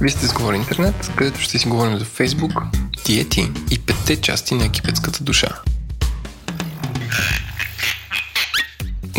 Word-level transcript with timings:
Вие 0.00 0.10
сте 0.10 0.26
с 0.26 0.32
Говори 0.32 0.56
Интернет, 0.56 1.10
където 1.16 1.40
ще 1.40 1.58
си 1.58 1.68
говорим 1.68 1.98
за 1.98 2.04
Facebook, 2.04 2.62
диети 3.06 3.50
и 3.70 3.78
петте 3.78 4.16
части 4.16 4.54
на 4.54 4.64
египетската 4.64 5.24
душа. 5.24 5.48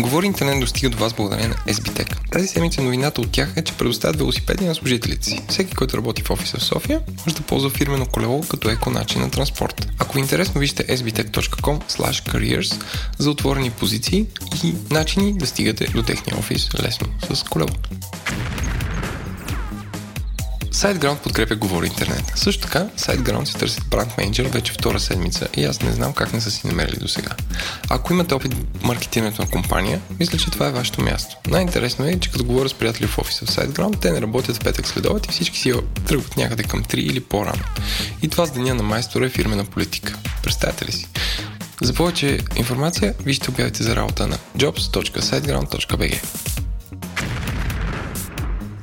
Говори 0.00 0.26
интернет 0.26 0.60
достига 0.60 0.90
до 0.90 0.98
вас 0.98 1.14
благодарение 1.14 1.48
на 1.48 1.72
SBTech. 1.74 2.30
Тази 2.32 2.46
седмица 2.48 2.82
новината 2.82 3.20
от 3.20 3.32
тях 3.32 3.52
е, 3.56 3.64
че 3.64 3.72
предоставят 3.72 4.16
велосипеди 4.16 4.64
на 4.64 4.74
служителите 4.74 5.26
си. 5.26 5.42
Всеки, 5.48 5.74
който 5.74 5.96
работи 5.96 6.22
в 6.22 6.30
офиса 6.30 6.58
в 6.58 6.64
София, 6.64 7.00
може 7.26 7.36
да 7.36 7.42
ползва 7.42 7.70
фирмено 7.70 8.06
колело 8.06 8.40
като 8.40 8.70
еко 8.70 8.90
начин 8.90 9.20
на 9.20 9.30
транспорт. 9.30 9.88
Ако 9.98 10.14
ви 10.14 10.20
е 10.20 10.22
интересно, 10.22 10.60
вижте 10.60 10.86
sbtech.com 10.86 11.80
careers 12.32 12.84
за 13.18 13.30
отворени 13.30 13.70
позиции 13.70 14.26
и 14.64 14.74
начини 14.90 15.38
да 15.38 15.46
стигате 15.46 15.86
до 15.86 16.02
техния 16.02 16.38
офис 16.38 16.68
лесно 16.82 17.06
с 17.32 17.42
колело. 17.42 17.70
SiteGround 20.80 21.18
подкрепя 21.18 21.54
Говори 21.54 21.86
Интернет. 21.86 22.32
Също 22.34 22.62
така, 22.62 22.86
SiteGround 22.96 23.44
си 23.44 23.54
търсят 23.54 23.84
бранд 23.90 24.18
менеджер 24.18 24.46
вече 24.46 24.72
втора 24.72 25.00
седмица 25.00 25.48
и 25.56 25.64
аз 25.64 25.82
не 25.82 25.92
знам 25.92 26.12
как 26.12 26.32
не 26.32 26.40
са 26.40 26.50
си 26.50 26.66
намерили 26.66 26.96
до 26.96 27.08
сега. 27.08 27.30
Ако 27.88 28.12
имате 28.12 28.34
опит 28.34 28.54
в 28.54 28.82
маркетирането 28.82 29.42
на 29.42 29.48
компания, 29.48 30.00
мисля, 30.20 30.38
че 30.38 30.50
това 30.50 30.66
е 30.66 30.72
вашето 30.72 31.02
място. 31.02 31.36
Най-интересно 31.48 32.06
е, 32.06 32.20
че 32.20 32.30
като 32.30 32.44
говоря 32.44 32.68
с 32.68 32.74
приятели 32.74 33.06
в 33.06 33.18
офиса 33.18 33.46
в 33.46 33.48
SiteGround, 33.48 34.00
те 34.00 34.10
не 34.10 34.20
работят 34.20 34.56
в 34.56 34.60
петък 34.60 34.86
следоват 34.86 35.26
и 35.26 35.30
всички 35.30 35.58
си 35.58 35.72
тръгват 36.06 36.36
някъде 36.36 36.62
към 36.62 36.84
3 36.84 36.94
или 36.94 37.20
по-рано. 37.20 37.64
И 38.22 38.28
това 38.28 38.46
с 38.46 38.50
деня 38.50 38.74
на 38.74 38.82
майстора 38.82 39.26
е 39.26 39.28
фирмена 39.28 39.64
политика. 39.64 40.18
Представете 40.42 40.86
ли 40.86 40.92
си? 40.92 41.08
За 41.82 41.94
повече 41.94 42.38
информация 42.56 43.14
вижте 43.24 43.50
обявите 43.50 43.82
за 43.82 43.96
работа 43.96 44.26
на 44.26 44.38
jobs.siteground.bg. 44.56 46.20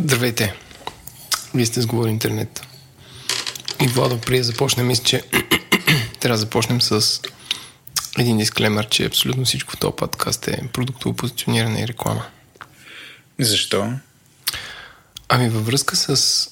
Здравейте! 0.00 0.54
Вие 1.54 1.66
сте 1.66 1.80
с 1.80 1.86
Говори 1.86 2.10
Интернет. 2.10 2.66
И 3.82 3.88
Владо, 3.88 4.20
преди 4.20 4.38
да 4.38 4.44
започнем, 4.44 4.86
мисля, 4.86 5.04
че 5.04 5.22
трябва 6.20 6.34
да 6.34 6.40
започнем 6.40 6.80
с 6.80 7.20
един 8.18 8.38
дисклемер, 8.38 8.88
че 8.88 9.04
абсолютно 9.04 9.44
всичко 9.44 9.72
в 9.72 9.76
този 9.76 9.96
подкаст 9.96 10.48
е 10.48 10.68
продуктово 10.72 11.16
позициониране 11.16 11.82
и 11.82 11.88
реклама. 11.88 12.26
Защо? 13.38 13.92
Ами 15.28 15.48
във 15.48 15.66
връзка 15.66 15.96
с 15.96 16.48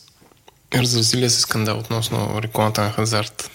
разразилия 0.74 1.30
се 1.30 1.41
скандал 1.41 1.78
относно 1.78 2.42
рекламата 2.42 2.83
на 2.83 2.92
хазарт. 2.92 3.50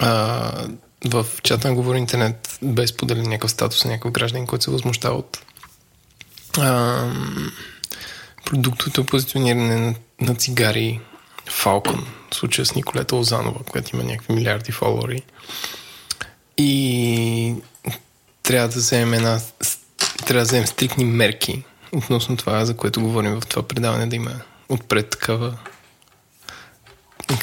А, 0.00 0.68
в 1.04 1.26
чата 1.42 1.68
на 1.68 1.74
Говори 1.74 1.98
Интернет 1.98 2.58
бе 2.62 2.86
споделен 2.86 3.28
някакъв 3.28 3.50
статус 3.50 3.84
на 3.84 3.90
някакъв 3.90 4.12
гражданин, 4.12 4.46
който 4.46 4.64
се 4.64 4.70
възмущава 4.70 5.16
от 5.16 5.38
а, 6.58 7.12
продуктовото 8.44 9.04
позициониране 9.04 9.76
на, 9.76 9.94
на 10.20 10.34
цигари 10.34 11.00
Falcon, 11.46 12.04
в 12.30 12.34
случая 12.34 12.66
с 12.66 12.74
Николета 12.74 13.16
Озанова, 13.16 13.60
която 13.64 13.96
има 13.96 14.04
някакви 14.04 14.34
милиарди 14.34 14.72
фолуари. 14.72 15.22
И 16.56 17.54
трябва 18.42 18.68
да 18.68 18.78
вземем 18.78 19.14
една 19.14 19.40
трябва 20.26 20.40
да 20.40 20.44
вземем 20.44 20.66
стрикни 20.66 21.04
мерки 21.04 21.62
относно 21.92 22.36
това, 22.36 22.64
за 22.64 22.76
което 22.76 23.00
говорим 23.00 23.40
в 23.40 23.46
това 23.46 23.62
предаване, 23.62 24.06
да 24.06 24.16
има 24.16 24.40
отпред 24.68 25.10
такава 25.10 25.58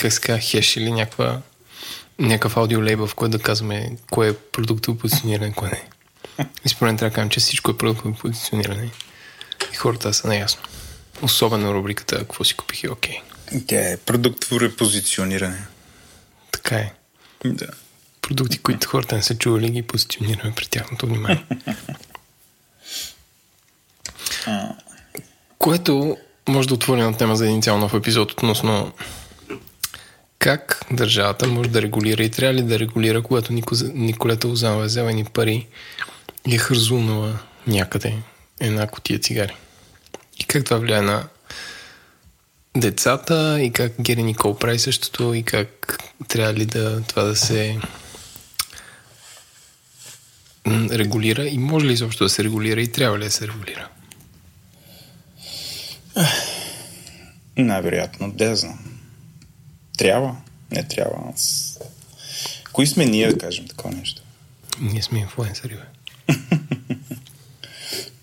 как 0.01 0.13
се 0.13 0.39
хеш 0.39 0.75
или 0.75 0.91
някаква 0.91 1.41
някакъв 2.19 2.57
аудиолейбъл, 2.57 3.07
в 3.07 3.15
който 3.15 3.37
да 3.37 3.43
казваме 3.43 3.97
кое 4.11 4.29
е 4.29 4.33
продуктово 4.33 4.97
позициониране, 4.97 5.53
кое 5.53 5.69
не. 5.69 5.83
И 6.65 6.69
според 6.69 6.97
трябва 6.97 7.09
да 7.09 7.15
кажем, 7.15 7.29
че 7.29 7.39
всичко 7.39 7.71
е 7.71 7.77
продуктово 7.77 8.15
позициониране. 8.15 8.91
И 9.73 9.75
хората 9.75 10.13
са 10.13 10.27
наясно. 10.27 10.61
Особено 11.21 11.73
рубриката 11.73 12.17
Какво 12.17 12.43
си 12.43 12.53
купих 12.55 12.83
и 12.83 12.89
окей. 12.89 13.21
Тя 13.67 13.91
е 13.91 13.97
продуктово 13.97 14.59
репозициониране. 14.59 15.65
Така 16.51 16.75
е. 16.75 16.93
Да. 17.45 17.67
Продукти, 18.21 18.57
които 18.57 18.87
хората 18.87 19.15
не 19.15 19.23
са 19.23 19.37
чували, 19.37 19.69
ги 19.69 19.81
позиционираме 19.81 20.53
при 20.55 20.65
тяхното 20.65 21.07
внимание. 21.07 21.45
Което 25.57 26.17
може 26.49 26.67
да 26.67 26.73
отвори 26.73 27.01
на 27.01 27.17
тема 27.17 27.35
за 27.35 27.45
един 27.45 27.61
цял 27.61 27.77
нов 27.77 27.93
епизод 27.93 28.31
относно 28.31 28.93
как 30.39 30.85
държавата 30.91 31.47
може 31.47 31.69
да 31.69 31.81
регулира 31.81 32.23
и 32.23 32.31
трябва 32.31 32.53
ли 32.53 32.61
да 32.61 32.79
регулира, 32.79 33.21
когато 33.21 33.53
Николета 33.93 34.47
Озанова 34.47 34.83
е 34.83 34.85
взела 34.85 35.11
ни 35.11 35.25
пари 35.25 35.67
и 36.47 36.55
е 36.55 36.57
хързунала 36.57 37.39
някъде 37.67 38.15
една 38.59 38.87
котия 38.87 39.19
цигари. 39.19 39.55
И 40.39 40.43
как 40.43 40.65
това 40.65 40.77
влияе 40.77 41.01
на 41.01 41.27
децата 42.77 43.61
и 43.61 43.71
как 43.71 44.01
Гери 44.01 44.23
Никол 44.23 44.57
прави 44.57 44.79
същото 44.79 45.33
и 45.33 45.43
как 45.43 45.97
трябва 46.27 46.53
ли 46.53 46.65
да 46.65 47.01
това 47.01 47.23
да 47.23 47.35
се 47.35 47.79
регулира 50.67 51.47
и 51.47 51.57
може 51.57 51.85
ли 51.85 51.93
изобщо 51.93 52.23
да 52.23 52.29
се 52.29 52.43
регулира 52.43 52.81
и 52.81 52.91
трябва 52.91 53.19
ли 53.19 53.23
да 53.23 53.31
се 53.31 53.47
регулира? 53.47 53.89
Най-вероятно, 57.57 58.31
да 58.31 58.55
знам. 58.55 58.79
Трябва, 59.97 60.35
не 60.71 60.87
трябва. 60.87 61.31
Аз... 61.33 61.79
Кои 62.71 62.87
сме 62.87 63.05
ние 63.05 63.27
да 63.27 63.37
кажем 63.37 63.67
такова 63.67 63.95
нещо? 63.95 64.21
Ние 64.79 65.01
сме 65.01 65.19
инфлуенсъри, 65.19 65.75
бе. 65.75 66.35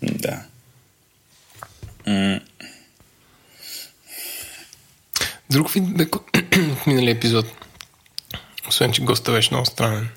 да. 0.17 0.43
Друг 5.53 5.71
вид 5.71 5.83
в 5.97 6.85
миналия 6.87 7.11
епизод. 7.11 7.45
Освен, 8.67 8.91
че 8.91 9.01
госта 9.01 9.31
беше 9.31 9.53
много 9.53 9.65
странен. 9.65 10.09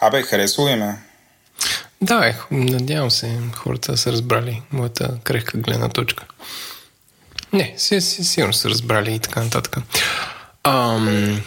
Абе, 0.00 0.22
харесва 0.22 0.70
ли 0.70 0.74
ме? 0.74 0.98
Да, 2.00 2.26
е, 2.26 2.34
надявам 2.50 3.10
се 3.10 3.40
хората 3.54 3.96
са 3.96 4.12
разбрали 4.12 4.62
моята 4.72 5.18
крехка 5.24 5.58
гледна 5.58 5.88
точка. 5.88 6.24
Не, 7.52 7.74
си, 7.76 8.00
си, 8.00 8.24
сигурно 8.24 8.52
са 8.52 8.70
разбрали 8.70 9.14
и 9.14 9.18
така 9.18 9.44
нататък. 9.44 9.76
Ам, 10.64 11.42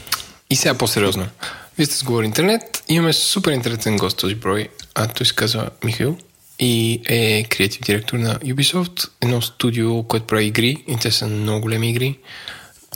и 0.49 0.55
сега 0.55 0.73
по-сериозно. 0.73 1.27
Вие 1.77 1.85
сте 1.85 1.95
с 1.95 2.03
Говори 2.03 2.25
Интернет. 2.25 2.83
Имаме 2.87 3.13
супер 3.13 3.51
интересен 3.51 3.97
гост 3.97 4.17
този 4.17 4.35
брой. 4.35 4.69
А 4.95 5.07
той 5.07 5.25
се 5.25 5.35
казва 5.35 5.69
Михаил 5.83 6.17
и 6.61 7.01
е 7.05 7.43
креатив 7.43 7.81
директор 7.81 8.17
на 8.17 8.35
Ubisoft, 8.35 9.09
едно 9.21 9.41
студио, 9.41 10.03
което 10.03 10.27
прави 10.27 10.45
игри 10.45 10.83
и 10.87 10.97
те 10.97 11.11
са 11.11 11.27
много 11.27 11.61
големи 11.61 11.89
игри. 11.89 12.19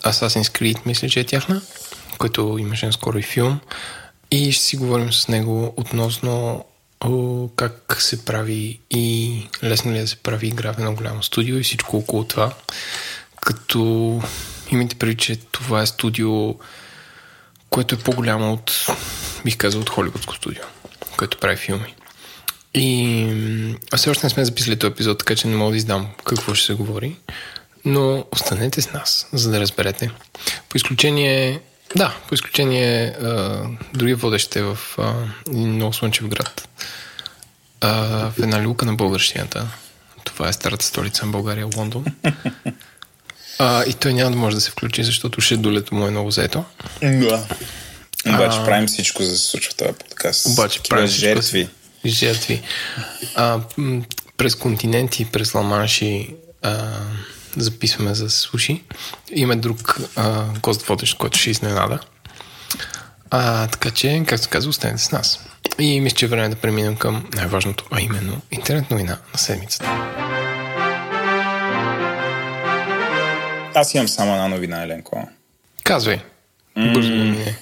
Assassin's 0.04 0.60
Creed, 0.60 0.78
мисля, 0.86 1.10
че 1.10 1.20
е 1.20 1.24
тяхна, 1.24 1.62
който 2.18 2.58
имаше 2.60 2.92
скоро 2.92 3.18
и 3.18 3.22
филм. 3.22 3.60
И 4.32 4.52
ще 4.52 4.64
си 4.64 4.78
говорим 4.78 5.14
с 5.14 5.28
него 5.28 5.74
относно 5.78 6.66
о, 7.06 7.50
как 7.56 7.98
се 8.00 8.26
прави 8.26 8.80
и 8.92 9.42
лесно 9.64 9.92
ли 9.92 9.98
е 9.98 10.02
да 10.02 10.08
се 10.08 10.16
прави 10.16 10.48
игра 10.48 10.74
в 10.74 10.80
едно 10.80 10.96
голямо 10.96 11.24
студио 11.24 11.58
и 11.58 11.64
всичко 11.64 11.98
около 11.98 12.24
това. 12.24 12.54
Като 13.42 14.22
имайте 14.72 14.96
преди, 14.96 15.16
че 15.16 15.36
това 15.36 15.82
е 15.82 15.88
студио, 15.88 16.56
което 17.70 17.96
е 17.96 17.98
по-голямо 17.98 18.54
от, 18.54 18.88
бих 19.46 19.58
казал, 19.58 19.82
от 19.82 19.90
Холивудско 19.90 20.36
студио, 20.36 20.64
което 21.18 21.38
прави 21.38 21.58
филми. 21.58 21.96
И 22.76 23.76
аз 23.92 24.00
все 24.00 24.10
още 24.10 24.26
не 24.26 24.30
сме 24.30 24.46
записали 24.46 24.80
този 24.80 24.92
епизод, 24.92 25.20
така 25.20 25.36
че 25.36 25.48
не 25.48 25.56
мога 25.56 25.72
да 25.72 25.78
издам 25.78 26.08
какво 26.26 26.54
ще 26.54 26.66
се 26.66 26.74
говори. 26.74 27.16
Но 27.86 28.26
останете 28.32 28.82
с 28.82 28.94
нас, 28.94 29.28
за 29.34 29.52
да 29.52 29.60
разберете. 29.60 30.12
По 30.70 30.78
изключение, 30.78 31.60
да, 31.96 32.16
по 32.28 32.36
изключение 32.36 33.06
а, 33.08 33.64
другия 33.94 34.16
водещ 34.16 34.56
е 34.56 34.62
в 34.62 34.78
а, 34.98 35.14
много 35.52 35.94
слънчев 35.94 36.28
град. 36.28 36.68
А, 37.82 37.92
в 38.32 38.34
една 38.44 38.62
люка 38.62 38.86
на 38.86 38.94
българщината. 38.94 39.68
Това 40.24 40.50
е 40.50 40.54
старата 40.54 40.86
столица 40.86 41.26
на 41.26 41.32
България, 41.32 41.68
Лондон. 41.78 42.06
А, 43.60 43.86
и 43.86 43.94
той 43.94 44.14
няма 44.14 44.32
да 44.32 44.38
може 44.38 44.56
да 44.56 44.62
се 44.62 44.72
включи, 44.72 45.04
защото 45.04 45.42
шедулето 45.42 45.96
му 45.96 46.08
е 46.08 46.12
много 46.12 46.32
заето. 46.32 46.64
Да. 47.02 47.48
Обаче 48.28 48.58
а, 48.58 48.66
правим 48.66 48.88
всичко 48.88 49.24
за 49.24 49.32
да 49.32 49.38
се 49.38 49.48
случва 49.48 49.74
това 49.74 49.94
подкаст. 49.94 50.46
Обаче 50.46 50.80
правим 50.90 51.08
жертви. 51.08 51.70
Жертви. 52.10 52.62
А, 53.36 53.60
през 54.38 54.56
континенти, 54.56 55.26
през 55.26 55.54
ламанши 55.54 56.36
а, 56.62 56.88
записваме 57.58 58.16
за 58.16 58.30
слуши. 58.30 58.84
Има 59.32 59.56
друг 59.56 60.00
а, 60.16 60.44
гост 60.62 60.82
водещ, 60.82 61.18
който 61.18 61.38
ще 61.38 61.50
изненада. 61.50 62.00
А, 63.30 63.68
така 63.68 63.92
че, 63.92 64.24
както 64.28 64.50
казва, 64.50 64.70
останете 64.70 65.04
с 65.04 65.12
нас. 65.12 65.40
И 65.80 66.02
мисля, 66.02 66.16
че 66.16 66.26
е 66.26 66.30
време 66.30 66.50
да 66.50 66.56
преминем 66.56 66.96
към 66.96 67.30
най-важното, 67.34 67.86
а 67.92 68.02
именно 68.02 68.42
интернет 68.52 68.92
новина 68.92 69.18
на 69.34 69.40
седмицата. 69.40 69.86
Аз 73.76 73.94
имам 73.94 74.08
само 74.08 74.32
една 74.32 74.48
новина, 74.48 74.84
Еленко. 74.84 75.30
Казвай. 75.84 76.22
Бързо 76.78 77.12
мине. 77.12 77.58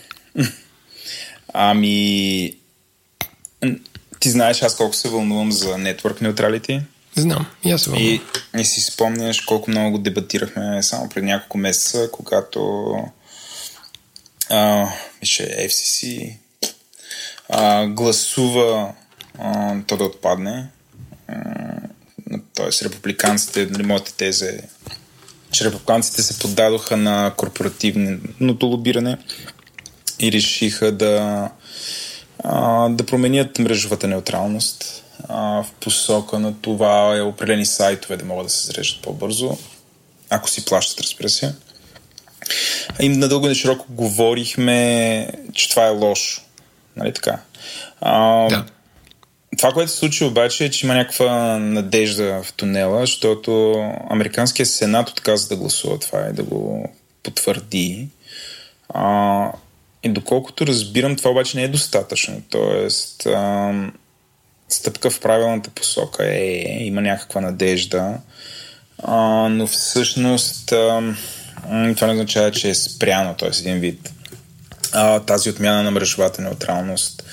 Ами... 1.53 2.53
Ти 4.23 4.29
знаеш 4.29 4.61
аз 4.61 4.75
колко 4.75 4.95
се 4.95 5.09
вълнувам 5.09 5.51
за 5.51 5.67
Network 5.67 6.21
Neutrality. 6.21 6.81
Знам, 7.15 7.45
и 7.63 7.71
аз 7.71 7.81
се 7.81 7.89
вълнувам. 7.89 8.19
И, 8.55 8.61
и 8.61 8.65
си 8.65 8.81
спомняш 8.81 9.41
колко 9.41 9.69
много 9.69 9.91
го 9.91 9.97
дебатирахме 9.97 10.83
само 10.83 11.09
преди 11.09 11.25
няколко 11.25 11.57
месеца, 11.57 12.09
когато 12.11 12.93
а, 14.49 14.87
мисля, 15.21 15.45
FCC 15.45 16.33
а, 17.49 17.87
гласува 17.87 18.93
а, 19.39 19.75
то 19.87 19.97
да 19.97 20.03
отпадне. 20.03 20.67
Тоест, 22.55 22.81
републиканците, 22.81 23.65
нали, 23.65 23.83
моята 23.83 24.13
теза 24.13 24.45
е, 24.45 24.59
че 25.51 25.65
републиканците 25.65 26.21
се 26.21 26.39
поддадоха 26.39 26.97
на 26.97 27.33
корпоративното 27.37 28.65
лобиране 28.65 29.17
и 30.19 30.31
решиха 30.31 30.91
да, 30.91 31.49
а, 32.39 32.89
да 32.89 33.05
променят 33.05 33.59
мрежовата 33.59 34.07
неутралност 34.07 35.03
а, 35.29 35.63
в 35.63 35.71
посока 35.79 36.39
на 36.39 36.61
това 36.61 37.17
е 37.17 37.21
определени 37.21 37.65
сайтове 37.65 38.17
да 38.17 38.25
могат 38.25 38.45
да 38.45 38.49
се 38.49 38.65
зареждат 38.65 39.01
по-бързо, 39.01 39.57
ако 40.29 40.49
си 40.49 40.65
плащат, 40.65 41.01
разбира 41.01 41.29
се. 41.29 41.55
И 42.99 43.09
надълго 43.09 43.49
и 43.49 43.55
широко 43.55 43.85
говорихме, 43.89 45.27
че 45.53 45.69
това 45.69 45.85
е 45.85 45.89
лошо. 45.89 46.41
Нали 46.95 47.13
така? 47.13 47.39
А, 48.01 48.47
да. 48.49 48.65
Това, 49.57 49.71
което 49.71 49.91
се 49.91 49.97
случи 49.97 50.23
обаче 50.23 50.65
е, 50.65 50.69
че 50.69 50.85
има 50.85 50.95
някаква 50.95 51.59
надежда 51.59 52.43
в 52.43 52.53
тунела, 52.53 52.99
защото 52.99 53.73
Американският 54.09 54.69
сенат 54.69 55.09
отказа 55.09 55.47
да 55.47 55.55
гласува 55.55 55.99
това 55.99 56.27
и 56.29 56.33
да 56.33 56.43
го 56.43 56.89
потвърди. 57.23 58.07
А, 58.89 59.51
и 60.03 60.09
доколкото 60.09 60.67
разбирам, 60.67 61.15
това 61.15 61.31
обаче 61.31 61.57
не 61.57 61.63
е 61.63 61.67
достатъчно. 61.67 62.41
Тоест, 62.49 63.25
а, 63.25 63.73
стъпка 64.69 65.09
в 65.09 65.19
правилната 65.19 65.69
посока 65.69 66.25
е, 66.29 66.65
има 66.79 67.01
някаква 67.01 67.41
надежда, 67.41 68.17
а, 69.03 69.17
но 69.49 69.67
всъщност 69.67 70.71
а, 70.71 71.15
това 71.95 72.07
не 72.07 72.13
означава, 72.13 72.51
че 72.51 72.69
е 72.69 72.75
спряно, 72.75 73.35
т.е. 73.35 73.49
един 73.59 73.79
вид. 73.79 74.13
А, 74.93 75.19
тази 75.19 75.49
отмяна 75.49 75.83
на 75.83 75.91
мрежовата 75.91 76.41
неутралност, 76.41 77.23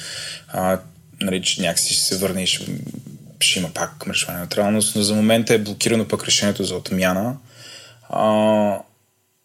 а, 0.48 0.78
нали, 1.20 1.42
че 1.42 1.62
някакси 1.62 1.94
ще 1.94 2.04
се 2.04 2.16
върне 2.16 2.42
и 2.42 2.46
ще, 2.46 2.66
ще 3.40 3.58
има 3.58 3.70
пак 3.74 4.06
мрежова 4.06 4.32
неутралност, 4.32 4.96
но 4.96 5.02
за 5.02 5.14
момента 5.14 5.54
е 5.54 5.58
блокирано 5.58 6.08
пък 6.08 6.24
решението 6.24 6.64
за 6.64 6.76
отмяна. 6.76 7.36
А, 8.08 8.78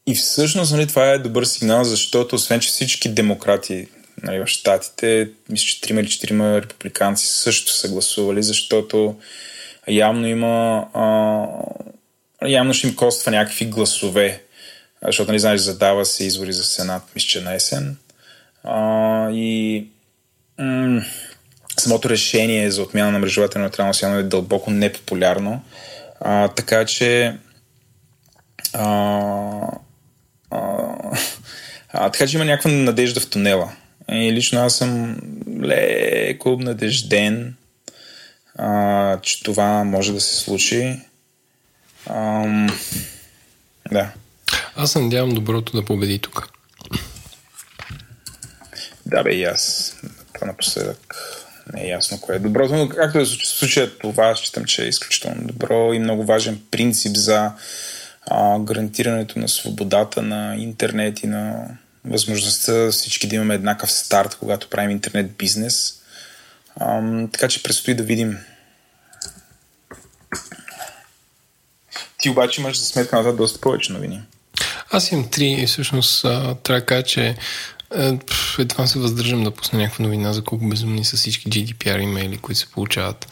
и 0.07 0.15
всъщност 0.15 0.71
нали, 0.71 0.87
това 0.87 1.09
е 1.09 1.19
добър 1.19 1.45
сигнал, 1.45 1.83
защото 1.83 2.35
освен, 2.35 2.59
че 2.59 2.69
всички 2.69 3.09
демократи 3.09 3.87
нали, 4.23 4.39
в 4.39 4.47
Штатите, 4.47 5.29
мисля, 5.49 5.65
че 5.65 5.81
трима 5.81 6.01
или 6.01 6.09
четирима 6.09 6.61
републиканци 6.61 7.27
също 7.27 7.73
са 7.73 7.89
гласували, 7.89 8.43
защото 8.43 9.15
явно 9.87 10.27
има 10.27 10.85
а, 10.93 11.45
явно 12.47 12.73
ще 12.73 12.87
им 12.87 12.95
коства 12.95 13.31
някакви 13.31 13.65
гласове, 13.65 14.43
защото, 15.05 15.31
нали, 15.31 15.39
знаеш, 15.39 15.61
задава 15.61 16.05
се 16.05 16.23
избори 16.23 16.53
за 16.53 16.63
Сенат, 16.63 17.03
мисля, 17.15 17.27
че 17.27 17.41
на 17.41 17.53
есен. 17.53 17.97
А, 18.63 19.29
и 19.31 19.87
м- 20.59 21.01
самото 21.77 22.09
решение 22.09 22.71
за 22.71 22.81
отмяна 22.81 23.11
на 23.11 23.19
мрежовата 23.19 23.59
неутралност 23.59 24.01
явно 24.01 24.17
е 24.17 24.23
дълбоко 24.23 24.71
непопулярно. 24.71 25.61
А, 26.19 26.47
така 26.47 26.85
че 26.85 27.37
а, 28.73 29.67
а, 31.89 32.09
така 32.11 32.27
че 32.27 32.37
има 32.37 32.45
някаква 32.45 32.71
надежда 32.71 33.19
в 33.19 33.29
тунела. 33.29 33.71
И 34.11 34.33
лично 34.33 34.59
аз 34.59 34.75
съм 34.75 35.17
леко 35.61 36.51
обнадежден, 36.51 37.55
а, 38.57 39.19
че 39.21 39.43
това 39.43 39.83
може 39.83 40.13
да 40.13 40.21
се 40.21 40.35
случи. 40.35 40.99
А, 42.05 42.45
да. 43.91 44.09
Аз 44.75 44.91
се 44.91 44.99
надявам 44.99 45.33
доброто 45.33 45.77
да 45.77 45.85
победи 45.85 46.19
тук. 46.19 46.49
Да, 49.05 49.23
бе, 49.23 49.31
и 49.31 49.43
аз. 49.43 49.95
Това 50.33 50.47
напоследък 50.47 51.15
не 51.73 51.83
е 51.83 51.87
ясно 51.87 52.21
кое 52.21 52.35
е 52.35 52.39
доброто, 52.39 52.75
но 52.75 52.89
както 52.89 53.25
се 53.25 53.57
случи 53.57 53.89
това, 54.01 54.35
считам, 54.35 54.65
че 54.65 54.83
е 54.83 54.87
изключително 54.87 55.47
добро 55.47 55.93
и 55.93 55.99
много 55.99 56.25
важен 56.25 56.61
принцип 56.71 57.15
за 57.15 57.51
а, 58.31 58.59
гарантирането 58.59 59.39
на 59.39 59.49
свободата 59.49 60.21
на 60.21 60.55
интернет 60.55 61.23
и 61.23 61.27
на 61.27 61.67
възможността 62.05 62.91
всички 62.91 63.27
да 63.27 63.35
имаме 63.35 63.53
еднакъв 63.53 63.91
старт, 63.91 64.37
когато 64.39 64.69
правим 64.69 64.91
интернет 64.91 65.37
бизнес. 65.37 66.01
А, 66.75 67.01
така 67.31 67.47
че 67.47 67.63
предстои 67.63 67.93
да 67.93 68.03
видим. 68.03 68.37
Ти 72.17 72.29
обаче 72.29 72.61
имаш 72.61 72.79
за 72.79 72.85
сметка 72.85 73.15
на 73.15 73.21
това 73.21 73.35
доста 73.35 73.59
повече 73.61 73.93
новини. 73.93 74.21
Аз 74.91 75.11
имам 75.11 75.29
три 75.29 75.47
и 75.47 75.67
всъщност 75.67 76.21
трябва 76.21 76.79
да 76.79 76.85
кажа, 76.85 77.03
че 77.03 77.35
едва 78.59 78.87
се 78.87 78.99
въздържам 78.99 79.43
да 79.43 79.51
пусна 79.51 79.79
някаква 79.79 80.03
новина 80.03 80.33
за 80.33 80.43
колко 80.43 80.67
безумни 80.67 81.05
са 81.05 81.17
всички 81.17 81.49
GDPR 81.49 82.01
имейли, 82.01 82.37
които 82.37 82.59
се 82.59 82.71
получават 82.71 83.27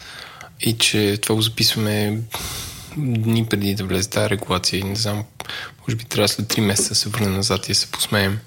и 0.60 0.78
че 0.78 1.18
това 1.22 1.34
го 1.34 1.42
записваме 1.42 2.18
дни 2.96 3.46
преди 3.46 3.74
да 3.74 3.84
влезе 3.84 4.10
тази 4.10 4.30
регулация 4.30 4.84
не 4.84 4.96
знам, 4.96 5.24
може 5.80 5.96
би 5.96 6.04
трябва 6.04 6.28
след 6.28 6.46
3 6.46 6.60
месеца 6.60 6.88
да 6.88 6.94
се 6.94 7.08
върне 7.08 7.28
назад 7.28 7.68
и 7.68 7.72
да 7.72 7.74
се 7.74 7.86
посмеем. 7.86 8.38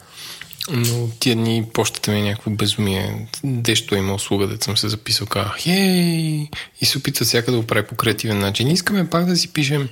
Но 0.70 1.10
тия 1.20 1.36
дни 1.36 1.66
почтата 1.74 2.12
ми 2.12 2.20
е 2.20 2.24
някакво 2.24 2.52
безумие. 2.52 3.28
Дещо 3.44 3.96
има 3.96 4.14
услуга, 4.14 4.48
да 4.48 4.64
съм 4.64 4.78
се 4.78 4.90
записал, 4.90 5.28
казах, 5.28 5.56
хей! 5.58 6.48
И 6.82 6.86
се 6.86 6.98
опитва 6.98 7.26
всяка 7.26 7.52
да 7.52 7.58
го 7.58 7.68
прави 7.68 7.88
по 7.88 7.96
креативен 7.96 8.40
начин. 8.40 8.72
Искаме 8.72 9.10
пак 9.10 9.26
да 9.26 9.36
си 9.36 9.54
пишем 9.54 9.90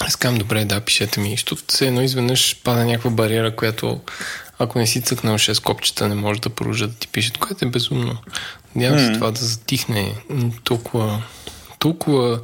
аз 0.00 0.16
казвам, 0.16 0.38
добре, 0.38 0.64
да, 0.64 0.80
пишете 0.80 1.20
ми, 1.20 1.30
защото 1.30 1.62
се 1.68 1.86
едно 1.86 2.02
изведнъж 2.02 2.56
пада 2.64 2.84
някаква 2.84 3.10
бариера, 3.10 3.56
която 3.56 4.00
ако 4.58 4.78
не 4.78 4.86
си 4.86 5.02
цъкнал 5.02 5.38
6 5.38 5.62
копчета, 5.62 6.08
не 6.08 6.14
може 6.14 6.40
да 6.40 6.50
продължат 6.50 6.90
да 6.90 6.96
ти 6.96 7.08
пишат, 7.08 7.38
което 7.38 7.64
е 7.64 7.68
безумно. 7.68 8.18
Надявам 8.74 8.98
се 8.98 9.12
това 9.12 9.30
да 9.30 9.40
затихне 9.40 10.14
толкова, 10.64 11.22
толкова 11.78 12.40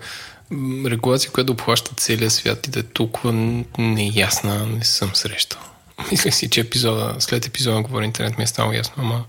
регулация, 0.86 1.30
която 1.30 1.46
да 1.46 1.52
обхваща 1.52 1.94
целия 1.96 2.30
свят 2.30 2.66
и 2.66 2.70
да 2.70 2.80
е 2.80 2.82
толкова 2.82 3.32
неясна, 3.78 4.66
не 4.66 4.84
съм 4.84 5.10
срещал. 5.14 5.60
Мислех 6.10 6.34
си, 6.34 6.50
че 6.50 6.60
епизода, 6.60 7.16
след 7.18 7.46
епизода 7.46 7.82
говори 7.82 8.04
интернет 8.04 8.38
ми 8.38 8.44
е 8.44 8.46
стало 8.46 8.72
ясно, 8.72 8.94
ама... 8.96 9.24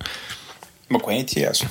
Ма 0.89 0.99
кое 0.99 1.15
не 1.15 1.25
ти 1.25 1.39
е 1.39 1.43
ясно? 1.43 1.69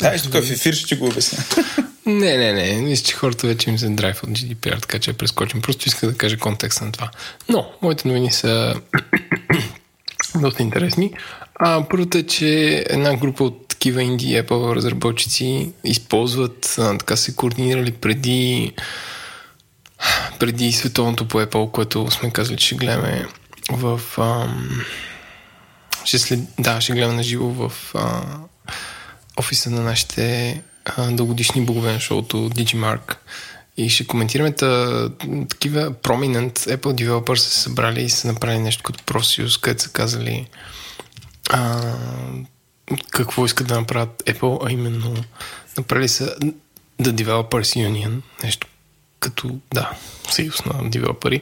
Да, 0.00 0.22
тук 0.22 0.32
в 0.32 0.52
ефир 0.52 0.74
ще 0.74 0.96
го 0.96 1.06
обясня. 1.06 1.38
Не, 2.06 2.36
не, 2.36 2.52
не. 2.52 2.82
Мисля, 2.82 3.04
че 3.04 3.14
хората 3.14 3.46
вече 3.46 3.70
им 3.70 3.78
се 3.78 3.88
драйв 3.88 4.22
от 4.22 4.30
GDPR, 4.30 4.80
така 4.80 4.98
че 4.98 5.12
прескочим. 5.12 5.62
Просто 5.62 5.88
исках 5.88 6.10
да 6.10 6.18
кажа 6.18 6.36
контекст 6.38 6.80
на 6.80 6.92
това. 6.92 7.10
Но, 7.48 7.70
моите 7.82 8.08
новини 8.08 8.32
са 8.32 8.74
доста 10.40 10.62
интересни. 10.62 11.12
А, 11.54 11.84
първото 11.88 12.18
е, 12.18 12.22
че 12.22 12.84
една 12.90 13.16
група 13.16 13.44
от 13.44 13.65
такива 13.76 14.02
инди 14.02 14.26
Apple 14.26 14.74
разработчици 14.74 15.72
използват, 15.84 16.74
а, 16.78 16.98
така 16.98 17.16
се 17.16 17.36
координирали 17.36 17.92
преди 17.92 18.72
преди 20.38 20.72
световното 20.72 21.28
по 21.28 21.40
Apple, 21.40 21.70
което 21.70 22.10
сме 22.10 22.30
казали, 22.30 22.56
че 22.56 22.74
гледаме 22.74 23.26
в... 23.70 24.00
Ам, 24.18 24.80
ще 26.04 26.18
след, 26.18 26.40
да, 26.58 26.80
ще 26.80 26.92
гледаме 26.92 27.14
на 27.14 27.22
живо 27.22 27.48
в 27.48 27.72
а, 27.94 28.22
офиса 29.36 29.70
на 29.70 29.82
нашите 29.82 30.62
а, 30.84 31.10
дългодишни 31.10 31.60
богове 31.60 31.92
на 31.92 32.00
шоуто 32.00 32.50
Digimark. 32.50 33.16
И 33.76 33.88
ще 33.88 34.06
коментираме 34.06 34.52
та, 34.52 35.10
такива 35.48 35.92
prominent 35.92 36.76
Apple 36.76 37.04
developers 37.04 37.36
са 37.36 37.60
събрали 37.60 38.02
и 38.02 38.10
са 38.10 38.28
направили 38.28 38.58
нещо 38.58 38.82
като 38.82 39.04
ProSius, 39.04 39.60
където 39.60 39.82
са 39.82 39.90
казали 39.90 40.48
а, 41.50 41.92
какво 43.10 43.46
искат 43.46 43.68
да 43.68 43.80
направят 43.80 44.22
Apple, 44.26 44.68
а 44.68 44.72
именно 44.72 45.24
направили 45.76 46.08
са 46.08 46.36
The 47.00 47.24
Developers 47.24 47.88
Union, 47.88 48.20
нещо 48.42 48.66
като, 49.20 49.58
да, 49.74 49.90
съюз 50.30 50.64
на 50.64 50.90
девелопери, 50.90 51.40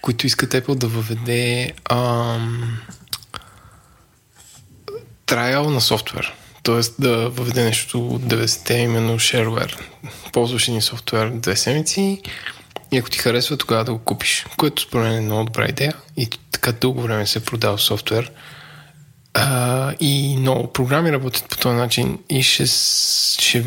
които 0.00 0.26
искат 0.26 0.52
Apple 0.52 0.74
да 0.74 0.86
въведе 0.86 1.72
ам, 1.90 2.78
трайл 5.26 5.70
на 5.70 5.80
софтуер 5.80 6.34
Тоест 6.62 6.94
да 6.98 7.28
въведе 7.28 7.64
нещо 7.64 8.08
от 8.08 8.22
90-те, 8.22 8.74
именно 8.74 9.18
shareware. 9.18 9.80
Ползваш 10.32 10.68
един 10.68 10.82
софтуер 10.82 11.30
две 11.30 11.56
седмици 11.56 12.22
и 12.92 12.98
ако 12.98 13.10
ти 13.10 13.18
харесва, 13.18 13.56
тогава 13.56 13.84
да 13.84 13.92
го 13.92 13.98
купиш. 13.98 14.46
Което 14.56 14.82
според 14.82 15.06
мен 15.06 15.16
е 15.16 15.20
много 15.20 15.44
добра 15.44 15.66
идея 15.66 15.96
и 16.16 16.28
така 16.50 16.72
дълго 16.72 17.02
време 17.02 17.26
се 17.26 17.38
е 17.38 17.42
продава 17.42 17.78
софтуер. 17.78 18.32
И 20.00 20.36
много 20.38 20.72
програми 20.72 21.12
работят 21.12 21.48
по 21.48 21.56
този 21.56 21.76
начин 21.76 22.18
и 22.28 22.42
ще, 22.42 22.66
ще, 23.42 23.64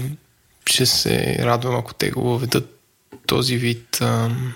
ще 0.65 0.85
се 0.85 1.37
радвам, 1.39 1.75
ако 1.75 1.93
те 1.93 2.11
го 2.11 2.21
въведат 2.21 2.79
този 3.25 3.57
вид 3.57 4.01
ам... 4.01 4.53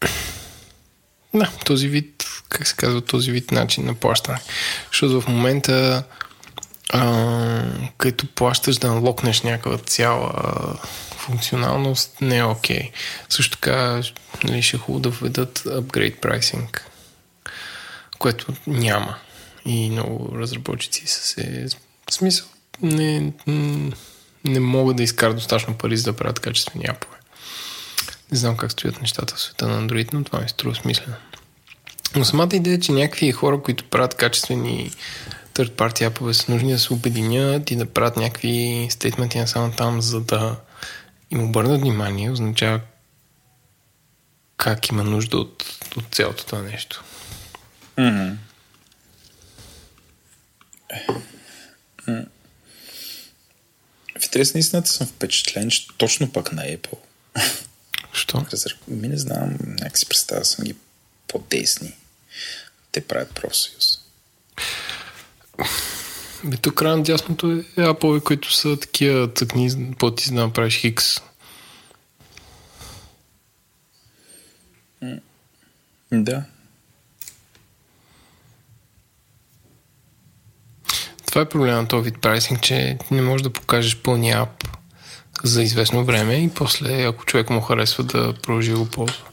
да, 1.34 1.50
този 1.64 1.88
вид 1.88 2.24
как 2.48 2.66
се 2.66 2.76
казва, 2.76 3.00
този 3.00 3.30
вид 3.30 3.50
начин 3.50 3.84
на 3.86 3.94
плащане. 3.94 4.38
Защото 4.90 5.20
в 5.20 5.28
момента 5.28 6.04
като 7.98 8.26
плащаш 8.34 8.76
да 8.76 8.90
локнеш 8.90 9.42
някаква 9.42 9.78
цяла 9.78 10.32
функционалност, 11.16 12.16
не 12.20 12.36
е 12.36 12.44
окей. 12.44 12.78
Okay. 12.78 12.90
Също 13.28 13.56
така 13.56 14.02
нали, 14.44 14.62
ще 14.62 14.76
е 14.76 14.80
хубаво 14.80 15.00
да 15.00 15.10
введат 15.10 15.58
upgrade 15.58 16.20
pricing, 16.20 16.80
което 18.22 18.46
няма. 18.66 19.16
И 19.66 19.90
много 19.90 20.38
разработчици 20.38 21.06
са 21.06 21.26
се... 21.26 21.66
В 22.10 22.14
смисъл, 22.14 22.46
не, 22.82 23.32
не 24.44 24.60
могат 24.60 24.96
да 24.96 25.02
изкарат 25.02 25.36
достатъчно 25.36 25.78
пари 25.78 25.96
за 25.96 26.12
да 26.12 26.16
правят 26.16 26.40
качествени 26.40 26.84
апове. 26.88 27.16
Не 28.32 28.38
знам 28.38 28.56
как 28.56 28.72
стоят 28.72 29.00
нещата 29.00 29.34
в 29.34 29.40
света 29.40 29.68
на 29.68 29.88
Android, 29.88 30.12
но 30.12 30.24
това 30.24 30.40
ми 30.40 30.48
струва 30.48 30.74
смислено. 30.74 31.16
Но 32.16 32.24
самата 32.24 32.48
идея, 32.52 32.80
че 32.80 32.92
някакви 32.92 33.32
хора, 33.32 33.62
които 33.62 33.84
правят 33.84 34.14
качествени 34.14 34.90
third 35.54 35.70
party 35.70 36.06
апове 36.06 36.34
са 36.34 36.52
нужни 36.52 36.72
да 36.72 36.78
се 36.78 36.92
обединят 36.92 37.70
и 37.70 37.76
да 37.76 37.86
правят 37.86 38.16
някакви 38.16 38.88
стейтменти 38.90 39.38
на 39.38 39.48
само 39.48 39.72
там, 39.72 40.00
за 40.02 40.20
да 40.20 40.56
им 41.30 41.44
обърнат 41.44 41.80
внимание, 41.80 42.30
означава 42.30 42.80
как 44.56 44.88
има 44.88 45.04
нужда 45.04 45.38
от, 45.38 45.64
от 45.96 46.04
цялото 46.10 46.46
това 46.46 46.62
нещо. 46.62 47.04
Mm-hmm. 47.96 48.36
В 54.20 54.24
интерес 54.24 54.54
на 54.54 54.60
истината 54.60 54.90
съм 54.90 55.06
впечатлен, 55.06 55.70
че 55.70 55.88
точно 55.98 56.32
пък 56.32 56.52
на 56.52 56.62
Apple. 56.62 56.98
Що? 58.12 58.46
Ми 58.88 59.08
не 59.08 59.16
знам, 59.16 59.56
някак 59.66 59.98
си 59.98 60.08
представя 60.08 60.44
съм 60.44 60.64
ги 60.64 60.76
по-десни. 61.28 61.96
Те 62.92 63.00
правят 63.00 63.34
профсъюз. 63.34 63.98
Бе, 66.44 66.56
тук 66.56 66.74
край 66.74 67.02
дясното 67.02 67.50
е 67.50 67.64
Apple, 67.80 68.22
които 68.22 68.52
са 68.52 68.80
такива 68.80 69.32
цъкни, 69.34 69.94
по-ти 69.98 70.34
да 70.34 70.46
направиш 70.46 70.76
хикс. 70.76 71.06
Да. 76.12 76.44
Това 81.32 81.42
е 81.42 81.48
проблема 81.48 81.82
на 81.82 81.88
този 81.88 82.04
вид 82.04 82.20
прайсинг, 82.20 82.62
че 82.62 82.98
не 83.10 83.22
можеш 83.22 83.42
да 83.42 83.52
покажеш 83.52 83.96
пълния 83.96 84.38
ап 84.38 84.64
за 85.44 85.62
известно 85.62 86.04
време 86.04 86.34
и 86.34 86.50
после, 86.54 87.04
ако 87.04 87.24
човек 87.24 87.50
му 87.50 87.60
харесва 87.60 88.04
да 88.04 88.34
продължи 88.42 88.72
го 88.72 88.86
ползва. 88.86 89.24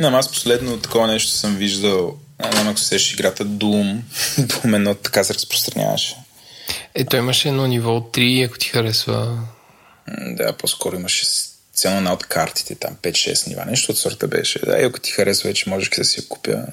Не, 0.00 0.06
аз 0.06 0.32
последно 0.32 0.78
такова 0.78 1.06
нещо 1.06 1.30
съм 1.30 1.56
виждал 1.56 2.18
не 2.44 2.52
знам 2.52 2.68
ако 2.68 2.78
сеш 2.78 3.12
играта 3.12 3.46
Doom. 3.46 4.00
Doom 4.38 4.76
едно 4.76 4.94
така 4.94 5.24
се 5.24 5.34
разпространяваше. 5.34 6.16
Ето 6.94 7.16
имаше 7.16 7.48
едно 7.48 7.66
ниво 7.66 8.00
3, 8.00 8.46
ако 8.46 8.58
ти 8.58 8.68
харесва. 8.68 9.38
Да, 10.08 10.52
по-скоро 10.52 10.96
имаше 10.96 11.26
цяло 11.74 11.96
една 11.96 12.12
от 12.12 12.26
картите, 12.26 12.74
там 12.74 12.96
5-6 13.02 13.48
нива, 13.48 13.64
нещо 13.64 13.92
от 13.92 13.98
сорта 13.98 14.28
беше. 14.28 14.58
Да, 14.66 14.78
и 14.78 14.84
ако 14.84 15.00
ти 15.00 15.10
харесва, 15.10 15.48
вече 15.48 15.70
можеш 15.70 15.88
да 15.88 16.04
си 16.04 16.20
я 16.20 16.28
купя. 16.28 16.64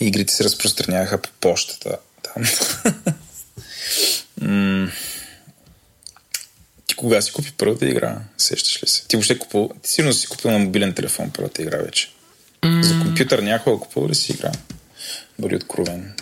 И 0.00 0.06
игрите 0.06 0.34
се 0.34 0.44
разпространяваха 0.44 1.22
по 1.22 1.28
почтата. 1.40 1.98
Там. 2.34 2.44
ти 6.86 6.94
кога 6.94 7.20
си 7.22 7.32
купи 7.32 7.52
първата 7.58 7.86
игра? 7.86 8.18
Сещаш 8.38 8.82
ли 8.82 8.88
се? 8.88 9.06
Ти 9.06 9.16
въобще 9.16 9.38
купил... 9.38 9.70
Ти 9.82 9.90
сигурно 9.90 10.12
си 10.12 10.26
купил 10.26 10.50
на 10.50 10.58
мобилен 10.58 10.94
телефон 10.94 11.30
първата 11.30 11.62
игра 11.62 11.76
вече. 11.76 12.12
Mm. 12.62 12.82
За 12.82 13.00
компютър 13.00 13.38
някога 13.38 13.80
купува 13.80 14.08
ли 14.08 14.14
си 14.14 14.32
игра? 14.32 14.52
Бъди 15.38 15.56
откровен. 15.56 16.14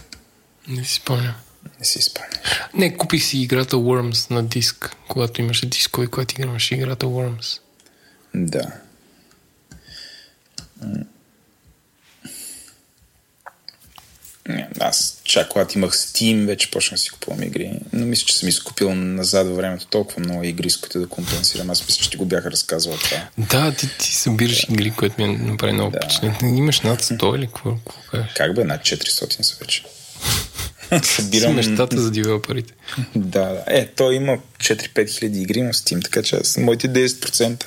Не 0.69 0.85
си 0.85 0.95
спомням. 0.95 1.35
Не 1.79 1.85
си 1.85 2.03
спомням. 2.03 2.41
Не, 2.75 2.97
купих 2.97 3.25
си 3.25 3.39
играта 3.39 3.77
Worms 3.77 4.31
на 4.31 4.43
диск, 4.43 4.97
когато 5.09 5.41
имаше 5.41 5.67
дискови, 5.67 6.07
когато 6.07 6.35
играваше 6.35 6.75
играта 6.75 7.07
Worms. 7.07 7.61
Да. 8.35 8.73
Аз 14.81 15.21
чак 15.25 15.49
когато 15.49 15.79
имах 15.79 15.93
Steam, 15.93 16.47
вече 16.47 16.71
почнах 16.71 16.99
да 16.99 17.03
си 17.03 17.11
купувам 17.11 17.43
игри. 17.43 17.73
Но 17.93 18.07
мисля, 18.07 18.27
че 18.27 18.37
съм 18.37 18.49
изкупил 18.49 18.95
назад 18.95 19.47
във 19.47 19.57
времето 19.57 19.87
толкова 19.87 20.21
много 20.21 20.45
игри, 20.45 20.71
с 20.71 20.77
които 20.77 21.01
да 21.01 21.07
компенсирам. 21.07 21.71
Аз 21.71 21.87
мисля, 21.87 22.03
че 22.03 22.11
ти 22.11 22.17
го 22.17 22.25
бяха 22.25 22.51
разказвал 22.51 22.97
това. 22.97 23.29
Да, 23.39 23.75
ти, 23.75 23.99
ти 23.99 24.15
събираш 24.15 24.67
да. 24.67 24.73
игри, 24.73 24.91
което 24.91 25.15
ми 25.19 25.25
е 25.25 25.39
направи 25.39 25.73
много 25.73 25.91
да. 25.91 25.99
впечатление. 25.99 26.59
Имаш 26.59 26.81
над 26.81 27.03
100 27.03 27.37
или 27.37 27.47
какво? 27.47 27.77
Как 28.37 28.55
бе? 28.55 28.65
Над 28.65 28.81
400 28.81 29.43
са 29.43 29.57
вече. 29.61 29.85
Събирам... 31.03 31.55
нещата 31.55 32.01
за 32.01 32.11
девелоперите. 32.11 32.73
да, 33.17 33.45
да. 33.45 33.65
Е, 33.67 33.87
той 33.87 34.15
има 34.15 34.39
4-5 34.59 35.11
хиляди 35.11 35.41
игри 35.41 35.63
на 35.63 35.73
Steam, 35.73 36.05
така 36.05 36.23
че 36.23 36.37
аз, 36.37 36.57
моите 36.57 36.89
10%. 36.89 37.65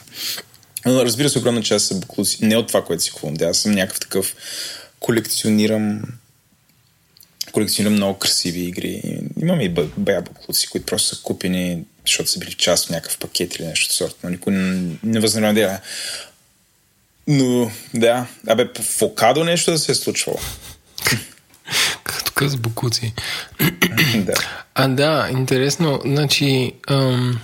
Но 0.86 1.06
разбира 1.06 1.30
се, 1.30 1.40
огромна 1.40 1.64
част 1.64 1.88
са 1.88 1.96
буклуци. 1.96 2.46
Не 2.46 2.58
от 2.58 2.68
това, 2.68 2.84
което 2.84 3.04
си 3.04 3.12
купувам. 3.12 3.34
Да, 3.34 3.46
аз 3.46 3.58
съм 3.58 3.72
някакъв 3.72 4.00
такъв 4.00 4.36
колекционирам 5.00 6.02
колекционирам 7.56 7.94
много 7.94 8.20
красиви 8.20 8.60
игри. 8.60 9.20
Имам 9.42 9.62
и 9.62 9.70
бая 9.98 10.22
буклуци, 10.22 10.68
които 10.68 10.86
просто 10.86 11.16
са 11.16 11.22
купени, 11.22 11.84
защото 12.06 12.30
са 12.30 12.40
били 12.40 12.54
част 12.54 12.86
от 12.86 12.90
някакъв 12.90 13.18
пакет 13.18 13.56
или 13.56 13.66
нещо 13.66 13.94
сорта, 13.94 14.16
но 14.24 14.30
никой 14.30 14.54
не, 15.04 15.20
възнамерява 15.20 15.80
Но, 17.28 17.72
да, 17.94 18.28
абе, 18.48 18.70
в 18.82 19.02
Окадо 19.02 19.44
нещо 19.44 19.72
да 19.72 19.78
се 19.78 19.92
е 19.92 19.96
случвало. 19.96 20.40
Както 22.04 22.34
каза 22.34 22.58
Букуци. 22.58 23.14
да. 24.16 24.34
А, 24.76 24.88
да, 24.88 25.30
интересно. 25.32 26.02
Значи, 26.06 26.74
ам, 26.90 27.40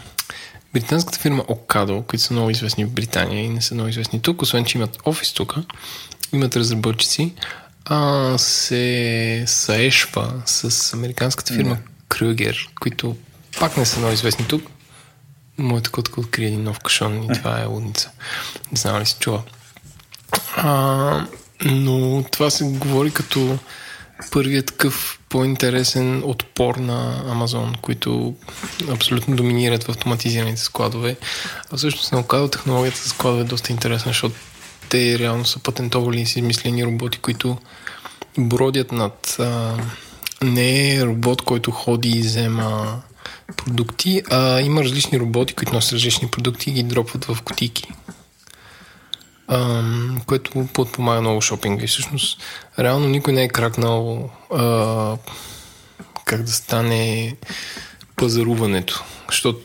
британската 0.74 1.20
фирма 1.20 1.46
Окадо, 1.48 2.04
които 2.08 2.24
са 2.24 2.34
много 2.34 2.50
известни 2.50 2.86
в 2.86 2.92
Британия 2.92 3.44
и 3.44 3.50
не 3.50 3.62
са 3.62 3.74
много 3.74 3.90
известни 3.90 4.22
тук, 4.22 4.42
освен 4.42 4.66
че 4.66 4.78
имат 4.78 4.98
офис 5.06 5.34
тук, 5.34 5.56
имат 6.34 6.56
разработчици, 6.56 7.34
а, 7.94 8.38
се 8.38 9.44
саешва 9.48 10.34
с 10.46 10.94
американската 10.94 11.54
фирма 11.54 11.78
Крюгер, 12.10 12.70
които 12.82 13.16
пак 13.60 13.78
не 13.78 13.86
са 13.86 14.00
много 14.00 14.14
известни 14.14 14.48
тук. 14.48 14.64
Моята 15.58 15.90
котка 15.90 16.20
откри 16.20 16.46
един 16.46 16.64
нов 16.64 16.80
кашон 16.80 17.24
и 17.24 17.28
това 17.34 17.62
е 17.62 17.66
лудница. 17.66 18.12
Не 18.72 18.78
знам 18.78 19.02
ли 19.02 19.06
си 19.06 19.16
чува. 19.20 19.44
А, 20.56 21.26
но 21.66 22.24
това 22.32 22.50
се 22.50 22.64
говори 22.64 23.12
като 23.12 23.58
първият 24.32 24.66
такъв 24.66 25.20
по-интересен 25.30 26.24
отпор 26.26 26.76
на 26.76 27.24
Амазон, 27.30 27.76
които 27.82 28.36
абсолютно 28.92 29.36
доминират 29.36 29.84
в 29.84 29.90
автоматизираните 29.90 30.62
складове. 30.62 31.18
А 31.72 31.78
всъщност 31.78 32.12
на 32.12 32.20
оказа 32.20 32.52
технологията 32.52 33.02
за 33.04 33.10
складове 33.10 33.42
е 33.42 33.46
доста 33.46 33.72
интересна, 33.72 34.10
защото 34.10 34.36
те 34.92 35.20
реално 35.20 35.46
са 35.46 35.60
патентовали 35.60 36.22
и 36.22 36.26
си 36.26 36.40
измислени 36.40 36.86
роботи, 36.86 37.18
които 37.18 37.58
бродят 38.38 38.92
над... 38.92 39.36
А, 39.40 39.78
не 40.44 40.96
е 40.96 41.06
робот, 41.06 41.42
който 41.42 41.72
ходи 41.72 42.10
и 42.10 42.22
взема 42.22 43.02
продукти, 43.58 44.22
а 44.30 44.62
има 44.62 44.84
различни 44.84 45.20
роботи, 45.20 45.54
които 45.54 45.74
носят 45.74 45.94
различни 45.94 46.28
продукти 46.28 46.70
и 46.70 46.74
ги 46.74 46.84
дропват 46.84 47.26
в 47.26 47.38
кутийки. 47.42 47.92
А, 49.48 49.84
което 50.26 50.68
подпомага 50.74 51.22
много 51.22 51.42
шопинга 51.42 51.84
и 51.84 51.88
всъщност 51.88 52.42
реално 52.80 53.08
никой 53.08 53.34
не 53.34 53.44
е 53.44 53.50
кракнал 53.50 54.30
а, 54.54 55.18
как 56.26 56.44
да 56.44 56.52
стане 56.52 57.36
пазаруването, 58.16 59.04
защото 59.30 59.60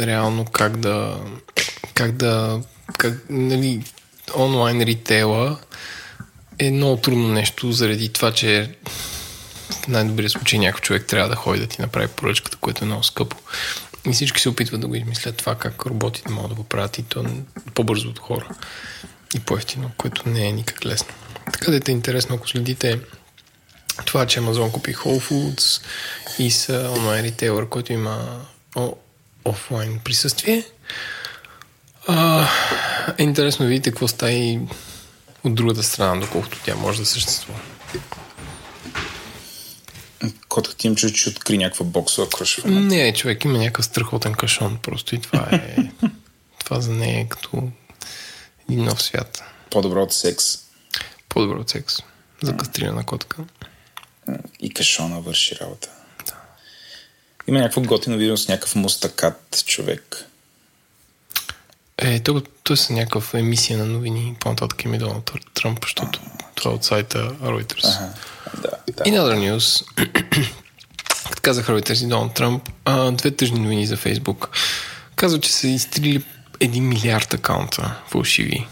реално 0.00 0.44
как 0.44 0.76
да 0.76 1.20
как 1.94 2.12
да 2.12 2.60
как, 2.98 3.26
нали, 3.30 3.82
онлайн 4.36 4.82
ритейла 4.82 5.58
е 6.58 6.70
много 6.70 7.00
трудно 7.00 7.28
нещо 7.28 7.72
заради 7.72 8.08
това, 8.08 8.32
че 8.32 8.74
в 9.70 9.88
най-добрия 9.88 10.30
случай 10.30 10.58
някой 10.58 10.80
човек 10.80 11.06
трябва 11.06 11.28
да 11.28 11.36
ходи 11.36 11.60
да 11.60 11.66
ти 11.66 11.80
направи 11.80 12.08
поръчката, 12.08 12.56
което 12.56 12.84
е 12.84 12.86
много 12.86 13.02
скъпо. 13.02 13.36
И 14.06 14.12
всички 14.12 14.40
се 14.40 14.48
опитват 14.48 14.80
да 14.80 14.86
го 14.86 14.94
измислят 14.94 15.36
това, 15.36 15.54
как 15.54 15.86
роботите 15.86 16.32
могат 16.32 16.50
да 16.50 16.54
го 16.54 16.64
правят 16.64 16.98
и 16.98 17.02
то 17.02 17.24
по-бързо 17.74 18.08
от 18.08 18.18
хора 18.18 18.48
и 19.34 19.40
по-ефтино, 19.40 19.90
което 19.96 20.28
не 20.28 20.46
е 20.46 20.52
никак 20.52 20.86
лесно. 20.86 21.14
Така 21.52 21.70
да 21.70 21.76
е 21.76 21.92
интересно, 21.92 22.36
ако 22.36 22.48
следите 22.48 23.00
това, 24.04 24.26
че 24.26 24.40
Amazon 24.40 24.70
купи 24.70 24.94
Whole 24.94 25.30
Foods 25.30 25.82
и 26.38 26.50
са 26.50 26.92
онлайн 26.98 27.24
ритейлър, 27.24 27.68
който 27.68 27.92
има 27.92 28.40
офлайн 29.44 30.00
присъствие. 30.04 30.64
А, 32.06 32.48
е 33.18 33.22
интересно 33.22 33.64
да 33.64 33.68
видите 33.68 33.90
какво 33.90 34.08
става 34.08 34.32
и 34.32 34.60
от 35.44 35.54
другата 35.54 35.82
страна, 35.82 36.20
доколкото 36.20 36.58
тя 36.64 36.76
може 36.76 37.00
да 37.00 37.06
съществува. 37.06 37.58
Котът 40.48 40.76
ти 40.76 40.86
им 40.86 40.96
чу, 40.96 41.10
че 41.10 41.28
откри 41.28 41.58
някаква 41.58 41.84
боксова 41.84 42.28
кръшва. 42.28 42.70
Не, 42.70 43.14
човек 43.14 43.44
има 43.44 43.58
някакъв 43.58 43.84
страхотен 43.84 44.34
кашон 44.34 44.78
просто 44.82 45.14
и 45.14 45.20
това 45.20 45.48
е... 45.52 45.76
това 46.64 46.80
за 46.80 46.92
нея 46.92 47.20
е 47.20 47.28
като 47.28 47.68
един 48.70 48.84
нов 48.84 49.02
свят. 49.02 49.42
По-добро 49.70 50.02
от 50.02 50.12
секс. 50.12 50.44
По-добро 51.28 51.60
от 51.60 51.70
секс. 51.70 51.96
За 52.42 52.56
кастрирана 52.56 53.06
котка. 53.06 53.36
И 54.60 54.74
кашона 54.74 55.20
върши 55.20 55.56
работа. 55.60 55.90
Да. 56.26 56.34
Има 57.46 57.58
някакво 57.58 57.80
готино 57.80 58.16
видео 58.16 58.36
с 58.36 58.48
някакъв 58.48 58.74
мустакат 58.74 59.64
човек. 59.66 60.24
Е, 62.04 62.20
то, 62.20 62.42
то 62.62 62.76
са 62.76 62.92
някаква 62.92 63.38
емисия 63.38 63.78
на 63.78 63.86
новини. 63.86 64.36
По-нататък 64.40 64.84
им 64.84 64.94
е 64.94 64.98
Доналд 64.98 65.32
Тръмп, 65.54 65.78
защото 65.82 66.20
това 66.54 66.70
е 66.70 66.74
от 66.74 66.84
сайта 66.84 67.32
Reuters. 67.32 67.96
Ага, 67.96 68.12
да, 68.62 68.70
да. 68.92 69.04
In 69.04 69.20
other 69.20 69.56
news, 69.56 69.84
като 71.30 71.42
казах 71.42 71.66
Reuters 71.66 72.04
и 72.04 72.08
Доналд 72.08 72.34
Тръмп, 72.34 72.68
а, 72.84 73.10
две 73.10 73.30
тъжни 73.30 73.58
новини 73.58 73.86
за 73.86 73.96
Фейсбук. 73.96 74.48
Казва, 75.16 75.40
че 75.40 75.52
са 75.52 75.68
изтрили 75.68 76.24
1 76.60 76.80
милиард 76.80 77.34
акаунта 77.34 78.00
фалшиви. 78.08 78.66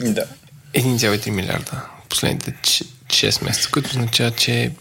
Да. 0.00 0.26
1,3 0.74 1.30
милиарда 1.30 1.82
последните 2.08 2.54
6 3.06 3.44
месеца, 3.44 3.70
което 3.70 3.90
означава, 3.90 4.30
че 4.30 4.72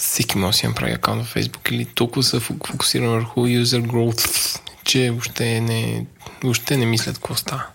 всеки 0.00 0.38
може 0.38 0.52
да 0.52 0.58
си 0.58 0.66
направи 0.66 0.92
акаунт 0.92 1.26
в 1.26 1.34
Facebook 1.34 1.72
или 1.72 1.84
толкова 1.84 2.22
са 2.22 2.40
фокусирани 2.40 3.08
върху 3.08 3.40
user 3.40 3.86
growth, 3.86 4.60
че 4.84 5.10
въобще 5.10 5.60
не, 5.60 6.06
въобще 6.42 6.76
не 6.76 6.86
мислят 6.86 7.16
какво 7.16 7.34
става. 7.34 7.66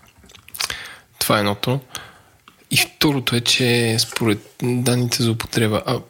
Това 1.18 1.36
е 1.36 1.40
едното. 1.40 1.80
И 2.70 2.76
второто 2.76 3.36
е, 3.36 3.40
че 3.40 3.96
според 3.98 4.38
данните 4.62 5.22
за 5.22 5.30
употреба, 5.30 5.82
а, 5.86 6.00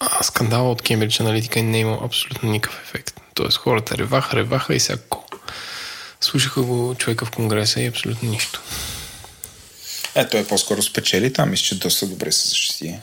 а 0.00 0.22
скандала 0.22 0.70
от 0.70 0.82
Кембридж 0.82 1.20
Аналитика 1.20 1.62
не 1.62 1.78
е 1.78 1.80
имал 1.80 2.04
абсолютно 2.04 2.50
никакъв 2.50 2.82
ефект. 2.82 3.20
Тоест 3.34 3.58
хората 3.58 3.98
реваха, 3.98 4.36
реваха 4.36 4.74
и 4.74 4.78
всяко. 4.78 5.24
Слушаха 6.20 6.62
го 6.62 6.94
човека 6.98 7.24
в 7.24 7.30
Конгреса 7.30 7.80
и 7.80 7.86
абсолютно 7.86 8.30
нищо. 8.30 8.60
Е, 10.14 10.28
той 10.28 10.40
е 10.40 10.46
по-скоро 10.46 10.82
спечели 10.82 11.32
там, 11.32 11.50
мисля, 11.50 11.64
че 11.64 11.78
доста 11.78 12.06
добре 12.06 12.32
се 12.32 12.48
защити. 12.48 12.98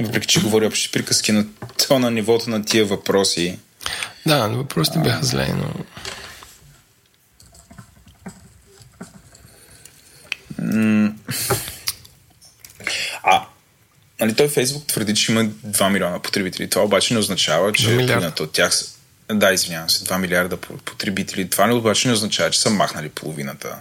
Въпреки, 0.00 0.26
че 0.26 0.40
говори 0.40 0.66
общи 0.66 0.90
приказки 0.92 1.32
на 1.32 1.46
то 1.88 1.98
на 1.98 2.10
нивото 2.10 2.50
на 2.50 2.64
тия 2.64 2.84
въпроси. 2.84 3.58
Да, 4.26 4.48
въпросите 4.48 4.98
бяха 4.98 5.24
зле, 5.24 5.48
но... 5.56 5.84
А, 13.22 13.46
нали 14.20 14.34
той 14.34 14.48
Фейсбук 14.48 14.86
твърди, 14.86 15.14
че 15.14 15.32
има 15.32 15.44
2 15.44 15.92
милиона 15.92 16.18
потребители. 16.18 16.70
Това 16.70 16.84
обаче 16.84 17.14
не 17.14 17.20
означава, 17.20 17.72
че 17.72 17.84
половината 17.84 18.42
от 18.42 18.52
тях. 18.52 18.72
Да, 19.32 19.52
извинявам 19.52 19.90
се, 19.90 20.04
2 20.04 20.18
милиарда 20.18 20.56
потребители. 20.56 21.50
Това 21.50 21.66
не 21.66 21.74
обаче 21.74 22.08
не 22.08 22.14
означава, 22.14 22.50
че 22.50 22.60
са 22.60 22.70
махнали 22.70 23.08
половината. 23.08 23.76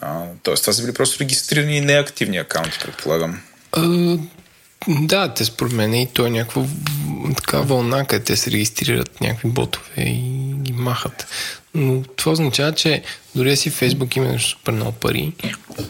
А, 0.00 0.24
тоест, 0.42 0.62
това 0.62 0.72
са 0.72 0.82
били 0.82 0.94
просто 0.94 1.20
регистрирани 1.20 1.80
неактивни 1.80 2.38
акаунти, 2.38 2.78
предполагам. 2.78 3.42
А, 3.72 4.16
да, 4.88 5.34
те 5.34 5.44
според 5.44 5.72
мен 5.72 5.94
и 5.94 6.06
то 6.06 6.26
е 6.26 6.30
някаква 6.30 6.62
така 7.36 7.60
вълна, 7.60 8.04
къде 8.04 8.24
те 8.24 8.36
се 8.36 8.50
регистрират 8.50 9.20
някакви 9.20 9.48
ботове 9.48 10.02
и 10.02 10.54
ги 10.56 10.72
махат. 10.72 11.26
Но 11.74 12.02
това 12.02 12.32
означава, 12.32 12.72
че 12.72 13.02
дори 13.34 13.56
си 13.56 13.70
в 13.70 13.74
Фейсбук 13.74 14.16
има 14.16 14.26
нещо 14.26 14.50
супер 14.50 14.72
много 14.72 14.92
пари, 14.92 15.32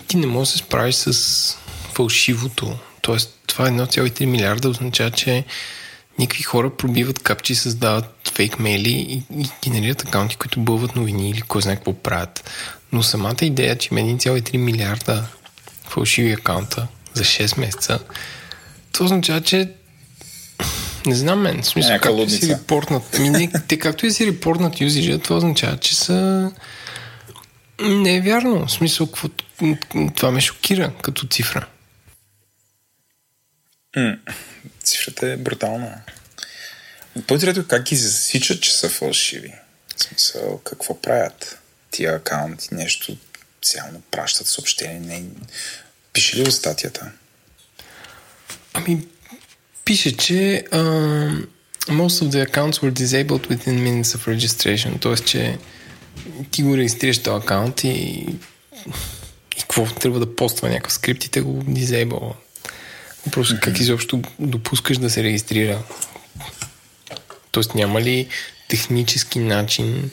ти 0.08 0.16
не 0.16 0.26
можеш 0.26 0.52
да 0.52 0.58
се 0.58 0.64
справиш 0.64 0.94
с 0.94 1.58
фалшивото. 1.94 2.78
Тоест, 3.00 3.38
това 3.46 3.66
е 3.66 3.70
1,3 3.70 4.24
милиарда 4.24 4.68
означава, 4.68 5.10
че 5.10 5.44
някакви 6.18 6.42
хора 6.42 6.70
пробиват 6.70 7.18
капчи, 7.18 7.54
създават 7.54 8.32
фейк 8.34 8.58
мейли 8.58 8.90
и, 8.90 9.40
и 9.40 9.48
генерират 9.64 10.02
акаунти, 10.02 10.36
които 10.36 10.60
бълват 10.60 10.96
новини 10.96 11.30
или 11.30 11.40
кой 11.40 11.62
знае 11.62 11.76
какво 11.76 11.92
правят. 11.92 12.50
Но 12.92 13.02
самата 13.02 13.36
идея, 13.42 13.78
че 13.78 13.88
има 13.92 14.00
1,3 14.00 14.56
милиарда 14.56 15.24
фалшиви 15.88 16.32
акаунта 16.32 16.86
за 17.14 17.24
6 17.24 17.60
месеца, 17.60 17.98
това 18.96 19.04
означава, 19.04 19.40
че 19.40 19.68
не 21.06 21.14
знам 21.14 21.40
мен. 21.40 21.62
В 21.62 21.66
смисъл, 21.66 21.98
както 22.00 22.22
и 22.22 22.30
си 22.30 22.48
репортнат. 22.48 23.18
Не, 23.18 23.52
те 23.68 23.78
както 23.78 24.06
и 24.06 24.10
си 24.10 24.26
репортнат 24.26 24.80
юзижа, 24.80 25.18
това 25.18 25.36
означава, 25.36 25.78
че 25.78 25.96
са... 25.96 26.50
Не 27.80 28.16
е 28.16 28.20
вярно. 28.20 28.66
В 28.66 28.72
смисъл, 28.72 29.06
какво... 29.06 29.28
това 30.16 30.30
ме 30.30 30.40
шокира 30.40 30.92
като 31.02 31.26
цифра. 31.26 31.66
М- 33.96 34.16
цифрата 34.84 35.28
е 35.28 35.36
брутална. 35.36 36.00
По-интересно 37.26 37.64
как 37.68 37.82
ги 37.82 37.96
засичат, 37.96 38.62
че 38.62 38.72
са 38.72 38.88
фалшиви. 38.88 39.54
В 39.96 40.02
смисъл, 40.02 40.60
какво 40.64 41.00
правят 41.00 41.58
тия 41.90 42.14
акаунти? 42.14 42.68
Нещо 42.72 43.16
цяло 43.62 44.02
пращат 44.10 44.46
съобщение. 44.46 45.00
Не... 45.00 45.24
Пише 46.12 46.36
ли 46.36 46.44
в 46.44 46.52
статията? 46.52 47.10
Ами, 48.76 48.98
пише, 49.84 50.16
че 50.16 50.64
uh, 50.72 51.46
most 51.88 52.24
of 52.24 52.30
the 52.30 52.50
accounts 52.50 52.82
were 52.82 52.90
disabled 52.90 53.48
within 53.48 53.78
minutes 53.78 54.16
of 54.16 54.36
registration. 54.36 55.00
Тоест, 55.00 55.26
че 55.26 55.58
ти 56.50 56.62
го 56.62 56.76
регистрираш 56.76 57.18
този 57.22 57.44
акаунт 57.44 57.84
и, 57.84 57.88
и 57.88 59.60
какво 59.60 59.86
трябва 59.86 60.20
да 60.20 60.36
поства 60.36 60.68
някакъв 60.68 60.92
скрипт 60.92 61.24
и 61.24 61.30
те 61.30 61.40
го 61.40 61.62
дизейбъл. 61.68 62.34
Просто 63.32 63.54
mm-hmm. 63.54 63.60
как 63.60 63.80
изобщо 63.80 64.22
допускаш 64.38 64.98
да 64.98 65.10
се 65.10 65.22
регистрира? 65.22 65.82
Тоест 67.50 67.74
няма 67.74 68.00
ли 68.00 68.28
технически 68.68 69.38
начин 69.38 70.10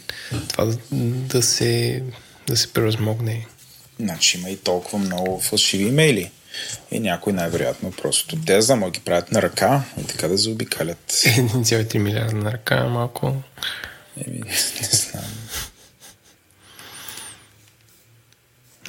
това 0.47 0.65
да, 0.65 0.77
да 0.91 1.43
се, 1.43 2.03
да 2.47 2.57
се 2.57 2.73
превъзмогне? 2.73 3.45
Значи 3.99 4.37
има 4.37 4.49
и 4.49 4.57
толкова 4.57 4.97
много 4.97 5.39
фалшиви 5.39 5.83
имейли. 5.83 6.31
И 6.91 6.99
някой 6.99 7.33
най-вероятно 7.33 7.91
просто 7.91 8.37
те 8.45 8.61
за 8.61 8.77
да 8.77 8.89
ги 8.89 8.99
правят 8.99 9.31
на 9.31 9.41
ръка 9.41 9.83
и 10.01 10.07
така 10.07 10.27
да 10.27 10.37
заобикалят. 10.37 11.11
1,3 11.11 11.97
милиарда 11.97 12.35
на 12.35 12.51
ръка 12.51 12.75
е 12.75 12.89
малко. 12.89 13.35
Еми, 14.27 14.39
не 14.81 14.87
знам. 14.91 15.23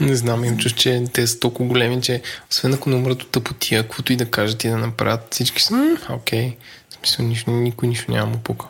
Не 0.00 0.16
знам, 0.16 0.44
им 0.44 0.58
чуш, 0.58 0.74
че 0.74 1.04
те 1.12 1.26
са 1.26 1.40
толкова 1.40 1.68
големи, 1.68 2.02
че 2.02 2.22
освен 2.50 2.74
ако 2.74 2.90
номерът 2.90 3.22
от 3.22 3.30
тъпотия, 3.30 3.82
каквото 3.82 4.12
и 4.12 4.16
да 4.16 4.30
кажат 4.30 4.64
и 4.64 4.68
да 4.68 4.76
направят, 4.76 5.28
всички 5.30 5.62
са, 5.62 5.96
окей, 6.10 6.56
в 6.90 6.94
смисъл, 6.94 7.26
нищо, 7.26 7.50
никой 7.50 7.88
нищо 7.88 8.10
няма 8.10 8.26
му 8.26 8.38
пука. 8.38 8.66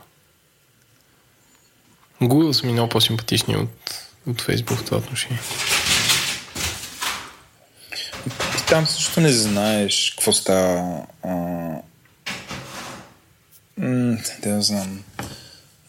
Google 2.22 2.52
са 2.52 2.66
ми 2.66 2.72
много 2.72 2.88
по-симпатични 2.88 3.56
от, 3.56 3.94
от 4.26 4.42
Facebook 4.42 4.76
в 4.76 4.84
това 4.84 4.98
отношение 4.98 5.38
там 8.68 8.86
също 8.86 9.20
не 9.20 9.32
знаеш 9.32 10.14
какво 10.16 10.32
става. 10.32 11.06
А... 11.22 11.28
М- 13.76 14.16
да 14.42 14.62
знам. 14.62 15.04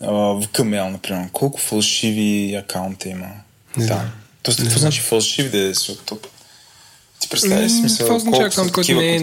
А, 0.02 0.12
в 0.12 0.44
Камел, 0.54 0.90
например. 0.90 1.30
Колко 1.32 1.60
фалшиви 1.60 2.56
акаунти 2.56 3.10
има? 3.10 3.28
Не 3.78 3.86
да. 3.86 4.06
Тоест, 4.44 4.64
какво 4.64 4.80
значи 4.80 5.02
фалшиви 5.02 5.50
да 5.50 5.70
е? 5.70 5.74
Ти 7.20 7.30
представяш 7.30 7.72
смисъл? 7.72 8.06
Това 8.06 8.16
означава 8.16 8.48
акаунт, 8.48 8.72
който 8.72 8.94
не 8.94 9.16
е, 9.16 9.20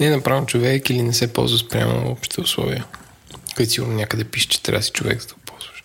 не 0.00 0.06
е 0.06 0.10
направен 0.10 0.46
човек 0.46 0.90
или 0.90 1.02
не 1.02 1.12
се 1.12 1.32
ползва 1.32 1.58
спрямо 1.58 2.10
общите 2.10 2.40
условия. 2.40 2.84
Където 3.54 3.72
сигурно 3.72 3.94
някъде 3.94 4.24
пише, 4.24 4.48
че 4.48 4.62
трябва 4.62 4.78
да 4.78 4.84
си 4.84 4.90
човек, 4.90 5.20
за 5.20 5.28
да 5.28 5.34
го 5.34 5.40
ползваш. 5.40 5.84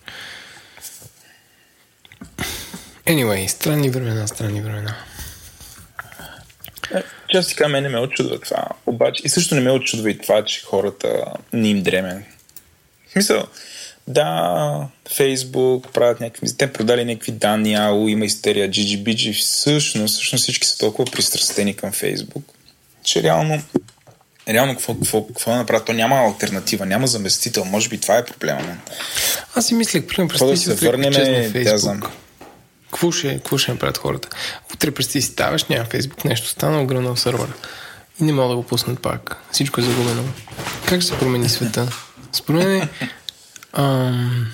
Anyway, 3.05 3.47
странни 3.47 3.89
времена, 3.89 4.27
странни 4.27 4.61
времена. 4.61 4.95
Е, 6.95 7.03
че 7.27 7.37
аз 7.37 7.47
така, 7.47 7.67
мен 7.67 7.83
не 7.83 7.89
ме 7.89 7.99
очудва 7.99 8.39
това. 8.39 8.67
Обаче, 8.85 9.21
и 9.25 9.29
също 9.29 9.55
не 9.55 9.61
ме 9.61 9.71
очудва 9.71 10.11
и 10.11 10.17
това, 10.17 10.45
че 10.45 10.65
хората 10.65 11.23
не 11.53 11.69
им 11.69 11.83
дреме. 11.83 12.25
В 13.07 13.11
смисъл, 13.11 13.43
да, 14.07 14.87
Фейсбук 15.15 15.93
правят 15.93 16.19
някакви... 16.19 16.57
Те 16.57 16.73
продали 16.73 17.05
някакви 17.05 17.31
данни, 17.31 17.75
АУ, 17.75 18.07
има 18.07 18.25
истерия, 18.25 18.69
GGBG. 18.69 19.39
Всъщност, 19.39 20.13
всъщност 20.13 20.43
всички 20.43 20.67
са 20.67 20.77
толкова 20.77 21.11
пристрастени 21.11 21.75
към 21.75 21.91
Фейсбук, 21.91 22.43
че 23.03 23.23
реално 23.23 23.61
реално 24.49 24.73
какво, 24.73 24.93
какво, 24.93 25.27
какво 25.27 25.51
да 25.51 25.57
направят? 25.57 25.85
То 25.85 25.93
няма 25.93 26.15
альтернатива, 26.15 26.85
няма 26.85 27.07
заместител. 27.07 27.65
Може 27.65 27.89
би 27.89 27.97
това 27.97 28.17
е 28.17 28.25
проблема. 28.25 28.77
Аз 29.55 29.65
си 29.65 29.73
мислех, 29.73 30.07
примерно, 30.07 30.29
представи 30.29 30.51
да 30.51 30.57
се 30.57 30.87
върнем, 30.87 31.63
да 31.63 31.77
знам. 31.77 32.01
Какво 32.91 33.11
ще, 33.11 33.33
какво 33.37 33.57
ще 33.57 33.71
направят 33.71 33.97
хората? 33.97 34.29
Утре 34.73 34.91
през 34.91 35.07
ти 35.07 35.21
си 35.21 35.27
ставаш, 35.27 35.65
няма 35.65 35.85
Фейсбук, 35.85 36.25
нещо 36.25 36.47
стана, 36.47 36.81
огръмнал 36.81 37.15
сървъра. 37.15 37.53
И 38.21 38.23
не 38.23 38.33
мога 38.33 38.49
да 38.49 38.55
го 38.55 38.63
пуснат 38.63 39.01
пак. 39.01 39.43
Всичко 39.51 39.81
е 39.81 39.83
загубено. 39.83 40.23
Как 40.85 41.01
ще 41.01 41.11
се 41.11 41.19
промени 41.19 41.49
света? 41.49 41.91
Според 42.31 42.67
мен 42.67 42.89
ам... 43.73 44.47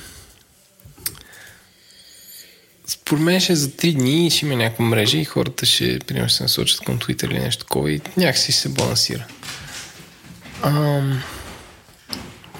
според 2.87 3.23
мен 3.23 3.39
ще 3.39 3.55
за 3.55 3.67
3 3.67 3.93
дни 3.93 4.31
ще 4.31 4.45
има 4.45 4.55
някаква 4.55 4.85
мрежа 4.85 5.17
и 5.17 5.25
хората 5.25 5.65
ще, 5.65 5.99
примерно, 5.99 6.29
се 6.29 6.43
насочат 6.43 6.79
към 6.79 6.99
Twitter 6.99 7.25
или 7.25 7.39
нещо 7.39 7.65
такова 7.65 7.91
и 7.91 8.01
някакси 8.17 8.51
ще 8.51 8.61
се 8.61 8.69
балансира. 8.69 9.25
Ам... 10.63 11.23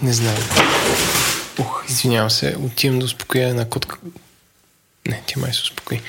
Не 0.01 0.13
знам. 0.13 0.35
Ух, 1.59 1.83
извинявам 1.89 2.29
се, 2.29 2.55
отивам 2.59 2.99
да 2.99 3.05
успокоя 3.05 3.49
една 3.49 3.69
котка. 3.69 3.97
Не, 5.07 5.23
тя 5.27 5.39
май 5.39 5.53
се 5.53 5.61
успокои. 5.61 6.01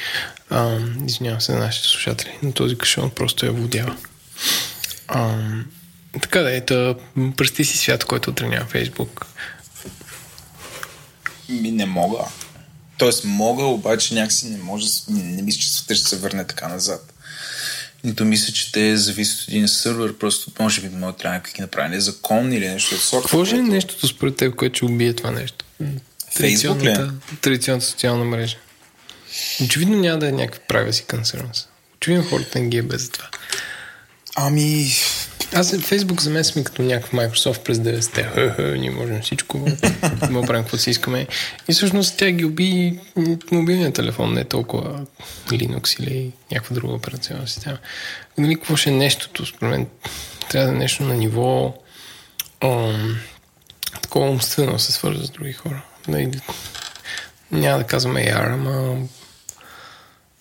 Ам, 0.50 1.07
извинявам 1.07 1.40
се 1.40 1.52
на 1.52 1.59
нашите 1.59 1.88
слушатели, 1.88 2.38
но 2.42 2.52
този 2.52 2.78
кашон 2.78 3.11
просто 3.11 3.46
я 3.46 3.52
водява. 3.52 3.96
Така 6.22 6.40
да, 6.40 6.57
ето, 6.57 6.96
пръсти 7.37 7.64
си 7.64 7.78
свят, 7.78 8.04
който 8.04 8.30
отренява 8.30 8.66
Фейсбук. 8.66 9.26
Ми 11.48 11.70
не 11.70 11.87
мога. 11.87 12.18
Тоест 12.98 13.24
мога, 13.24 13.64
обаче 13.64 14.14
някакси 14.14 14.46
не 14.46 14.59
може, 14.59 14.87
не, 15.09 15.22
не 15.22 15.42
мисля, 15.42 15.61
че 15.61 15.72
света 15.72 15.94
ще 15.94 16.09
се 16.09 16.16
върне 16.16 16.46
така 16.46 16.68
назад. 16.68 17.12
Нито 18.04 18.24
мисля, 18.24 18.52
че 18.52 18.72
те 18.72 18.96
зависят 18.96 19.40
от 19.40 19.48
един 19.48 19.68
сървър, 19.68 20.18
просто 20.18 20.50
може 20.61 20.80
би 20.80 20.88
може 20.88 21.16
трябва 21.16 21.37
някакви 21.37 21.62
направи 21.62 22.00
закон 22.00 22.52
или 22.52 22.68
нещо 22.68 22.94
от 22.94 23.00
сорта. 23.00 23.22
Какво 23.22 23.44
ще 23.44 23.57
е 23.57 23.62
нещото 23.62 24.09
според 24.09 24.37
теб, 24.37 24.54
което 24.54 24.76
ще 24.76 24.85
убие 24.85 25.14
това 25.14 25.30
нещо? 25.30 25.64
Традиционната, 26.35 27.14
традиционната 27.40 27.87
социална 27.87 28.24
мрежа. 28.24 28.57
Очевидно 29.64 29.97
няма 29.97 30.18
да 30.18 30.29
е 30.29 30.33
някакви 30.33 30.61
privacy 30.68 31.07
concerns. 31.07 31.66
Очевидно 31.97 32.25
хората 32.25 32.59
не 32.59 32.68
ги 32.68 32.77
е 32.77 32.83
без 32.83 33.11
това. 33.11 33.29
Ами... 34.37 34.90
Аз 35.57 35.81
Фейсбук 35.81 36.20
за 36.20 36.31
мен 36.31 36.44
сме 36.44 36.64
като 36.64 36.83
някакъв 36.83 37.12
Microsoft 37.12 37.62
през 37.62 37.79
90-те. 37.79 38.79
Ние 38.79 38.90
можем 38.90 39.23
всичко. 39.23 39.59
Може 40.31 40.47
правим 40.47 40.62
какво 40.62 40.77
си 40.77 40.90
искаме. 40.90 41.27
И 41.68 41.73
всъщност 41.73 42.16
тя 42.16 42.31
ги 42.31 42.44
уби 42.44 42.99
мобилния 43.51 43.92
телефон, 43.92 44.35
не 44.35 44.44
толкова 44.44 45.07
Linux 45.49 46.03
или 46.03 46.33
някаква 46.53 46.75
друга 46.75 46.94
операционна 46.94 47.49
система. 47.49 47.79
Нали, 48.38 48.55
какво 48.55 48.77
ще 48.77 48.90
е 48.90 48.92
нещото? 48.92 49.47
Според 49.47 49.70
мен 49.70 49.87
трябва 50.51 50.68
да 50.68 50.75
е 50.75 50.79
нещо 50.79 51.03
на 51.03 51.14
ниво 51.14 51.75
ом, 52.64 53.16
такова 54.03 54.31
умствено 54.31 54.79
се 54.79 54.92
свърза 54.92 55.25
с 55.25 55.31
други 55.31 55.53
хора. 55.53 55.83
Нали, 56.09 56.40
няма 57.51 57.79
да 57.79 57.85
казвам 57.85 58.14
AR, 58.14 58.55
ама, 58.55 58.97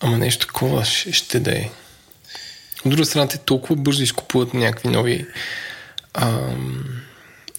ама 0.04 0.18
нещо 0.18 0.46
такова 0.46 0.84
ще, 0.84 1.12
ще 1.12 1.40
да 1.40 1.52
е. 1.52 1.70
От 2.84 2.90
друга 2.90 3.04
страна, 3.04 3.28
те 3.28 3.38
толкова 3.38 3.76
бързо 3.76 4.02
изкупуват 4.02 4.54
някакви 4.54 4.88
нови 4.88 5.26
ам, 6.14 6.84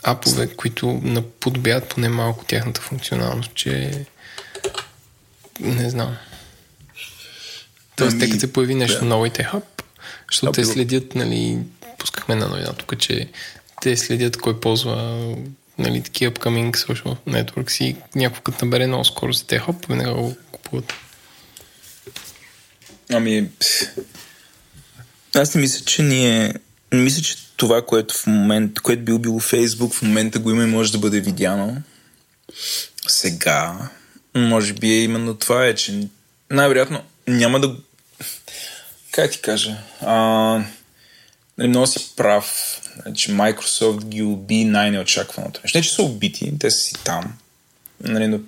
апове, 0.03 0.47
които 0.47 0.99
наподобяват 1.03 1.89
поне 1.89 2.09
малко 2.09 2.45
тяхната 2.45 2.81
функционалност, 2.81 3.51
че 3.53 4.05
не 5.59 5.89
знам. 5.89 6.17
Тоест, 7.95 8.19
те 8.19 8.29
като 8.29 8.39
се 8.39 8.53
появи 8.53 8.75
нещо 8.75 8.99
да. 8.99 9.05
ново 9.05 9.25
и 9.25 9.29
те 9.29 9.43
хап, 9.43 9.81
защото 10.31 10.53
те 10.53 10.65
следят, 10.65 11.15
нали, 11.15 11.59
пускахме 11.97 12.35
на 12.35 12.47
новина 12.47 12.73
тук, 12.73 12.99
че 12.99 13.29
те 13.81 13.97
следят 13.97 14.37
кой 14.37 14.59
ползва 14.59 15.35
нали, 15.77 16.03
такива 16.03 16.31
upcoming 16.31 16.71
social 16.71 17.17
networks 17.27 17.83
и 17.83 17.95
някой 18.15 18.39
като 18.43 18.65
набере 18.65 18.87
много 18.87 19.05
скорост, 19.05 19.47
те 19.47 19.59
хоп, 19.59 19.85
веднага 19.85 20.13
го 20.13 20.35
купуват. 20.51 20.93
Ами, 23.11 23.49
аз 25.35 25.55
не 25.55 25.61
мисля, 25.61 25.85
че 25.85 26.03
ние... 26.03 26.53
Не 26.91 27.01
мисля, 27.01 27.21
че 27.21 27.35
това, 27.57 27.85
което 27.85 28.15
в 28.15 28.27
момента, 28.27 28.81
което 28.81 29.01
би 29.01 29.11
убило 29.11 29.39
Фейсбук, 29.39 29.93
в 29.93 30.01
момента 30.01 30.39
го 30.39 30.51
има 30.51 30.63
и 30.63 30.67
може 30.67 30.91
да 30.91 30.97
бъде 30.97 31.19
видяно. 31.19 31.83
Сега, 33.07 33.89
може 34.35 34.73
би 34.73 34.91
е 34.91 35.03
именно 35.03 35.35
това 35.35 35.65
е, 35.65 35.75
че 35.75 36.07
най-вероятно 36.51 37.03
няма 37.27 37.59
да... 37.59 37.75
Как 39.11 39.31
ти 39.31 39.41
кажа? 39.41 39.77
А, 40.01 40.63
много 41.57 41.87
си 41.87 42.13
прав, 42.15 42.81
че 43.15 43.31
Microsoft 43.31 44.05
ги 44.05 44.23
уби 44.23 44.65
най-неочакваното. 44.65 45.61
Не, 45.75 45.81
че 45.81 45.93
са 45.93 46.03
убити, 46.03 46.53
те 46.59 46.71
са 46.71 46.77
си 46.77 46.93
там. 47.03 47.33
Нали, 48.03 48.27
но 48.27 48.39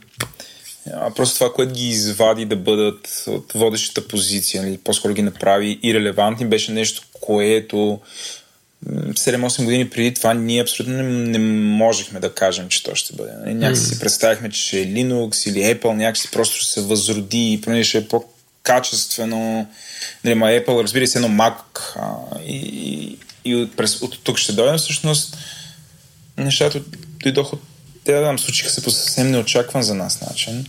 а 0.93 1.13
просто 1.13 1.35
това, 1.35 1.53
което 1.53 1.73
ги 1.73 1.87
извади 1.87 2.45
да 2.45 2.55
бъдат 2.55 3.23
от 3.27 3.53
водещата 3.53 4.07
позиция, 4.07 4.63
нали, 4.63 4.77
по-скоро 4.77 5.13
ги 5.13 5.21
направи 5.21 5.79
и 5.83 5.93
релевантни, 5.93 6.45
беше 6.45 6.71
нещо, 6.71 7.01
което 7.21 7.99
7-8 8.85 9.63
години 9.63 9.89
преди 9.89 10.13
това 10.13 10.33
ние 10.33 10.61
абсолютно 10.61 10.95
не, 10.95 11.03
не 11.03 11.39
можехме 11.77 12.19
да 12.19 12.33
кажем, 12.33 12.69
че 12.69 12.83
то 12.83 12.95
ще 12.95 13.15
бъде. 13.15 13.31
Нали? 13.39 13.53
Някакси 13.53 13.83
mm. 13.83 13.93
си 13.93 13.99
представихме, 13.99 14.49
че 14.49 14.61
ще 14.61 14.81
е 14.81 14.87
Linux 14.87 15.49
или 15.49 15.59
Apple, 15.59 15.93
някакси 15.93 16.31
просто 16.31 16.57
ще 16.57 16.71
се 16.71 16.81
възроди 16.81 17.53
и 17.53 17.61
поне 17.61 17.83
ще 17.83 17.97
е 17.97 18.07
по-качествено. 18.07 19.67
Нали, 20.23 20.35
ма 20.35 20.45
Apple, 20.45 20.83
разбира 20.83 21.07
се, 21.07 21.17
едно 21.17 21.29
Mac 21.29 21.55
а, 21.95 22.39
и, 22.45 22.55
и, 22.55 23.17
и 23.45 23.55
от, 23.55 23.77
през, 23.77 24.01
от 24.01 24.23
тук 24.23 24.37
ще 24.37 24.53
дойдем 24.53 24.77
всъщност 24.77 25.37
нещата 26.37 26.81
дойдоха 27.23 27.55
от 27.55 27.61
те 28.07 28.13
да 28.13 28.37
случиха 28.37 28.69
се 28.69 28.83
по 28.83 28.89
съвсем 28.89 29.31
неочакван 29.31 29.83
за 29.83 29.95
нас 29.95 30.21
начин, 30.21 30.65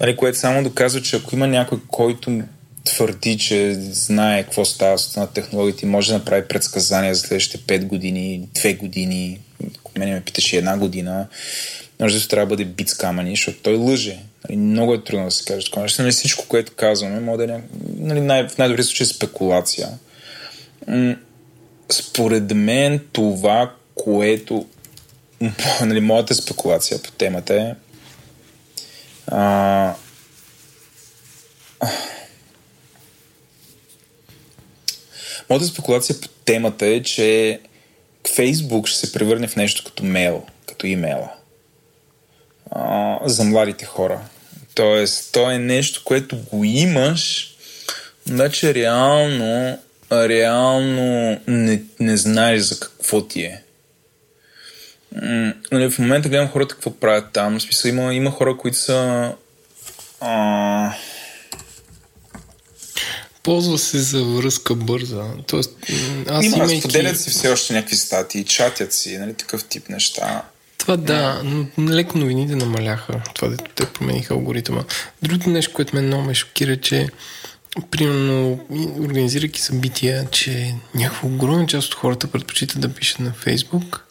нали, 0.00 0.16
което 0.16 0.38
само 0.38 0.62
доказва, 0.62 1.02
че 1.02 1.16
ако 1.16 1.34
има 1.34 1.46
някой, 1.46 1.78
който 1.88 2.40
твърди, 2.84 3.38
че 3.38 3.74
знае 3.74 4.42
какво 4.42 4.64
става 4.64 4.98
на 5.16 5.26
технологиите 5.26 5.86
и 5.86 5.88
може 5.88 6.12
да 6.12 6.18
направи 6.18 6.48
предсказания 6.48 7.14
за 7.14 7.20
следващите 7.20 7.80
5 7.80 7.84
години, 7.84 8.48
2 8.54 8.76
години, 8.76 9.40
ако 9.78 9.90
мене 9.98 10.14
ме 10.14 10.20
питаш 10.20 10.52
една 10.52 10.78
година, 10.78 11.26
може 12.00 12.18
да 12.18 12.28
трябва 12.28 12.46
да 12.46 12.50
бъде 12.50 12.64
бит 12.64 12.88
с 12.88 12.94
камъни, 12.94 13.30
защото 13.30 13.58
той 13.62 13.74
лъже. 13.74 14.18
Нали, 14.48 14.58
много 14.58 14.94
е 14.94 15.04
трудно 15.04 15.24
да 15.24 15.30
се 15.30 15.44
каже 15.44 15.66
такова 15.66 15.82
нещо. 15.82 16.02
Нали, 16.02 16.12
всичко, 16.12 16.44
което 16.48 16.72
казваме, 16.76 17.20
може 17.20 17.46
да 17.46 17.54
е 17.54 17.60
нали, 17.98 18.20
най- 18.20 18.48
в 18.48 18.58
най-добри 18.58 18.84
случай 18.84 19.06
спекулация. 19.06 19.88
Според 21.90 22.54
мен 22.54 23.00
това, 23.12 23.72
което 23.94 24.66
нали, 25.80 26.00
моята 26.00 26.34
спекулация 26.34 27.02
по 27.02 27.10
темата 27.10 27.54
е 27.54 27.74
а, 29.26 29.94
Моята 35.50 35.66
спекулация 35.66 36.20
по 36.20 36.28
темата 36.28 36.86
е, 36.86 37.02
че 37.02 37.60
Фейсбук 38.34 38.88
ще 38.88 38.98
се 38.98 39.12
превърне 39.12 39.48
в 39.48 39.56
нещо 39.56 39.84
като 39.84 40.04
мейл, 40.04 40.46
като 40.66 40.86
имейла. 40.86 41.32
А, 42.70 43.18
за 43.24 43.44
младите 43.44 43.84
хора. 43.84 44.20
Тоест, 44.74 45.32
то 45.32 45.50
е 45.50 45.58
нещо, 45.58 46.02
което 46.04 46.36
го 46.36 46.64
имаш, 46.64 47.54
обаче 48.30 48.74
реално, 48.74 49.78
реално 50.12 51.40
не, 51.46 51.82
не 52.00 52.16
знаеш 52.16 52.62
за 52.62 52.80
какво 52.80 53.22
ти 53.22 53.42
е 53.42 53.62
нали, 55.72 55.90
в 55.90 55.98
момента 55.98 56.28
гледам 56.28 56.48
хората 56.48 56.74
какво 56.74 56.90
правят 56.90 57.32
там. 57.32 57.58
В 57.58 57.62
смисъл, 57.62 57.88
има, 57.88 58.14
има 58.14 58.30
хора, 58.30 58.56
които 58.56 58.78
са... 58.78 59.32
А... 60.20 60.92
Ползва 63.42 63.78
се 63.78 63.98
за 63.98 64.24
връзка 64.24 64.74
бърза. 64.74 65.24
Тоест, 65.46 65.76
аз 66.28 66.44
има, 66.44 66.56
имайки... 66.56 66.80
споделят 66.80 67.20
си 67.20 67.30
все 67.30 67.48
още 67.48 67.72
някакви 67.72 67.96
статии, 67.96 68.44
чатят 68.44 68.92
си, 68.92 69.18
нали, 69.18 69.34
такъв 69.34 69.64
тип 69.64 69.88
неща. 69.88 70.42
Това 70.78 70.96
да, 70.96 71.42
но 71.44 71.66
леко 71.88 72.18
новините 72.18 72.56
намаляха. 72.56 73.22
Това 73.34 73.48
дето 73.48 73.64
те 73.74 73.86
промениха 73.86 74.34
алгоритъма. 74.34 74.84
Другото 75.22 75.50
нещо, 75.50 75.72
което 75.72 75.96
ме 75.96 76.02
много 76.02 76.22
ме 76.22 76.34
шокира, 76.34 76.76
че 76.76 77.08
примерно, 77.90 78.60
организирайки 79.00 79.60
събития, 79.60 80.26
че 80.30 80.74
някаква 80.94 81.28
огромна 81.28 81.66
част 81.66 81.88
от 81.88 81.94
хората 81.94 82.26
предпочитат 82.26 82.80
да 82.80 82.94
пишат 82.94 83.18
на 83.18 83.32
Фейсбук, 83.32 84.05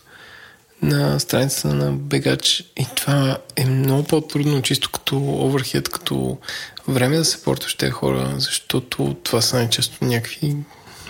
на 0.81 1.19
страницата 1.19 1.73
на 1.73 1.91
бегач 1.91 2.63
и 2.77 2.87
това 2.95 3.37
е 3.55 3.65
много 3.65 4.03
по-трудно, 4.03 4.61
чисто 4.61 4.91
като 4.91 5.17
оверхед, 5.17 5.89
като 5.89 6.37
време 6.87 7.17
да 7.17 7.25
се 7.25 7.43
портваш 7.43 7.75
тези 7.75 7.91
хора, 7.91 8.33
защото 8.37 9.15
това 9.23 9.41
са 9.41 9.55
най-често 9.55 10.05
някакви 10.05 10.55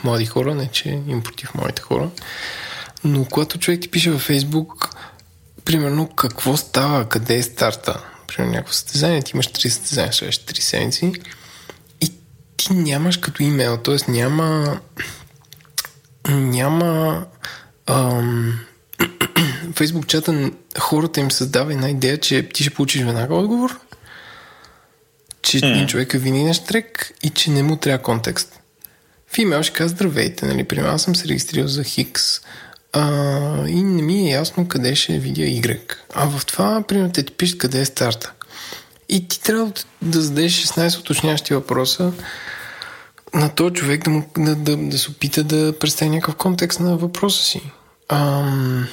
млади 0.03 0.25
хора, 0.25 0.55
не 0.55 0.67
че 0.67 0.89
им 0.89 1.23
против 1.23 1.53
моите 1.53 1.81
хора. 1.81 2.09
Но 3.03 3.25
когато 3.25 3.59
човек 3.59 3.81
ти 3.81 3.91
пише 3.91 4.11
във 4.11 4.21
Фейсбук, 4.21 4.89
примерно 5.65 6.07
какво 6.07 6.57
става, 6.57 7.09
къде 7.09 7.35
е 7.35 7.43
старта, 7.43 8.01
примерно 8.27 8.53
някакво 8.53 8.73
състезание, 8.73 9.21
ти 9.21 9.31
имаш 9.33 9.47
3 9.47 9.69
състезания, 9.69 10.13
следващите 10.13 10.53
3 10.53 10.59
седмици 10.59 11.13
и 12.01 12.11
ти 12.57 12.73
нямаш 12.73 13.17
като 13.17 13.43
имейл, 13.43 13.77
т.е. 13.77 14.11
няма 14.11 14.77
ам, 17.87 18.59
Фейсбук 19.75 20.07
чата 20.07 20.51
хората 20.79 21.19
им 21.19 21.31
създава 21.31 21.73
една 21.73 21.89
идея, 21.89 22.17
че 22.17 22.49
ти 22.49 22.63
ще 22.63 22.73
получиш 22.73 23.03
веднага 23.03 23.35
отговор, 23.35 23.79
че 25.41 25.59
mm. 25.59 25.87
човека 25.87 26.17
винаги 26.17 26.43
на 26.43 26.53
штрек 26.53 27.13
и 27.23 27.29
че 27.29 27.51
не 27.51 27.63
му 27.63 27.75
трябва 27.75 28.03
контекст. 28.03 28.59
В 29.27 29.37
имейл 29.37 29.63
ще 29.63 29.73
казва 29.73 29.95
здравейте, 29.95 30.45
нали, 30.45 30.63
при 30.63 30.79
аз 30.79 31.01
съм 31.01 31.15
се 31.15 31.27
регистрирал 31.27 31.67
за 31.67 31.83
Хикс 31.83 32.41
а, 32.93 33.67
и 33.67 33.83
не 33.83 34.01
ми 34.01 34.27
е 34.27 34.31
ясно 34.31 34.67
къде 34.67 34.95
ще 34.95 35.19
видя 35.19 35.41
Y. 35.41 35.95
А 36.13 36.27
в 36.29 36.45
това, 36.45 36.83
примерно, 36.87 37.11
те 37.11 37.23
ти 37.23 37.33
пишат 37.33 37.57
къде 37.57 37.81
е 37.81 37.85
старта. 37.85 38.31
И 39.09 39.27
ти 39.27 39.41
трябва 39.41 39.71
да 40.01 40.21
зададеш 40.21 40.67
16 40.67 40.99
уточнящи 40.99 41.53
въпроса 41.53 42.11
на 43.33 43.49
този 43.49 43.73
човек 43.73 44.03
да, 44.03 44.09
му, 44.09 44.29
да, 44.37 44.55
да, 44.55 44.77
да 44.77 44.97
се 44.97 45.11
опита 45.11 45.43
да 45.43 45.79
представи 45.79 46.11
някакъв 46.11 46.35
контекст 46.35 46.79
на 46.79 46.97
въпроса 46.97 47.43
си. 47.43 47.71
Ам, 48.09 48.87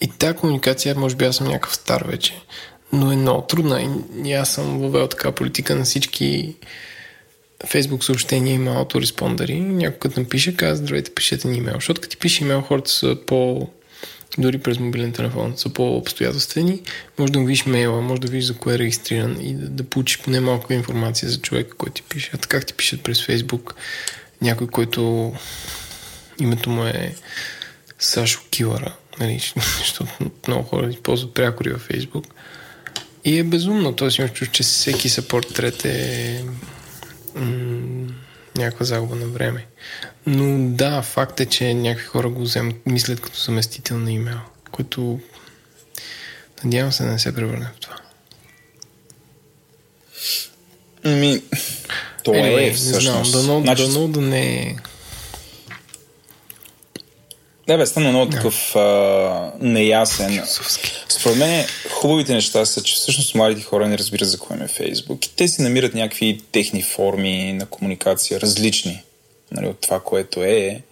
и 0.00 0.08
тази 0.18 0.36
комуникация, 0.36 0.94
може 0.94 1.16
би 1.16 1.24
аз 1.24 1.36
съм 1.36 1.46
някакъв 1.46 1.74
стар 1.74 2.04
вече, 2.06 2.42
но 2.92 3.12
е 3.12 3.16
много 3.16 3.42
трудна. 3.42 4.02
И, 4.24 4.32
аз 4.32 4.50
съм 4.50 4.78
въвел 4.78 5.08
така 5.08 5.32
политика 5.32 5.74
на 5.74 5.84
всички 5.84 6.56
Фейсбук 7.66 8.04
съобщения 8.04 8.54
има 8.54 8.70
аутореспондери. 8.70 9.60
Някой 9.60 9.98
като 9.98 10.20
напише, 10.20 10.56
казва, 10.56 10.76
здравейте, 10.76 11.14
пишете 11.14 11.48
ни 11.48 11.56
имейл. 11.56 11.74
Защото 11.74 12.00
като 12.00 12.10
ти 12.10 12.16
пише 12.16 12.44
имейл, 12.44 12.60
хората 12.60 12.90
са 12.90 13.16
по 13.26 13.68
дори 14.38 14.58
през 14.58 14.78
мобилен 14.78 15.12
телефон 15.12 15.54
са 15.56 15.68
по-обстоятелствени, 15.68 16.82
може 17.18 17.32
да 17.32 17.38
му 17.38 17.46
видиш 17.46 17.66
мейла, 17.66 18.00
може 18.00 18.20
да 18.20 18.28
видиш 18.28 18.44
за 18.44 18.54
кое 18.54 18.74
е 18.74 18.78
регистриран 18.78 19.36
и 19.40 19.54
да, 19.54 19.68
да 19.68 19.84
получиш 19.84 20.18
поне 20.18 20.40
малко 20.40 20.72
информация 20.72 21.28
за 21.28 21.40
човека, 21.40 21.76
който 21.76 21.94
ти 21.94 22.02
пише. 22.02 22.30
А 22.34 22.36
така 22.36 22.60
ти 22.60 22.74
пишат 22.74 23.02
през 23.02 23.24
Фейсбук 23.24 23.74
някой, 24.42 24.66
който 24.66 25.32
името 26.40 26.70
му 26.70 26.86
е 26.86 27.14
Сашо 28.02 28.40
Килара, 28.50 28.94
нали, 29.20 29.38
защото 29.78 30.06
много 30.48 30.62
хора 30.62 30.88
използват 30.90 31.34
прякори 31.34 31.72
във 31.72 31.82
Фейсбук. 31.82 32.26
И 33.24 33.38
е 33.38 33.44
безумно, 33.44 33.96
т.е. 33.96 34.08
имаш 34.18 34.32
чуш, 34.32 34.50
че 34.50 34.62
всеки 34.62 35.08
съпорт 35.08 35.54
трет 35.54 35.84
е 35.84 36.44
м- 37.34 38.12
някаква 38.56 38.84
загуба 38.84 39.14
на 39.14 39.26
време. 39.26 39.66
Но 40.26 40.68
да, 40.76 41.02
факт 41.02 41.40
е, 41.40 41.46
че 41.46 41.74
някакви 41.74 42.06
хора 42.06 42.28
го 42.28 42.42
вземат, 42.42 42.86
мислят 42.86 43.20
като 43.20 43.40
заместител 43.40 43.98
на 43.98 44.12
имейл, 44.12 44.40
което 44.70 45.20
надявам 46.64 46.92
се 46.92 47.04
да 47.04 47.10
не 47.10 47.18
се 47.18 47.34
превърне 47.34 47.70
в 47.76 47.80
това. 47.80 47.96
Ми, 51.04 51.42
то 52.24 52.30
anyway, 52.30 52.70
е 52.70 52.72
всъщност. 52.72 53.34
Не 53.34 53.40
знам, 53.40 53.46
дано, 53.46 53.60
значи... 53.60 53.82
дано 53.82 54.08
да 54.08 54.20
не 54.20 54.54
е 54.56 54.76
да, 57.66 57.76
бе, 57.76 57.86
стана 57.86 58.08
много 58.08 58.30
такъв 58.30 58.76
а, 58.76 59.52
неясен. 59.60 60.42
Според 61.08 61.36
мен 61.36 61.66
хубавите 61.90 62.34
неща 62.34 62.64
са, 62.64 62.82
че 62.82 62.94
всъщност 62.94 63.34
младите 63.34 63.62
хора 63.62 63.88
не 63.88 63.98
разбират 63.98 64.28
за 64.28 64.38
кое 64.38 64.56
е 64.64 64.68
Фейсбук. 64.68 65.26
И 65.26 65.36
те 65.36 65.48
си 65.48 65.62
намират 65.62 65.94
някакви 65.94 66.40
техни 66.52 66.82
форми 66.82 67.52
на 67.52 67.66
комуникация, 67.66 68.40
различни 68.40 69.02
нали, 69.50 69.66
от 69.66 69.80
това, 69.80 70.00
което 70.00 70.42
е, 70.42 70.82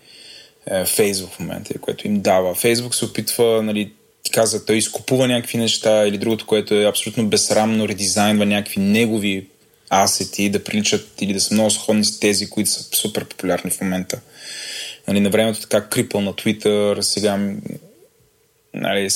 е 0.66 0.84
Фейсбук 0.84 1.30
в 1.30 1.40
момента, 1.40 1.78
което 1.78 2.06
им 2.06 2.20
дава. 2.20 2.54
Фейсбук 2.54 2.94
се 2.94 3.04
опитва, 3.04 3.62
нали, 3.62 3.92
ти 4.22 4.30
каза, 4.30 4.64
той 4.64 4.76
изкупува 4.76 5.28
някакви 5.28 5.58
неща 5.58 6.06
или 6.06 6.18
другото, 6.18 6.46
което 6.46 6.74
е 6.74 6.88
абсолютно 6.88 7.26
безсрамно 7.26 7.88
редизайнва 7.88 8.46
някакви 8.46 8.80
негови 8.80 9.46
асети 9.90 10.50
да 10.50 10.64
приличат 10.64 11.08
или 11.20 11.32
да 11.32 11.40
са 11.40 11.54
много 11.54 11.70
сходни 11.70 12.04
с 12.04 12.20
тези, 12.20 12.50
които 12.50 12.70
са 12.70 12.96
супер 12.96 13.24
популярни 13.24 13.70
в 13.70 13.80
момента 13.80 14.20
нали, 15.10 15.20
на 15.20 15.30
времето 15.30 15.60
така 15.60 15.88
крипъл 15.88 16.20
на 16.20 16.32
Twitter, 16.32 17.00
сега 17.00 17.54
нали, 18.74 19.08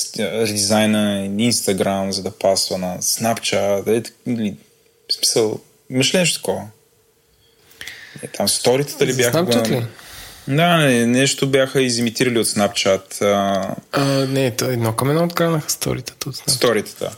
дизайна 0.46 1.20
на 1.20 1.28
Instagram, 1.28 2.10
за 2.10 2.22
да 2.22 2.30
пасва 2.30 2.78
на 2.78 2.98
Snapchat, 2.98 3.86
нали, 3.86 4.02
нали, 4.26 4.56
в 5.10 5.14
смисъл, 5.14 5.60
имаш 5.90 6.14
ли 6.14 6.18
нещо 6.18 6.38
такова? 6.38 6.62
Е, 8.22 8.26
там 8.26 8.48
сторите 8.48 9.06
ли 9.06 9.16
бяха... 9.16 9.38
Snapchat 9.38 9.68
ли? 9.68 9.86
Да, 10.48 10.76
не, 10.76 11.06
нещо 11.06 11.46
бяха 11.46 11.82
изимитирали 11.82 12.38
от 12.38 12.46
Snapchat. 12.46 13.22
А... 13.22 13.74
А, 13.92 14.04
не, 14.26 14.50
то 14.50 14.64
едно 14.70 14.96
към 14.96 15.10
едно 15.10 15.24
отканаха 15.24 15.70
сторитата 15.70 16.28
от 16.28 16.36
Snapchat. 16.36 16.50
Сторите, 16.50 16.92
да. 17.00 17.10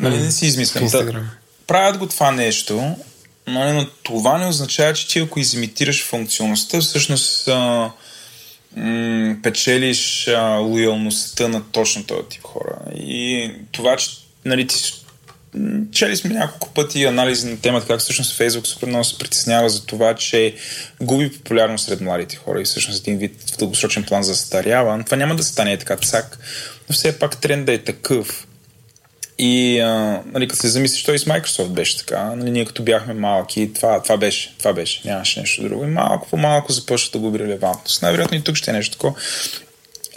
Нали, 0.00 0.16
не 0.16 0.30
си 0.30 0.46
измислям. 0.46 0.86
Да, 0.86 1.22
правят 1.66 1.98
го 1.98 2.06
това 2.06 2.30
нещо, 2.30 2.96
но 3.46 3.86
това 4.02 4.38
не 4.38 4.46
означава, 4.46 4.94
че 4.94 5.08
ти 5.08 5.18
ако 5.18 5.40
изимитираш 5.40 6.04
функционалността, 6.04 6.80
всъщност 6.80 7.48
а, 7.48 7.90
м- 8.76 9.36
печелиш 9.42 10.28
а, 10.28 10.56
лоялността 10.56 11.48
на 11.48 11.62
точно 11.72 12.04
този 12.04 12.28
тип 12.28 12.42
хора. 12.42 12.76
И 12.96 13.50
това, 13.72 13.96
че 13.96 14.10
нали, 14.44 14.66
ти 14.66 14.76
чели 15.92 16.16
сме 16.16 16.34
няколко 16.34 16.68
пъти 16.68 17.04
анализи 17.04 17.50
на 17.50 17.60
темата, 17.60 17.86
как 17.86 18.00
всъщност 18.00 18.36
Фейсбук 18.36 18.66
супер 18.66 18.86
много 18.88 19.04
се 19.04 19.18
притеснява 19.18 19.68
за 19.68 19.86
това, 19.86 20.14
че 20.14 20.54
губи 21.00 21.32
популярност 21.32 21.86
сред 21.86 22.00
младите 22.00 22.36
хора 22.36 22.60
и 22.60 22.64
всъщност 22.64 23.00
един 23.00 23.18
вид 23.18 23.50
в 23.54 23.56
дългосрочен 23.56 24.04
план 24.04 24.22
застарява. 24.22 25.04
Това 25.04 25.16
няма 25.16 25.36
да 25.36 25.42
стане 25.42 25.76
така 25.76 25.96
цак, 25.96 26.38
но 26.88 26.92
все 26.94 27.18
пак 27.18 27.40
тренда 27.40 27.72
е 27.72 27.78
такъв. 27.78 28.46
И 29.42 29.80
а, 29.80 30.22
нали, 30.32 30.48
като 30.48 30.60
се 30.60 30.68
замислиш, 30.68 31.02
той 31.02 31.14
и 31.14 31.18
с 31.18 31.24
Microsoft 31.24 31.68
беше 31.68 31.98
така. 31.98 32.24
Нали, 32.24 32.50
ние 32.50 32.64
като 32.64 32.82
бяхме 32.82 33.14
малки, 33.14 33.70
това, 33.74 34.02
това 34.02 34.16
беше, 34.16 34.54
това 34.58 34.72
беше, 34.72 35.02
нямаше 35.04 35.40
нещо 35.40 35.62
друго. 35.62 35.84
И 35.84 35.86
малко 35.86 36.28
по 36.28 36.36
малко 36.36 36.72
започва 36.72 37.10
да 37.12 37.18
губи 37.18 37.38
релевантност. 37.38 38.02
Най-вероятно 38.02 38.36
и 38.36 38.42
тук 38.42 38.56
ще 38.56 38.70
е 38.70 38.74
нещо 38.74 38.92
такова. 38.92 39.14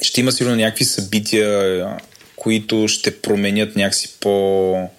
Ще 0.02 0.22
има 0.22 0.32
сигурно 0.32 0.56
някакви 0.56 0.86
събития, 0.86 1.98
които 2.36 2.88
ще 2.88 3.22
променят 3.22 3.76
някакси 3.76 4.14
по, 4.20 4.90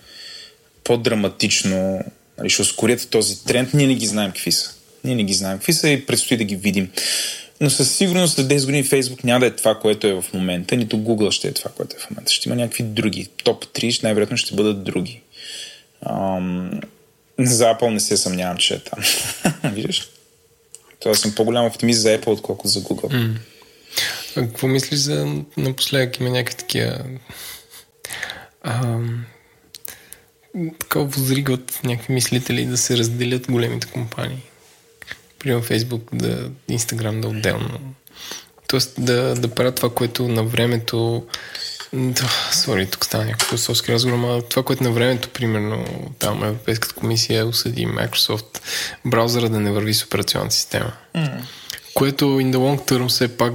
по-драматично, 0.84 2.00
нали, 2.38 2.50
ще 2.50 2.62
ускорят 2.62 3.08
този 3.10 3.44
тренд. 3.44 3.74
Ние 3.74 3.86
не 3.86 3.94
ги 3.94 4.06
знаем 4.06 4.30
какви 4.30 4.52
са. 4.52 4.70
Ние 5.04 5.14
не 5.14 5.24
ги 5.24 5.34
знаем 5.34 5.58
какви 5.58 5.72
са 5.72 5.88
и 5.88 6.06
предстои 6.06 6.36
да 6.36 6.44
ги 6.44 6.56
видим. 6.56 6.90
Но 7.64 7.70
със 7.70 7.96
сигурност 7.96 8.34
след 8.34 8.46
10 8.46 8.64
години 8.64 8.84
Facebook 8.84 9.24
няма 9.24 9.40
да 9.40 9.46
е 9.46 9.56
това, 9.56 9.78
което 9.78 10.06
е 10.06 10.12
в 10.12 10.24
момента, 10.34 10.76
нито 10.76 10.96
Google 10.96 11.30
ще 11.30 11.48
е 11.48 11.52
това, 11.52 11.70
което 11.70 11.96
е 11.96 11.98
в 11.98 12.10
момента. 12.10 12.32
Ще 12.32 12.48
има 12.48 12.56
някакви 12.56 12.82
други. 12.82 13.28
Топ 13.44 13.64
3 13.66 14.02
най-вероятно 14.02 14.36
ще 14.36 14.54
бъдат 14.54 14.84
други. 14.84 15.20
За 17.38 17.64
Apple 17.64 17.90
не 17.90 18.00
се 18.00 18.16
съмнявам, 18.16 18.56
че 18.56 18.74
е 18.74 18.78
там. 18.78 18.98
Виждаш? 19.72 20.08
Това 21.00 21.14
съм 21.14 21.34
по-голям 21.34 21.66
оптимист 21.66 22.00
за 22.00 22.18
Apple, 22.18 22.26
отколкото 22.26 22.68
за 22.68 22.80
Google. 22.80 23.14
Mm. 23.14 23.36
А 24.36 24.40
какво 24.40 24.68
мислиш 24.68 24.98
за 24.98 25.42
напоследък 25.56 26.20
има 26.20 26.30
някакви 26.30 26.56
такива 26.56 27.04
ам... 28.62 29.24
такова 30.78 31.04
възригват 31.04 31.80
някакви 31.84 32.12
мислители 32.12 32.66
да 32.66 32.76
се 32.76 32.96
разделят 32.96 33.50
големите 33.50 33.86
компании? 33.86 34.42
Примерно 35.44 35.62
Фейсбук, 35.62 36.08
да, 36.12 36.50
Инстаграм 36.68 37.20
да 37.20 37.28
отделно. 37.28 37.94
Тоест 38.68 38.94
да, 38.98 39.34
да 39.34 39.48
правят 39.48 39.74
това, 39.74 39.90
което 39.90 40.28
на 40.28 40.44
времето 40.44 41.26
Сори, 42.52 42.86
тук 42.86 43.04
става 43.04 43.24
някакъв 43.24 43.48
философски 43.48 43.92
разговор, 43.92 44.18
но 44.18 44.42
това, 44.42 44.62
което 44.62 44.82
на 44.82 44.92
времето, 44.92 45.28
примерно, 45.28 45.84
там 46.18 46.44
Европейската 46.44 46.94
комисия 46.94 47.46
осъди 47.46 47.86
Microsoft 47.86 48.60
браузъра 49.04 49.48
да 49.48 49.60
не 49.60 49.72
върви 49.72 49.94
с 49.94 50.04
операционната 50.04 50.54
система. 50.54 50.92
Mm. 51.16 51.30
Което 51.94 52.24
in 52.24 52.52
the 52.52 52.56
long 52.56 52.90
term 52.90 53.08
все 53.08 53.36
пак, 53.36 53.54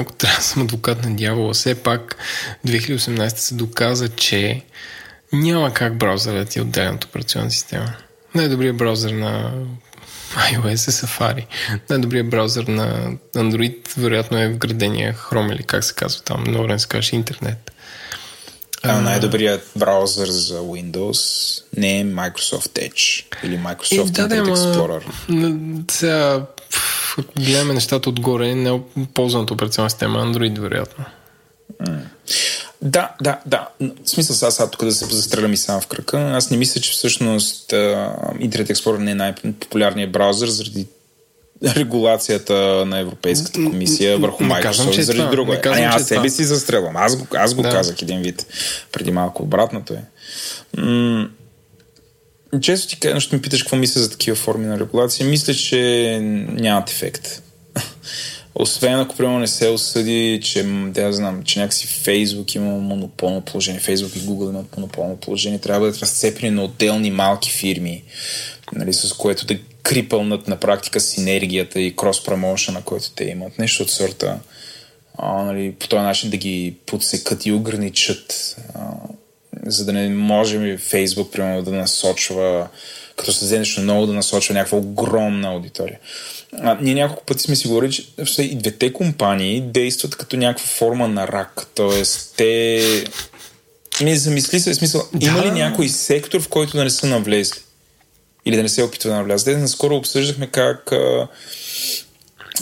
ако 0.00 0.12
трябва 0.12 0.36
да 0.36 0.42
съм 0.42 0.62
адвокат 0.62 1.04
на 1.04 1.16
дявола, 1.16 1.52
все 1.52 1.82
пак 1.82 2.16
2018 2.66 3.36
се 3.36 3.54
доказа, 3.54 4.08
че 4.08 4.62
няма 5.32 5.74
как 5.74 5.98
браузъра 5.98 6.38
да 6.38 6.44
ти 6.44 6.58
е 6.58 6.62
отделен 6.62 6.94
от 6.94 7.04
операционна 7.04 7.50
система. 7.50 7.92
Най-добрият 8.34 8.76
браузър 8.76 9.10
на 9.10 9.52
iOS 10.38 10.88
е 10.88 10.92
Safari. 10.92 11.46
Най-добрият 11.90 12.30
браузър 12.30 12.64
на 12.64 13.12
Android 13.34 13.76
вероятно 13.96 14.38
е 14.38 14.48
вградения 14.48 15.14
Chrome 15.14 15.54
или 15.54 15.62
как 15.62 15.84
се 15.84 15.94
казва 15.94 16.22
там, 16.22 16.40
много 16.40 16.78
се 16.78 16.88
каже 16.88 17.16
интернет. 17.16 17.72
А, 18.82 19.00
най-добрият 19.00 19.70
браузър 19.76 20.28
за 20.28 20.60
Windows 20.60 21.20
не 21.76 22.00
е 22.00 22.04
Microsoft 22.04 22.88
Edge 22.88 23.24
или 23.44 23.58
Microsoft 23.58 24.10
да, 24.10 24.28
Internet 24.28 24.54
Explorer. 24.54 25.90
Сега, 25.90 26.46
ако 27.18 27.40
гледаме 27.40 27.74
нещата 27.74 28.08
отгоре, 28.08 28.54
не 28.54 28.70
е 28.70 28.80
ползваната 29.14 29.54
операционна 29.54 29.90
система 29.90 30.18
Android, 30.18 30.60
вероятно. 30.60 31.04
Да, 32.82 33.14
да, 33.22 33.40
да. 33.46 33.68
В 33.80 34.10
смисъл 34.10 34.36
сега, 34.36 34.50
сега 34.50 34.70
тук 34.70 34.84
да 34.84 34.92
се 34.92 35.04
застрелям 35.04 35.52
и 35.52 35.56
сам 35.56 35.80
в 35.80 35.86
кръка. 35.86 36.18
Аз 36.18 36.50
не 36.50 36.56
мисля, 36.56 36.80
че 36.80 36.92
всъщност 36.92 37.72
Internet 37.72 38.72
Explorer 38.72 38.98
не 38.98 39.10
е 39.10 39.14
най-популярният 39.14 40.12
браузър 40.12 40.48
заради 40.48 40.86
регулацията 41.64 42.54
на 42.86 42.98
Европейската 42.98 43.64
комисия 43.64 44.18
върху 44.18 44.42
не 44.42 44.48
Microsoft 44.48 44.62
казвам, 44.62 44.92
че 44.92 45.00
е 45.00 45.04
заради 45.04 45.30
друго. 45.30 45.52
Не 45.52 45.60
казвам, 45.60 45.84
а, 45.84 45.88
аз 45.88 46.06
себе 46.06 46.30
си 46.30 46.44
застрелвам. 46.44 46.96
Аз 46.96 47.16
го, 47.16 47.26
аз 47.34 47.54
го 47.54 47.62
да. 47.62 47.70
казах 47.70 48.02
един 48.02 48.22
вид 48.22 48.46
преди 48.92 49.10
малко. 49.10 49.42
Обратното 49.42 49.94
е. 49.94 50.02
М- 50.76 51.28
често 52.60 52.88
ти 52.88 53.00
кажа, 53.00 53.20
ще 53.20 53.36
ми 53.36 53.42
питаш 53.42 53.62
какво 53.62 53.76
мисля 53.76 54.00
за 54.00 54.10
такива 54.10 54.36
форми 54.36 54.66
на 54.66 54.78
регулация. 54.78 55.26
Мисля, 55.26 55.54
че 55.54 56.18
нямат 56.48 56.90
ефект. 56.90 57.42
Освен 58.60 59.00
ако 59.00 59.16
примерно 59.16 59.38
не 59.38 59.46
се 59.46 59.68
осъди, 59.68 60.40
че, 60.42 60.62
да 60.62 61.02
я 61.02 61.12
знам, 61.12 61.42
че 61.42 61.60
някакси 61.60 61.86
Фейсбук 61.86 62.54
има 62.54 62.78
монополно 62.78 63.40
положение, 63.40 63.80
Фейсбук 63.80 64.16
и 64.16 64.20
Google 64.20 64.50
имат 64.50 64.76
монополно 64.76 65.16
положение, 65.16 65.58
трябва 65.58 65.80
да 65.80 65.86
бъдат 65.86 66.02
разцепени 66.02 66.50
на 66.50 66.64
отделни 66.64 67.10
малки 67.10 67.50
фирми, 67.50 68.02
нали, 68.72 68.92
с 68.92 69.12
което 69.12 69.46
да 69.46 69.58
крипълнат 69.82 70.48
на 70.48 70.56
практика 70.56 71.00
синергията 71.00 71.80
и 71.80 71.96
крос 71.96 72.24
промоушена, 72.24 72.82
който 72.82 73.10
те 73.10 73.24
имат. 73.24 73.58
Нещо 73.58 73.82
от 73.82 73.90
сорта. 73.90 74.38
А, 75.18 75.42
нали, 75.42 75.72
по 75.72 75.88
този 75.88 76.02
начин 76.02 76.30
да 76.30 76.36
ги 76.36 76.74
подсекат 76.86 77.46
и 77.46 77.52
ограничат, 77.52 78.56
а, 78.74 78.80
за 79.66 79.84
да 79.84 79.92
не 79.92 80.08
може 80.08 80.78
Фейсбук, 80.78 81.32
примерно, 81.32 81.62
да 81.62 81.70
насочва, 81.70 82.68
като 83.16 83.32
се 83.32 83.44
взе 83.44 83.58
нещо 83.58 83.80
ново, 83.80 84.06
да 84.06 84.12
насочва 84.12 84.54
някаква 84.54 84.78
огромна 84.78 85.48
аудитория. 85.48 85.98
А, 86.52 86.78
ние 86.80 86.94
няколко 86.94 87.24
пъти 87.24 87.42
сме 87.42 87.56
си 87.56 87.68
говорили, 87.68 87.92
че 87.92 88.42
и 88.42 88.54
двете 88.54 88.92
компании 88.92 89.60
действат 89.60 90.16
като 90.16 90.36
някаква 90.36 90.66
форма 90.66 91.08
на 91.08 91.28
рак. 91.28 91.66
Тоест, 91.74 92.34
те... 92.36 93.04
Ми 94.02 94.16
замисли 94.16 94.60
се, 94.60 94.74
смисъл, 94.74 95.02
да. 95.14 95.26
има 95.26 95.44
ли 95.44 95.50
някой 95.50 95.88
сектор, 95.88 96.40
в 96.40 96.48
който 96.48 96.76
да 96.76 96.84
не 96.84 96.90
са 96.90 97.06
навлезли? 97.06 97.60
Или 98.44 98.56
да 98.56 98.62
не 98.62 98.68
се 98.68 98.82
опитва 98.82 99.10
да 99.10 99.16
навлязат? 99.16 99.60
Наскоро 99.60 99.96
обсъждахме 99.96 100.46
как 100.46 100.92
а, 100.92 101.28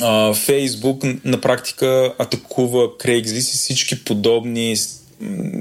а, 0.01 0.35
Фейсбук 0.35 1.03
на 1.25 1.41
практика 1.41 2.15
атакува 2.19 2.89
Craigslist 2.89 3.55
и 3.55 3.57
всички 3.57 4.05
подобни 4.05 4.77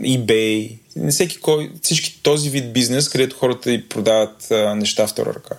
eBay, 0.01 0.77
всеки 1.09 1.37
кой, 1.37 1.71
всички 1.81 2.19
този 2.23 2.49
вид 2.49 2.73
бизнес, 2.73 3.09
където 3.09 3.35
хората 3.35 3.71
и 3.71 3.89
продават 3.89 4.51
а, 4.51 4.75
неща 4.75 5.07
втора 5.07 5.33
ръка. 5.33 5.55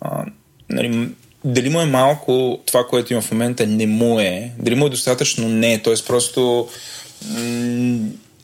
А, 0.00 0.24
нали, 0.68 1.08
дали 1.44 1.68
му 1.68 1.80
е 1.80 1.86
малко 1.86 2.60
това, 2.66 2.86
което 2.86 3.12
има 3.12 3.22
в 3.22 3.30
момента, 3.30 3.66
не 3.66 3.86
му 3.86 4.20
е. 4.20 4.50
Дали 4.58 4.74
му 4.74 4.86
е 4.86 4.90
достатъчно, 4.90 5.48
не. 5.48 5.82
Тоест 5.82 6.06
просто 6.06 6.68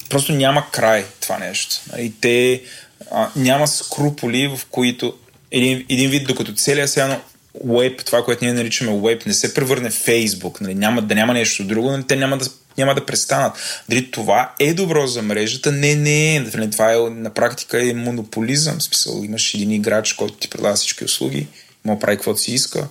просто 0.09 0.33
няма 0.33 0.67
край 0.71 1.05
това 1.21 1.39
нещо. 1.39 1.77
И 1.99 2.13
те 2.21 2.63
а, 3.11 3.29
няма 3.37 3.69
скруполи, 3.69 4.49
в 4.49 4.61
които 4.71 5.15
един, 5.51 5.85
един 5.89 6.11
вид, 6.11 6.27
докато 6.27 6.55
целият 6.55 6.91
сега 6.91 7.21
веб, 7.65 8.05
това, 8.05 8.25
което 8.25 8.45
ние 8.45 8.55
наричаме 8.55 9.01
веб, 9.01 9.27
не 9.27 9.33
се 9.33 9.55
превърне 9.55 9.91
в 9.91 9.95
Фейсбук, 9.95 10.61
нали, 10.61 10.75
няма, 10.75 11.03
да 11.03 11.15
няма 11.15 11.33
нещо 11.33 11.65
друго, 11.65 11.91
нали, 11.91 12.03
те 12.09 12.17
няма 12.17 12.39
да, 12.39 12.47
няма 12.79 12.95
да 12.95 13.07
престанат. 13.07 13.83
Дали 13.89 14.11
това 14.11 14.55
е 14.61 14.75
добро 14.75 15.07
за 15.07 15.23
мрежата? 15.23 15.73
Не, 15.73 15.95
не 15.95 16.37
е. 16.37 16.41
Нали, 16.41 16.71
това 16.71 16.93
е 16.93 16.97
на 16.97 17.31
практика 17.31 17.89
е 17.89 17.93
монополизъм. 17.93 18.79
В 18.79 18.83
смисъл, 18.83 19.23
имаш 19.25 19.55
един 19.55 19.71
играч, 19.71 20.13
който 20.13 20.35
ти 20.35 20.49
продава 20.49 20.77
всички 20.77 21.05
услуги 21.05 21.47
може 21.87 22.01
прави 22.01 22.17
каквото 22.17 22.41
си 22.41 22.55
иска. 22.55 22.89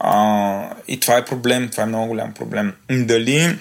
А, 0.00 0.76
и 0.88 1.00
това 1.00 1.16
е 1.16 1.24
проблем, 1.24 1.68
това 1.68 1.82
е 1.82 1.86
много 1.86 2.06
голям 2.06 2.34
проблем. 2.34 2.74
Дали, 2.90 3.58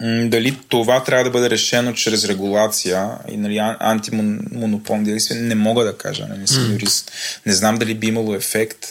дали 0.00 0.58
това 0.68 1.04
трябва 1.04 1.24
да 1.24 1.30
бъде 1.30 1.50
решено 1.50 1.92
чрез 1.92 2.24
регулация 2.24 3.10
и 3.28 3.36
нали, 3.36 3.58
антимонополни 3.80 5.04
действия, 5.04 5.40
не 5.40 5.54
мога 5.54 5.84
да 5.84 5.98
кажа, 5.98 6.26
не, 6.28 6.36
не 6.36 6.46
съм 6.46 6.72
юрист. 6.72 7.12
Не 7.46 7.52
знам 7.52 7.78
дали 7.78 7.94
би 7.94 8.06
имало 8.06 8.34
ефект. 8.34 8.86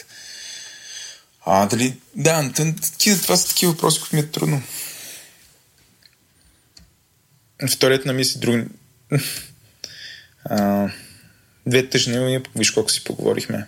А, 1.46 1.66
дали... 1.66 1.98
Да, 2.16 2.52
това 3.22 3.38
са 3.38 3.48
такива 3.48 3.72
въпроси, 3.72 4.00
които 4.00 4.16
ми 4.16 4.22
е 4.22 4.26
трудно. 4.26 4.62
Вторият 7.72 8.06
на 8.06 8.14
мисли 8.14 8.40
друг... 8.40 8.56
А, 10.50 10.90
две 11.66 11.90
тъжни, 11.90 12.40
виж 12.56 12.72
колко 12.72 12.92
си 12.92 13.04
поговорихме. 13.04 13.66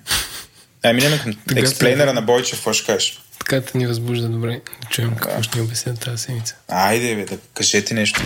Ай, 0.83 0.93
минем 0.93 1.19
към 1.19 1.57
експлейнера 1.57 2.13
на 2.13 2.21
Бойчев, 2.21 2.57
какво 2.57 2.73
ще 2.73 2.85
кажеш? 2.85 3.21
Така 3.39 3.61
те 3.61 3.77
ни 3.77 3.87
възбужда 3.87 4.27
добре 4.27 4.61
да 4.81 4.87
чуем 4.89 5.15
какво 5.15 5.41
ще 5.41 5.59
ни 5.59 5.65
обяснят 5.65 5.99
тази 5.99 6.23
седмица. 6.23 6.55
Айде, 6.67 7.15
бе, 7.15 7.25
да 7.25 7.37
кажете 7.53 7.93
нещо. 7.93 8.21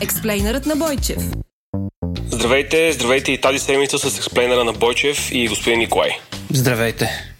Експлейнерът 0.00 0.66
на 0.66 0.76
Бойчев. 0.76 1.18
Здравейте, 2.30 2.92
здравейте 2.92 3.32
и 3.32 3.40
тази 3.40 3.58
седмица 3.58 3.98
с 3.98 4.18
експлейнера 4.18 4.64
на 4.64 4.72
Бойчев 4.72 5.32
и 5.32 5.48
господин 5.48 5.78
Николай. 5.78 6.10
Здравейте. 6.52 7.32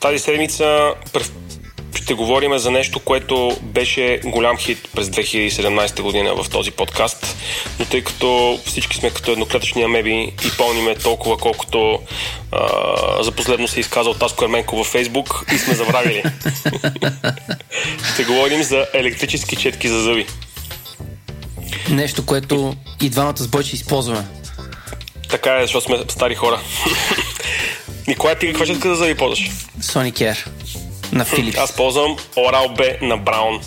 Тази 0.00 0.18
седмица 0.18 0.94
ще 1.96 2.14
говорим 2.14 2.58
за 2.58 2.70
нещо, 2.70 3.00
което 3.00 3.58
беше 3.62 4.20
голям 4.24 4.56
хит 4.56 4.88
през 4.94 5.08
2017 5.08 6.02
година 6.02 6.34
в 6.34 6.50
този 6.50 6.70
подкаст, 6.70 7.36
но 7.78 7.84
тъй 7.84 8.04
като 8.04 8.60
всички 8.66 8.96
сме 8.96 9.10
като 9.10 9.32
едноклетъчни 9.32 9.82
амеби 9.82 10.32
и 10.46 10.50
помниме 10.58 10.94
толкова, 10.94 11.36
колкото 11.36 11.98
а, 12.52 13.22
за 13.22 13.32
последно 13.32 13.68
се 13.68 13.80
изказал 13.80 14.14
Таско 14.14 14.44
Ерменко 14.44 14.76
във 14.76 14.86
Фейсбук 14.86 15.44
и 15.54 15.58
сме 15.58 15.74
забравили. 15.74 16.22
ще 18.14 18.24
говорим 18.24 18.62
за 18.62 18.86
електрически 18.94 19.56
четки 19.56 19.88
за 19.88 20.02
зъби. 20.02 20.26
Нещо, 21.90 22.26
което 22.26 22.76
и 23.02 23.10
двамата 23.10 23.36
с 23.36 23.48
Бойче 23.48 23.76
използваме. 23.76 24.24
Така 25.28 25.58
е, 25.58 25.62
защото 25.62 25.84
сме 25.84 25.98
стари 26.08 26.34
хора. 26.34 26.60
Николай, 28.08 28.38
ти 28.38 28.46
каква 28.46 28.66
четка 28.66 28.88
за 28.88 28.94
зъби 28.94 29.14
ползваш? 29.14 29.50
Sonicare 29.80 30.46
на 31.12 31.24
Филипс. 31.24 31.58
Аз 31.58 31.72
ползвам 31.72 32.16
Oral 32.36 32.78
B 32.78 33.02
на 33.02 33.16
Браун. 33.16 33.60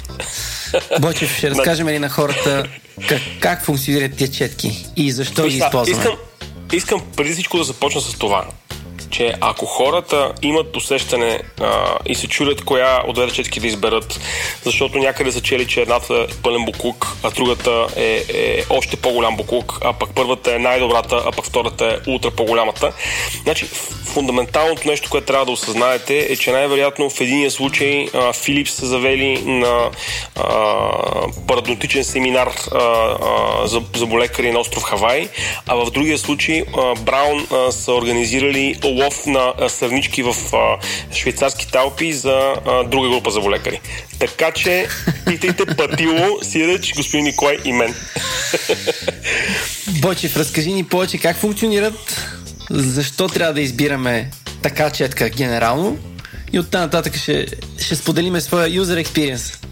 Бочев, 0.99 1.38
ще 1.38 1.49
разкажем 1.52 1.88
ли 1.88 1.99
на 1.99 2.10
хората 2.10 2.65
как, 3.08 3.21
как 3.39 3.65
функционират 3.65 4.17
тези 4.17 4.32
четки 4.32 4.86
и 4.95 5.12
защо 5.12 5.47
ги 5.47 5.58
използваме? 5.58 6.02
Искам, 6.02 6.17
искам 6.73 7.02
преди 7.17 7.34
всичко 7.34 7.58
да 7.58 7.63
започна 7.63 8.02
с 8.02 8.13
това 8.13 8.45
че 9.12 9.34
ако 9.41 9.65
хората 9.65 10.34
имат 10.41 10.76
усещане 10.76 11.41
а, 11.62 11.98
и 12.06 12.15
се 12.15 12.28
чудят 12.28 12.63
коя 12.63 13.02
от 13.08 13.15
двете 13.15 13.34
четки 13.34 13.60
да 13.60 13.67
изберат, 13.67 14.19
защото 14.63 14.98
някъде 14.98 15.32
са 15.32 15.41
чели, 15.41 15.67
че 15.67 15.82
едната 15.82 16.13
е 16.15 16.41
пълен 16.43 16.65
буклук, 16.65 17.08
а 17.24 17.32
другата 17.32 17.88
е, 17.95 18.24
е 18.34 18.63
още 18.69 18.98
по-голям 18.98 19.38
буклук, 19.38 19.80
а 19.82 19.93
пък 19.93 20.10
първата 20.15 20.56
е 20.56 20.60
най-добрата, 20.60 21.24
а 21.26 21.32
пък 21.32 21.45
втората 21.45 21.86
е 21.86 22.12
ултра 22.12 22.32
по-голямата. 22.32 22.91
Значи, 23.43 23.65
фундаменталното 24.10 24.88
нещо, 24.88 25.10
което 25.10 25.28
трябва 25.28 25.45
да 25.45 25.52
осъзнаете 25.52 26.17
е, 26.19 26.36
че 26.36 26.52
най-вероятно 26.52 27.10
в 27.10 27.22
единия 27.22 27.52
случай 27.52 28.08
Филипс 28.34 28.74
са 28.74 28.86
завели 28.86 29.41
на 29.45 29.89
а, 30.36 30.48
парадонтичен 31.48 32.04
семинар 32.04 32.48
а, 32.48 32.78
а, 32.78 33.67
за 33.67 33.82
заболекари 33.95 34.52
на 34.52 34.60
остров 34.60 34.84
Хавай, 34.84 35.30
а 35.67 35.76
в 35.76 35.91
другия 35.91 36.17
случай 36.17 36.63
а, 36.78 36.95
Браун 36.95 37.48
а, 37.52 37.72
са 37.72 37.93
организирали 37.93 38.76
лов 38.99 39.25
на 39.25 39.69
сърнички 39.69 40.23
в 40.23 40.35
швейцарски 41.13 41.71
талпи 41.71 42.13
за 42.13 42.53
друга 42.88 43.09
група 43.09 43.31
заболекари. 43.31 43.81
Така 44.19 44.51
че 44.51 44.88
питайте 45.25 45.65
Патило, 45.65 46.39
Сиреч, 46.41 46.93
господин 46.95 47.25
Николай 47.25 47.57
и 47.65 47.73
мен. 47.73 47.95
Бочев, 50.01 50.38
разкажи 50.38 50.71
ни 50.71 50.83
повече 50.83 51.17
как 51.17 51.38
функционират, 51.38 52.27
защо 52.69 53.27
трябва 53.27 53.53
да 53.53 53.62
избираме 53.62 54.29
така 54.62 54.89
четка 54.89 55.29
генерално 55.29 55.97
и 56.53 56.59
оттам 56.59 56.81
нататък 56.81 57.15
ще, 57.15 57.45
ще 57.79 57.95
споделиме 57.95 58.41
своя 58.41 58.69
user 58.69 59.05
experience. 59.05 59.65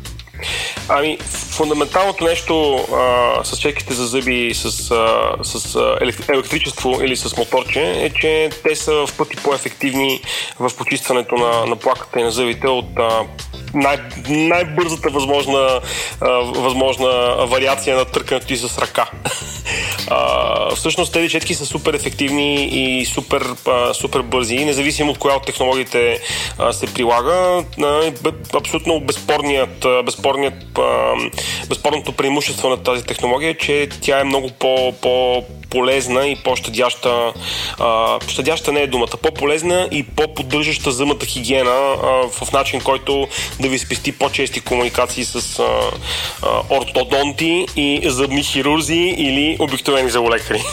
Ами, 0.89 1.17
фундаменталното 1.57 2.23
нещо 2.23 2.75
а, 2.75 3.43
с 3.43 3.57
чеките 3.57 3.93
за 3.93 4.07
зъби 4.07 4.51
с, 4.53 4.91
а, 4.91 5.33
с 5.43 5.75
а, 5.75 5.97
електричество 6.29 7.01
или 7.01 7.17
с 7.17 7.37
моторче 7.37 7.81
е, 7.81 8.09
че 8.09 8.49
те 8.63 8.75
са 8.75 8.93
в 8.93 9.09
пъти 9.17 9.35
по-ефективни 9.35 10.21
в 10.59 10.71
почистването 10.77 11.35
на, 11.35 11.65
на 11.65 11.75
плаката 11.75 12.19
и 12.19 12.23
на 12.23 12.31
зъбите 12.31 12.67
от 12.67 12.99
а, 12.99 13.23
най- 13.73 13.97
най-бързата 14.29 15.09
възможна, 15.09 15.79
а, 16.21 16.29
възможна 16.39 17.35
вариация 17.45 17.95
на 17.95 18.05
търкането 18.05 18.53
и 18.53 18.57
с 18.57 18.77
ръка. 18.77 19.09
А, 20.09 20.75
всъщност 20.75 21.13
тези 21.13 21.29
четки 21.29 21.53
са 21.53 21.65
супер 21.65 21.93
ефективни 21.93 22.65
и 22.65 23.05
супер, 23.05 23.47
а, 23.67 23.93
супер 23.93 24.21
бързи, 24.21 24.65
независимо 24.65 25.11
от 25.11 25.17
коя 25.17 25.35
от 25.35 25.45
технологиите 25.45 26.19
а, 26.57 26.73
се 26.73 26.93
прилага. 26.93 27.63
А, 27.83 28.11
абсолютно 28.53 28.99
безспорният, 28.99 29.85
безспорният, 30.05 30.26
безспорното 31.69 32.11
преимущество 32.11 32.69
на 32.69 32.77
тази 32.77 33.03
технология 33.03 33.49
е, 33.49 33.57
че 33.57 33.89
тя 34.01 34.19
е 34.19 34.23
много 34.23 34.49
по, 34.49 34.93
по 35.01 35.43
по-полезна 35.69 36.27
и 36.27 36.35
по-щадяща, 36.35 37.33
а, 37.79 38.19
щадяща 38.27 38.71
не 38.71 38.81
е 38.81 38.87
думата, 38.87 39.17
по-полезна 39.21 39.89
и 39.91 40.03
по-поддържаща 40.03 40.91
зъмата 40.91 41.25
хигиена 41.25 41.71
а, 41.71 41.97
в 42.29 42.51
начин, 42.51 42.81
който 42.81 43.27
да 43.59 43.69
ви 43.69 43.79
спести 43.79 44.11
по-чести 44.11 44.59
комуникации 44.61 45.25
с 45.25 45.59
а, 45.59 45.63
а, 46.43 46.75
ортодонти 46.77 47.65
и 47.75 48.01
зъбни 48.05 48.43
хирурзи 48.43 49.15
или 49.17 49.57
обикновени 49.59 50.09
зъболекари. 50.09 50.63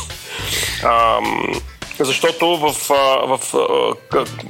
Защото 2.00 2.56
в, 2.56 2.72
в, 2.72 3.40
в, 3.40 3.40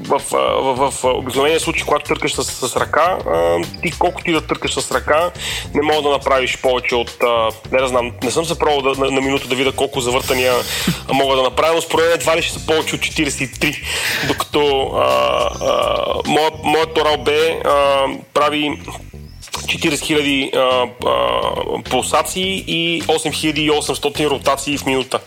в, 0.05 0.21
в, 0.31 0.91
в 0.91 1.05
обикновения 1.05 1.61
случай, 1.61 1.85
когато 1.87 2.05
търкаш 2.05 2.35
с, 2.35 2.45
с 2.45 2.77
ръка, 2.77 3.19
ти 3.83 3.91
колко 3.99 4.23
ти 4.23 4.33
да 4.33 4.41
търкаш 4.41 4.75
с 4.75 4.93
ръка, 4.93 5.31
не 5.75 5.83
мога 5.83 6.03
да 6.03 6.11
направиш 6.11 6.61
повече 6.61 6.95
от, 6.95 7.17
не 7.73 7.79
да 7.79 7.89
знам, 7.89 8.13
не 8.23 8.31
съм 8.31 8.45
се 8.45 8.59
пробвал 8.59 8.95
да, 8.95 9.05
на, 9.05 9.11
на 9.11 9.21
минута 9.21 9.49
да 9.49 9.55
видя 9.55 9.73
колко 9.73 10.01
завъртания 10.01 10.55
мога 11.13 11.37
да 11.37 11.43
направя, 11.43 11.75
но 11.75 11.81
според 11.81 12.07
мен 12.07 12.15
едва 12.15 12.37
ли 12.37 12.43
ще 12.43 12.59
са 12.59 12.67
повече 12.67 12.95
от 12.95 13.01
43, 13.01 13.79
докато 14.29 14.93
а, 14.97 15.03
а, 15.61 16.05
моят, 16.27 16.55
моят 16.65 16.95
B 16.95 17.61
а, 17.65 18.07
прави 18.35 18.81
40 19.59 20.91
000 21.01 21.83
пулсации 21.83 22.65
и 22.67 23.03
8800 23.03 24.31
ротации 24.31 24.79
в 24.79 24.87
минута. 24.87 25.19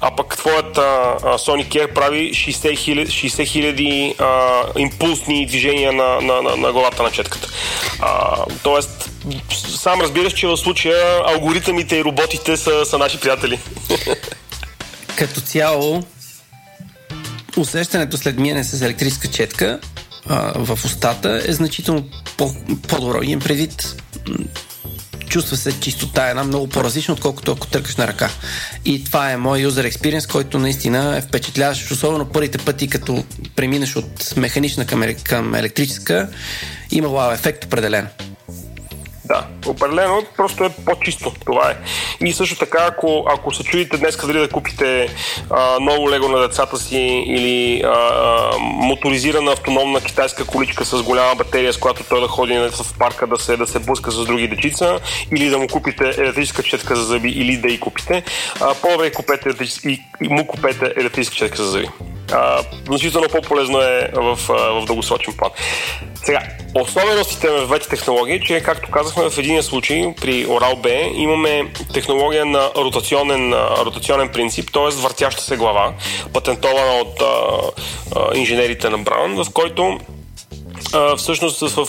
А 0.00 0.16
пък 0.16 0.36
твоят 0.36 0.78
а, 0.78 1.16
Sonic 1.22 1.68
Air 1.68 1.94
прави 1.94 2.30
60 2.32 2.74
000 3.08 4.78
импулсни 4.78 5.46
движения 5.46 5.92
на, 5.92 6.20
на, 6.20 6.42
на, 6.42 6.56
на 6.56 6.72
главата 6.72 7.02
на 7.02 7.10
четката. 7.10 7.48
А, 8.00 8.36
тоест, 8.62 9.10
сам 9.58 10.00
разбираш, 10.00 10.32
че 10.32 10.46
в 10.46 10.56
случая 10.56 11.22
алгоритъмите 11.26 11.96
и 11.96 12.04
роботите 12.04 12.56
са, 12.56 12.84
са 12.84 12.98
наши 12.98 13.20
приятели. 13.20 13.58
Като 15.16 15.40
цяло, 15.40 16.02
усещането 17.56 18.16
след 18.16 18.38
миене 18.38 18.64
с 18.64 18.82
електрическа 18.82 19.28
четка 19.28 19.80
а, 20.28 20.64
в 20.64 20.84
устата 20.84 21.42
е 21.46 21.52
значително 21.52 22.04
по, 22.36 22.54
по-добро. 22.88 23.22
Имам 23.22 23.40
предвид 23.40 23.96
чувства 25.28 25.56
се 25.56 25.80
чистота 25.80 26.28
една 26.28 26.44
много 26.44 26.68
по-различна, 26.68 27.14
отколкото 27.14 27.52
ако 27.52 27.66
търкаш 27.66 27.96
на 27.96 28.06
ръка. 28.06 28.30
И 28.84 29.04
това 29.04 29.30
е 29.30 29.36
мой 29.36 29.60
юзер 29.60 29.84
експириенс, 29.84 30.26
който 30.26 30.58
наистина 30.58 31.16
е 31.16 31.20
впечатляващ, 31.20 31.90
особено 31.90 32.24
първите 32.24 32.58
пъти, 32.58 32.88
като 32.88 33.24
преминеш 33.56 33.96
от 33.96 34.36
механична 34.36 34.86
към, 34.86 35.02
към 35.24 35.54
електрическа, 35.54 36.28
има 36.90 37.08
вау 37.08 37.32
ефект 37.32 37.64
определено. 37.64 38.08
Да, 39.26 39.46
определено, 39.66 40.22
просто 40.36 40.64
е 40.64 40.70
по-чисто. 40.84 41.32
Това 41.46 41.70
е. 41.70 41.76
И 42.26 42.32
също 42.32 42.56
така, 42.58 42.78
ако, 42.90 43.24
ако 43.28 43.54
се 43.54 43.64
чудите 43.64 43.96
днес 43.96 44.16
дали 44.16 44.38
да 44.38 44.48
купите 44.48 45.08
а, 45.50 45.78
ново 45.80 46.10
лего 46.10 46.28
на 46.28 46.48
децата 46.48 46.78
си 46.78 47.24
или 47.26 47.82
а, 47.84 47.88
а, 47.88 48.58
моторизирана 48.58 49.52
автономна 49.52 50.00
китайска 50.00 50.44
количка 50.44 50.84
с 50.84 51.02
голяма 51.02 51.34
батерия, 51.34 51.72
с 51.72 51.76
която 51.76 52.04
той 52.08 52.20
да 52.20 52.28
ходи 52.28 52.58
в 52.58 52.98
парка 52.98 53.26
да 53.26 53.38
се, 53.38 53.56
да 53.56 53.66
се 53.66 53.78
блъска 53.78 54.10
с 54.10 54.24
други 54.24 54.48
дечица, 54.48 55.00
или 55.36 55.48
да 55.48 55.58
му 55.58 55.68
купите 55.68 56.04
електрическа 56.04 56.62
четка 56.62 56.96
за 56.96 57.04
зъби, 57.04 57.28
или 57.28 57.56
да 57.56 57.68
и 57.68 57.80
купите, 57.80 58.22
а, 58.60 58.74
по-добре 58.74 59.12
купете 59.12 59.48
и, 59.84 60.02
и 60.22 60.28
му 60.28 60.46
купете 60.46 60.92
електрическа 60.96 61.36
четка 61.36 61.62
за 61.62 61.70
зъби. 61.70 61.88
А, 62.32 62.62
значително 62.86 63.28
по-полезно 63.28 63.80
е 63.80 64.10
в, 64.14 64.38
в 64.48 64.84
дългосрочен 64.86 65.34
план. 65.36 65.50
Сега, 66.26 66.42
особеностите 66.74 67.50
на 67.50 67.66
двете 67.66 67.88
технологии, 67.88 68.40
че 68.40 68.60
както 68.60 68.90
казахме 68.90 69.30
в 69.30 69.38
един 69.38 69.62
случай 69.62 70.14
при 70.20 70.46
Oral-B 70.46 71.14
имаме 71.14 71.72
технология 71.92 72.44
на 72.44 72.70
ротационен, 72.76 73.54
ротационен 73.84 74.28
принцип, 74.28 74.72
т.е. 74.72 75.00
въртяща 75.00 75.42
се 75.42 75.56
глава, 75.56 75.94
патентована 76.32 76.92
от 76.92 77.22
а, 77.22 77.26
а, 78.16 78.38
инженерите 78.38 78.90
на 78.90 78.98
Браун, 78.98 79.44
в 79.44 79.46
който 79.52 79.98
а, 80.92 81.16
всъщност 81.16 81.60
в, 81.60 81.86
в, 81.86 81.88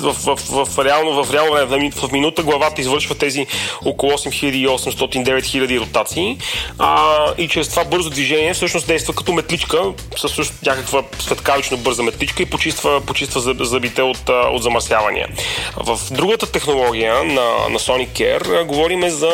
в, 0.00 0.12
в, 0.12 0.66
в, 0.66 0.84
реално, 0.84 1.24
в 1.24 1.34
реално 1.34 1.66
време, 1.66 1.90
в 1.90 2.12
минута 2.12 2.42
главата 2.42 2.80
извършва 2.80 3.14
тези 3.14 3.46
около 3.84 4.12
8800-9000 4.12 5.80
ротации 5.80 6.38
а, 6.78 7.16
и 7.38 7.48
чрез 7.48 7.68
това 7.68 7.84
бързо 7.84 8.10
движение 8.10 8.54
всъщност 8.54 8.86
действа 8.86 9.14
като 9.14 9.32
метличка, 9.32 9.92
с 10.16 10.52
някаква 10.66 11.02
светкавично 11.18 11.76
бърза 11.76 12.02
метличка 12.02 12.42
и 12.42 12.46
почиства, 12.46 13.00
почиства 13.00 13.40
зъбите 13.64 14.02
от, 14.02 14.28
от 14.28 14.62
замърсявания. 14.62 15.28
В 15.76 15.98
другата 16.10 16.52
технология 16.52 17.24
на, 17.24 17.68
на 17.70 17.78
Sonic 17.78 18.08
Care 18.08 18.64
говориме 18.64 19.10
за 19.10 19.30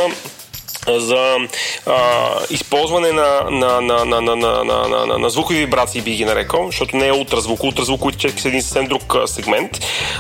за 0.99 1.37
а, 1.87 2.31
използване 2.51 3.13
на, 3.13 3.51
на, 3.51 3.81
на, 3.81 4.05
на, 4.05 4.21
на, 4.21 4.37
на, 4.37 4.65
на, 4.65 5.07
на, 5.07 5.19
на, 5.19 5.31
звукови 5.31 5.59
вибрации, 5.59 6.01
би 6.01 6.11
ги 6.11 6.25
нарекал, 6.25 6.67
защото 6.67 6.97
не 6.97 7.07
е 7.07 7.13
ултразвук. 7.13 7.65
Ултразвуковите 7.65 8.19
четки 8.19 8.43
са 8.43 8.49
един 8.49 8.63
съвсем 8.63 8.87
друг 8.87 9.17
сегмент, 9.27 9.71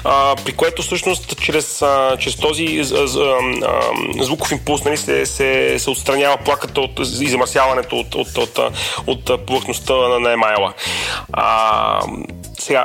а, 0.04 0.36
при 0.44 0.52
което 0.52 0.82
всъщност 0.82 1.40
чрез, 1.40 1.82
а, 1.82 2.16
чрез 2.18 2.36
този 2.36 2.82
а, 2.94 2.98
а, 2.98 4.24
звуков 4.24 4.52
импулс 4.52 4.84
нали, 4.84 4.96
се, 4.96 5.26
се, 5.26 5.76
се 5.78 5.90
отстранява 5.90 6.36
плаката 6.36 6.80
от, 6.80 7.00
и 7.20 7.34
от, 7.34 7.92
от, 7.92 8.14
от, 8.14 8.38
от, 8.38 8.58
от 9.06 9.46
повърхността 9.46 9.94
на, 9.94 10.20
на 10.20 10.32
емайла. 10.32 10.72
А, 11.32 12.00
сега, 12.58 12.84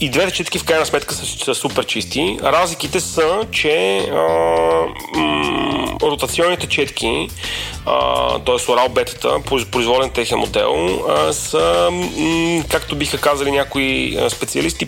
и 0.00 0.10
двете 0.10 0.30
четки 0.32 0.58
в 0.58 0.64
крайна 0.64 0.86
сметка 0.86 1.14
са, 1.14 1.26
са 1.44 1.54
супер 1.54 1.86
чисти. 1.86 2.38
Разликите 2.42 3.00
са, 3.00 3.40
че 3.52 3.98
а, 3.98 4.16
м- 5.14 5.96
ротационните 6.02 6.66
четки, 6.66 7.28
т.е. 8.46 8.58
Oral 8.58 8.88
бетата, 8.88 9.40
произволен 9.70 10.10
техен 10.10 10.38
модел, 10.38 11.04
а, 11.08 11.32
са, 11.32 11.88
м- 11.92 12.62
както 12.68 12.96
биха 12.96 13.18
казали 13.18 13.50
някои 13.50 14.18
специалисти, 14.28 14.86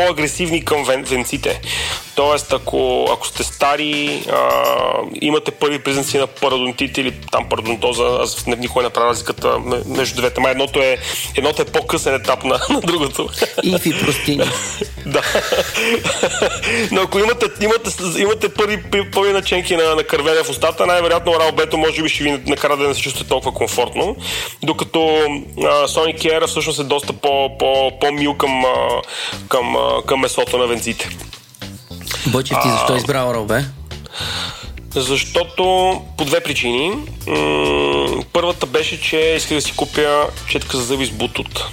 по-агресивни 0.00 0.64
към 0.64 0.84
вен, 0.84 1.02
венците. 1.02 1.60
Тоест, 2.14 2.52
ако, 2.52 3.08
ако 3.12 3.26
сте 3.26 3.44
стари, 3.44 4.22
а, 4.32 4.50
имате 5.20 5.50
първи 5.50 5.78
признаци 5.78 6.18
на 6.18 6.26
парадонтит 6.26 6.98
или 6.98 7.12
там 7.32 7.48
парадонтоза, 7.48 8.18
аз 8.22 8.46
не, 8.46 8.56
никога 8.56 8.82
не 8.82 8.90
правя 8.90 9.08
разликата 9.08 9.58
между 9.86 10.16
двете. 10.16 10.40
Ма 10.40 10.50
едното 10.50 10.80
е, 10.80 10.98
едното 11.36 11.62
е 11.62 11.64
по-късен 11.64 12.14
етап 12.14 12.44
на, 12.44 12.60
на 12.70 12.80
другото. 12.80 13.28
И 13.62 13.78
фипростини. 13.78 14.44
да. 15.06 15.22
Но 16.92 17.00
ако 17.00 17.18
имате, 17.18 17.46
имате, 17.60 17.90
имате 18.18 18.48
първи, 18.48 18.82
първи 19.12 19.32
наченки 19.32 19.76
на, 19.76 19.94
на 19.94 20.04
кървене 20.04 20.42
в 20.42 20.50
устата, 20.50 20.86
най-вероятно 20.86 21.32
Бето 21.56 21.78
може 21.78 22.02
би 22.02 22.08
ще 22.08 22.24
ви 22.24 22.30
накара 22.46 22.76
да 22.76 22.88
не 22.88 22.94
се 22.94 23.00
чувствате 23.00 23.28
толкова 23.28 23.52
комфортно. 23.52 24.16
Докато 24.62 25.00
а, 25.58 25.88
Sonic 25.88 26.18
Air 26.18 26.46
всъщност 26.46 26.78
е 26.78 26.84
доста 26.84 27.12
по, 27.12 27.58
по, 27.58 27.98
по-мил 28.00 28.34
към, 28.34 28.64
към, 29.48 29.76
към 30.06 30.20
месото 30.20 30.58
на 30.58 30.66
венците. 30.66 31.08
Бойчев, 32.26 32.56
ти 32.62 32.68
защо 32.70 32.96
избра 32.96 33.24
Орал, 33.24 33.44
бе? 33.44 33.64
Защото 34.94 35.64
по 36.18 36.24
две 36.24 36.40
причини. 36.40 36.92
първата 38.32 38.66
беше, 38.66 39.00
че 39.00 39.34
исках 39.36 39.54
да 39.56 39.62
си 39.62 39.72
купя 39.76 40.26
четка 40.48 40.76
за 40.76 40.82
зъби 40.82 41.06
с 41.06 41.10
бутут. 41.10 41.64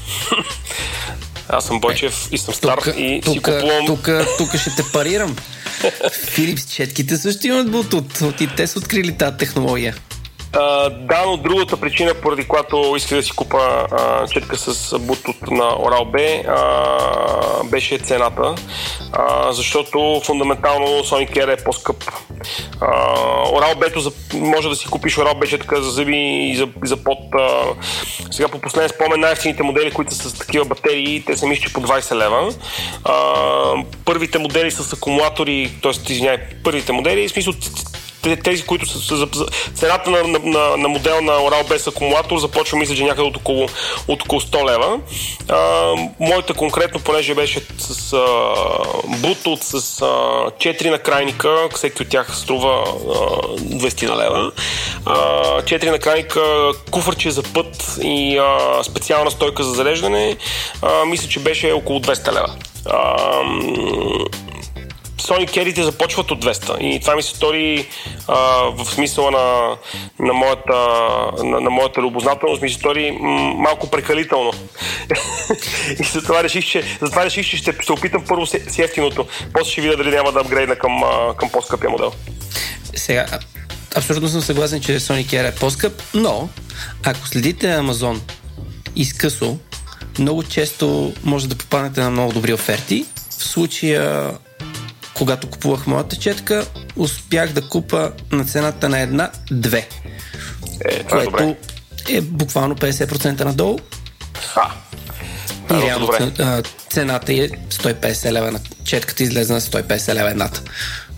Аз 1.49 1.65
съм 1.65 1.79
Бойчев 1.79 2.27
и 2.31 2.37
съм 2.37 2.53
стар 2.53 2.77
тук, 2.77 2.93
и 2.97 3.21
тук, 3.25 3.33
си 3.33 3.39
купувам... 3.39 3.85
Тук, 3.85 4.09
тук 4.37 4.57
ще 4.57 4.75
те 4.75 4.91
парирам. 4.93 5.35
Филипс 6.11 6.73
четките 6.73 7.17
също 7.17 7.47
имат 7.47 7.71
бутут. 7.71 8.21
И 8.39 8.47
те 8.57 8.67
са 8.67 8.79
открили 8.79 9.17
тази 9.17 9.37
технология. 9.37 9.95
Да, 10.51 11.23
но 11.25 11.37
другата 11.37 11.77
причина, 11.77 12.13
поради 12.13 12.47
която 12.47 12.93
исках 12.97 13.17
да 13.17 13.23
си 13.23 13.31
купа 13.31 13.57
uh, 13.57 14.33
четка 14.33 14.57
с 14.57 14.99
бутут 14.99 15.41
на 15.41 15.63
B, 15.63 16.45
uh, 16.45 17.69
беше 17.69 17.97
цената, 17.97 18.55
uh, 19.11 19.51
защото 19.51 20.21
фундаментално 20.25 20.87
Sonic 20.87 21.35
Air 21.35 21.59
е 21.59 21.63
по-скъп. 21.63 22.03
Uh, 22.03 23.51
Oral 23.51 23.75
B 23.75 23.99
за, 23.99 24.11
може 24.33 24.69
да 24.69 24.75
си 24.75 24.87
купиш 24.87 25.15
Oral 25.15 25.33
B 25.33 25.49
четка 25.49 25.81
за 25.81 25.91
зъби 25.91 26.49
и 26.51 26.55
за, 26.55 26.67
за 26.83 26.97
под... 26.97 27.19
Uh, 27.19 27.75
сега 28.31 28.47
по 28.47 28.59
последен 28.59 28.89
спомен 28.89 29.19
най-ефтините 29.19 29.63
модели, 29.63 29.91
които 29.91 30.13
са 30.13 30.29
с 30.29 30.33
такива 30.33 30.65
батерии, 30.65 31.23
те 31.25 31.37
са 31.37 31.47
мисля, 31.47 31.71
по 31.73 31.81
20 31.81 32.15
лева. 32.15 32.51
Uh, 33.03 33.85
първите 34.05 34.39
модели 34.39 34.71
с 34.71 34.93
акумулатори, 34.93 35.71
т.е. 35.83 36.11
извиняй, 36.13 36.37
първите 36.63 36.91
модели, 36.91 37.27
в 37.27 37.31
смисъл 37.31 37.53
тези, 38.35 38.63
които 38.63 38.85
са 38.89 39.15
за, 39.15 39.27
за 39.33 39.45
цената 39.75 40.09
на, 40.11 40.23
на, 40.43 40.77
на 40.77 40.87
модел 40.87 41.21
на 41.21 41.31
Oral 41.31 41.69
без 41.69 41.87
акумулатор 41.87 42.37
започва 42.37 42.77
мисля, 42.77 42.95
че 42.95 43.03
някъде 43.03 43.27
от 43.27 43.37
около, 43.37 43.67
от 44.07 44.23
около 44.23 44.41
100 44.41 44.71
лева. 44.71 44.99
А, 45.49 45.93
моята 46.19 46.53
конкретно, 46.53 46.99
понеже 46.99 47.35
беше 47.35 47.61
с 47.77 48.13
а, 48.13 48.17
Bluetooth 49.07 49.63
с 49.63 50.01
а, 50.01 50.05
4 50.05 50.89
накрайника, 50.89 51.69
всеки 51.75 52.01
от 52.01 52.09
тях 52.09 52.37
струва 52.37 52.83
а, 52.87 52.93
200 53.57 54.09
на 54.09 54.17
лева. 54.17 54.51
А, 55.05 55.15
4 55.61 55.91
накрайника, 55.91 56.71
куфърче 56.91 57.31
за 57.31 57.43
път 57.43 57.97
и 58.01 58.37
а, 58.37 58.83
специална 58.83 59.31
стойка 59.31 59.63
за 59.63 59.73
зареждане, 59.73 60.37
а, 60.81 61.05
мисля, 61.05 61.29
че 61.29 61.39
беше 61.39 61.71
около 61.71 61.99
200 61.99 62.31
лева. 62.31 62.55
А, 62.85 63.17
Sony 65.21 65.53
керите 65.53 65.83
започват 65.83 66.31
от 66.31 66.45
200 66.45 66.79
и 66.79 66.99
това 66.99 67.15
ми 67.15 67.23
се 67.23 67.35
стори 67.35 67.87
а, 68.27 68.37
в 68.63 68.85
смисъла 68.85 69.31
на, 69.31 69.75
на, 70.19 70.33
моята, 70.33 70.77
на, 71.43 71.61
на 71.61 71.69
моята 71.69 72.01
любознателност, 72.01 72.61
ми 72.61 72.69
се 72.69 72.75
стори 72.75 73.11
малко 73.55 73.89
прекалително. 73.89 74.51
и 75.99 76.03
затова 76.03 76.43
реших, 76.43 76.65
че, 76.65 76.83
затова 77.01 77.25
реших, 77.25 77.47
че 77.47 77.57
ще 77.57 77.75
се 77.83 77.91
опитам 77.91 78.23
първо 78.27 78.45
с, 78.45 78.59
с 78.67 78.79
ефтиното, 78.79 79.27
после 79.53 79.71
ще 79.71 79.81
видя 79.81 79.97
дали 79.97 80.09
няма 80.09 80.31
да 80.31 80.39
апгрейдна 80.39 80.75
към, 80.75 81.03
към 81.37 81.49
по-скъпия 81.49 81.89
модел. 81.89 82.11
Сега, 82.95 83.25
абсолютно 83.95 84.29
съм 84.29 84.41
съгласен, 84.41 84.81
че 84.81 84.99
Sony 84.99 85.25
Care 85.25 85.49
е 85.49 85.55
по-скъп, 85.55 86.03
но 86.13 86.49
Ако 87.03 87.27
следите 87.27 87.71
Амазон 87.71 88.21
изкъсо, 88.95 89.57
много 90.19 90.43
често 90.43 91.13
може 91.23 91.49
да 91.49 91.55
попаднете 91.55 92.01
на 92.01 92.09
много 92.09 92.33
добри 92.33 92.53
оферти. 92.53 93.05
В 93.29 93.43
случая, 93.43 94.31
когато 95.17 95.49
купувах 95.49 95.87
моята 95.87 96.15
четка, 96.15 96.65
успях 96.95 97.51
да 97.51 97.61
купа 97.61 98.11
на 98.31 98.45
цената 98.45 98.89
на 98.89 98.99
една 98.99 99.31
две. 99.51 99.87
Е, 100.85 101.03
това 101.03 101.17
което 101.17 101.29
е 101.37 101.45
добре. 101.45 101.55
е 102.09 102.21
буквално 102.21 102.75
50% 102.75 103.43
надолу. 103.43 103.79
А, 104.55 104.71
И 105.71 105.77
е 105.77 105.81
реално 105.81 106.05
добре. 106.05 106.63
цената 106.89 107.33
е 107.33 107.49
150 107.49 108.31
лева 108.31 108.51
на 108.51 108.59
четката 108.83 109.23
излезе 109.23 109.53
на 109.53 109.61
150 109.61 110.13
лева 110.13 110.29
едната. 110.31 110.61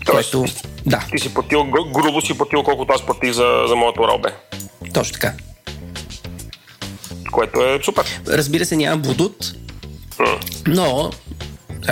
Тоест, 0.06 0.32
Което, 0.32 0.52
да, 0.86 1.04
ти 1.12 1.18
си 1.18 1.34
платил, 1.34 1.60
гру- 1.60 1.92
грубо 1.92 2.20
си 2.20 2.38
платил 2.38 2.62
колкото 2.62 2.92
аз 2.92 3.06
платих 3.06 3.32
за, 3.32 3.64
за 3.68 3.76
моето 3.76 4.00
Орал-Б, 4.00 4.28
точно 4.94 5.12
така. 5.12 5.32
което 7.32 7.60
е 7.60 7.80
супер. 7.84 8.20
Разбира 8.28 8.64
се, 8.64 8.76
няма 8.76 9.02
Bluetooth, 9.02 9.54
но 10.66 11.10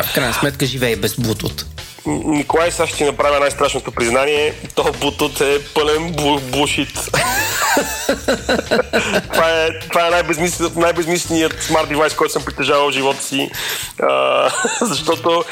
в 0.03 0.15
крайна 0.15 0.35
сметка 0.35 0.67
живее 0.67 0.97
без 0.97 1.15
Bluetooth. 1.15 1.65
Николай 2.09 2.71
сега 2.71 2.87
ще 2.87 2.97
ти 2.97 3.05
направя 3.05 3.41
най-страшното 3.41 3.93
признание. 3.93 4.55
То 4.75 4.93
бутут 5.01 5.41
е 5.41 5.65
пълен 5.75 6.13
бу- 6.13 6.41
бушит. 6.41 6.89
това 9.33 9.51
е, 9.51 9.69
това 9.89 10.07
е 10.07 10.11
най-безмисленият, 10.11 10.77
най-безмисленият 10.77 11.63
смарт 11.63 11.89
девайс, 11.89 12.15
който 12.15 12.33
съм 12.33 12.45
притежавал 12.45 12.89
в 12.89 12.93
живота 12.93 13.23
си. 13.23 13.51
А, 14.03 14.51
защото 14.81 15.45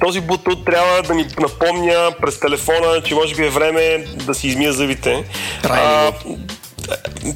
този 0.00 0.20
бутут 0.20 0.64
трябва 0.64 1.02
да 1.02 1.14
ни 1.14 1.26
напомня 1.40 2.10
през 2.20 2.40
телефона, 2.40 3.02
че 3.04 3.14
може 3.14 3.34
би 3.34 3.46
е 3.46 3.50
време 3.50 4.04
да 4.14 4.34
си 4.34 4.48
измия 4.48 4.72
зъбите. 4.72 5.24
Прави 5.62 5.80
ли 5.80 5.84
А, 5.84 6.12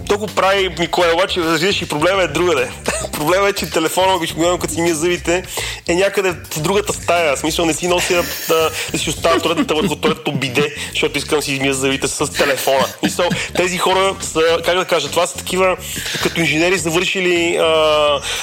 то 0.09 0.19
го 0.19 0.27
прави 0.27 0.75
Николай, 0.79 1.13
обаче 1.13 1.41
разбираш 1.41 1.83
и 1.83 1.89
проблема 1.89 2.23
е 2.23 2.29
другаде. 2.29 2.71
Проблема 3.13 3.49
е, 3.49 3.53
че 3.53 3.71
телефона, 3.71 4.15
обикновено 4.15 4.59
като 4.59 4.75
си 4.75 4.81
мия 4.81 4.95
зъбите, 4.95 5.43
е 5.89 5.95
някъде 5.95 6.33
в 6.33 6.61
другата 6.61 6.93
стая. 6.93 7.37
В 7.37 7.39
смисъл 7.39 7.67
не 7.67 7.75
си 7.75 7.89
нося 7.89 8.25
да, 8.49 8.71
да 8.93 8.99
си 8.99 9.11
оставя 9.11 9.41
туалетната 9.41 9.75
върху 9.75 9.97
туалетното 9.97 10.33
биде, 10.33 10.75
защото 10.91 11.19
искам 11.19 11.39
да 11.39 11.43
си 11.43 11.53
измия 11.53 11.75
зъбите 11.75 12.09
с 12.09 12.33
телефона. 12.33 12.85
В 12.85 12.99
Смисъл, 12.99 13.29
тези 13.57 13.79
хора 13.79 14.15
са, 14.21 14.41
как 14.65 14.79
да 14.79 14.85
кажа, 14.85 15.11
това 15.11 15.27
са 15.27 15.39
такива 15.39 15.77
като 16.23 16.41
инженери 16.41 16.79
завършили 16.79 17.57
а, 17.57 17.65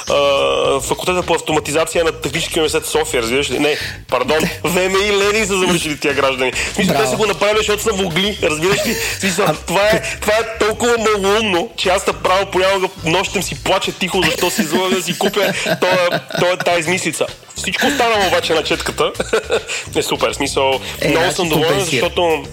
а, 0.10 0.80
факултета 0.82 1.24
по 1.24 1.34
автоматизация 1.34 2.04
на 2.04 2.12
техническия 2.12 2.62
университет 2.62 2.86
София, 2.86 3.22
разбираш 3.22 3.52
ли? 3.52 3.60
Не, 3.60 3.78
пардон, 4.08 4.40
ВМИ 4.64 5.12
Ленин 5.18 5.48
са 5.48 5.58
завършили 5.58 6.00
тия 6.00 6.14
граждани. 6.14 6.54
Смисъл, 6.74 6.96
те 6.96 7.08
са 7.08 7.16
го 7.16 7.26
направили, 7.26 7.58
защото 7.58 7.84
са 7.84 7.94
могли, 7.94 8.40
разбираш 8.44 8.86
ли? 8.86 8.96
Смисъл, 9.20 9.46
това 9.68 9.82
е, 9.82 10.02
това 10.22 10.34
е 10.34 10.58
толкова 10.60 10.95
малоумно, 10.98 11.70
че 11.78 11.90
аз 11.90 12.08
направо 12.08 12.46
понякога 12.46 12.88
нощем 13.06 13.44
си 13.44 13.64
плача 13.64 13.92
тихо, 13.92 14.22
защо 14.22 14.50
си 14.50 14.62
излага 14.62 14.96
да 14.96 15.04
си 15.04 15.18
купя 15.18 15.54
тоя, 15.82 16.22
тоя, 16.40 16.58
тази 16.58 16.80
измислица. 16.80 17.26
Всичко 17.56 17.88
останало 17.88 18.28
обаче 18.28 18.54
на 18.54 18.64
четката 18.64 19.12
е 19.96 20.02
супер. 20.02 20.34
Смисъл, 20.34 20.80
Е, 21.02 21.08
много 21.08 21.24
значи 21.24 21.36
съм 21.36 21.50
доволен, 21.50 21.80
защото 21.80 22.44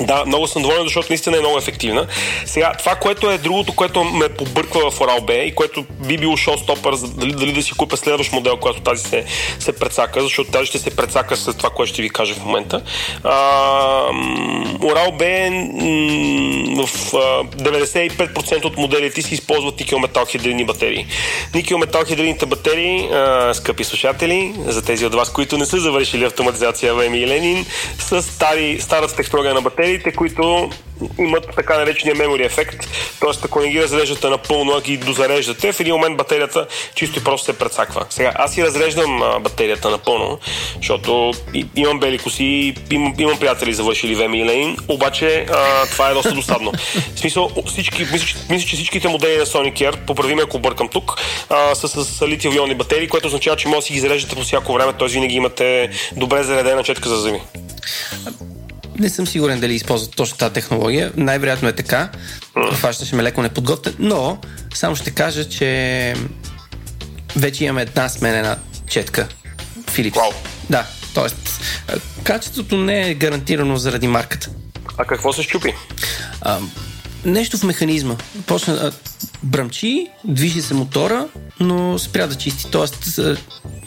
да, 0.00 0.24
много 0.26 0.46
съм 0.46 0.62
доволен, 0.62 0.82
защото 0.82 1.06
наистина 1.10 1.36
е 1.36 1.40
много 1.40 1.58
ефективна. 1.58 2.06
Сега, 2.46 2.72
това, 2.78 2.94
което 2.94 3.30
е 3.30 3.38
другото, 3.38 3.72
което 3.72 4.04
ме 4.04 4.28
побърква 4.28 4.90
в 4.90 4.98
Oral-B 4.98 5.42
и 5.42 5.54
което 5.54 5.84
би 6.06 6.16
било 6.18 6.36
шоу-стопър, 6.36 6.96
дали, 7.14 7.32
дали 7.32 7.52
да 7.52 7.62
си 7.62 7.72
купя 7.72 7.96
следващ 7.96 8.32
модел, 8.32 8.56
когато 8.56 8.80
тази 8.80 9.02
се, 9.02 9.24
се 9.58 9.72
прецака, 9.72 10.22
защото 10.22 10.50
тази 10.50 10.66
ще 10.66 10.78
се 10.78 10.96
прецака 10.96 11.36
с 11.36 11.54
това, 11.54 11.70
което 11.70 11.92
ще 11.92 12.02
ви 12.02 12.10
кажа 12.10 12.34
в 12.34 12.44
момента. 12.44 12.82
А, 13.24 13.32
м, 14.12 14.78
Oral-B 14.78 15.22
е, 15.22 15.50
м, 15.50 16.86
в 16.86 17.14
а, 17.14 17.44
95% 17.44 18.64
от 18.64 18.76
моделите 18.76 19.22
си 19.22 19.34
използват 19.34 19.80
никел-метал 19.80 20.24
батерии. 20.66 21.06
Никел-метал 21.54 22.02
батерии, 22.46 23.08
а, 23.12 23.54
скъпи 23.54 23.84
слушатели, 23.84 24.54
за 24.66 24.82
тези 24.82 25.06
от 25.06 25.14
вас, 25.14 25.32
които 25.32 25.58
не 25.58 25.66
са 25.66 25.80
завършили 25.80 26.24
автоматизация 26.24 26.94
в 26.94 27.06
Еми 27.06 27.26
Ленин, 27.26 27.66
са 27.98 28.22
стари, 28.22 28.80
старата 28.80 29.16
технология 29.16 29.54
на 29.54 29.60
батериите, 29.80 30.12
които 30.12 30.70
имат 31.18 31.48
така 31.56 31.78
наречения 31.78 32.16
memory 32.16 32.46
ефект, 32.46 32.78
т.е. 33.20 33.30
ако 33.44 33.60
не 33.60 33.68
ги 33.68 33.82
разреждате 33.82 34.28
напълно, 34.28 34.72
а 34.72 34.80
ги 34.80 34.96
дозареждате, 34.96 35.72
в 35.72 35.80
един 35.80 35.94
момент 35.94 36.16
батерията 36.16 36.66
чисто 36.94 37.18
и 37.18 37.24
просто 37.24 37.44
се 37.44 37.58
прецаква. 37.58 38.06
Сега, 38.10 38.32
аз 38.34 38.54
си 38.54 38.64
разреждам 38.64 39.22
батерията 39.40 39.90
напълно, 39.90 40.38
защото 40.76 41.32
имам 41.76 42.00
бели 42.00 42.18
коси, 42.18 42.74
имам, 42.90 43.14
имам 43.18 43.38
приятели 43.38 43.74
завършили 43.74 44.14
в 44.14 44.20
Ленин, 44.20 44.76
обаче 44.88 45.46
а, 45.50 45.86
това 45.86 46.10
е 46.10 46.14
доста 46.14 46.32
досадно. 46.32 46.72
В 47.14 47.18
смисъл, 47.18 47.50
всички, 47.66 48.06
мисля, 48.12 48.38
мисля, 48.50 48.68
че 48.68 48.76
всичките 48.76 49.08
модели 49.08 49.36
на 49.36 49.46
Sonic 49.46 49.74
Air, 49.74 50.06
поправи 50.06 50.34
ме 50.34 50.42
ако 50.42 50.58
бъркам 50.58 50.88
тук, 50.88 51.20
а, 51.48 51.74
са 51.74 51.88
с, 51.88 52.04
с 52.04 52.20
литиево-ионни 52.20 52.74
батерии, 52.74 53.08
което 53.08 53.26
означава, 53.26 53.56
че 53.56 53.68
може 53.68 53.78
да 53.78 53.82
си 53.82 53.92
ги 53.92 54.00
зареждате 54.00 54.34
по 54.34 54.42
всяко 54.42 54.72
време, 54.72 54.92
т.е. 54.92 55.08
винаги 55.08 55.34
имате 55.34 55.90
добре 56.16 56.42
заредена 56.42 56.82
четка 56.82 57.08
за 57.08 57.16
зъби. 57.16 57.40
Не 59.00 59.08
съм 59.08 59.26
сигурен 59.26 59.60
дали 59.60 59.74
използват 59.74 60.16
точно 60.16 60.38
тази 60.38 60.52
технология. 60.52 61.12
Най-вероятно 61.16 61.68
е 61.68 61.72
така. 61.72 62.08
Хващаше 62.74 63.14
ме 63.14 63.22
леко 63.22 63.42
неподготвен, 63.42 63.94
но 63.98 64.38
само 64.74 64.96
ще 64.96 65.10
кажа, 65.10 65.48
че 65.48 66.14
вече 67.36 67.64
имаме 67.64 67.82
една 67.82 68.08
сменена 68.08 68.56
четка 68.88 69.28
Philips. 69.80 70.16
Вау. 70.16 70.30
Да, 70.70 70.86
т.е. 71.14 71.94
качеството 72.24 72.76
не 72.76 73.10
е 73.10 73.14
гарантирано 73.14 73.76
заради 73.76 74.06
марката. 74.06 74.50
А 74.96 75.04
какво 75.04 75.32
се 75.32 75.42
щупи? 75.42 75.74
А, 76.40 76.58
нещо 77.24 77.58
в 77.58 77.62
механизма. 77.62 78.16
Почна 78.46 78.74
а, 78.74 78.92
бръмчи, 79.42 80.06
движи 80.24 80.62
се 80.62 80.74
мотора, 80.74 81.26
но 81.60 81.98
спря 81.98 82.26
да 82.26 82.34
чисти. 82.34 82.66
Тоест, 82.70 83.18
а, 83.18 83.36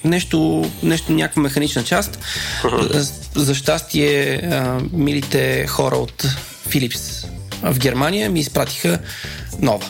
нещо, 0.04 0.70
нещо 0.84 1.12
някаква 1.12 1.42
механична 1.42 1.84
част. 1.84 2.20
А, 2.64 3.04
За 3.36 3.56
щастие, 3.56 4.36
а, 4.36 4.80
милите 4.94 5.68
хора 5.68 5.96
от 5.96 6.24
Philips 6.70 7.28
в 7.64 7.80
Германия 7.80 8.30
ми 8.30 8.40
изпратиха 8.40 9.00
нова. 9.62 9.86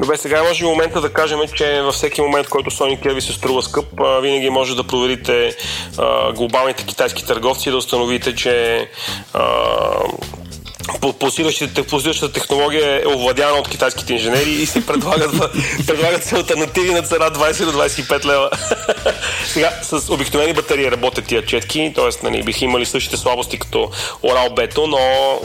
Добре, 0.00 0.16
сега 0.16 0.38
е 0.38 0.42
може 0.42 0.64
момента 0.64 1.00
да 1.00 1.12
кажем, 1.12 1.38
че 1.54 1.80
във 1.82 1.94
всеки 1.94 2.20
момент, 2.20 2.48
който 2.48 2.70
Sony 2.70 3.04
Air 3.04 3.14
ви 3.14 3.20
се 3.20 3.32
струва 3.32 3.62
скъп, 3.62 3.84
винаги 4.22 4.50
може 4.50 4.76
да 4.76 4.86
проверите 4.86 5.56
а, 5.98 6.32
глобалните 6.32 6.84
китайски 6.84 7.26
търговци 7.26 7.68
и 7.68 7.72
да 7.72 7.78
установите, 7.78 8.34
че 8.34 8.88
пулсиращата 11.00 12.32
технология 12.32 13.02
е 13.02 13.08
овладяна 13.08 13.56
от 13.56 13.68
китайските 13.68 14.12
инженери 14.12 14.50
и 14.50 14.66
се 14.66 14.86
предлагат, 14.86 15.30
предлагат 15.86 16.24
се 16.24 16.34
альтернативи 16.34 16.90
на 16.90 17.02
цена 17.02 17.30
20 17.30 17.64
до 17.64 17.72
25 17.72 18.24
лева. 18.24 18.50
Сега, 19.46 19.72
с 19.82 20.12
обикновени 20.12 20.52
батерии 20.52 20.90
работят 20.90 21.24
тия 21.24 21.46
четки, 21.46 21.92
т.е. 21.94 22.08
Нали, 22.22 22.42
биха 22.42 22.64
имали 22.64 22.86
същите 22.86 23.16
слабости 23.16 23.58
като 23.58 23.78
Oral 24.22 24.48
Beto, 24.50 24.86
но 24.86 24.98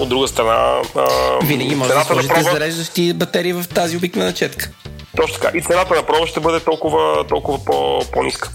от 0.04 0.10
друга 0.10 0.28
страна... 0.28 0.82
А, 0.96 1.06
Винаги 1.44 1.76
може 1.76 1.94
да 1.94 2.04
сложите 2.04 2.34
проба- 2.34 2.52
зареждащи 2.52 3.14
батерии 3.14 3.54
в 3.54 3.66
тази 3.74 3.98
обикновена 3.98 4.34
четка. 4.34 4.70
Точно 5.16 5.40
така. 5.40 5.58
И 5.58 5.62
цената 5.62 5.96
на 5.96 6.04
проба 6.04 6.28
ще 6.28 6.40
бъде 6.40 6.60
толкова, 6.60 7.28
толкова 7.28 7.66
по, 7.66 8.00
по-ниска. 8.12 8.50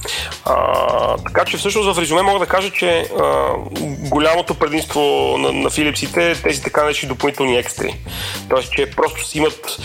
А, 0.44 1.16
така 1.16 1.44
че 1.44 1.56
всъщност 1.56 1.94
в 1.94 2.00
резюме 2.00 2.22
мога 2.22 2.38
да 2.38 2.46
кажа, 2.46 2.70
че 2.70 3.08
а, 3.20 3.52
голямото 4.08 4.54
предимство 4.54 5.00
на, 5.38 5.52
на 5.52 5.70
Philipsите 5.70 6.32
е 6.32 6.42
тези 6.42 6.62
така 6.62 6.82
наречени 6.82 7.12
допълнителни 7.12 7.56
екстри. 7.56 7.96
Тоест, 8.48 8.72
че 8.72 8.90
просто 8.90 9.24
си 9.24 9.38
имат 9.38 9.78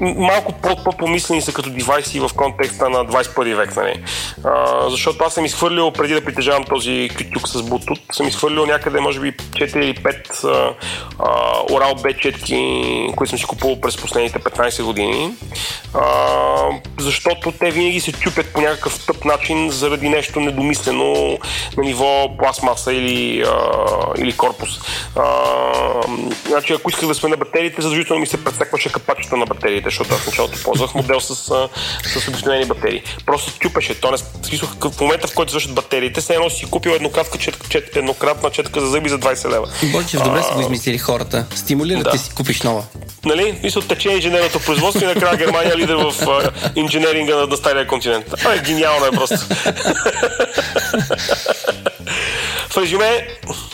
малко 0.00 0.52
по- 0.52 0.84
по-помислени 0.84 1.42
са 1.42 1.52
като 1.52 1.70
девайси 1.70 2.20
в 2.20 2.30
контекста 2.36 2.90
на 2.90 3.06
21 3.06 3.56
век. 3.56 3.76
Нали? 3.76 4.04
А, 4.44 4.88
защото 4.90 5.24
аз 5.24 5.34
съм 5.34 5.44
изхвърлил, 5.44 5.90
преди 5.90 6.14
да 6.14 6.24
притежавам 6.24 6.64
този 6.64 7.10
кютюк 7.18 7.48
с 7.48 7.62
Bluetooth, 7.62 8.12
съм 8.12 8.28
изхвърлил 8.28 8.66
някъде, 8.66 9.00
може 9.00 9.20
би, 9.20 9.32
4 9.32 9.76
или 9.76 9.94
5 9.94 10.44
а, 10.44 10.74
а, 11.18 11.62
Oral 11.62 11.94
B 11.94 12.18
четки, 12.18 13.12
които 13.16 13.30
съм 13.30 13.38
си 13.38 13.44
купувал 13.44 13.80
през 13.80 13.96
последните 13.96 14.38
15 14.38 14.84
години. 14.84 15.34
А, 15.94 16.00
защото 16.98 17.52
те 17.52 17.70
винаги 17.70 18.00
се 18.00 18.12
чупят 18.12 18.46
по 18.52 18.60
някакъв 18.60 19.06
тъп 19.06 19.24
начин 19.24 19.70
заради 19.70 20.08
нещо 20.08 20.40
недомислено 20.40 21.38
на 21.76 21.84
ниво 21.84 22.36
пластмаса 22.38 22.92
или, 22.92 23.42
а, 23.42 23.52
или 24.18 24.32
корпус. 24.32 24.68
А, 25.16 25.24
значи, 26.48 26.72
ако 26.72 26.90
исках 26.90 27.08
да 27.08 27.14
сме 27.14 27.28
на 27.28 27.36
батериите, 27.36 27.82
задължително 27.82 28.20
ми 28.20 28.26
се 28.26 28.44
прецакваше 28.44 28.92
капачето 28.92 29.36
на 29.36 29.46
батериите, 29.46 29.84
защото 29.84 30.14
аз 30.14 30.26
началото 30.26 30.62
ползвах 30.64 30.94
модел 30.94 31.20
с, 31.20 31.34
с 32.04 32.28
обикновени 32.28 32.64
батерии. 32.64 33.02
Просто 33.26 33.50
се 33.50 33.58
чупеше. 33.58 34.00
То 34.00 34.10
не, 34.10 34.16
в 34.16 34.46
смисъл, 34.46 34.68
в 34.80 35.00
момента, 35.00 35.28
в 35.28 35.34
който 35.34 35.50
свършат 35.50 35.74
батериите, 35.74 36.20
все 36.20 36.34
едно 36.34 36.50
си 36.50 36.66
купил 36.70 36.90
еднократна 36.90 37.40
четка, 37.40 37.68
чет, 37.68 37.96
еднократна 37.96 38.50
четка 38.50 38.80
за 38.80 38.86
зъби 38.86 39.08
за 39.08 39.18
20 39.18 39.50
лева. 39.50 39.68
Бойчев, 39.92 40.22
добре 40.22 40.42
са 40.42 40.54
го 40.54 40.60
измислили 40.60 40.98
хората. 40.98 41.46
Стимулират 41.54 42.04
Да. 42.04 42.18
си 42.18 42.30
купиш 42.34 42.62
нова. 42.62 42.84
Нали? 43.24 43.58
Мисля, 43.62 43.82
тече 43.82 44.10
инженерното 44.10 44.60
производство 44.60 45.04
и 45.04 45.06
накрая 45.06 45.36
Германия 45.36 45.76
лидер 45.76 45.94
в 45.94 46.09
а, 46.20 46.50
инженеринга 46.76 47.36
на, 47.36 47.46
на 47.46 47.56
стария 47.56 47.86
континент. 47.86 48.26
А, 48.44 48.54
е, 48.54 48.58
гениално 48.58 49.06
е 49.06 49.10
просто. 49.10 49.36
в 52.70 52.76
резюме, 52.76 53.28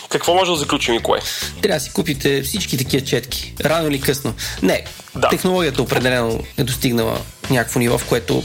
Какво 0.09 0.33
може 0.33 0.51
да 0.51 0.57
заключим, 0.57 0.93
Николай? 0.93 1.21
Трябва 1.61 1.79
да 1.79 1.83
си 1.83 1.91
купите 1.93 2.41
всички 2.41 2.77
такива 2.77 3.05
четки. 3.05 3.53
Рано 3.61 3.87
или 3.87 4.01
късно. 4.01 4.33
Не, 4.61 4.83
Да. 5.15 5.29
технологията 5.29 5.81
определено 5.81 6.43
е 6.57 6.63
достигнала 6.63 7.17
някакво 7.49 7.79
ниво, 7.79 7.97
в 7.97 8.05
което 8.05 8.43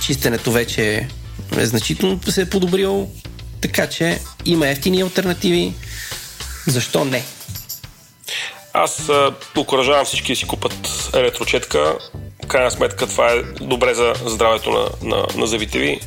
чистенето 0.00 0.52
вече 0.52 1.08
е 1.58 1.66
значително 1.66 2.20
се 2.28 2.40
е 2.40 2.50
подобрило. 2.50 3.08
Така 3.60 3.86
че 3.86 4.18
има 4.44 4.68
ефтини 4.68 5.02
альтернативи. 5.02 5.74
Защо 6.66 7.04
не? 7.04 7.24
Аз 8.72 9.10
окоръжавам 9.56 10.04
всички 10.04 10.32
да 10.32 10.36
си 10.36 10.46
купат 10.46 11.10
електрочетка. 11.14 11.98
Крайна 12.50 12.70
сметка 12.70 13.06
това 13.06 13.32
е 13.32 13.42
добре 13.42 13.94
за 13.94 14.12
здравето 14.26 14.70
на, 14.70 14.88
на, 15.02 15.26
на 15.36 15.46
зъбите 15.46 15.78
ви. 15.78 16.00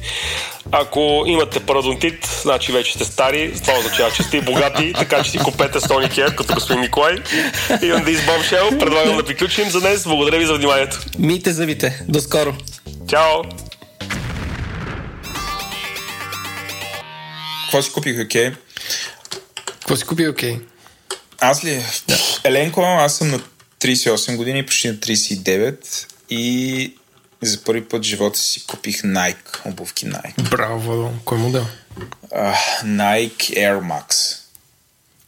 Ако 0.71 1.23
имате 1.27 1.59
парадонтит, 1.59 2.39
значи 2.41 2.71
вече 2.71 2.93
сте 2.93 3.05
стари, 3.05 3.53
това 3.61 3.79
означава, 3.79 4.11
че 4.11 4.23
сте 4.23 4.37
и 4.37 4.41
богати, 4.41 4.93
така 4.93 5.23
че 5.23 5.31
си 5.31 5.37
купете 5.37 5.79
Sony 5.79 6.11
Care, 6.11 6.35
като 6.35 6.53
господин 6.53 6.81
Николай. 6.81 7.13
И 7.13 7.85
on 7.85 8.05
this 8.05 8.17
bombshell 8.17 8.79
предлагам 8.79 9.17
да 9.17 9.25
приключим 9.25 9.69
за 9.69 9.81
днес. 9.81 10.03
Благодаря 10.03 10.37
ви 10.37 10.45
за 10.45 10.53
вниманието. 10.53 10.99
Мийте 11.19 11.53
зъбите. 11.53 12.03
До 12.07 12.21
скоро! 12.21 12.55
Чао! 13.09 13.43
Какво 17.63 17.81
си 17.81 17.91
купих, 17.93 18.25
окей? 18.25 18.49
Okay? 18.49 18.55
Какво 19.65 19.95
си 19.95 20.05
купи, 20.05 20.27
окей? 20.27 20.57
Аз 21.39 21.63
ли? 21.65 21.83
Да. 22.07 22.17
Еленко, 22.43 22.81
аз 22.81 23.17
съм 23.17 23.31
на 23.31 23.39
38 23.81 24.35
години, 24.35 24.65
почти 24.65 24.87
на 24.87 24.93
39 24.93 26.12
и 26.33 26.93
за 27.41 27.63
първи 27.63 27.87
път 27.87 28.01
в 28.03 28.07
живота 28.07 28.39
си 28.39 28.65
купих 28.65 29.01
Nike, 29.01 29.65
обувки 29.65 30.05
Nike. 30.07 30.49
Браво. 30.49 31.13
Кой 31.25 31.37
модел? 31.37 31.65
Uh, 32.29 32.55
Nike 32.83 33.33
Air 33.53 33.79
Max. 33.81 34.37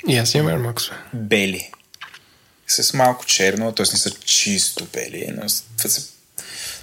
И 0.08 0.18
аз 0.18 0.34
имам 0.34 0.52
Air 0.54 0.74
Max. 0.74 0.90
бе. 1.14 1.20
Бели. 1.20 1.72
С 2.68 2.94
малко 2.94 3.26
черно, 3.26 3.72
т.е. 3.72 3.86
не 3.94 4.00
са 4.00 4.12
чисто 4.12 4.86
бели, 4.86 5.34
но 5.34 5.50
с- 5.50 5.64
това 5.78 5.90
са... 5.90 6.02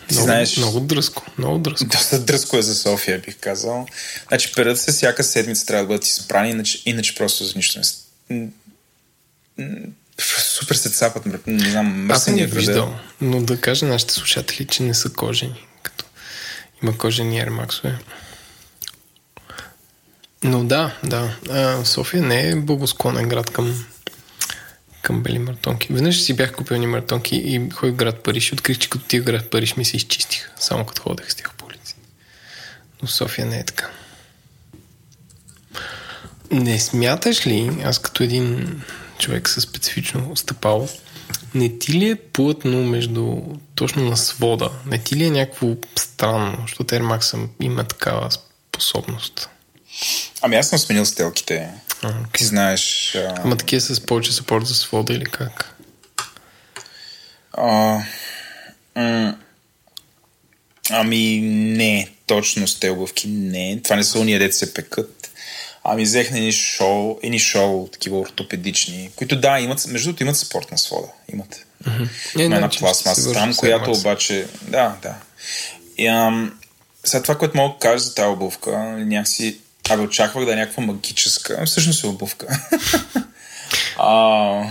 Ти 0.09 0.15
Много, 0.15 0.25
знаеш, 0.27 0.57
много 0.57 0.81
дръско. 0.81 1.23
Много 1.39 1.59
дръско. 1.59 1.85
доста 1.87 2.21
дръско 2.21 2.57
е 2.57 2.63
за 2.63 2.75
София, 2.75 3.19
бих 3.19 3.37
казал. 3.41 3.87
Значи, 4.29 4.53
перата 4.53 4.81
се 4.81 4.93
всяка 4.93 5.25
седмица 5.25 5.67
трябва 5.67 5.85
да 5.85 5.89
бъдат 5.89 6.07
изпрани, 6.07 6.51
иначе, 6.51 6.83
иначе 6.87 7.15
просто 7.15 7.45
за 7.45 7.53
нищо 7.57 7.81
не... 8.31 8.47
Супер 10.23 10.75
се 10.75 10.91
цапат, 10.91 11.47
не 11.47 11.71
знам, 11.71 12.11
Аз 12.11 12.35
ги 12.35 12.41
е 12.41 12.47
виждал, 12.47 12.99
но 13.21 13.43
да 13.43 13.61
кажа 13.61 13.87
на 13.87 13.93
нашите 13.93 14.15
слушатели, 14.15 14.67
че 14.67 14.83
не 14.83 14.95
са 14.95 15.13
кожени. 15.13 15.67
Като 15.83 16.05
има 16.83 16.99
кожени 16.99 17.41
Air 17.41 17.51
Max. 17.51 17.95
Но 20.45 20.65
да, 20.65 20.97
да. 21.05 21.37
А, 21.51 21.85
София 21.85 22.23
не 22.23 22.49
е 22.49 22.57
благосклонен 22.57 23.29
град 23.29 23.51
към, 23.51 23.85
към 25.03 25.23
бели 25.23 25.39
мартонки. 25.39 25.93
Веднъж 25.93 26.21
си 26.21 26.37
бях 26.37 26.53
купил 26.53 26.77
ни 26.77 26.87
мартонки 26.87 27.37
и 27.37 27.71
ходих 27.71 27.95
в 27.95 27.97
град 27.97 28.23
Париж 28.23 28.49
и 28.49 28.55
открих, 28.55 28.79
че 28.79 28.91
като 28.91 29.05
тия 29.05 29.23
град 29.23 29.51
Париж 29.51 29.77
ми 29.77 29.85
се 29.85 29.97
изчистиха. 29.97 30.51
Само 30.59 30.87
като 30.87 31.03
ходех 31.03 31.33
с 31.33 31.35
тях 31.35 31.55
по 31.55 31.67
улици. 31.67 31.95
Но 33.03 33.09
София 33.09 33.47
не 33.47 33.59
е 33.59 33.65
така. 33.65 33.91
Не 36.51 36.79
смяташ 36.79 37.47
ли, 37.47 37.83
аз 37.85 37.99
като 37.99 38.23
един 38.23 38.81
човек 39.23 39.49
със 39.49 39.65
специфично 39.65 40.37
стъпало, 40.37 40.89
не 41.55 41.79
ти 41.79 41.93
ли 41.93 42.11
е 42.11 42.15
плътно 42.17 42.85
между 42.85 43.37
точно 43.75 44.05
на 44.05 44.17
свода? 44.17 44.71
Не 44.87 44.99
ти 44.99 45.17
ли 45.17 45.25
е 45.25 45.31
някакво 45.31 45.69
странно, 45.99 46.59
защото 46.61 46.95
Air 46.95 47.03
Max 47.03 47.49
има 47.61 47.85
такава 47.85 48.29
способност? 48.31 49.49
Ами 50.43 50.57
аз 50.57 50.69
съм 50.69 50.79
сменил 50.79 51.07
стелките. 51.07 51.69
А, 52.03 52.09
Ти 52.13 52.17
окей. 52.29 52.47
знаеш... 52.47 53.15
А, 53.15 53.35
Ама 53.45 53.57
такива 53.57 53.81
с 53.81 54.01
повече 54.07 54.33
съпорт 54.33 54.67
за 54.67 54.75
свода 54.75 55.13
или 55.13 55.25
как? 55.25 55.77
а, 57.53 57.99
м- 58.97 59.37
ами 60.91 61.41
не, 61.77 62.11
точно 62.27 62.69
с 62.69 62.81
те 62.81 62.91
обувки 62.91 63.29
не. 63.29 63.81
Това 63.85 63.97
не 63.97 64.05
са 64.05 64.19
уния 64.19 64.39
дете 64.39 64.53
се 64.57 64.75
пекат. 64.75 65.31
Ами 65.85 66.03
взех 66.03 66.31
на 66.31 66.39
едни 66.39 66.53
шоу, 66.53 67.19
едни 67.23 67.39
шоу, 67.39 67.89
такива 67.89 68.19
ортопедични, 68.19 69.11
които 69.17 69.41
да, 69.41 69.61
имат, 69.61 69.87
между 69.87 70.09
другото 70.09 70.23
имат 70.23 70.37
спортна 70.37 70.79
свода. 70.79 71.09
Имат. 71.33 71.67
Не, 72.37 72.45
Има 72.45 72.55
една 72.55 72.69
пластмаса 72.69 73.33
там, 73.33 73.55
която 73.55 73.93
обаче... 73.93 74.47
Да, 74.63 74.97
да. 75.03 75.15
И, 75.99 76.07
ам, 76.07 76.59
сега 77.05 77.23
това, 77.23 77.39
което 77.39 77.57
мога 77.57 77.75
да 77.75 77.79
кажа 77.79 77.99
за 77.99 78.15
тази 78.15 78.29
обувка, 78.29 78.79
някакси... 78.99 79.59
Абе, 79.91 80.03
очаквах 80.03 80.45
да 80.45 80.53
е 80.53 80.57
някаква 80.57 80.83
магическа. 80.83 81.63
Всъщност 81.67 82.05
е 82.05 82.07
обувка. 82.07 82.47
а, 83.99 84.65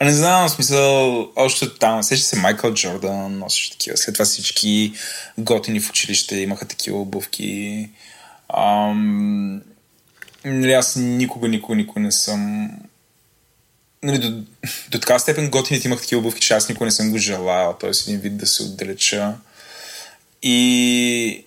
не 0.00 0.12
знам, 0.12 0.48
в 0.48 0.50
смисъл, 0.50 1.28
още 1.36 1.74
там, 1.78 2.02
сеща 2.02 2.26
се 2.26 2.36
Майкъл 2.36 2.74
Джордан, 2.74 3.38
носеше 3.38 3.70
такива. 3.70 3.96
След 3.96 4.14
това 4.14 4.24
всички 4.24 4.92
готини 5.38 5.80
в 5.80 5.90
училище 5.90 6.36
имаха 6.36 6.68
такива 6.68 7.00
обувки. 7.00 7.88
Ам, 8.56 9.62
нали, 10.44 10.72
аз 10.72 10.96
никога, 10.96 11.48
никога, 11.48 11.76
никога 11.76 12.00
не 12.00 12.12
съм 12.12 12.70
нали, 14.04 14.18
до, 14.18 14.30
до 14.90 14.98
така 14.98 15.18
степен 15.18 15.50
готините 15.50 15.88
имах 15.88 16.00
такива 16.00 16.18
обувки, 16.18 16.40
че 16.40 16.54
аз 16.54 16.68
никога 16.68 16.84
не 16.84 16.90
съм 16.90 17.10
го 17.10 17.18
желал, 17.18 17.76
т.е. 17.80 17.90
един 18.06 18.20
вид 18.20 18.36
да 18.36 18.46
се 18.46 18.62
отдалеча. 18.62 19.34
И 20.42 21.44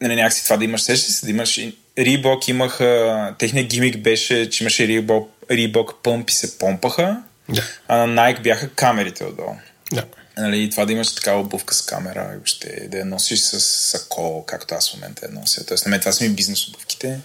нали, 0.00 0.16
някакси 0.16 0.44
това 0.44 0.56
да 0.56 0.64
имаш, 0.64 0.82
сещаш 0.82 1.14
се, 1.14 1.26
да 1.26 1.30
имаш 1.30 1.60
Рибок 1.98 2.48
имаха, 2.48 3.34
техният 3.38 3.68
гимик 3.68 3.98
беше, 3.98 4.50
че 4.50 4.64
имаше 4.64 4.88
Рибок, 4.88 5.30
Рибок 5.50 5.94
пъмп 6.02 6.30
и 6.30 6.32
се 6.32 6.58
помпаха, 6.58 7.22
Да, 7.48 7.62
а 7.88 7.96
на 7.96 8.22
Nike 8.22 8.42
бяха 8.42 8.70
камерите 8.70 9.24
отдолу. 9.24 9.54
да. 9.92 10.04
Нали, 10.38 10.70
това 10.70 10.84
да 10.86 10.92
имаш 10.92 11.14
такава 11.14 11.40
обувка 11.40 11.74
с 11.74 11.82
камера, 11.82 12.30
и 12.32 12.36
въобще 12.36 12.88
да 12.90 12.98
я 12.98 13.04
носиш 13.04 13.40
с 13.40 13.60
сако, 13.60 14.44
както 14.46 14.74
аз 14.74 14.90
в 14.90 14.94
момента 14.94 15.26
я 15.26 15.32
нося. 15.32 15.66
Тоест, 15.66 15.86
на 15.86 15.90
мен 15.90 16.00
това 16.00 16.12
са 16.12 16.24
ми 16.24 16.30
бизнес 16.30 16.68
обувките. 16.68 17.20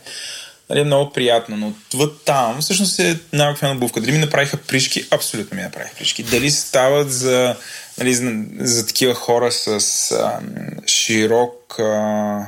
Нали, 0.69 0.79
е 0.79 0.83
много 0.83 1.11
приятно, 1.13 1.57
но 1.57 1.67
отвъд 1.67 2.21
там 2.25 2.61
всъщност 2.61 2.99
е 2.99 3.19
най-обикновена 3.33 3.77
обувка. 3.77 4.01
Дали 4.01 4.11
ми 4.11 4.17
направиха 4.17 4.57
пришки? 4.57 5.07
Абсолютно 5.11 5.57
ми 5.57 5.63
направиха 5.63 5.95
пришки. 5.95 6.23
Дали 6.23 6.51
стават 6.51 7.11
за, 7.11 7.55
нали, 7.97 8.13
за, 8.13 8.31
за 8.59 8.87
такива 8.87 9.13
хора 9.13 9.51
с 9.51 10.11
а, 10.11 10.39
широк 10.87 11.79
а, 11.79 12.47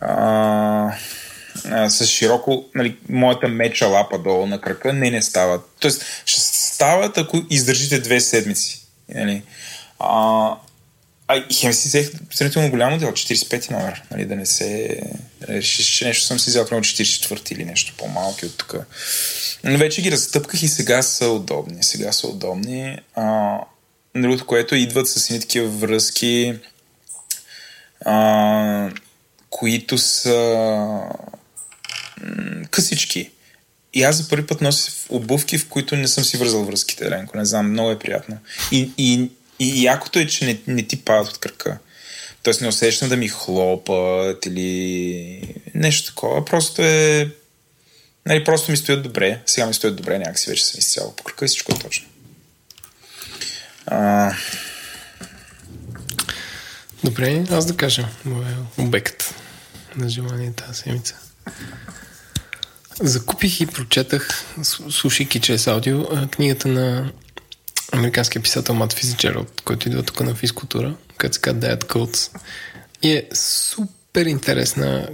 а, 0.00 0.92
с 1.88 2.06
широко, 2.06 2.64
нали, 2.74 2.96
моята 3.08 3.48
меча 3.48 3.86
лапа 3.86 4.18
долу 4.18 4.46
на 4.46 4.60
кръка, 4.60 4.92
не, 4.92 5.10
не 5.10 5.22
стават. 5.22 5.60
Тоест, 5.80 6.04
ще 6.26 6.40
стават, 6.40 7.18
ако 7.18 7.42
издържите 7.50 7.98
две 7.98 8.20
седмици. 8.20 8.86
Нали. 9.14 9.42
А, 9.98 10.50
а 11.32 11.44
и 11.50 11.54
си 11.54 11.88
взех 11.88 12.10
сравнително 12.30 12.70
голямо 12.70 12.98
дело, 12.98 13.12
45 13.12 13.70
номер, 13.70 14.02
нали, 14.10 14.24
да 14.24 14.36
не 14.36 14.46
се 14.46 15.00
решиш, 15.48 15.86
че 15.86 16.04
нещо 16.04 16.24
съм 16.24 16.38
си 16.38 16.50
взел 16.50 16.66
примерно 16.66 16.84
44 16.84 17.52
или 17.52 17.64
нещо 17.64 17.94
по-малки 17.98 18.46
от 18.46 18.56
тук. 18.56 18.74
Но 19.64 19.78
вече 19.78 20.02
ги 20.02 20.12
разтъпках 20.12 20.62
и 20.62 20.68
сега 20.68 21.02
са 21.02 21.28
удобни. 21.28 21.82
Сега 21.82 22.12
са 22.12 22.26
удобни. 22.26 22.98
А, 23.14 23.58
другото, 24.16 24.46
което 24.46 24.74
идват 24.74 25.08
с 25.08 25.30
едни 25.30 25.40
такива 25.40 25.68
връзки, 25.68 26.54
а, 28.04 28.90
които 29.50 29.98
са 29.98 30.98
късички. 32.70 33.30
И 33.94 34.02
аз 34.02 34.16
за 34.16 34.28
първи 34.28 34.46
път 34.46 34.60
нося 34.60 34.92
обувки, 35.08 35.58
в 35.58 35.68
които 35.68 35.96
не 35.96 36.08
съм 36.08 36.24
си 36.24 36.36
вързал 36.36 36.64
връзките, 36.64 37.10
Ленко. 37.10 37.36
Не 37.36 37.44
знам, 37.44 37.70
много 37.70 37.90
е 37.90 37.98
приятно. 37.98 38.38
И, 38.72 38.90
и, 38.98 39.30
и 39.62 39.82
якото 39.82 40.18
е, 40.18 40.26
че 40.26 40.44
не, 40.44 40.60
не 40.66 40.82
ти 40.82 41.04
падат 41.04 41.32
от 41.32 41.38
кръка. 41.38 41.78
Тоест 42.42 42.60
не 42.60 42.68
усещам 42.68 43.08
да 43.08 43.16
ми 43.16 43.28
хлопат 43.28 44.46
или 44.46 45.54
нещо 45.74 46.14
такова. 46.14 46.44
Просто 46.44 46.82
е... 46.82 47.30
Нали, 48.26 48.44
просто 48.44 48.70
ми 48.70 48.76
стоят 48.76 49.02
добре. 49.02 49.40
Сега 49.46 49.66
ми 49.66 49.74
стоят 49.74 49.96
добре, 49.96 50.18
някакси 50.18 50.50
вече 50.50 50.64
съм 50.64 50.78
изцяло 50.78 51.16
по 51.16 51.24
кръка 51.24 51.44
и 51.44 51.48
всичко 51.48 51.72
е 51.72 51.78
точно. 51.78 52.06
А, 53.86 54.32
Добре, 57.04 57.44
аз 57.50 57.66
да 57.66 57.76
кажа 57.76 58.08
моя 58.24 58.56
обект 58.78 59.34
на 59.96 60.08
желание 60.08 60.52
тази 60.52 60.74
седмица. 60.74 61.14
Закупих 63.00 63.60
и 63.60 63.66
прочетах, 63.66 64.44
слушайки 64.90 65.40
чрез 65.40 65.66
аудио, 65.66 66.28
книгата 66.30 66.68
на 66.68 67.12
американския 67.92 68.42
писател 68.42 68.74
Мат 68.74 68.92
Физичералд, 68.92 69.62
който 69.64 69.88
идва 69.88 70.02
тук 70.02 70.20
на 70.20 70.34
физкултура, 70.34 70.94
която 71.18 71.34
се 71.34 71.40
казва 71.40 71.60
Diet 71.60 71.84
Codes. 71.84 72.36
И 73.02 73.12
е 73.12 73.28
супер 73.34 74.26
интересна, 74.26 75.08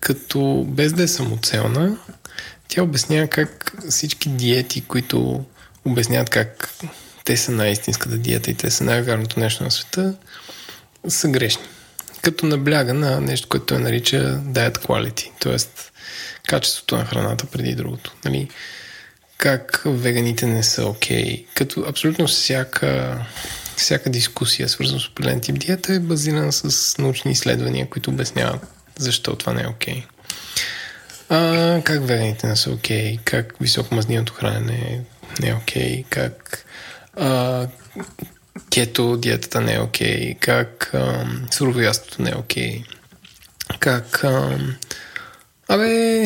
като 0.00 0.64
без 0.68 0.92
да 0.92 1.02
е 1.02 1.08
самоцелна, 1.08 1.98
тя 2.68 2.82
обяснява 2.82 3.26
как 3.26 3.74
всички 3.90 4.28
диети, 4.28 4.80
които 4.80 5.44
обясняват 5.84 6.30
как 6.30 6.74
те 7.24 7.36
са 7.36 7.52
най-истинската 7.52 8.16
диета 8.16 8.50
и 8.50 8.54
те 8.54 8.70
са 8.70 8.84
най-вярното 8.84 9.40
нещо 9.40 9.64
на 9.64 9.70
света, 9.70 10.14
са 11.08 11.28
грешни. 11.28 11.64
Като 12.22 12.46
набляга 12.46 12.94
на 12.94 13.20
нещо, 13.20 13.48
което 13.48 13.66
той 13.66 13.78
нарича 13.78 14.40
diet 14.44 14.78
quality. 14.78 15.30
Тоест, 15.40 15.92
качеството 16.48 16.96
на 16.96 17.04
храната 17.04 17.46
преди 17.46 17.74
другото. 17.74 18.14
Нали? 18.24 18.48
Как 19.38 19.82
веганите 19.86 20.46
не 20.46 20.62
са 20.62 20.86
окей. 20.86 21.24
Okay. 21.24 21.46
Като 21.54 21.84
абсолютно 21.88 22.26
всяка, 22.26 23.18
всяка 23.76 24.10
дискусия, 24.10 24.68
свързана 24.68 25.00
с 25.00 25.08
определен 25.08 25.40
тип 25.40 25.58
диета, 25.58 25.94
е 25.94 25.98
базирана 25.98 26.52
с 26.52 26.98
научни 26.98 27.32
изследвания, 27.32 27.88
които 27.90 28.10
обясняват 28.10 28.60
защо 28.98 29.36
това 29.36 29.52
не 29.52 29.62
е 29.62 29.66
окей. 29.66 29.94
Okay. 29.94 31.82
Как 31.82 32.06
веганите 32.06 32.46
не 32.46 32.56
са 32.56 32.70
окей, 32.70 33.16
okay, 33.16 33.20
как 33.24 33.54
високомазниното 33.60 34.32
хранене 34.32 35.00
не 35.40 35.48
е 35.48 35.54
окей, 35.54 36.02
okay, 36.02 36.04
как 36.10 36.64
а, 37.16 37.66
кето 38.70 39.16
диетата 39.16 39.60
не 39.60 39.74
е 39.74 39.80
окей, 39.80 40.34
okay, 40.34 40.38
как 40.38 40.92
суровоястото 41.50 42.22
не 42.22 42.30
е 42.30 42.34
окей, 42.34 42.82
okay, 42.82 43.78
как... 43.78 44.24
А, 44.24 44.58
абе, 45.68 46.24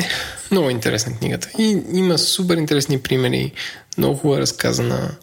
много 0.50 0.70
интересна 0.70 1.16
книгата. 1.18 1.48
И 1.58 1.82
има 1.92 2.18
супер 2.18 2.56
интересни 2.56 3.02
примери, 3.02 3.52
много 3.98 4.36
е 4.36 4.40
разказана, 4.40 5.16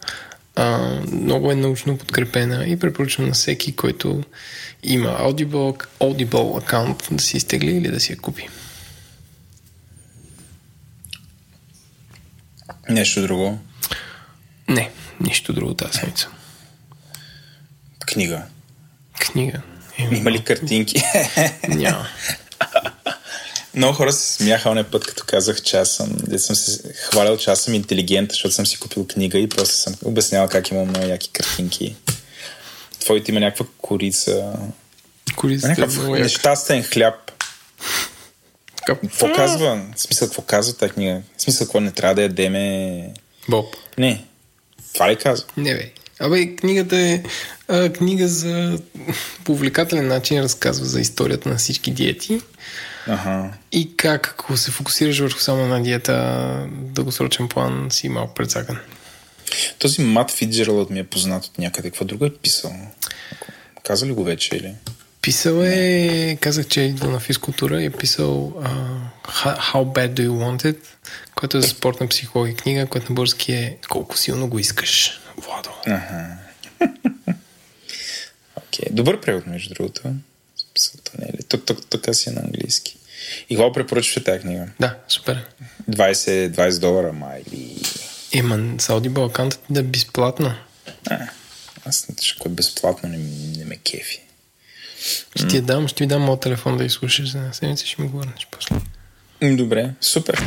а, 0.56 0.78
много 1.12 1.52
е 1.52 1.54
научно 1.54 1.98
подкрепена 1.98 2.64
и 2.66 2.78
препоръчвам 2.78 3.26
на 3.26 3.32
всеки, 3.32 3.76
който 3.76 4.22
има 4.82 5.08
Audible, 5.08 5.86
Audible 6.00 6.62
аккаунт 6.62 7.08
да 7.10 7.22
си 7.22 7.36
изтегли 7.36 7.70
или 7.70 7.88
да 7.88 8.00
си 8.00 8.12
я 8.12 8.18
купи. 8.18 8.48
Нещо 12.88 13.22
друго? 13.22 13.58
Не, 14.68 14.90
нищо 15.20 15.52
друго 15.52 15.74
тази 15.74 15.98
седмица. 15.98 16.28
Книга. 18.06 18.42
Книга. 19.20 19.62
Има 20.12 20.30
ли 20.30 20.44
картинки? 20.44 21.02
Няма. 21.68 22.06
Много 23.74 23.94
хора 23.94 24.12
се 24.12 24.32
смяха 24.32 24.70
оня 24.70 24.84
път, 24.84 25.06
като 25.06 25.24
казах, 25.26 25.62
че 25.62 25.76
аз 25.76 25.90
съм, 25.90 26.16
де 26.28 26.38
съм 26.38 26.56
се 26.56 26.92
хвалял, 26.94 27.36
че 27.36 27.50
аз 27.50 27.60
съм 27.60 27.74
интелигент, 27.74 28.30
защото 28.32 28.54
съм 28.54 28.66
си 28.66 28.78
купил 28.78 29.06
книга 29.06 29.38
и 29.38 29.48
просто 29.48 29.74
съм 29.74 29.94
обяснявал 30.04 30.48
как 30.48 30.70
имам 30.70 30.88
много 30.88 31.06
яки 31.06 31.30
картинки. 31.32 31.96
Твоите 33.00 33.30
има 33.30 33.40
някаква 33.40 33.66
корица. 33.78 34.52
Корица. 35.36 35.68
Някакъв 35.68 36.08
нещастен 36.08 36.82
хляб. 36.82 37.14
Какво 38.86 39.32
казва? 39.32 39.82
В 39.96 40.00
смисъл, 40.00 40.28
какво 40.28 40.42
казва 40.42 40.74
тази 40.74 40.92
книга? 40.92 41.22
В 41.36 41.42
смисъл, 41.42 41.66
какво 41.66 41.80
не 41.80 41.90
трябва 41.90 42.14
да 42.14 42.22
ядеме... 42.22 43.14
Боб. 43.48 43.76
Не. 43.98 44.24
Това 44.92 45.10
ли 45.10 45.16
казва? 45.16 45.46
Не, 45.56 45.74
бе. 45.74 45.90
Абе, 46.20 46.56
книгата 46.56 46.96
е 46.96 47.22
а, 47.68 47.92
книга 47.92 48.28
за 48.28 48.78
по 49.44 49.52
увлекателен 49.52 50.06
начин 50.06 50.42
разказва 50.42 50.86
за 50.86 51.00
историята 51.00 51.48
на 51.48 51.56
всички 51.56 51.90
диети. 51.90 52.40
Ага. 53.06 53.50
И 53.72 53.96
как, 53.96 54.26
ако 54.26 54.56
се 54.56 54.70
фокусираш 54.70 55.18
върху 55.18 55.38
само 55.38 55.66
на 55.66 55.82
диета, 55.82 56.68
дългосрочен 56.70 57.48
план 57.48 57.86
си 57.90 58.08
малко 58.08 58.34
предсакан. 58.34 58.78
Този 59.78 60.02
Мат 60.02 60.30
Фиджералът 60.30 60.90
ми 60.90 60.98
е 60.98 61.04
познат 61.04 61.44
от 61.44 61.58
някъде. 61.58 61.90
Какво 61.90 62.04
друго 62.04 62.24
е 62.24 62.34
писал? 62.34 62.72
Каза 63.82 64.06
ли 64.06 64.12
го 64.12 64.24
вече 64.24 64.56
или? 64.56 64.74
Писал 65.22 65.62
е, 65.62 66.38
казах, 66.40 66.66
че 66.66 66.82
е 66.82 66.84
идва 66.84 67.08
на 67.08 67.20
физкултура 67.20 67.82
и 67.82 67.84
е 67.84 67.90
писал 67.90 68.50
uh, 68.50 69.54
How 69.72 69.84
Bad 69.84 70.14
Do 70.14 70.28
You 70.28 70.30
Want 70.30 70.64
It, 70.64 70.78
което 71.34 71.58
е 71.58 71.60
за 71.60 71.68
спортна 71.68 72.08
психология 72.08 72.56
книга, 72.56 72.86
която 72.86 73.12
на 73.12 73.14
български 73.14 73.52
е 73.52 73.78
Колко 73.88 74.18
силно 74.18 74.48
го 74.48 74.58
искаш, 74.58 75.20
Владо. 75.36 75.70
Ага. 75.86 76.26
Окей, 78.56 78.88
okay. 78.88 78.92
добър 78.92 79.20
превод, 79.20 79.46
между 79.46 79.74
другото. 79.74 80.02
Смисълта 81.10 81.16
не 81.18 81.26
е 81.28 81.38
ли? 81.38 81.42
Тук, 81.42 81.64
тук, 81.66 81.86
тук 81.90 82.14
си 82.14 82.30
на 82.30 82.40
английски. 82.40 82.96
И 83.50 83.56
какво 83.56 83.72
препоръчваш 83.72 84.24
тази 84.24 84.40
книга? 84.40 84.66
Да, 84.80 84.96
супер. 85.08 85.46
20, 85.90 86.50
20 86.50 86.80
долара, 86.80 87.12
май 87.12 87.42
или... 87.52 87.82
Еман, 88.32 88.76
с 88.78 88.88
Audible 88.88 89.28
аккаунтът 89.28 89.60
да 89.70 89.80
е 89.80 89.82
безплатно. 89.82 90.54
А, 91.06 91.28
аз 91.84 92.06
ще 92.20 92.48
е 92.48 92.48
безплатно 92.48 93.08
не, 93.08 93.18
не 93.58 93.64
ме 93.64 93.76
кефи. 93.76 94.20
Ще 95.36 95.46
ти 95.46 95.56
я 95.56 95.62
дам, 95.62 95.88
ще 95.88 95.96
ти 95.96 96.06
дам 96.06 96.22
моят 96.22 96.40
телефон 96.40 96.76
да 96.76 96.84
изслушаш 96.84 97.32
за 97.32 97.38
една 97.38 97.52
седмица, 97.52 97.86
ще 97.86 98.02
ми 98.02 98.08
го 98.08 98.18
върнеш 98.18 98.46
после. 98.50 98.76
Добре, 99.42 99.90
супер. 100.00 100.42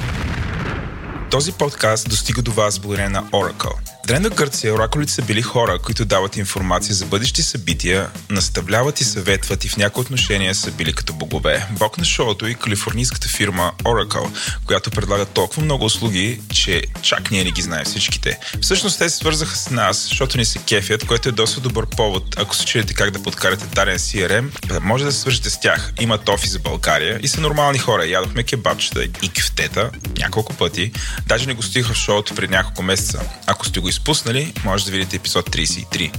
Този 1.32 1.52
подкаст 1.52 2.10
достига 2.10 2.42
до 2.42 2.52
вас 2.52 2.80
благодарение 2.80 3.10
на 3.10 3.24
Oracle. 3.24 4.03
Древна 4.08 4.30
Гърция 4.30 4.74
оракулите 4.74 5.12
са 5.12 5.22
били 5.22 5.42
хора, 5.42 5.80
които 5.80 6.06
дават 6.06 6.38
информация 6.38 6.96
за 6.96 7.06
бъдещи 7.06 7.44
събития, 7.44 8.10
наставляват 8.30 9.02
и 9.02 9.04
съветват 9.04 9.66
и 9.66 9.70
в 9.70 9.78
някои 9.78 10.02
отношения 10.02 10.56
са 10.56 10.72
били 10.72 10.94
като 10.94 11.14
богове. 11.14 11.68
Бог 11.72 11.98
на 11.98 12.06
шоуто 12.06 12.48
и 12.48 12.56
калифорнийската 12.56 13.28
фирма 13.28 13.72
Oracle, 13.84 14.38
която 14.66 14.92
предлага 14.92 15.26
толкова 15.26 15.64
много 15.64 15.86
услуги, 15.86 16.42
че 16.54 16.84
чак 17.02 17.32
ние 17.32 17.44
не 17.44 17.52
ги 17.52 17.62
знаем 17.62 17.86
всичките. 17.86 18.40
Всъщност 18.62 19.00
те 19.00 19.10
се 19.10 19.18
свързаха 19.18 19.58
с 19.58 19.70
нас, 19.70 20.08
защото 20.10 20.38
ни 20.38 20.46
се 20.46 20.60
кефят, 20.60 21.06
което 21.06 21.30
е 21.30 21.32
доста 21.32 21.62
добър 21.62 21.86
повод, 21.86 22.36
ако 22.38 22.56
се 22.56 22.66
чуете 22.66 22.94
как 22.94 23.12
да 23.12 23.24
подкарате 23.24 23.66
даден 23.66 23.98
CRM, 23.98 24.68
да 24.68 24.80
може 24.80 25.06
да 25.06 25.12
се 25.12 25.20
свържете 25.20 25.50
с 25.50 25.60
тях. 25.60 25.94
Имат 26.02 26.30
офис 26.30 26.52
за 26.52 26.60
България 26.60 27.20
и 27.24 27.28
са 27.28 27.42
нормални 27.42 27.80
хора. 27.80 28.06
Ядохме 28.06 28.44
кебабчета 28.44 29.04
и 29.04 29.30
кифтета 29.30 29.90
няколко 30.18 30.54
пъти. 30.54 30.92
Даже 31.28 31.46
не 31.46 31.54
го 31.54 31.64
стиха 31.64 31.94
в 31.94 31.98
шоуто 31.98 32.36
преди 32.36 32.52
няколко 32.54 32.84
месеца. 32.84 33.20
Ако 33.48 33.66
сте 33.66 33.80
го 33.80 33.93
изпуснали, 33.94 34.54
може 34.66 34.86
да 34.86 34.92
видите 34.92 35.16
епизод 35.16 35.50
33. 35.50 36.12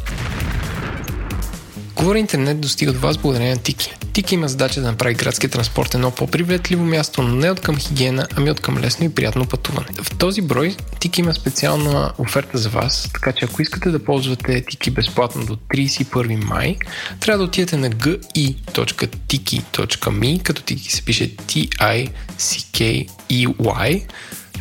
Говори 1.97 2.19
интернет 2.19 2.61
достига 2.61 2.93
до 2.93 2.99
вас 2.99 3.19
благодарение 3.19 3.55
на 3.55 3.61
Тики. 3.63 3.95
Тики 4.13 4.35
има 4.35 4.49
задача 4.49 4.81
да 4.81 4.87
направи 4.87 5.15
градския 5.15 5.51
транспорт 5.51 5.95
едно 5.95 6.11
по-приветливо 6.11 6.85
място, 6.85 7.23
но 7.23 7.35
не 7.35 7.51
от 7.51 7.61
към 7.61 7.79
хигиена, 7.79 8.27
ами 8.37 8.51
от 8.51 8.61
към 8.61 8.79
лесно 8.79 9.07
и 9.07 9.15
приятно 9.15 9.47
пътуване. 9.47 9.87
В 10.03 10.19
този 10.19 10.43
брой 10.43 10.77
Тики 11.01 11.21
има 11.21 11.35
специална 11.35 12.13
оферта 12.19 12.59
за 12.59 12.69
вас, 12.69 13.11
така 13.15 13.33
че 13.33 13.45
ако 13.45 13.63
искате 13.63 13.91
да 13.91 14.05
ползвате 14.05 14.65
Тики 14.65 14.91
безплатно 14.91 15.47
до 15.47 15.57
31 15.57 16.45
май, 16.45 16.77
трябва 17.21 17.39
да 17.39 17.45
отидете 17.45 17.77
на 17.77 17.91
gi.tiki.me, 17.91 19.23
като 20.43 20.63
Тики 20.63 20.93
се 20.93 21.03
пише 21.03 21.37
T-I-C-K-E-Y, 21.37 22.15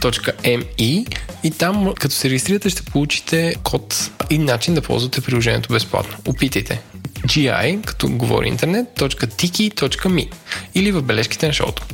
.me 0.04 1.18
и 1.44 1.52
там, 1.52 1.94
като 2.00 2.16
се 2.16 2.30
регистрирате, 2.30 2.70
ще 2.70 2.84
получите 2.84 3.56
код 3.64 4.12
и 4.30 4.38
начин 4.38 4.74
да 4.74 4.82
ползвате 4.82 5.22
приложението 5.22 5.74
безплатно. 5.74 6.18
Опитайте. 6.26 6.82
gi, 7.26 7.82
като 7.86 8.08
говори 8.10 8.48
интернет, 8.48 8.88
.tiki.me 9.00 10.32
или 10.76 10.92
в 10.92 11.02
бележките 11.02 11.48
на 11.48 11.54
шоуто. 11.54 11.86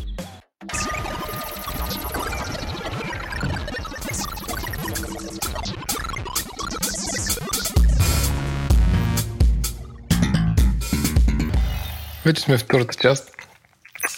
Вече 12.26 12.42
сме 12.42 12.58
в 12.58 12.62
втората 12.62 12.98
част 13.02 13.39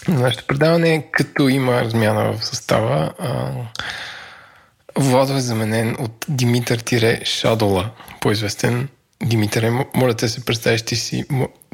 нашето 0.07 0.43
предаване, 0.47 1.05
като 1.11 1.49
има 1.49 1.81
размяна 1.81 2.33
в 2.33 2.45
състава. 2.45 3.11
Владо 4.95 5.33
е 5.33 5.39
заменен 5.39 5.95
от 5.99 6.25
Димитър 6.29 6.79
Тире 6.79 7.21
Шадола, 7.25 7.89
по-известен. 8.21 8.87
Димитър, 9.23 9.71
моля 9.95 10.13
те 10.13 10.27
се 10.27 10.45
представиш, 10.45 10.81
ти 10.81 10.95
си, 10.95 11.23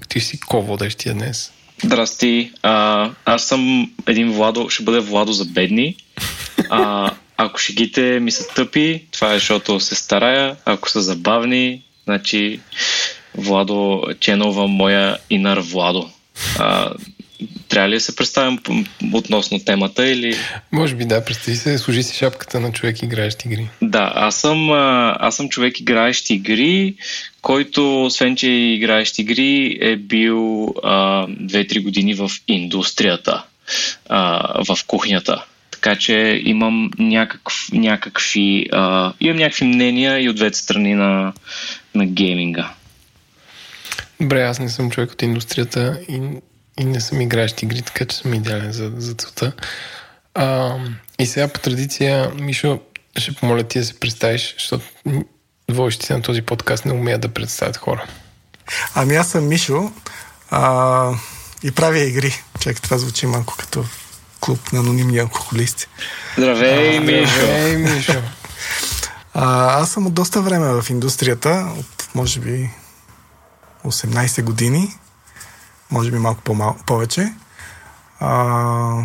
ти 0.09 0.19
си 0.19 0.39
ко-водещия 0.39 1.13
днес. 1.13 1.51
Здрасти, 1.83 2.51
а, 2.63 3.09
аз 3.25 3.43
съм 3.43 3.91
един 4.07 4.31
Владо, 4.31 4.69
ще 4.69 4.83
бъде 4.83 4.99
Владо 4.99 5.31
за 5.31 5.45
бедни. 5.45 5.95
А, 6.69 7.11
ако 7.37 7.59
шегите 7.59 8.19
ми 8.19 8.31
са 8.31 8.47
тъпи, 8.47 9.05
това 9.11 9.31
е 9.31 9.33
защото 9.33 9.79
се 9.79 9.95
старая. 9.95 10.55
Ако 10.65 10.89
са 10.89 11.01
забавни, 11.01 11.83
значи 12.03 12.59
Владо 13.35 14.03
ченова 14.19 14.67
моя 14.67 15.17
инар 15.29 15.59
Владо. 15.59 16.09
А, 16.59 16.89
трябва 17.69 17.89
ли 17.89 17.93
да 17.93 17.99
се 17.99 18.15
представям 18.15 18.59
относно 19.13 19.59
темата 19.59 20.07
или... 20.07 20.35
Може 20.71 20.95
би 20.95 21.05
да, 21.05 21.25
представи 21.25 21.57
се, 21.57 21.77
служи 21.77 22.03
си 22.03 22.17
шапката 22.17 22.59
на 22.59 22.71
човек 22.71 23.03
играещ 23.03 23.45
игри. 23.45 23.69
Да, 23.81 24.11
аз 24.15 24.35
съм, 24.35 24.71
аз 25.19 25.35
съм 25.35 25.49
човек 25.49 25.79
играещ 25.79 26.29
игри, 26.29 26.95
който, 27.41 28.05
освен 28.05 28.35
че 28.35 28.47
играещ 28.49 29.19
игри, 29.19 29.77
е 29.81 29.95
бил 29.95 30.67
а, 30.83 31.27
2-3 31.27 31.83
години 31.83 32.13
в 32.13 32.29
индустрията, 32.47 33.43
а, 34.09 34.63
в 34.63 34.77
кухнята. 34.87 35.45
Така 35.71 35.95
че 35.95 36.41
имам 36.43 36.91
някакъв, 36.99 37.67
някакви, 37.73 38.67
а, 38.71 39.13
имам 39.19 39.37
някакви 39.37 39.65
мнения 39.65 40.23
и 40.23 40.29
от 40.29 40.35
двете 40.35 40.57
страни 40.57 40.93
на, 40.93 41.33
на 41.95 42.05
гейминга. 42.05 42.71
Добре, 44.21 44.41
аз 44.41 44.59
не 44.59 44.69
съм 44.69 44.91
човек 44.91 45.11
от 45.11 45.21
индустрията 45.21 45.99
и 46.09 46.19
и 46.79 46.85
не 46.85 47.01
съм 47.01 47.21
играещ 47.21 47.61
игри, 47.61 47.81
така 47.81 48.05
че 48.05 48.17
съм 48.17 48.33
идеален 48.33 48.71
за, 48.71 48.91
за 48.97 49.13
целта. 49.13 49.51
А, 50.33 50.75
и 51.19 51.25
сега 51.25 51.47
по 51.47 51.59
традиция, 51.59 52.31
Мишо, 52.35 52.79
ще 53.17 53.35
помоля 53.35 53.63
ти 53.63 53.79
да 53.79 53.85
се 53.85 53.99
представиш, 53.99 54.55
защото 54.57 54.85
водещите 55.71 56.13
на 56.13 56.21
този 56.21 56.41
подкаст 56.41 56.85
не 56.85 56.93
умеят 56.93 57.21
да 57.21 57.27
представят 57.27 57.77
хора. 57.77 58.05
Ами 58.95 59.15
аз 59.15 59.31
съм 59.31 59.47
Мишо 59.47 59.91
а, 60.49 61.11
и 61.63 61.71
правя 61.71 61.99
игри. 61.99 62.43
Чакай, 62.59 62.81
това 62.81 62.97
звучи 62.97 63.25
малко 63.25 63.55
като 63.57 63.85
клуб 64.39 64.71
на 64.73 64.79
анонимни 64.79 65.19
алкохолисти. 65.19 65.87
Здравей, 66.37 66.99
Мишо! 66.99 67.33
Здравей, 67.33 67.77
Мишо! 67.77 68.21
А, 69.33 69.79
аз 69.81 69.91
съм 69.91 70.07
от 70.07 70.13
доста 70.13 70.41
време 70.41 70.81
в 70.81 70.89
индустрията, 70.89 71.71
от 71.77 72.09
може 72.15 72.39
би 72.39 72.69
18 73.85 74.43
години, 74.43 74.93
може 75.91 76.11
би 76.11 76.17
малко 76.17 76.41
по-мал, 76.41 76.77
повече. 76.85 77.33
А, 78.19 79.03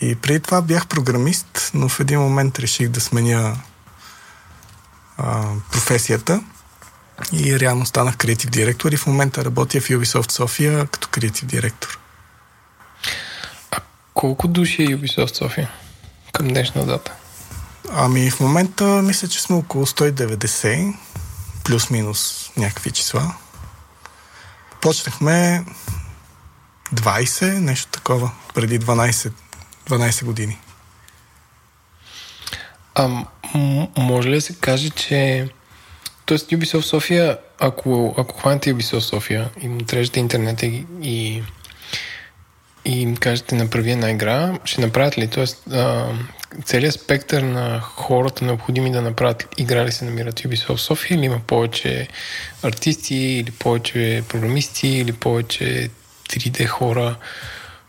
и 0.00 0.14
преди 0.14 0.40
това 0.40 0.62
бях 0.62 0.86
програмист, 0.86 1.70
но 1.74 1.88
в 1.88 2.00
един 2.00 2.20
момент 2.20 2.58
реших 2.58 2.88
да 2.88 3.00
сменя 3.00 3.56
а, 5.18 5.44
професията 5.72 6.40
и 7.32 7.60
реално 7.60 7.86
станах 7.86 8.16
креатив 8.16 8.50
директор 8.50 8.92
и 8.92 8.96
в 8.96 9.06
момента 9.06 9.44
работя 9.44 9.80
в 9.80 9.88
Ubisoft 9.88 10.32
София 10.32 10.86
като 10.86 11.08
креатив 11.08 11.44
директор. 11.44 11.98
А 13.70 13.80
колко 14.14 14.48
души 14.48 14.82
е 14.82 14.86
Ubisoft 14.86 15.34
София 15.34 15.70
към 16.32 16.48
днешна 16.48 16.86
дата? 16.86 17.12
Ами 17.92 18.30
в 18.30 18.40
момента 18.40 18.84
мисля, 18.84 19.28
че 19.28 19.42
сме 19.42 19.56
около 19.56 19.86
190, 19.86 20.96
плюс-минус 21.64 22.50
някакви 22.56 22.90
числа. 22.90 23.34
Почнахме 24.80 25.64
20, 26.92 27.58
нещо 27.58 27.90
такова, 27.90 28.30
преди 28.54 28.80
12, 28.80 29.32
12 29.88 30.24
години. 30.24 30.58
А 32.94 33.08
м- 33.08 33.88
може 33.96 34.28
ли 34.28 34.34
да 34.34 34.40
се 34.40 34.54
каже, 34.54 34.90
че 34.90 35.48
Тоест 36.26 36.50
Ubisoft 36.50 36.80
София, 36.80 37.38
ако, 37.58 38.14
ако 38.18 38.38
хванете 38.38 38.74
Ubisoft 38.74 38.98
София 38.98 39.50
и 39.62 39.68
му 39.68 39.78
трежете 39.78 40.20
интернет 40.20 40.62
и, 40.62 40.86
и, 41.02 41.42
и 42.84 43.00
им 43.00 43.16
кажете 43.16 43.54
направи 43.54 43.90
една 43.90 44.10
игра, 44.10 44.58
ще 44.64 44.80
направят 44.80 45.18
ли? 45.18 45.28
Тоест 45.28 45.72
а, 45.72 46.12
целият 46.64 46.94
спектър 46.94 47.42
на 47.42 47.80
хората 47.80 48.44
необходими 48.44 48.92
да 48.92 49.02
направят 49.02 49.48
игра 49.56 49.84
ли 49.84 49.92
се 49.92 50.04
намират 50.04 50.40
в 50.40 50.42
Ubisoft 50.42 50.76
София 50.76 51.16
или 51.16 51.24
има 51.24 51.40
повече 51.46 52.08
артисти 52.62 53.16
или 53.16 53.50
повече 53.50 54.24
програмисти 54.28 54.88
или 54.88 55.12
повече 55.12 55.90
3D 56.34 56.66
хора 56.66 57.16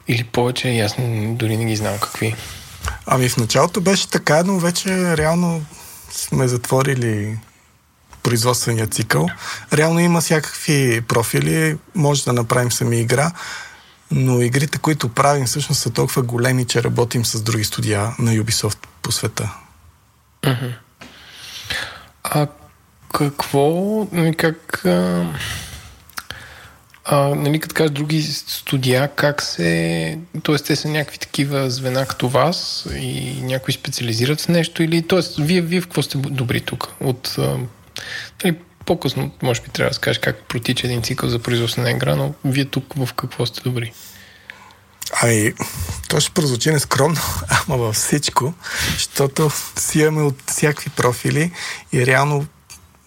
или 0.07 0.23
повече, 0.23 0.69
ясно, 0.69 1.35
дори 1.35 1.57
не 1.57 1.65
ги 1.65 1.75
знам 1.75 1.99
какви. 1.99 2.35
Ами 3.05 3.29
в 3.29 3.37
началото 3.37 3.81
беше 3.81 4.09
така, 4.09 4.43
но 4.43 4.59
вече 4.59 5.17
реално 5.17 5.65
сме 6.11 6.47
затворили 6.47 7.39
производствения 8.23 8.87
цикъл. 8.87 9.27
Реално 9.73 9.99
има 9.99 10.21
всякакви 10.21 11.01
профили, 11.01 11.77
може 11.95 12.23
да 12.23 12.33
направим 12.33 12.71
сами 12.71 12.99
игра, 12.99 13.31
но 14.11 14.41
игрите, 14.41 14.77
които 14.77 15.09
правим, 15.09 15.45
всъщност 15.45 15.81
са 15.81 15.89
толкова 15.89 16.21
големи, 16.21 16.65
че 16.65 16.83
работим 16.83 17.25
с 17.25 17.41
други 17.41 17.63
студия 17.63 18.15
на 18.19 18.31
Ubisoft 18.31 18.77
по 19.01 19.11
света. 19.11 19.53
А 22.23 22.47
какво, 23.13 23.71
нали, 24.11 24.35
как, 24.35 24.85
а, 27.07 27.35
нали, 27.35 27.59
като 27.59 27.75
кажа 27.75 27.89
други 27.89 28.21
студия, 28.23 29.07
как 29.15 29.41
се, 29.41 30.19
т.е. 30.43 30.55
те 30.55 30.75
са 30.75 30.87
някакви 30.87 31.17
такива 31.17 31.69
звена 31.69 32.05
като 32.05 32.29
вас 32.29 32.87
и 32.95 33.41
някои 33.41 33.73
специализират 33.73 34.41
в 34.41 34.47
нещо 34.47 34.83
или, 34.83 35.07
т.е. 35.07 35.41
вие, 35.41 35.61
вие 35.61 35.81
в 35.81 35.83
какво 35.83 36.01
сте 36.01 36.17
добри 36.17 36.61
тук? 36.61 36.93
От, 36.99 37.35
нали, 38.43 38.55
по-късно, 38.85 39.31
може 39.43 39.61
би 39.61 39.69
трябва 39.69 39.89
да 39.89 39.95
скажеш 39.95 40.19
как 40.19 40.43
протича 40.47 40.87
един 40.87 41.01
цикъл 41.01 41.29
за 41.29 41.39
производство 41.39 41.81
на 41.81 41.91
игра, 41.91 42.15
но 42.15 42.33
вие 42.45 42.65
тук 42.65 42.93
в 42.95 43.13
какво 43.13 43.45
сте 43.45 43.61
добри? 43.61 43.93
Ами, 45.21 45.53
то 46.09 46.19
ще 46.19 46.31
прозвучи 46.31 46.71
нескромно, 46.71 47.21
ама 47.67 47.77
във 47.77 47.95
всичко, 47.95 48.53
защото 48.93 49.51
си 49.77 49.99
имаме 49.99 50.21
от 50.21 50.35
всякакви 50.47 50.89
профили 50.89 51.51
и 51.93 52.05
реално 52.05 52.45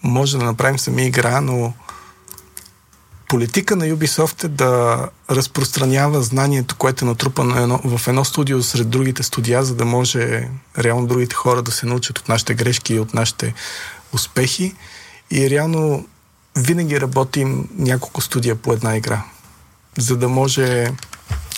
може 0.03 0.37
да 0.37 0.43
направим 0.43 0.79
сами 0.79 1.07
игра, 1.07 1.41
но 1.41 1.73
политика 3.29 3.75
на 3.75 3.85
Ubisoft 3.85 4.43
е 4.43 4.47
да 4.47 5.05
разпространява 5.29 6.23
знанието, 6.23 6.75
което 6.75 7.05
е 7.05 7.07
натрупано 7.07 7.57
едно, 7.57 7.81
в 7.83 8.07
едно 8.07 8.25
студио 8.25 8.63
сред 8.63 8.89
другите 8.89 9.23
студия, 9.23 9.63
за 9.63 9.75
да 9.75 9.85
може 9.85 10.49
реално 10.77 11.07
другите 11.07 11.35
хора 11.35 11.61
да 11.61 11.71
се 11.71 11.85
научат 11.85 12.19
от 12.19 12.29
нашите 12.29 12.53
грешки 12.53 12.93
и 12.93 12.99
от 12.99 13.13
нашите 13.13 13.53
успехи. 14.13 14.73
И 15.31 15.49
реално 15.49 16.07
винаги 16.57 17.01
работим 17.01 17.69
няколко 17.77 18.21
студия 18.21 18.55
по 18.55 18.73
една 18.73 18.97
игра, 18.97 19.23
за 19.97 20.17
да 20.17 20.29
може 20.29 20.91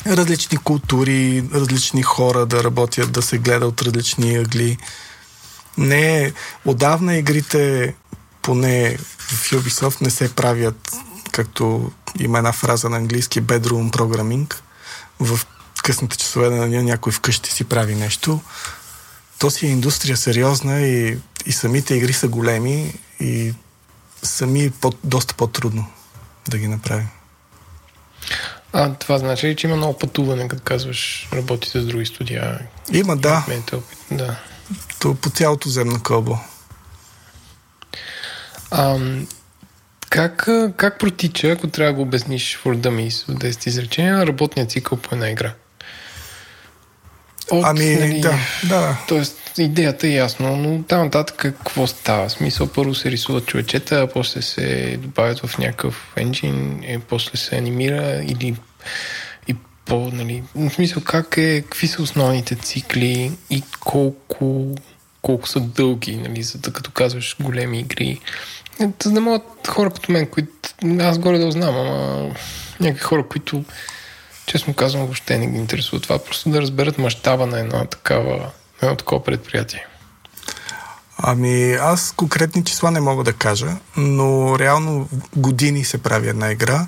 различни 0.07 0.57
култури, 0.57 1.43
различни 1.53 2.03
хора 2.03 2.45
да 2.45 2.63
работят, 2.63 3.11
да 3.11 3.22
се 3.22 3.38
гледа 3.38 3.67
от 3.67 3.82
различни 3.82 4.38
ъгли. 4.38 4.78
Не, 5.78 6.34
отдавна 6.65 7.15
игрите, 7.15 7.95
поне 8.41 8.97
в 9.19 9.51
Ubisoft, 9.51 10.01
не 10.01 10.09
се 10.09 10.36
правят, 10.36 10.95
както 11.32 11.91
има 12.19 12.38
една 12.38 12.51
фраза 12.51 12.89
на 12.89 12.97
английски 12.97 13.41
bedroom 13.41 13.91
programming, 13.91 14.55
в 15.19 15.39
късните 15.84 16.17
часове 16.17 16.49
на 16.49 16.69
деня 16.69 16.84
някой 16.84 17.11
вкъщи 17.11 17.51
си 17.51 17.63
прави 17.63 17.95
нещо. 17.95 18.39
То 19.39 19.51
си 19.51 19.67
е 19.67 19.69
индустрия 19.69 20.17
сериозна 20.17 20.82
и, 20.82 21.17
и 21.45 21.51
самите 21.51 21.95
игри 21.95 22.13
са 22.13 22.27
големи 22.27 22.93
и 23.19 23.53
сами 24.23 24.63
е 24.63 24.71
по, 24.71 24.91
доста 25.03 25.34
по-трудно 25.34 25.86
да 26.49 26.57
ги 26.57 26.67
направим. 26.67 27.07
А 28.73 28.93
това 28.93 29.17
значи 29.17 29.47
ли, 29.47 29.55
че 29.55 29.67
има 29.67 29.75
много 29.75 29.99
пътуване, 29.99 30.47
като 30.47 30.63
казваш, 30.63 31.29
работите 31.34 31.82
с 31.82 31.86
други 31.86 32.05
студия? 32.05 32.59
Има, 32.93 33.17
да. 33.17 33.45
Да. 34.11 34.39
То 34.99 35.15
по 35.15 35.29
цялото 35.29 35.69
земно 35.69 35.99
кълбо. 35.99 36.39
Как, 40.12 40.49
как 40.78 40.99
протича, 40.99 41.47
ако 41.47 41.68
трябва 41.68 41.91
да 41.91 41.95
го 41.95 42.01
обясниш 42.01 42.55
в 42.55 42.66
Dummies 42.66 43.32
в 43.32 43.36
10 43.36 43.68
изречения, 43.68 44.28
работния 44.28 44.66
цикъл 44.66 44.97
по 44.97 45.16
една 45.16 45.30
игра? 45.30 45.53
От, 47.51 47.66
ами, 47.66 47.95
нали, 47.95 48.20
да, 48.22 48.34
да. 48.64 48.97
Тоест, 49.07 49.38
идеята 49.57 50.07
е 50.07 50.12
ясно, 50.12 50.57
но 50.57 50.84
там 50.84 51.03
нататък 51.03 51.36
какво 51.38 51.88
става? 51.88 52.30
Смисъл, 52.30 52.68
първо 52.68 52.95
се 52.95 53.12
рисуват 53.12 53.45
човечета, 53.45 54.07
после 54.14 54.41
се 54.41 54.97
добавят 54.97 55.39
в 55.39 55.57
някакъв 55.57 56.14
енджин, 56.16 56.84
и 56.84 56.99
после 56.99 57.38
се 57.38 57.57
анимира 57.57 58.22
или 58.24 58.55
и 59.47 59.55
по, 59.86 60.09
нали, 60.14 60.43
в 60.55 60.70
смисъл, 60.70 61.03
как 61.03 61.38
е, 61.38 61.62
какви 61.62 61.88
са 61.88 62.01
основните 62.01 62.55
цикли 62.55 63.32
и 63.49 63.64
колко, 63.80 64.76
колко 65.22 65.47
са 65.47 65.59
дълги, 65.59 66.16
нали, 66.16 66.43
за 66.43 66.57
да 66.57 66.74
като 66.74 66.91
казваш 66.91 67.36
големи 67.39 67.80
игри. 67.80 68.20
За 68.80 69.11
да 69.11 69.22
могат 69.22 69.67
хора 69.67 69.89
като 69.89 70.11
мен, 70.11 70.28
които 70.28 70.51
аз 70.99 71.19
горе 71.19 71.38
да 71.38 71.51
знам, 71.51 71.76
ама 71.76 72.36
някакви 72.80 73.03
хора, 73.03 73.28
които 73.28 73.63
честно 74.45 74.74
казвам, 74.74 75.03
въобще 75.03 75.38
не 75.38 75.47
ги 75.47 75.57
интересува 75.57 76.01
това. 76.01 76.19
Просто 76.19 76.49
да 76.49 76.61
разберат 76.61 76.97
мащаба 76.97 77.45
на 77.45 77.59
една 77.59 77.86
такава, 77.86 78.51
едно 78.82 78.95
такова 78.95 79.24
предприятие. 79.24 79.86
Ами, 81.17 81.74
аз 81.74 82.13
конкретни 82.17 82.63
числа 82.63 82.91
не 82.91 82.99
мога 82.99 83.24
да 83.24 83.34
кажа, 83.34 83.76
но 83.97 84.59
реално 84.59 85.09
години 85.36 85.84
се 85.84 85.97
прави 85.97 86.30
една 86.30 86.51
игра. 86.51 86.88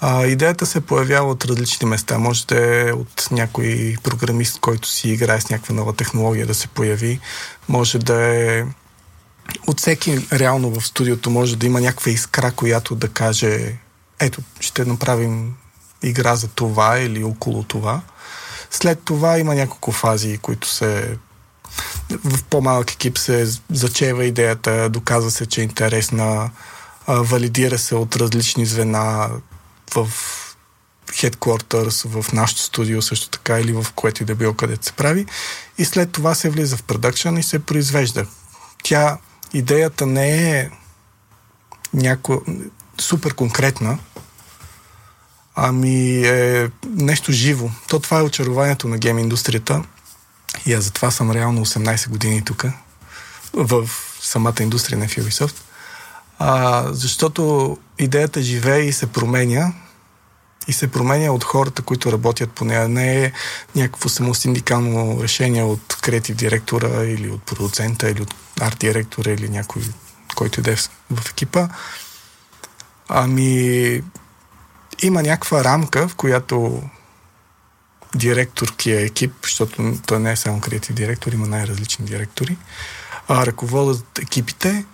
А, 0.00 0.26
идеята 0.26 0.66
се 0.66 0.80
появява 0.80 1.30
от 1.30 1.44
различни 1.44 1.88
места. 1.88 2.18
Може 2.18 2.46
да 2.46 2.80
е 2.80 2.92
от 2.92 3.28
някой 3.30 3.96
програмист, 4.02 4.60
който 4.60 4.88
си 4.88 5.08
играе 5.08 5.40
с 5.40 5.50
някаква 5.50 5.74
нова 5.74 5.92
технология 5.92 6.46
да 6.46 6.54
се 6.54 6.68
появи. 6.68 7.20
Може 7.68 7.98
да 7.98 8.24
е 8.24 8.64
от 9.66 9.80
всеки 9.80 10.26
реално 10.32 10.80
в 10.80 10.86
студиото 10.86 11.30
може 11.30 11.56
да 11.56 11.66
има 11.66 11.80
някаква 11.80 12.10
искра, 12.10 12.52
която 12.52 12.94
да 12.94 13.08
каже 13.08 13.76
ето, 14.20 14.42
ще 14.60 14.84
направим 14.84 15.54
игра 16.02 16.36
за 16.36 16.48
това 16.48 16.98
или 16.98 17.24
около 17.24 17.62
това. 17.62 18.00
След 18.70 19.00
това 19.04 19.38
има 19.38 19.54
няколко 19.54 19.92
фази, 19.92 20.38
които 20.38 20.68
се 20.68 21.16
в 22.24 22.44
по-малък 22.44 22.92
екип 22.92 23.18
се 23.18 23.46
зачева 23.70 24.24
идеята, 24.24 24.88
доказва 24.88 25.30
се, 25.30 25.46
че 25.46 25.60
е 25.60 25.64
интересна, 25.64 26.50
валидира 27.08 27.78
се 27.78 27.94
от 27.94 28.16
различни 28.16 28.66
звена 28.66 29.30
в 29.94 30.10
headquarters, 31.12 32.22
в 32.22 32.32
нашото 32.32 32.62
студио 32.62 33.02
също 33.02 33.28
така 33.28 33.60
или 33.60 33.72
в 33.72 33.86
което 33.94 34.22
и 34.22 34.26
да 34.26 34.34
било 34.34 34.54
където 34.54 34.86
се 34.86 34.92
прави 34.92 35.26
и 35.78 35.84
след 35.84 36.12
това 36.12 36.34
се 36.34 36.50
влиза 36.50 36.76
в 36.76 36.82
продъкшн 36.82 37.36
и 37.36 37.42
се 37.42 37.58
произвежда. 37.58 38.26
Тя, 38.82 39.18
идеята 39.52 40.06
не 40.06 40.58
е 40.58 40.70
няко... 41.94 42.42
супер 43.00 43.34
конкретна, 43.34 43.98
Ами 45.62 46.26
е 46.26 46.70
нещо 46.84 47.32
живо. 47.32 47.70
То 47.88 47.98
това 47.98 48.18
е 48.18 48.22
очарованието 48.22 48.88
на 48.88 48.98
гейм 48.98 49.18
индустрията. 49.18 49.82
И 50.66 50.72
аз 50.72 50.84
затова 50.84 51.10
съм 51.10 51.30
реално 51.30 51.66
18 51.66 52.08
години 52.08 52.44
тук, 52.44 52.64
в 53.52 53.88
самата 54.20 54.54
индустрия 54.60 54.98
на 54.98 55.06
Ubisoft. 55.06 55.54
А, 56.38 56.84
защото 56.92 57.76
идеята 57.98 58.42
живее 58.42 58.80
и 58.80 58.92
се 58.92 59.06
променя 59.06 59.72
и 60.68 60.72
се 60.72 60.90
променя 60.90 61.32
от 61.32 61.44
хората, 61.44 61.82
които 61.82 62.12
работят 62.12 62.50
по 62.50 62.64
нея. 62.64 62.88
Не 62.88 63.24
е 63.24 63.32
някакво 63.76 64.08
само 64.08 64.34
синдикално 64.34 65.22
решение 65.22 65.62
от 65.62 65.98
креатив 66.02 66.36
директора 66.36 67.04
или 67.04 67.30
от 67.30 67.42
продуцента 67.42 68.10
или 68.10 68.22
от 68.22 68.34
арт 68.60 68.78
директора 68.78 69.30
или 69.30 69.48
някой, 69.48 69.82
който 70.36 70.60
иде 70.60 70.76
в 71.10 71.30
екипа. 71.30 71.68
Ами, 73.08 74.02
има 75.02 75.22
някаква 75.22 75.64
рамка, 75.64 76.08
в 76.08 76.14
която 76.14 76.82
директоркия 78.14 79.00
екип, 79.00 79.32
защото 79.42 79.94
той 80.06 80.20
не 80.20 80.32
е 80.32 80.36
само 80.36 80.60
креатив 80.60 80.94
директор, 80.94 81.32
има 81.32 81.46
най-различни 81.46 82.04
директори, 82.04 82.56
а, 83.28 83.46
ръководят 83.46 84.18
екипите, 84.18 84.84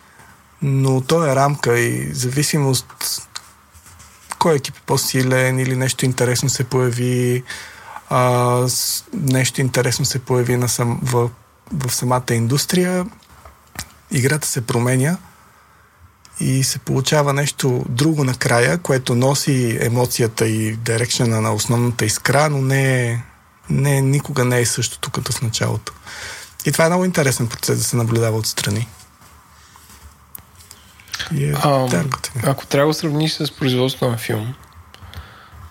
но 0.62 1.00
то 1.00 1.26
е 1.26 1.36
рамка 1.36 1.78
и 1.78 2.14
зависимост 2.14 2.86
кой 4.38 4.56
екип 4.56 4.76
е 4.76 4.80
по-силен 4.86 5.58
или 5.58 5.76
нещо 5.76 6.04
интересно 6.04 6.48
се 6.48 6.64
появи, 6.64 7.42
а, 8.10 8.68
нещо 9.12 9.60
интересно 9.60 10.04
се 10.04 10.18
появи 10.18 10.56
на 10.56 10.68
сам, 10.68 11.00
в, 11.02 11.30
в 11.72 11.94
самата 11.94 12.24
индустрия, 12.30 13.06
играта 14.10 14.46
се 14.48 14.66
променя 14.66 15.16
и 16.40 16.64
се 16.64 16.78
получава 16.78 17.32
нещо 17.32 17.84
друго 17.88 18.24
накрая, 18.24 18.78
което 18.78 19.14
носи 19.14 19.78
емоцията 19.80 20.46
и 20.46 20.76
дирекшена 20.76 21.40
на 21.40 21.54
основната 21.54 22.04
искра, 22.04 22.50
но 22.50 22.60
не, 22.60 23.22
не 23.70 24.00
никога 24.00 24.44
не 24.44 24.60
е 24.60 24.66
същото 24.66 25.10
като 25.10 25.32
в 25.32 25.42
началото. 25.42 25.92
И 26.66 26.72
това 26.72 26.84
е 26.84 26.88
много 26.88 27.04
интересен 27.04 27.48
процес 27.48 27.78
да 27.78 27.84
се 27.84 27.96
наблюдава 27.96 28.36
отстрани. 28.36 28.88
Е, 31.40 31.52
а, 31.52 31.88
ако 32.42 32.66
трябва 32.66 32.90
да 32.90 32.94
сравниш 32.94 33.32
с 33.32 33.56
производството 33.56 34.10
на 34.10 34.16
филм, 34.16 34.54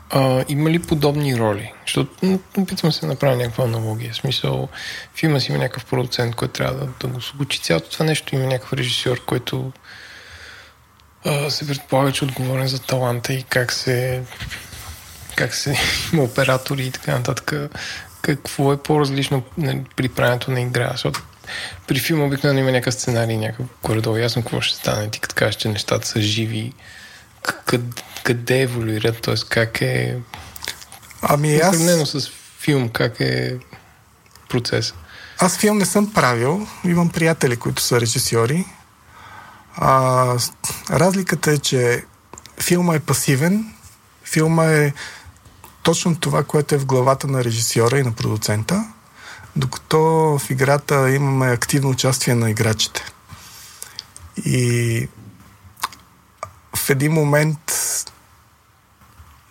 а, 0.10 0.46
има 0.48 0.70
ли 0.70 0.80
подобни 0.80 1.38
роли? 1.38 1.72
Защото 1.86 2.40
опитвам 2.58 2.92
се 2.92 3.02
да 3.02 3.08
направя 3.08 3.36
някаква 3.36 3.64
аналогия. 3.64 4.14
В 4.14 4.16
смисъл, 4.16 4.70
филма 5.16 5.40
си 5.40 5.52
има 5.52 5.60
някакъв 5.60 5.86
продуцент, 5.86 6.36
който 6.36 6.54
трябва 6.54 6.80
да, 6.80 6.88
да 7.00 7.08
го 7.08 7.22
случи 7.22 7.62
цялото 7.62 7.90
това 7.90 8.06
нещо. 8.06 8.36
Има 8.36 8.46
някакъв 8.46 8.74
режисьор, 8.74 9.26
който 9.26 9.72
а, 11.26 11.50
се 11.50 11.68
предполага, 11.68 12.12
че 12.12 12.26
е 12.26 12.28
отговорен 12.28 12.68
за 12.68 12.80
таланта 12.80 13.34
и 13.34 13.44
как 13.44 13.74
се 13.74 14.24
как 15.36 15.56
се 15.56 15.78
има 16.14 16.24
оператори 16.24 16.86
и 16.86 16.92
така 16.92 17.12
нататък. 17.12 17.54
Какво 18.22 18.74
е 18.74 18.78
по-различно 18.78 19.44
нали, 19.58 19.84
при 19.96 20.10
правенето 20.10 20.52
на 20.52 20.62
игра? 20.62 20.90
Защото 20.92 21.24
при 21.88 22.00
филма 22.00 22.26
обикновено 22.26 22.60
има 22.60 22.72
някакъв 22.72 22.94
сценарий, 22.94 23.38
някакъв 23.38 23.66
горе 23.84 24.22
ясно 24.22 24.42
какво 24.42 24.62
ще 24.62 24.78
стане. 24.78 25.10
Ти 25.10 25.20
като 25.20 25.36
кажеш, 25.36 25.56
че 25.56 25.70
нещата 25.70 26.08
са 26.08 26.22
живи, 26.22 26.74
къде, 27.66 28.02
къде 28.24 28.62
еволюират, 28.62 29.22
т.е. 29.22 29.36
как 29.50 29.82
е... 29.82 30.18
Ами 31.22 31.56
аз... 31.56 31.76
Сравнено 31.76 32.06
с 32.06 32.32
филм, 32.60 32.90
как 32.90 33.20
е 33.20 33.58
процес? 34.50 34.94
Аз 35.40 35.58
филм 35.58 35.78
не 35.78 35.86
съм 35.86 36.14
правил. 36.14 36.68
Имам 36.84 37.10
приятели, 37.10 37.58
които 37.58 37.82
са 37.82 38.02
режисьори. 38.02 38.66
А, 39.76 40.38
разликата 40.90 41.52
е, 41.52 41.58
че 41.58 42.04
филма 42.62 42.96
е 42.96 43.00
пасивен. 43.00 43.74
Филма 44.24 44.66
е 44.66 44.94
точно 45.84 46.16
това, 46.16 46.44
което 46.44 46.76
е 46.76 46.78
в 46.78 46.86
главата 46.86 47.28
на 47.28 47.44
режисьора 47.44 48.00
и 48.00 48.04
на 48.04 48.12
продуцента 48.12 48.86
докато 49.56 50.00
в 50.40 50.50
играта 50.50 51.10
имаме 51.10 51.52
активно 51.52 51.90
участие 51.90 52.36
на 52.36 52.50
играчите. 52.50 53.06
И 54.46 55.10
в 56.76 56.90
един 56.90 57.12
момент 57.12 57.60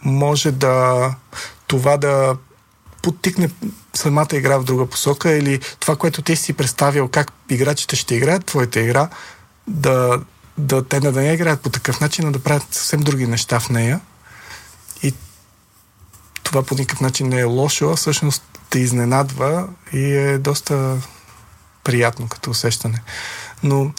може 0.03 0.53
да 0.53 1.15
това 1.67 1.97
да 1.97 2.37
подтикне 3.03 3.51
самата 3.95 4.29
игра 4.33 4.59
в 4.59 4.65
друга 4.65 4.87
посока 4.87 5.31
или 5.31 5.61
това, 5.81 5.97
което 5.97 6.23
ти 6.23 6.37
си 6.37 6.53
представил 6.53 7.09
как 7.09 7.33
играчите 7.51 7.97
ще 7.97 8.15
играят 8.15 8.45
твоята 8.45 8.81
игра, 8.81 9.09
да, 9.67 10.21
да 10.59 10.85
те 10.85 11.01
да 11.01 11.13
не 11.13 11.33
играят 11.33 11.61
по 11.61 11.71
такъв 11.71 12.01
начин, 12.01 12.27
а 12.27 12.33
да 12.33 12.39
правят 12.39 12.75
съвсем 12.75 13.01
други 13.01 13.27
неща 13.27 13.61
в 13.61 13.69
нея. 13.69 14.01
И 15.03 15.15
това 16.43 16.63
по 16.63 16.75
никакъв 16.75 17.01
начин 17.01 17.29
не 17.29 17.41
е 17.41 17.45
лошо, 17.45 17.91
а 17.91 17.97
всъщност 17.97 18.54
те 18.75 18.81
изненадва 18.81 19.69
и 19.93 20.15
е 20.15 20.39
доста 20.39 20.97
приятно 21.85 22.29
като 22.29 22.51
усещане. 22.51 23.03
Но 23.63 23.93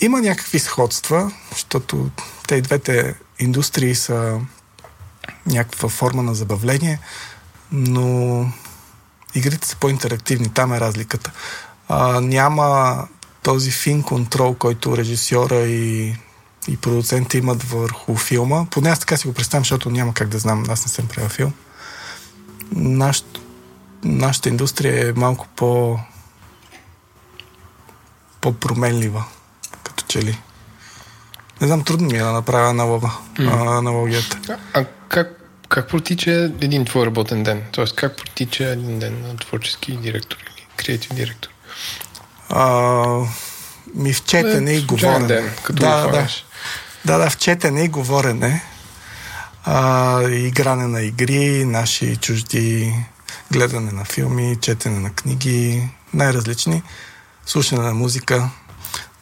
има 0.00 0.20
някакви 0.20 0.58
сходства, 0.58 1.32
защото 1.52 2.10
те 2.46 2.54
и 2.54 2.62
двете 2.62 3.14
индустрии 3.38 3.94
са 3.94 4.40
някаква 5.46 5.88
форма 5.88 6.22
на 6.22 6.34
забавление, 6.34 7.00
но 7.72 8.46
игрите 9.34 9.68
са 9.68 9.76
по-интерактивни, 9.76 10.48
там 10.48 10.72
е 10.72 10.80
разликата. 10.80 11.32
А, 11.88 12.20
няма 12.20 13.08
този 13.42 13.70
фин 13.70 14.02
контрол, 14.02 14.54
който 14.54 14.96
режисьора 14.96 15.60
и, 15.60 16.16
и 16.68 16.76
продуцента 16.76 17.38
имат 17.38 17.62
върху 17.62 18.16
филма. 18.16 18.64
Поне 18.70 18.90
аз 18.90 18.98
така 18.98 19.16
си 19.16 19.26
го 19.26 19.34
представям, 19.34 19.64
защото 19.64 19.90
няма 19.90 20.14
как 20.14 20.28
да 20.28 20.38
знам, 20.38 20.64
аз 20.68 20.84
не 20.86 20.92
съм 20.92 21.08
правил 21.08 21.28
филм. 21.28 21.52
Нашето 22.72 23.47
нашата 24.04 24.48
индустрия 24.48 25.08
е 25.08 25.12
малко 25.12 25.46
по 25.56 25.98
по-променлива, 28.40 29.24
като 29.82 30.04
че 30.08 30.22
ли. 30.22 30.38
Не 31.60 31.66
знам, 31.66 31.84
трудно 31.84 32.06
ми 32.06 32.18
е 32.18 32.22
да 32.22 32.32
направя 32.32 32.70
аналога, 32.70 33.10
mm. 33.34 33.78
аналогията. 33.78 34.38
А, 34.48 34.80
а 34.80 34.84
как, 35.08 35.40
как 35.68 35.88
протича 35.88 36.30
един 36.60 36.84
твой 36.84 37.06
работен 37.06 37.42
ден? 37.42 37.62
Тоест, 37.72 37.96
как 37.96 38.16
протича 38.16 38.64
един 38.64 38.98
ден 38.98 39.22
на 39.22 39.36
творчески 39.36 39.96
директор 39.96 40.36
или 40.36 40.66
креатив 40.76 41.14
директор? 41.14 41.50
А, 42.48 43.04
ми 43.94 44.12
в 44.12 44.24
четене 44.24 44.70
е, 44.70 44.74
и 44.74 44.82
говорене. 44.82 45.26
Ден, 45.26 45.50
като 45.62 45.80
да, 45.80 46.06
да, 46.06 46.28
да, 47.04 47.18
да, 47.18 47.30
в 47.30 47.36
четене 47.36 47.84
и 47.84 47.88
говорене. 47.88 48.62
А, 49.64 50.22
игране 50.22 50.86
на 50.86 51.02
игри, 51.02 51.64
наши 51.64 52.16
чужди 52.16 52.94
гледане 53.52 53.92
на 53.92 54.04
филми, 54.04 54.56
четене 54.60 55.00
на 55.00 55.10
книги, 55.10 55.88
най-различни, 56.14 56.82
слушане 57.46 57.82
на 57.82 57.94
музика. 57.94 58.50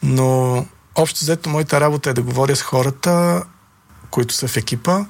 Но 0.03 0.65
общо 0.95 1.19
взето 1.19 1.49
моята 1.49 1.81
работа 1.81 2.09
е 2.09 2.13
да 2.13 2.21
говоря 2.21 2.55
с 2.55 2.61
хората, 2.61 3.43
които 4.11 4.33
са 4.33 4.47
в 4.47 4.57
екипа, 4.57 5.05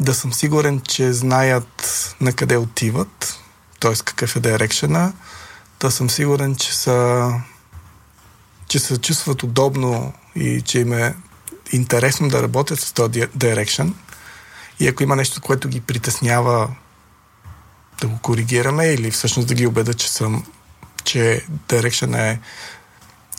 да 0.00 0.14
съм 0.14 0.32
сигурен, 0.32 0.80
че 0.80 1.12
знаят 1.12 2.14
на 2.20 2.32
къде 2.32 2.56
отиват, 2.56 3.38
т.е. 3.80 3.94
какъв 4.04 4.36
е 4.36 4.40
дирекшена, 4.40 5.12
да 5.80 5.90
съм 5.90 6.10
сигурен, 6.10 6.56
че 6.56 6.76
са 6.76 7.30
че 8.68 8.78
се 8.78 8.98
чувстват 8.98 9.42
удобно 9.42 10.12
и 10.34 10.62
че 10.62 10.78
им 10.78 10.92
е 10.92 11.14
интересно 11.72 12.28
да 12.28 12.42
работят 12.42 12.80
с 12.80 12.92
този 12.92 13.22
дирекшн. 13.34 13.88
И 14.80 14.88
ако 14.88 15.02
има 15.02 15.16
нещо, 15.16 15.40
което 15.40 15.68
ги 15.68 15.80
притеснява 15.80 16.68
да 18.00 18.08
го 18.08 18.18
коригираме 18.18 18.86
или 18.86 19.10
всъщност 19.10 19.48
да 19.48 19.54
ги 19.54 19.66
убеда, 19.66 19.94
че 19.94 20.12
съм 20.12 20.44
че 21.04 21.44
Direction 21.68 22.18
е 22.18 22.40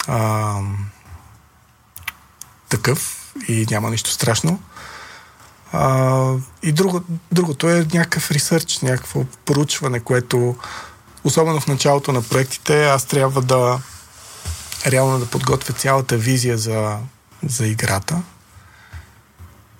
а, 0.08 0.60
такъв 2.70 3.34
и 3.47 3.68
няма 3.72 3.89
нищо 3.89 4.12
страшно. 4.12 4.60
А, 5.72 6.34
и 6.64 6.72
друго, 6.72 7.01
другото 7.32 7.70
е 7.70 7.88
някакъв 7.93 8.32
ресърч, 8.32 8.80
някакво 8.80 9.24
поручване, 9.45 9.99
което 9.99 10.55
особено 11.24 11.60
в 11.60 11.68
началото 11.68 12.12
на 12.12 12.22
проектите 12.22 12.86
аз 12.86 13.05
трябва 13.05 13.41
да 13.41 13.82
реално 14.88 15.20
да 15.20 15.26
подготвя 15.26 15.74
цялата 15.74 16.18
визия 16.18 16.58
за, 16.58 16.97
за 17.43 17.68
играта 17.68 18.22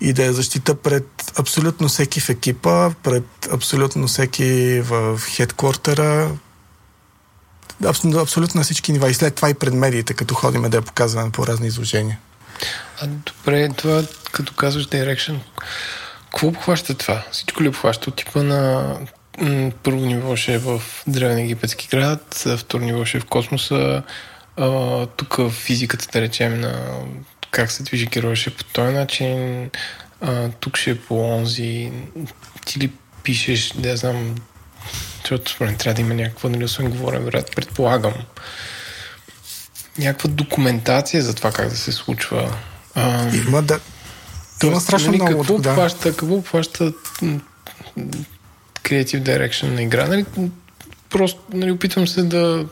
и 0.00 0.12
да 0.12 0.24
я 0.24 0.32
защита 0.32 0.74
пред 0.74 1.32
абсолютно 1.38 1.88
всеки 1.88 2.20
в 2.20 2.28
екипа, 2.28 2.90
пред 3.02 3.24
абсолютно 3.52 4.06
всеки 4.06 4.80
в 4.80 5.18
хедквартера, 5.18 6.30
абсолютно, 7.86 8.58
на 8.58 8.62
всички 8.62 8.92
нива 8.92 9.10
и 9.10 9.14
след 9.14 9.34
това 9.34 9.50
и 9.50 9.54
пред 9.54 9.74
медиите, 9.74 10.14
като 10.14 10.34
ходиме 10.34 10.68
да 10.68 10.76
я 10.76 10.82
показваме 10.82 11.30
по 11.30 11.46
разни 11.46 11.66
изложения. 11.66 12.18
А 13.00 13.06
добре, 13.06 13.68
това 13.76 14.02
като 14.32 14.54
казваш 14.54 14.86
Direction, 14.86 15.38
какво 16.24 16.46
обхваща 16.46 16.94
това? 16.94 17.24
Всичко 17.32 17.62
ли 17.62 17.68
обхваща 17.68 18.10
от 18.10 18.16
типа 18.16 18.42
на 18.42 18.94
първо 19.82 20.00
ниво 20.00 20.36
ще 20.36 20.54
е 20.54 20.58
в 20.58 20.82
Древен 21.06 21.38
египетски 21.38 21.88
град, 21.90 22.46
второ 22.58 22.84
ниво 22.84 23.04
ще 23.04 23.18
е 23.18 23.20
в 23.20 23.24
космоса, 23.24 24.02
а, 24.56 25.06
тук 25.06 25.50
физиката, 25.50 26.06
да 26.12 26.20
речем, 26.20 26.60
на 26.60 27.00
как 27.58 27.72
се 27.72 27.82
движи 27.82 28.06
героя 28.06 28.36
ще 28.36 28.50
е 28.50 28.52
по 28.52 28.64
този 28.64 28.92
начин, 28.92 29.70
а, 30.20 30.48
тук 30.48 30.76
ще 30.76 30.90
е 30.90 30.98
по 30.98 31.20
онзи. 31.20 31.92
Ти 32.66 32.80
ли 32.80 32.90
пишеш, 33.22 33.72
да 33.76 33.96
знам, 33.96 34.34
защото 35.20 35.50
според 35.50 35.78
трябва 35.78 35.94
да 35.94 36.00
има 36.00 36.14
някаква, 36.14 36.50
нали, 36.50 36.64
освен 36.64 36.90
говорен, 36.90 37.24
вероятно, 37.24 37.54
предполагам. 37.54 38.12
Някаква 39.98 40.30
документация 40.30 41.22
за 41.22 41.34
това 41.34 41.52
как 41.52 41.68
да 41.68 41.76
се 41.76 41.92
случва. 41.92 42.56
А... 42.94 43.36
Има 43.36 43.62
да. 43.62 43.80
Има 44.64 44.80
страшно 44.80 45.12
нали, 45.12 45.22
много. 45.22 45.38
Какво 45.38 45.58
да. 45.58 45.70
обхваща, 45.70 46.16
какво 46.16 46.34
обхваща 46.34 46.92
Creative 48.82 49.22
Direction 49.22 49.74
на 49.74 49.82
игра? 49.82 50.06
Нали, 50.06 50.24
просто 51.10 51.40
нали, 51.52 51.70
опитвам 51.70 52.08
се 52.08 52.22
да, 52.22 52.66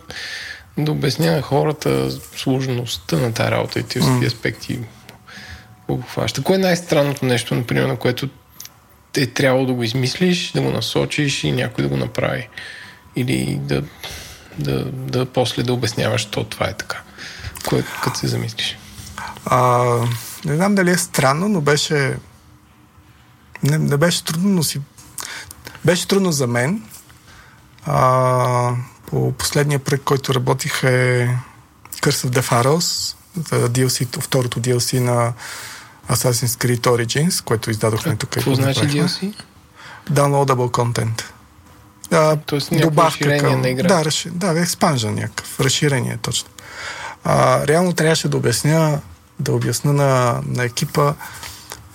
да 0.78 0.92
обясня 0.92 1.32
на 1.32 1.42
хората 1.42 2.10
сложността 2.10 3.16
на 3.16 3.32
тази 3.32 3.50
работа 3.50 3.80
и 3.80 3.82
тези 3.82 4.10
М. 4.10 4.26
аспекти. 4.26 4.78
Обхваща? 5.88 6.42
Кое 6.42 6.56
е 6.56 6.58
най-странното 6.58 7.24
нещо, 7.24 7.54
например, 7.54 7.86
на 7.86 7.96
което 7.96 8.28
е 9.16 9.26
трябвало 9.26 9.66
да 9.66 9.72
го 9.72 9.82
измислиш, 9.82 10.52
да 10.52 10.60
го 10.60 10.70
насочиш 10.70 11.44
и 11.44 11.52
някой 11.52 11.82
да 11.84 11.88
го 11.88 11.96
направи? 11.96 12.48
Или 13.16 13.58
да, 13.62 13.82
да, 14.58 14.84
да 14.84 15.26
после 15.26 15.62
да 15.62 15.72
обясняваш, 15.72 16.20
що 16.20 16.44
това 16.44 16.66
е 16.66 16.72
така? 16.72 17.02
Кое, 17.68 17.84
като 18.02 18.18
се 18.18 18.26
замислиш? 18.26 18.78
А, 19.44 19.84
не 20.44 20.56
знам 20.56 20.74
дали 20.74 20.90
е 20.90 20.98
странно, 20.98 21.48
но 21.48 21.60
беше. 21.60 22.16
Не, 23.62 23.78
не 23.78 23.96
беше 23.96 24.24
трудно, 24.24 24.48
но 24.48 24.62
си. 24.62 24.80
Беше 25.84 26.08
трудно 26.08 26.32
за 26.32 26.46
мен. 26.46 26.82
А, 27.84 28.74
по 29.06 29.32
последния 29.32 29.78
проект, 29.78 30.04
който 30.04 30.34
работих 30.34 30.82
е 30.82 31.28
Curse 32.02 32.28
of 32.28 32.40
the 32.40 32.42
Pharaohs, 32.42 33.16
за 33.50 33.68
DLC, 33.68 34.20
второто 34.20 34.60
DLC 34.60 34.98
на 34.98 35.32
Assassin's 36.10 36.46
Creed 36.46 36.80
Origins, 36.80 37.44
което 37.44 37.70
издадохме 37.70 38.16
тук. 38.16 38.30
Какво 38.30 38.54
значи. 38.54 38.80
DLC? 38.80 39.34
Downloadable 40.10 40.70
content. 40.70 41.22
А, 42.10 42.36
Тоест 42.36 42.70
някакво 42.70 43.02
разширение 43.02 43.56
на 43.56 43.68
игра. 43.68 43.88
Да, 43.88 44.04
разши... 44.04 44.30
да, 44.30 44.60
експанжен 44.60 45.14
някакъв. 45.14 45.60
Разширение, 45.60 46.18
точно. 46.22 46.48
А, 47.24 47.66
реално 47.66 47.92
трябваше 47.92 48.28
да 48.28 48.36
обясня, 48.36 49.00
да 49.40 49.52
обясня 49.52 49.92
на, 49.92 50.40
на 50.46 50.64
екипа 50.64 51.14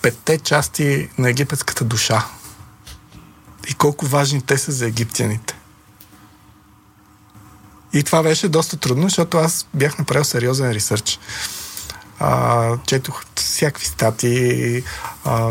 петте 0.02 0.38
части 0.38 1.08
на 1.18 1.30
египетската 1.30 1.84
душа. 1.84 2.26
И 3.68 3.74
колко 3.74 4.06
важни 4.06 4.42
те 4.42 4.58
са 4.58 4.72
за 4.72 4.86
египтяните. 4.86 5.54
И 7.92 8.02
това 8.02 8.22
беше 8.22 8.48
доста 8.48 8.76
трудно, 8.76 9.02
защото 9.02 9.38
аз 9.38 9.66
бях 9.74 9.98
направил 9.98 10.24
сериозен 10.24 10.70
ресърч. 10.70 11.18
А, 12.18 12.76
четох 12.86 13.24
всякакви 13.34 13.86
статии, 13.86 14.82
а, 15.24 15.50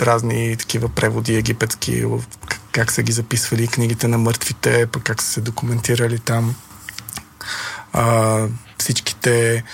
разни 0.00 0.56
такива 0.56 0.88
преводи 0.88 1.34
египетски, 1.34 2.04
как 2.72 2.92
са 2.92 3.02
ги 3.02 3.12
записвали 3.12 3.68
книгите 3.68 4.08
на 4.08 4.18
мъртвите, 4.18 4.86
пък 4.86 5.02
как 5.02 5.22
са 5.22 5.32
се 5.32 5.40
документирали 5.40 6.18
там. 6.18 6.54
А, 7.92 8.38
всичките 8.78 9.64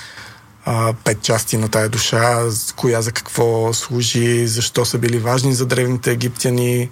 а, 0.65 0.95
пет 1.05 1.23
части 1.23 1.57
на 1.57 1.69
тая 1.69 1.89
душа, 1.89 2.45
коя 2.77 3.03
за 3.03 3.13
какво 3.13 3.73
служи, 3.73 4.47
защо 4.47 4.85
са 4.85 4.99
били 4.99 5.19
важни 5.19 5.55
за 5.55 5.67
древните 5.67 6.11
египтяни. 6.13 6.91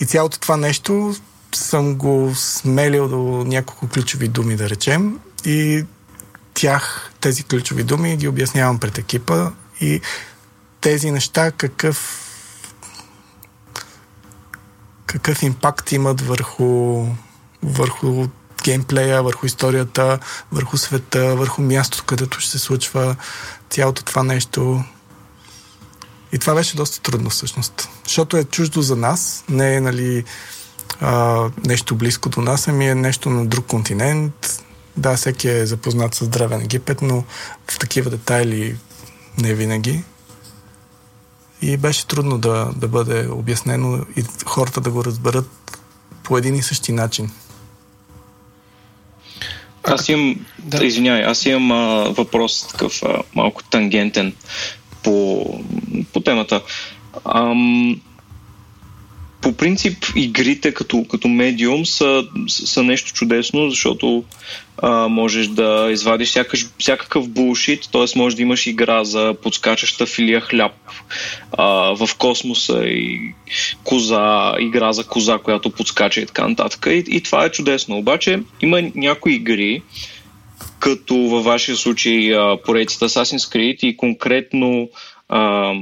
И 0.00 0.06
цялото 0.06 0.38
това 0.38 0.56
нещо 0.56 1.14
съм 1.56 1.94
го 1.94 2.32
смелил 2.34 3.08
до 3.08 3.44
няколко 3.46 3.88
ключови 3.88 4.28
думи, 4.28 4.56
да 4.56 4.68
речем. 4.70 5.18
И 5.44 5.84
тях, 6.54 7.10
тези 7.20 7.42
ключови 7.44 7.82
думи, 7.82 8.16
ги 8.16 8.28
обяснявам 8.28 8.80
пред 8.80 8.98
екипа 8.98 9.50
и 9.80 10.00
тези 10.80 11.10
неща 11.10 11.50
какъв 11.50 12.20
какъв 15.06 15.42
импакт 15.42 15.92
имат 15.92 16.20
върху, 16.20 17.06
върху 17.62 18.26
геймплея, 18.64 19.22
върху 19.22 19.46
историята, 19.46 20.18
върху 20.52 20.76
света, 20.76 21.36
върху 21.36 21.62
мястото, 21.62 22.04
където 22.04 22.40
ще 22.40 22.50
се 22.50 22.58
случва 22.58 23.16
цялото 23.70 24.04
това 24.04 24.22
нещо. 24.22 24.84
И 26.32 26.38
това 26.38 26.54
беше 26.54 26.76
доста 26.76 27.00
трудно 27.00 27.30
всъщност. 27.30 27.88
Защото 28.04 28.36
е 28.36 28.44
чуждо 28.44 28.82
за 28.82 28.96
нас, 28.96 29.44
не 29.48 29.74
е 29.74 29.80
нали, 29.80 30.24
а, 31.00 31.44
нещо 31.66 31.94
близко 31.94 32.28
до 32.28 32.40
нас, 32.40 32.68
ами 32.68 32.88
е 32.88 32.94
нещо 32.94 33.30
на 33.30 33.46
друг 33.46 33.66
континент. 33.66 34.64
Да, 34.96 35.16
всеки 35.16 35.48
е 35.48 35.66
запознат 35.66 36.14
с 36.14 36.28
Древен 36.28 36.60
Египет, 36.60 37.02
но 37.02 37.24
в 37.70 37.78
такива 37.78 38.10
детайли 38.10 38.76
не 39.38 39.54
винаги. 39.54 40.02
И 41.62 41.76
беше 41.76 42.06
трудно 42.06 42.38
да, 42.38 42.70
да 42.76 42.88
бъде 42.88 43.28
обяснено 43.28 44.06
и 44.16 44.24
хората 44.46 44.80
да 44.80 44.90
го 44.90 45.04
разберат 45.04 45.78
по 46.22 46.38
един 46.38 46.54
и 46.54 46.62
същи 46.62 46.92
начин. 46.92 47.30
Аз 49.82 50.08
имам, 50.08 50.46
Да. 50.58 50.84
извинявай, 50.84 51.24
аз 51.24 51.46
имам 51.46 51.72
а, 51.72 52.08
въпрос 52.08 52.66
такъв 52.68 53.02
а, 53.02 53.22
малко 53.34 53.62
тангентен 53.62 54.34
по, 55.02 55.44
по 56.12 56.20
темата. 56.20 56.62
Ам, 57.34 58.00
по 59.44 59.52
принцип, 59.52 60.04
игрите 60.16 60.74
като, 60.74 61.04
като 61.10 61.28
медиум 61.28 61.86
са, 61.86 62.24
са 62.48 62.82
нещо 62.82 63.12
чудесно, 63.12 63.70
защото 63.70 64.24
а, 64.82 65.08
можеш 65.08 65.46
да 65.46 65.88
извадиш 65.90 66.28
всякаш, 66.28 66.66
всякакъв 66.78 67.28
булшит, 67.28 67.88
т.е. 67.92 68.18
можеш 68.18 68.36
да 68.36 68.42
имаш 68.42 68.66
игра 68.66 69.04
за 69.04 69.34
подскачаща 69.42 70.06
филия 70.06 70.40
хляб 70.40 70.72
а, 71.52 71.66
в 72.06 72.08
космоса 72.18 72.84
и 72.84 73.34
коза, 73.84 74.54
игра 74.60 74.92
за 74.92 75.04
коза, 75.04 75.38
която 75.38 75.70
подскача 75.70 76.20
и 76.20 76.26
така 76.26 76.48
нататък. 76.48 76.86
И, 76.90 77.04
и 77.08 77.20
това 77.20 77.44
е 77.44 77.50
чудесно. 77.50 77.98
Обаче 77.98 78.40
има 78.60 78.82
някои 78.94 79.34
игри, 79.34 79.82
като 80.78 81.16
във 81.16 81.44
вашия 81.44 81.76
случай 81.76 82.32
поредицата 82.66 83.08
Assassin's 83.08 83.54
Creed 83.54 83.84
и 83.84 83.96
конкретно 83.96 84.88
а, 85.28 85.72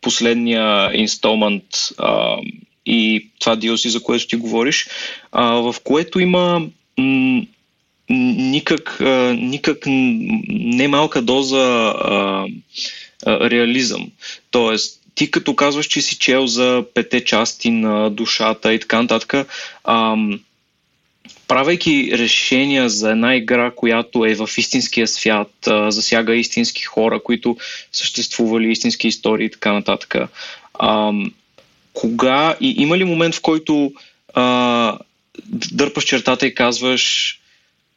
последния 0.00 0.90
инсталмент 0.94 1.64
и 2.86 3.28
това 3.40 3.56
DLC, 3.56 3.88
за 3.88 4.02
което 4.02 4.26
ти 4.26 4.36
говориш, 4.36 4.88
а, 5.32 5.44
в 5.44 5.76
което 5.84 6.20
има 6.20 6.66
м- 6.98 7.42
никак, 8.10 9.00
а, 9.00 9.36
никак 9.40 9.86
н- 9.86 10.42
немалка 10.48 11.22
доза 11.22 11.94
а, 11.98 12.46
а, 13.26 13.50
реализъм. 13.50 14.10
Тоест, 14.50 15.00
ти 15.14 15.30
като 15.30 15.56
казваш, 15.56 15.86
че 15.86 16.00
си 16.00 16.18
чел 16.18 16.46
за 16.46 16.84
пете 16.94 17.24
части 17.24 17.70
на 17.70 18.10
душата 18.10 18.74
и 18.74 18.80
така 18.80 19.02
нататък, 19.02 19.48
ам, 19.84 20.40
правейки 21.48 22.10
решения 22.12 22.88
за 22.88 23.10
една 23.10 23.36
игра, 23.36 23.70
която 23.70 24.24
е 24.24 24.34
в 24.34 24.48
истинския 24.58 25.08
свят, 25.08 25.52
а, 25.66 25.90
засяга 25.90 26.34
истински 26.34 26.82
хора, 26.82 27.20
които 27.24 27.56
съществували, 27.92 28.70
истински 28.70 29.08
истории 29.08 29.46
и 29.46 29.50
така 29.50 29.72
нататък. 29.72 30.14
Ам, 30.78 31.32
кога 31.94 32.56
и 32.60 32.74
има 32.78 32.98
ли 32.98 33.04
момент, 33.04 33.34
в 33.34 33.40
който 33.40 33.92
а, 34.34 34.98
дърпаш 35.48 36.04
чертата 36.04 36.46
и 36.46 36.54
казваш 36.54 37.34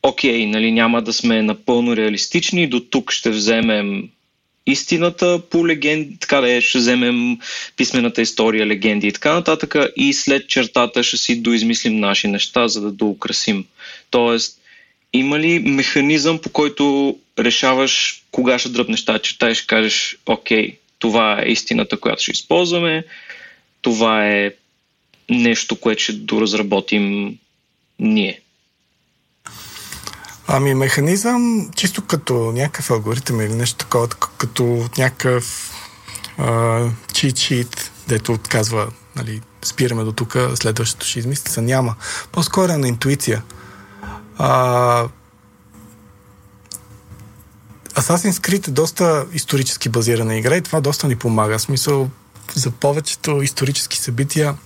окей, 0.03 0.45
нали, 0.45 0.71
няма 0.71 1.01
да 1.01 1.13
сме 1.13 1.41
напълно 1.41 1.95
реалистични, 1.95 2.67
до 2.67 2.79
тук 2.79 3.11
ще 3.11 3.29
вземем 3.29 4.09
истината 4.67 5.41
по 5.49 5.67
легенди, 5.67 6.17
така 6.19 6.41
да 6.41 6.51
е, 6.51 6.61
ще 6.61 6.77
вземем 6.77 7.37
писмената 7.77 8.21
история, 8.21 8.67
легенди 8.67 9.07
и 9.07 9.11
така 9.11 9.33
нататък 9.33 9.75
и 9.95 10.13
след 10.13 10.49
чертата 10.49 11.03
ще 11.03 11.17
си 11.17 11.41
доизмислим 11.41 11.99
наши 11.99 12.27
неща, 12.27 12.67
за 12.67 12.81
да 12.81 12.91
доукрасим. 12.91 13.65
Тоест, 14.09 14.59
има 15.13 15.39
ли 15.39 15.59
механизъм, 15.59 16.39
по 16.39 16.49
който 16.49 17.15
решаваш 17.39 18.23
кога 18.31 18.59
ще 18.59 18.69
дръпнеш 18.69 19.05
тази 19.05 19.23
черта 19.23 19.49
и 19.49 19.55
ще 19.55 19.67
кажеш, 19.67 20.17
окей, 20.25 20.77
това 20.99 21.41
е 21.41 21.51
истината, 21.51 21.97
която 21.97 22.21
ще 22.21 22.31
използваме, 22.31 23.03
това 23.81 24.27
е 24.27 24.51
нещо, 25.29 25.79
което 25.79 26.03
ще 26.03 26.13
доразработим 26.13 27.37
ние. 27.99 28.41
Ами 30.47 30.73
механизъм, 30.73 31.69
чисто 31.75 32.05
като 32.05 32.33
някакъв 32.33 32.91
алгоритъм 32.91 33.41
или 33.41 33.53
нещо 33.53 33.77
такова, 33.77 34.07
като 34.07 34.85
някакъв 34.97 35.73
чит-чит, 37.13 37.89
дето 38.07 38.33
отказва, 38.33 38.87
нали, 39.15 39.41
спираме 39.65 40.03
до 40.03 40.11
тук, 40.11 40.37
следващото 40.55 41.05
ще 41.05 41.19
измисли 41.19 41.49
се, 41.49 41.61
няма. 41.61 41.95
По-скоро 42.31 42.71
е 42.71 42.77
на 42.77 42.87
интуиция. 42.87 43.43
А, 44.37 45.07
Assassin's 47.95 48.31
Creed 48.31 48.67
е 48.67 48.71
доста 48.71 49.25
исторически 49.33 49.89
базирана 49.89 50.37
игра 50.37 50.57
и 50.57 50.61
това 50.61 50.81
доста 50.81 51.07
ни 51.07 51.15
помага. 51.15 51.57
В 51.57 51.61
смисъл, 51.61 52.09
за 52.55 52.71
повечето 52.71 53.41
исторически 53.41 53.97
събития 53.97 54.57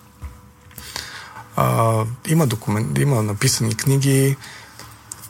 а, 1.55 2.05
има 2.27 2.47
документ, 2.47 2.97
има 2.97 3.23
написани 3.23 3.75
книги, 3.75 4.37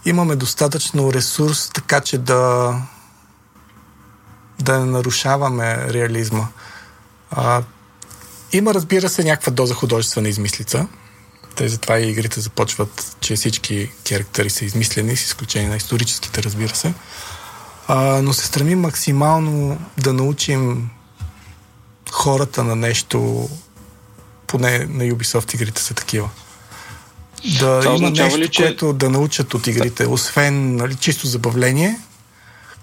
имаме 0.05 0.35
достатъчно 0.35 1.13
ресурс, 1.13 1.69
така 1.73 2.01
че 2.01 2.17
да 2.17 2.73
да 4.59 4.79
не 4.79 4.85
нарушаваме 4.85 5.93
реализма. 5.93 6.47
А, 7.31 7.63
има, 8.51 8.73
разбира 8.73 9.09
се, 9.09 9.23
някаква 9.23 9.51
доза 9.51 9.73
художествена 9.73 10.29
измислица. 10.29 10.87
Те 11.55 11.69
затова 11.69 11.99
и 11.99 12.09
игрите 12.09 12.41
започват, 12.41 13.17
че 13.19 13.35
всички 13.35 13.91
характери 14.09 14.49
са 14.49 14.65
измислени, 14.65 15.17
с 15.17 15.25
изключение 15.25 15.69
на 15.69 15.75
историческите, 15.75 16.43
разбира 16.43 16.75
се. 16.75 16.93
А, 17.87 18.21
но 18.21 18.33
се 18.33 18.45
стремим 18.45 18.79
максимално 18.79 19.79
да 19.97 20.13
научим 20.13 20.89
хората 22.11 22.63
на 22.63 22.75
нещо, 22.75 23.49
поне 24.47 24.79
на 24.79 25.03
Ubisoft 25.03 25.55
игрите 25.55 25.81
са 25.81 25.93
такива. 25.93 26.29
Да 27.59 27.79
Това 27.81 27.95
има 27.95 28.09
нещо, 28.09 28.37
ли, 28.37 28.49
че- 28.49 28.63
което 28.63 28.93
да 28.93 29.09
научат 29.09 29.53
от 29.53 29.67
игрите, 29.67 30.07
освен 30.07 30.75
нали, 30.75 30.95
чисто 30.95 31.27
забавление. 31.27 31.99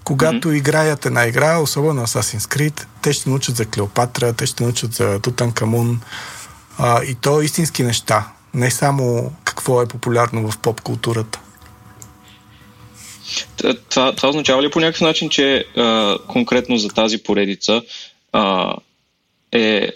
Когато 0.03 0.51
играят 0.51 1.05
една 1.05 1.25
игра, 1.25 1.57
особено 1.57 2.07
Assassin's 2.07 2.55
Creed, 2.55 2.85
те 3.01 3.13
ще 3.13 3.29
научат 3.29 3.55
за 3.55 3.65
Клеопатра, 3.65 4.33
те 4.33 4.45
ще 4.45 4.63
научат 4.63 4.93
за 4.93 5.19
Тутанкамун. 5.19 6.01
А, 6.77 7.03
и 7.03 7.15
то 7.15 7.41
истински 7.41 7.83
неща. 7.83 8.27
Не 8.53 8.71
само 8.71 9.31
какво 9.43 9.81
е 9.81 9.87
популярно 9.87 10.51
в 10.51 10.57
поп 10.57 10.81
културата. 10.81 11.39
Т- 13.57 13.75
Това, 13.79 14.15
това 14.15 14.29
означава 14.29 14.63
ли 14.63 14.71
по 14.71 14.79
някакъв 14.79 15.01
начин, 15.01 15.29
че 15.29 15.65
а, 15.77 16.17
конкретно 16.27 16.77
за 16.77 16.89
тази 16.89 17.17
поредица 17.17 17.81
а, 18.33 18.73
е 19.51 19.91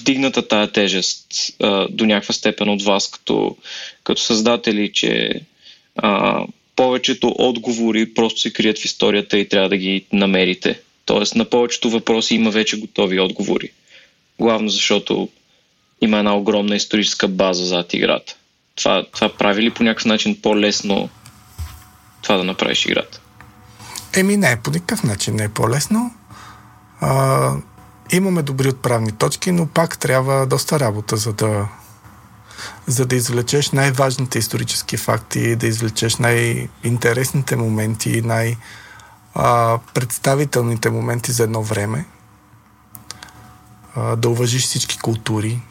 вдигната 0.00 0.48
тая 0.48 0.72
тежест 0.72 1.26
а, 1.62 1.88
до 1.90 2.06
някаква 2.06 2.34
степен 2.34 2.68
от 2.68 2.82
вас 2.82 3.10
като, 3.10 3.56
като 4.04 4.22
създатели, 4.22 4.92
че 4.92 5.40
а, 5.96 6.44
повечето 6.76 7.34
отговори 7.38 8.14
просто 8.14 8.40
се 8.40 8.52
крият 8.52 8.78
в 8.78 8.84
историята 8.84 9.38
и 9.38 9.48
трябва 9.48 9.68
да 9.68 9.76
ги 9.76 10.04
намерите. 10.12 10.80
Тоест 11.04 11.34
на 11.34 11.44
повечето 11.44 11.90
въпроси 11.90 12.34
има 12.34 12.50
вече 12.50 12.80
готови 12.80 13.20
отговори. 13.20 13.70
Главно 14.38 14.68
защото 14.68 15.28
има 16.00 16.18
една 16.18 16.36
огромна 16.36 16.76
историческа 16.76 17.28
база 17.28 17.64
зад 17.64 17.94
играта. 17.94 18.36
Това, 18.76 19.06
това 19.14 19.28
прави 19.28 19.62
ли 19.62 19.70
по 19.70 19.82
някакъв 19.82 20.04
начин 20.04 20.40
по-лесно 20.42 21.08
това 22.22 22.36
да 22.36 22.44
направиш 22.44 22.86
играта? 22.86 23.20
Еми 24.16 24.36
не, 24.36 24.60
по 24.64 24.70
никакъв 24.70 25.02
начин 25.02 25.34
не 25.36 25.44
е 25.44 25.48
по-лесно. 25.48 26.14
А, 27.00 27.52
имаме 28.10 28.42
добри 28.42 28.68
отправни 28.68 29.12
точки, 29.12 29.52
но 29.52 29.66
пак 29.66 29.98
трябва 29.98 30.46
доста 30.46 30.80
работа, 30.80 31.16
за 31.16 31.32
да, 31.32 31.68
за 32.86 33.06
да 33.06 33.16
извлечеш 33.16 33.70
най-важните 33.70 34.38
исторически 34.38 34.96
факти, 34.96 35.56
да 35.56 35.66
извлечеш 35.66 36.16
най-интересните 36.16 37.56
моменти, 37.56 38.22
най-представителните 38.22 40.90
моменти 40.90 41.32
за 41.32 41.42
едно 41.42 41.62
време, 41.62 42.04
да 44.16 44.28
уважиш 44.28 44.64
всички 44.64 44.98
култури. 44.98 45.62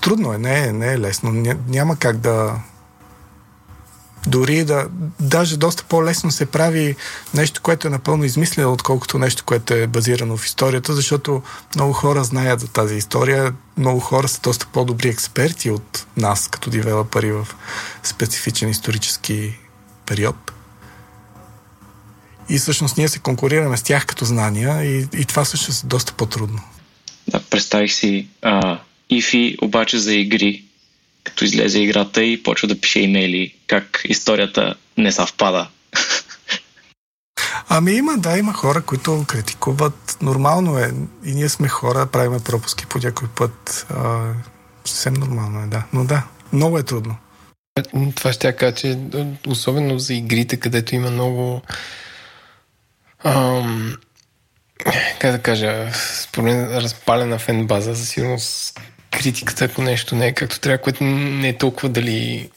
Трудно 0.00 0.32
е, 0.32 0.38
не 0.38 0.66
е, 0.66 0.72
не 0.72 0.92
е 0.92 0.98
лесно. 0.98 1.30
Ня- 1.30 1.68
Няма 1.68 1.96
как 1.96 2.16
да, 2.16 2.54
дори 4.26 4.64
да, 4.64 4.86
даже 5.20 5.56
доста 5.56 5.84
по-лесно 5.84 6.30
се 6.30 6.46
прави 6.46 6.96
нещо, 7.34 7.60
което 7.62 7.86
е 7.86 7.90
напълно 7.90 8.24
измислено, 8.24 8.72
отколкото 8.72 9.18
нещо, 9.18 9.44
което 9.44 9.74
е 9.74 9.86
базирано 9.86 10.36
в 10.36 10.46
историята, 10.46 10.94
защото 10.94 11.42
много 11.74 11.92
хора 11.92 12.24
знаят 12.24 12.60
за 12.60 12.68
тази 12.68 12.94
история, 12.94 13.54
много 13.78 14.00
хора 14.00 14.28
са 14.28 14.40
доста 14.40 14.66
по-добри 14.66 15.08
експерти 15.08 15.70
от 15.70 16.06
нас, 16.16 16.48
като 16.48 16.70
девелопери 16.70 17.32
в 17.32 17.48
специфичен 18.02 18.68
исторически 18.68 19.58
период. 20.06 20.52
И 22.48 22.58
всъщност 22.58 22.96
ние 22.96 23.08
се 23.08 23.18
конкурираме 23.18 23.76
с 23.76 23.82
тях 23.82 24.06
като 24.06 24.24
знания 24.24 24.84
и, 24.84 25.06
и 25.20 25.24
това 25.24 25.44
всъщност 25.44 25.84
е 25.84 25.86
доста 25.86 26.12
по-трудно. 26.12 26.60
Да, 27.28 27.40
представих 27.40 27.92
си 27.92 28.28
а, 28.42 28.80
Ифи, 29.10 29.56
обаче 29.62 29.98
за 29.98 30.14
игри, 30.14 30.64
като 31.34 31.44
излезе 31.44 31.80
играта 31.80 32.24
и 32.24 32.42
почва 32.42 32.68
да 32.68 32.80
пише 32.80 33.00
имейли 33.00 33.54
как 33.66 34.02
историята 34.04 34.74
не 34.96 35.12
съвпада. 35.12 35.68
Ами 37.68 37.92
има, 37.92 38.18
да, 38.18 38.38
има 38.38 38.52
хора, 38.52 38.82
които 38.82 39.24
критикуват. 39.28 40.16
Нормално 40.22 40.78
е. 40.78 40.92
И 41.24 41.34
ние 41.34 41.48
сме 41.48 41.68
хора, 41.68 42.06
правиме 42.06 42.38
пропуски 42.40 42.86
по 42.86 42.98
някой 42.98 43.28
път. 43.28 43.86
А, 43.90 44.32
съвсем 44.84 45.14
нормално 45.14 45.62
е, 45.62 45.66
да. 45.66 45.82
Но 45.92 46.04
да, 46.04 46.22
много 46.52 46.78
е 46.78 46.82
трудно. 46.82 47.16
Това 48.14 48.32
ще 48.32 48.46
я 48.46 48.56
кажа, 48.56 48.74
че 48.74 48.98
особено 49.46 49.98
за 49.98 50.14
игрите, 50.14 50.56
където 50.56 50.94
има 50.94 51.10
много 51.10 51.62
ам, 53.24 53.96
как 55.18 55.32
да 55.32 55.38
кажа, 55.42 55.90
според 56.20 56.70
разпалена 56.70 57.38
фен 57.38 57.66
база, 57.66 57.94
за 57.94 58.06
сигурност 58.06 58.80
критиката, 59.18 59.64
ако 59.64 59.82
нещо 59.82 60.14
не 60.14 60.26
е 60.26 60.32
както 60.32 60.60
трябва, 60.60 60.78
което 60.78 61.04
не 61.04 61.48
е 61.48 61.58
толкова 61.58 61.88
дали 61.88 62.48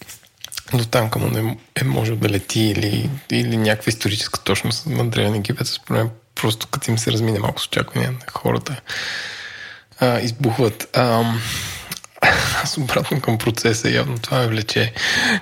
до 0.74 0.86
там 0.86 1.10
към 1.10 1.32
не 1.32 1.58
е 1.76 1.84
можел 1.84 2.16
да 2.16 2.30
лети 2.30 2.62
или, 2.62 3.10
или 3.32 3.58
някаква 3.58 3.90
историческа 3.90 4.44
точност 4.44 4.86
на 4.86 5.10
Древен 5.10 5.36
Египет, 5.36 5.68
според 5.68 6.04
мен 6.04 6.12
просто 6.36 6.68
като 6.68 6.92
им 6.92 6.98
се 6.98 7.12
размине 7.12 7.40
малко 7.40 7.62
с 7.62 7.68
очаквания 7.68 8.12
на 8.12 8.18
хората 8.32 8.82
а, 10.00 10.20
избухват. 10.20 10.98
Ам, 10.98 11.42
аз 12.64 12.78
обратно 12.78 13.22
към 13.22 13.38
процеса, 13.38 13.90
явно 13.90 14.20
това 14.20 14.40
ме 14.40 14.48
влече. 14.48 14.94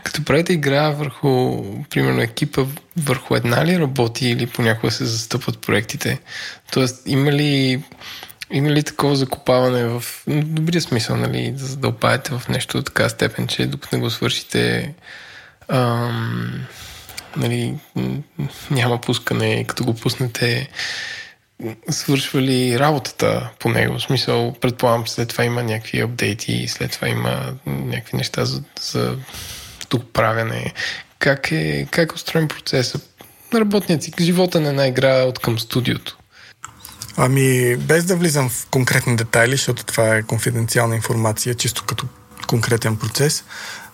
Като 0.04 0.26
правите 0.26 0.54
игра 0.54 0.90
върху, 0.90 1.64
примерно, 1.90 2.22
екипа, 2.22 2.66
върху 2.98 3.36
една 3.36 3.66
ли 3.66 3.80
работи 3.80 4.30
или 4.30 4.48
понякога 4.48 4.92
се 4.92 5.06
застъпват 5.06 5.60
проектите? 5.60 6.20
Тоест, 6.72 7.04
има 7.06 7.32
ли, 7.32 7.84
има 8.52 8.70
ли 8.70 8.84
такова 8.84 9.16
закопаване 9.16 9.86
в 9.86 10.04
добрия 10.28 10.82
смисъл, 10.82 11.18
нали, 11.18 11.52
да 11.52 11.66
задълбаете 11.66 12.32
в 12.38 12.50
нещо 12.50 12.78
до 12.78 12.84
така 12.84 13.10
степен, 13.10 13.48
че 13.48 13.66
докато 13.66 13.96
не 13.96 14.02
го 14.02 14.10
свършите, 14.10 14.94
ам, 15.68 16.66
нали, 17.38 17.76
няма 18.72 19.02
пускане, 19.02 19.64
като 19.64 19.84
го 19.84 19.94
пуснете, 19.94 20.70
свършва 21.90 22.42
ли 22.42 22.80
работата 22.80 23.50
по 23.60 23.70
него? 23.70 23.98
В 23.98 24.02
смисъл, 24.02 24.56
предполагам, 24.62 25.08
след 25.08 25.30
това 25.30 25.44
има 25.46 25.64
някакви 25.64 26.00
апдейти, 26.00 26.68
след 26.68 26.92
това 26.92 27.10
има 27.10 27.54
някакви 27.66 28.18
неща 28.18 28.46
за, 28.46 28.64
за 28.82 29.18
доправяне. 29.90 30.74
Как 31.20 31.52
е, 31.52 31.88
как 31.92 32.12
е 32.12 32.16
устроен 32.16 32.48
процесът? 32.48 33.26
Работният 33.54 34.22
живота 34.22 34.60
на 34.60 34.70
една 34.70 34.88
игра 34.88 35.24
от 35.24 35.40
към 35.40 35.60
студиото. 35.60 36.18
Ами, 37.18 37.78
без 37.78 38.06
да 38.06 38.16
влизам 38.16 38.50
в 38.50 38.68
конкретни 38.72 39.16
детайли, 39.16 39.52
защото 39.52 39.86
това 39.86 40.16
е 40.16 40.24
конфиденциална 40.24 40.96
информация, 40.96 41.56
чисто 41.56 41.84
като 41.84 42.06
конкретен 42.48 42.98
процес, 42.98 43.44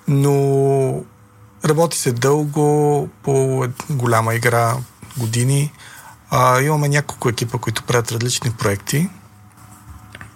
но 0.07 1.03
работи 1.65 1.97
се 1.97 2.11
дълго 2.11 3.09
по 3.23 3.65
голяма 3.89 4.35
игра, 4.35 4.75
години. 5.17 5.73
А, 6.29 6.61
имаме 6.61 6.89
няколко 6.89 7.29
екипа, 7.29 7.57
които 7.57 7.83
правят 7.83 8.11
различни 8.11 8.51
проекти, 8.51 9.09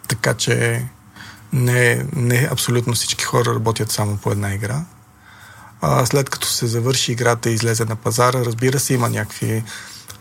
така 0.08 0.34
че 0.34 0.86
не, 1.54 2.06
не 2.16 2.48
абсолютно 2.52 2.94
всички 2.94 3.24
хора 3.24 3.56
работят 3.56 3.92
само 3.92 4.18
по 4.18 4.32
една 4.32 4.54
игра. 4.54 4.82
А, 5.82 6.06
след 6.06 6.30
като 6.30 6.48
се 6.48 6.68
завърши 6.68 7.12
играта 7.12 7.50
и 7.50 7.54
излезе 7.54 7.86
на 7.86 7.96
пазара, 7.96 8.46
разбира 8.46 8.80
се, 8.80 8.94
има 8.94 9.10
някакви 9.10 9.64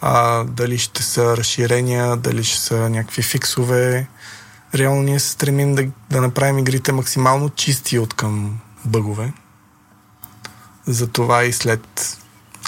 а, 0.01 0.45
дали 0.45 0.79
ще 0.79 1.03
са 1.03 1.37
разширения, 1.37 2.16
дали 2.16 2.45
ще 2.45 2.59
са 2.61 2.91
някакви 2.91 3.23
фиксове. 3.23 4.09
Реално 4.75 5.03
ние 5.03 5.21
се 5.21 5.31
стремим 5.31 5.75
да, 5.75 5.87
да 6.11 6.21
направим 6.21 6.59
игрите 6.59 6.93
максимално 6.93 7.51
чисти 7.51 7.99
от 7.99 8.15
към 8.15 8.59
бъгове. 8.85 9.33
Затова 10.87 11.45
и 11.45 11.53
след 11.53 12.19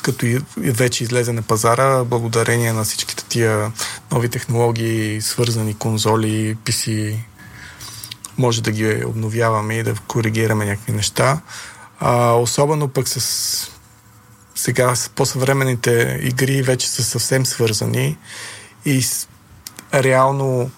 като 0.03 0.27
и 0.27 0.41
вече 0.57 1.05
излезе 1.05 1.33
на 1.33 1.43
пазара, 1.43 2.05
благодарение 2.05 2.73
на 2.73 2.85
всичките 2.85 3.25
тия 3.25 3.73
нови 4.13 4.29
технологии, 4.29 5.23
свързани 5.23 5.75
конзоли, 5.75 6.57
PC, 6.65 7.17
може 8.39 8.63
да 8.63 8.71
ги 8.71 9.05
обновяваме 9.05 9.75
и 9.75 9.83
да 9.83 9.95
коригираме 10.07 10.65
някакви 10.65 10.93
неща. 10.93 11.41
А, 12.01 12.33
особено 12.33 12.89
пък 12.89 13.09
с 13.09 13.71
сега 14.57 14.95
по-съвременните 15.15 16.21
игри 16.23 16.63
вече 16.63 16.89
са 16.89 17.05
съвсем 17.05 17.47
свързани 17.47 18.19
и 18.85 19.05
реално 19.95 20.71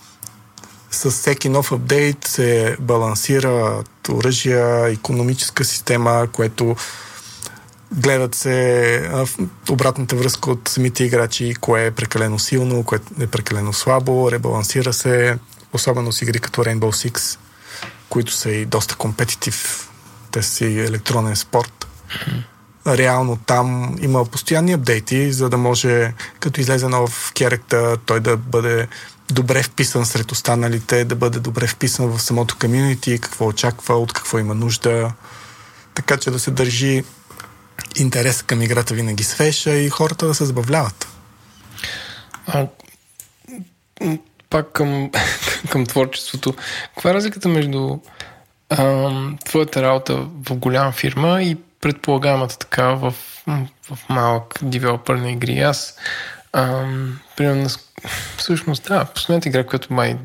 с 0.91 1.11
всеки 1.11 1.49
нов 1.49 1.73
апдейт 1.73 2.25
се 2.25 2.77
балансират 2.81 4.09
оръжия, 4.09 4.89
економическа 4.89 5.65
система, 5.65 6.27
което 6.33 6.77
гледат 7.93 8.35
се 8.35 9.11
обратната 9.71 10.17
връзка 10.17 10.51
от 10.51 10.69
самите 10.69 11.05
играчи, 11.05 11.55
кое 11.61 11.87
е 11.87 11.91
прекалено 11.91 12.39
силно, 12.39 12.85
кое 12.85 12.99
е 13.21 13.27
прекалено 13.27 13.73
слабо, 13.73 14.31
ребалансира 14.31 14.93
се, 14.93 15.39
особено 15.73 16.13
с 16.13 16.23
игри 16.23 16.39
като 16.39 16.65
Rainbow 16.65 17.11
Six, 17.11 17.39
които 18.09 18.33
са 18.33 18.51
и 18.51 18.67
доста 18.67 18.97
компетитив, 18.97 19.89
те 20.31 20.43
са 20.43 20.55
си 20.55 20.65
електронен 20.65 21.37
спорт. 21.37 21.87
Реално 22.89 23.37
там 23.47 23.97
има 24.03 24.25
постоянни 24.25 24.73
апдейти, 24.73 25.33
за 25.33 25.49
да 25.49 25.57
може, 25.57 26.13
като 26.41 26.61
излезе 26.61 26.89
нов 26.89 27.33
керекта, 27.35 27.97
той 28.07 28.21
да 28.21 28.37
бъде 28.37 28.89
добре 29.33 29.63
вписан 29.63 30.07
сред 30.07 30.33
останалите, 30.33 31.05
да 31.05 31.15
бъде 31.17 31.39
добре 31.39 31.67
вписан 31.67 32.07
в 32.07 32.23
самото 32.23 32.57
комьюнити, 32.61 33.19
какво 33.19 33.47
очаква, 33.47 33.95
от 33.95 34.13
какво 34.13 34.39
има 34.39 34.55
нужда. 34.55 35.13
Така 35.95 36.17
че 36.17 36.31
да 36.31 36.39
се 36.39 36.51
държи 36.51 37.05
интерес 37.97 38.43
към 38.43 38.63
играта 38.63 38.95
винаги 38.95 39.25
свеша 39.25 39.75
и 39.75 39.89
хората 39.89 40.27
да 40.27 40.35
се 40.35 40.45
забавляват. 40.45 41.09
А, 42.47 42.67
пак 44.51 44.73
към, 44.73 45.11
към 45.71 45.87
творчеството. 45.87 46.55
Каква 46.95 47.11
е 47.11 47.15
разликата 47.15 47.49
между 47.49 47.99
ам, 48.71 49.39
твоята 49.45 49.83
работа 49.83 50.29
в 50.49 50.55
голяма 50.55 50.93
фирма 50.93 51.43
и 51.43 51.57
предполагаемата 51.81 52.59
така 52.59 52.85
в, 52.85 53.15
в 53.91 53.99
малък 54.09 54.55
девелопър 54.63 55.17
на 55.17 55.31
игри? 55.31 55.59
Аз, 55.59 55.97
ам, 56.53 57.21
примерно, 57.37 57.69
всъщност, 58.37 58.85
да, 58.85 59.05
последната 59.05 59.49
игра, 59.49 59.65
която 59.65 59.93
май, 59.93 60.17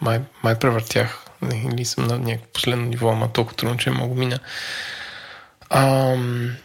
май, 0.00 0.20
май 0.42 0.58
превъртях, 0.58 1.24
или 1.72 1.84
съм 1.84 2.04
на 2.06 2.18
някакво 2.18 2.52
последно 2.52 2.84
ниво, 2.84 3.08
ама 3.08 3.32
толкова 3.32 3.56
трудно, 3.56 3.76
че 3.76 3.90
мога 3.90 4.14
мина. 4.14 4.38
Ам, 5.70 6.56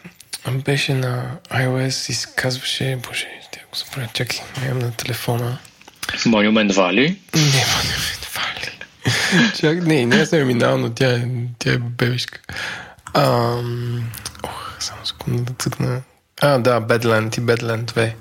беше 0.51 0.93
на 0.93 1.31
iOS 1.49 2.09
и 2.09 2.13
се 2.13 2.27
казваше, 2.35 2.99
боже, 3.07 3.27
ще 3.47 3.59
го 3.59 3.75
забравя, 3.75 4.09
чакай, 4.13 4.39
имам 4.65 4.79
на 4.79 4.91
телефона. 4.91 5.57
Monument 6.07 6.71
Valley? 6.71 7.17
Не, 7.35 7.41
Monument 7.41 8.25
Valley. 8.37 9.59
Чак, 9.59 9.81
не, 9.85 10.05
не 10.05 10.25
съм 10.25 10.47
минал, 10.47 10.77
но 10.77 10.89
тя, 10.89 11.11
е- 11.13 11.27
тя 11.59 11.73
е 11.73 11.77
бебешка. 11.77 12.39
Ам, 13.13 14.09
ох, 14.43 14.75
само 14.79 15.05
секунда 15.05 15.43
да 15.43 15.53
цъкна. 15.53 16.01
А, 16.41 16.57
да, 16.57 16.81
Badland 16.81 17.37
и 17.37 17.41
Badland 17.41 17.91
2, 17.91 18.13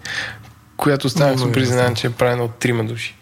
която 0.76 1.08
станах 1.08 1.38
с 1.38 1.52
признан, 1.52 1.94
че 1.94 2.06
е 2.06 2.10
правена 2.10 2.44
от 2.44 2.54
трима 2.54 2.84
души. 2.84 3.16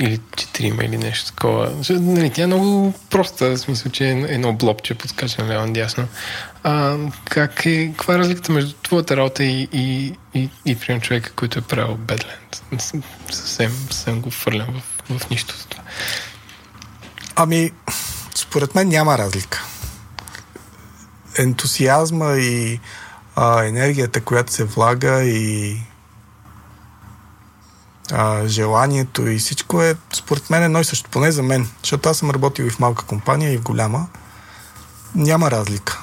Или 0.00 0.20
четирима 0.36 0.84
или 0.84 0.96
нещо 0.96 1.26
такова. 1.26 1.72
Нали, 1.90 2.30
тя 2.30 2.42
е 2.42 2.46
много 2.46 2.94
проста, 3.10 3.50
в 3.50 3.58
смисъл, 3.58 3.92
че 3.92 4.08
е 4.08 4.10
едно 4.10 4.52
блобче 4.52 4.94
подскача 4.94 5.46
ляво 5.48 5.72
дясно. 5.72 6.08
А, 6.62 6.96
как 7.24 7.66
е, 7.66 7.86
каква 7.86 8.14
е 8.14 8.18
разликата 8.18 8.52
между 8.52 8.72
твоята 8.72 9.16
работа 9.16 9.44
и, 9.44 9.68
и, 9.72 10.14
и, 10.34 10.50
и 10.66 10.76
прием 10.76 11.00
човека, 11.00 11.32
който 11.36 11.58
е 11.58 11.62
правил 11.62 11.96
Badland? 11.96 12.78
Съвсем, 12.78 13.02
съвсем 13.30 14.20
го 14.20 14.30
фърлям 14.30 14.82
в, 15.08 15.18
в 15.18 15.30
нищо 15.30 15.54
това. 15.68 15.82
Ами, 17.36 17.70
според 18.34 18.74
мен 18.74 18.88
няма 18.88 19.18
разлика. 19.18 19.64
Ентусиазма 21.38 22.32
и 22.32 22.80
а, 23.36 23.64
енергията, 23.64 24.20
която 24.20 24.52
се 24.52 24.64
влага 24.64 25.22
и 25.22 25.78
а, 28.12 28.46
желанието 28.46 29.26
и 29.26 29.38
всичко 29.38 29.82
е, 29.82 29.94
според 30.12 30.50
мен, 30.50 30.62
едно 30.62 30.80
и 30.80 30.84
също. 30.84 31.10
Поне 31.10 31.32
за 31.32 31.42
мен. 31.42 31.68
Защото 31.82 32.08
аз 32.08 32.18
съм 32.18 32.30
работил 32.30 32.64
и 32.64 32.70
в 32.70 32.78
малка 32.78 33.04
компания, 33.04 33.52
и 33.52 33.58
в 33.58 33.62
голяма. 33.62 34.06
Няма 35.14 35.50
разлика. 35.50 36.02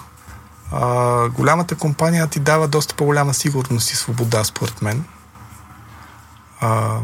А, 0.72 1.30
голямата 1.30 1.76
компания 1.76 2.28
ти 2.28 2.40
дава 2.40 2.68
доста 2.68 2.95
по-голяма 2.95 3.34
сигурност 3.34 3.91
и 3.91 3.95
свобода, 3.95 4.44
според 4.44 4.82
мен. 4.82 5.03
А, 6.62 6.98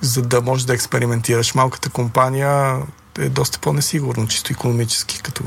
за 0.00 0.22
да 0.22 0.40
можеш 0.40 0.64
да 0.64 0.74
експериментираш. 0.74 1.54
Малката 1.54 1.90
компания 1.90 2.82
е 3.18 3.28
доста 3.28 3.58
по-несигурно, 3.58 4.28
чисто 4.28 4.52
економически, 4.52 5.22
като 5.22 5.44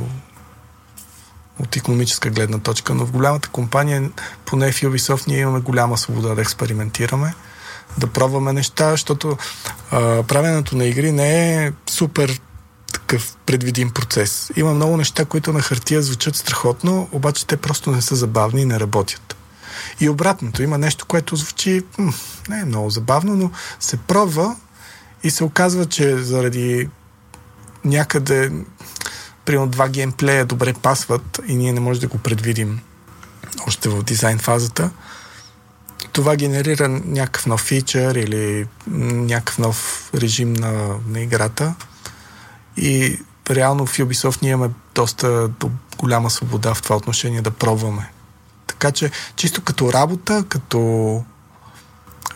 от 1.59 1.75
економическа 1.75 2.29
гледна 2.29 2.59
точка, 2.59 2.93
но 2.93 3.05
в 3.05 3.11
голямата 3.11 3.49
компания, 3.49 4.09
поне 4.45 4.71
в 4.71 4.81
Ubisoft, 4.81 5.27
ние 5.27 5.39
имаме 5.39 5.59
голяма 5.59 5.97
свобода 5.97 6.35
да 6.35 6.41
експериментираме, 6.41 7.33
да 7.97 8.07
пробваме 8.07 8.53
неща, 8.53 8.91
защото 8.91 9.37
а, 9.91 10.23
правенето 10.23 10.75
на 10.75 10.85
игри 10.85 11.11
не 11.11 11.55
е 11.65 11.71
супер 11.89 12.41
такъв 12.93 13.37
предвидим 13.45 13.91
процес. 13.91 14.51
Има 14.55 14.73
много 14.73 14.97
неща, 14.97 15.25
които 15.25 15.53
на 15.53 15.61
хартия 15.61 16.01
звучат 16.01 16.35
страхотно, 16.35 17.09
обаче 17.11 17.47
те 17.47 17.57
просто 17.57 17.91
не 17.91 18.01
са 18.01 18.15
забавни 18.15 18.61
и 18.61 18.65
не 18.65 18.79
работят. 18.79 19.35
И 19.99 20.09
обратното, 20.09 20.63
има 20.63 20.77
нещо, 20.77 21.05
което 21.05 21.35
звучи 21.35 21.81
м- 21.97 22.13
не 22.49 22.59
е 22.59 22.65
много 22.65 22.89
забавно, 22.89 23.35
но 23.35 23.51
се 23.79 23.97
пробва 23.97 24.55
и 25.23 25.29
се 25.29 25.43
оказва, 25.43 25.85
че 25.85 26.17
заради 26.17 26.89
някъде 27.85 28.51
примерно 29.45 29.67
два 29.67 29.89
геймплея 29.89 30.45
добре 30.45 30.73
пасват 30.73 31.41
и 31.47 31.55
ние 31.55 31.73
не 31.73 31.79
можем 31.79 32.01
да 32.01 32.07
го 32.07 32.17
предвидим 32.17 32.81
още 33.67 33.89
в 33.89 34.03
дизайн 34.03 34.39
фазата, 34.39 34.89
това 36.11 36.35
генерира 36.35 36.87
някакъв 36.89 37.45
нов 37.45 37.61
фичър 37.61 38.15
или 38.15 38.67
някакъв 38.87 39.57
нов 39.57 40.09
режим 40.15 40.53
на, 40.53 40.95
на 41.07 41.19
играта 41.19 41.75
и 42.77 43.19
реално 43.49 43.85
в 43.85 43.97
Ubisoft 43.97 44.41
ние 44.41 44.51
имаме 44.51 44.73
доста 44.95 45.49
голяма 45.97 46.29
свобода 46.29 46.73
в 46.73 46.81
това 46.81 46.95
отношение 46.95 47.41
да 47.41 47.51
пробваме. 47.51 48.11
Така 48.67 48.91
че 48.91 49.11
чисто 49.35 49.61
като 49.61 49.93
работа, 49.93 50.45
като 50.49 51.23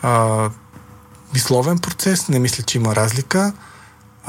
а, 0.02 0.50
мисловен 1.34 1.78
процес, 1.78 2.28
не 2.28 2.38
мисля, 2.38 2.62
че 2.62 2.78
има 2.78 2.96
разлика. 2.96 3.52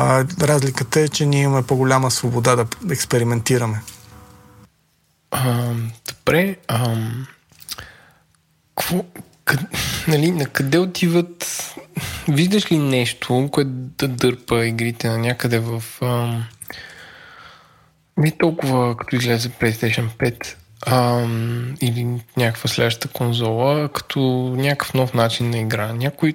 А, 0.02 0.26
разликата 0.42 1.00
е, 1.00 1.08
че 1.08 1.26
ние 1.26 1.42
имаме 1.42 1.68
по-голяма 1.68 2.12
свобода 2.12 2.56
да 2.56 2.94
експериментираме. 2.94 3.82
А, 5.32 5.74
добре. 6.08 6.56
А, 6.68 6.96
какво, 8.78 9.06
къд, 9.46 9.60
нали, 10.08 10.32
на 10.32 10.46
къде 10.46 10.78
отиват... 10.78 11.66
Виждаш 12.28 12.72
ли 12.72 12.78
нещо, 12.78 13.50
което 13.52 13.72
да 13.74 14.08
дърпа 14.08 14.66
игрите 14.66 15.10
на 15.10 15.18
някъде 15.18 15.60
в... 15.60 15.84
А, 16.02 16.44
не 18.18 18.32
толкова 18.32 18.98
като 18.98 19.16
излезе 19.16 19.50
PlayStation 19.50 20.10
5 20.18 20.56
а, 20.86 21.28
или 21.82 22.08
някаква 22.38 22.70
следваща 22.70 23.08
конзола, 23.08 23.90
като 23.94 24.20
някакъв 24.58 24.94
нов 24.94 25.14
начин 25.14 25.50
на 25.50 25.58
игра. 25.58 25.94
Някой... 25.94 26.34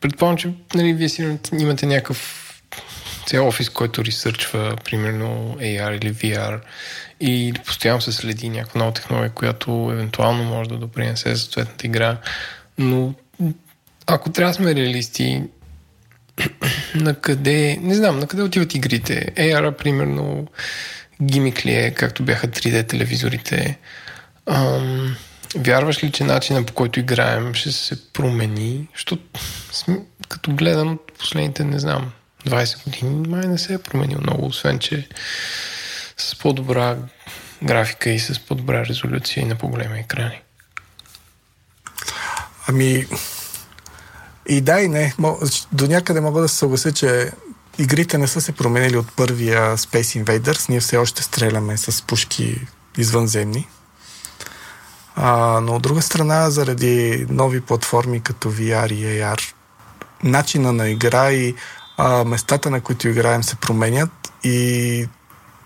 Предполагам, 0.00 0.36
че 0.36 0.54
нали, 0.74 0.94
вие 0.94 1.08
си 1.08 1.38
имате 1.52 1.86
някакъв 1.86 2.43
цял 3.26 3.48
офис, 3.48 3.70
който 3.70 4.04
ресърчва, 4.04 4.76
примерно 4.84 5.56
AR 5.60 5.96
или 5.96 6.14
VR 6.14 6.60
и 7.20 7.54
постоянно 7.66 8.00
се 8.00 8.12
следи 8.12 8.48
някаква 8.48 8.78
нова 8.78 8.92
технология, 8.92 9.30
която 9.30 9.90
евентуално 9.92 10.44
може 10.44 10.68
да 10.68 10.76
допринесе 10.76 11.34
за 11.34 11.40
съответната 11.40 11.86
игра. 11.86 12.16
Но 12.78 13.14
ако 14.06 14.30
трябва 14.30 14.50
да 14.50 14.54
сме 14.54 14.74
реалисти, 14.74 15.42
на 16.94 17.14
къде, 17.14 17.78
не 17.82 17.94
знам, 17.94 18.18
на 18.18 18.26
къде 18.26 18.42
отиват 18.42 18.74
игрите. 18.74 19.32
AR, 19.36 19.76
примерно, 19.76 20.46
гимик 21.22 21.66
ли 21.66 21.72
е, 21.72 21.90
както 21.90 22.22
бяха 22.22 22.48
3D 22.48 22.88
телевизорите. 22.88 23.78
Ам, 24.46 25.16
вярваш 25.56 26.04
ли, 26.04 26.12
че 26.12 26.24
начина 26.24 26.66
по 26.66 26.72
който 26.72 27.00
играем 27.00 27.54
ще 27.54 27.72
се 27.72 28.12
промени? 28.12 28.88
Защото 28.94 29.22
като 30.28 30.54
гледам 30.54 30.98
последните, 31.18 31.64
не 31.64 31.78
знам, 31.78 32.12
20 32.46 32.84
години 32.84 33.28
май 33.28 33.46
не 33.46 33.58
се 33.58 33.74
е 33.74 33.78
променил 33.78 34.18
много, 34.20 34.46
освен 34.46 34.78
че 34.78 35.08
с 36.16 36.38
по-добра 36.38 36.96
графика 37.62 38.10
и 38.10 38.18
с 38.18 38.40
по-добра 38.40 38.86
резолюция 38.86 39.42
и 39.42 39.44
на 39.44 39.54
по-големи 39.54 39.98
екрани. 39.98 40.42
Ами, 42.68 43.06
и 44.48 44.60
да 44.60 44.80
и 44.80 44.88
не. 44.88 45.14
До 45.72 45.86
някъде 45.86 46.20
мога 46.20 46.40
да 46.40 46.48
се 46.48 46.56
съглася, 46.56 46.92
че 46.92 47.30
игрите 47.78 48.18
не 48.18 48.26
са 48.26 48.40
се 48.40 48.52
променили 48.52 48.96
от 48.96 49.12
първия 49.16 49.76
Space 49.76 50.24
Invaders. 50.24 50.68
Ние 50.68 50.80
все 50.80 50.96
още 50.96 51.22
стреляме 51.22 51.76
с 51.76 52.02
пушки 52.02 52.66
извънземни. 52.98 53.68
А, 55.16 55.60
но 55.60 55.76
от 55.76 55.82
друга 55.82 56.02
страна, 56.02 56.50
заради 56.50 57.26
нови 57.30 57.60
платформи 57.60 58.20
като 58.20 58.52
VR 58.52 58.92
и 58.92 59.04
AR, 59.04 59.52
начина 60.22 60.72
на 60.72 60.88
игра 60.88 61.32
и 61.32 61.54
а, 61.96 62.24
местата, 62.24 62.70
на 62.70 62.80
които 62.80 63.08
играем, 63.08 63.42
се 63.42 63.56
променят 63.56 64.32
и 64.44 65.08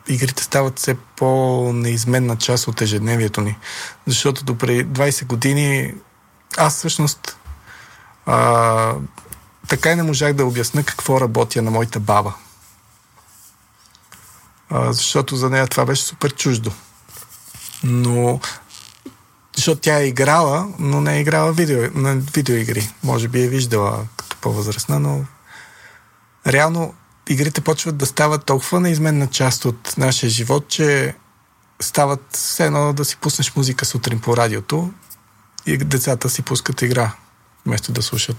игрите 0.08 0.42
стават 0.42 0.78
все 0.78 0.96
по-неизменна 1.16 2.36
част 2.36 2.68
от 2.68 2.80
ежедневието 2.80 3.40
ни. 3.40 3.58
Защото 4.06 4.44
до 4.44 4.58
преди 4.58 4.86
20 4.86 5.26
години 5.26 5.94
аз 6.56 6.76
всъщност 6.76 7.36
а, 8.26 8.94
така 9.68 9.90
и 9.90 9.96
не 9.96 10.02
можах 10.02 10.32
да 10.32 10.44
обясна 10.44 10.84
какво 10.84 11.20
работя 11.20 11.62
на 11.62 11.70
моята 11.70 12.00
баба. 12.00 12.34
А, 14.70 14.92
защото 14.92 15.36
за 15.36 15.50
нея 15.50 15.66
това 15.66 15.84
беше 15.84 16.02
супер 16.02 16.34
чуждо. 16.34 16.72
Но 17.84 18.40
защото 19.56 19.80
тя 19.80 19.98
е 19.98 20.06
играла, 20.06 20.68
но 20.78 21.00
не 21.00 21.16
е 21.16 21.20
играла 21.20 21.52
видео, 21.52 21.90
на 21.94 22.14
видеоигри. 22.14 22.90
Може 23.04 23.28
би 23.28 23.42
е 23.42 23.48
виждала 23.48 24.06
като 24.16 24.36
по-възрастна, 24.36 25.00
но 25.00 25.24
реално 26.48 26.94
игрите 27.28 27.60
почват 27.60 27.96
да 27.96 28.06
стават 28.06 28.44
толкова 28.44 28.80
неизменна 28.80 29.26
част 29.26 29.64
от 29.64 29.94
нашия 29.98 30.30
живот, 30.30 30.68
че 30.68 31.14
стават 31.80 32.24
все 32.32 32.66
едно 32.66 32.92
да 32.92 33.04
си 33.04 33.16
пуснеш 33.16 33.56
музика 33.56 33.84
сутрин 33.84 34.20
по 34.20 34.36
радиото 34.36 34.90
и 35.66 35.76
децата 35.76 36.30
си 36.30 36.42
пускат 36.42 36.82
игра, 36.82 37.12
вместо 37.66 37.92
да 37.92 38.02
слушат 38.02 38.36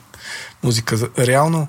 музика. 0.64 1.10
Реално 1.18 1.68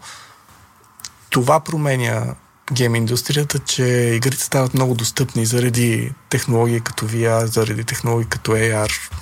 това 1.31 1.61
променя 1.61 2.35
гейм 2.73 2.95
индустрията, 2.95 3.59
че 3.59 3.85
игрите 3.85 4.43
стават 4.43 4.75
много 4.75 4.95
достъпни 4.95 5.47
заради 5.47 6.13
технологии 6.29 6.81
като 6.81 7.09
VR, 7.09 7.45
заради 7.45 7.85
технологии 7.85 8.29
като 8.29 8.53
AR. 8.53 9.13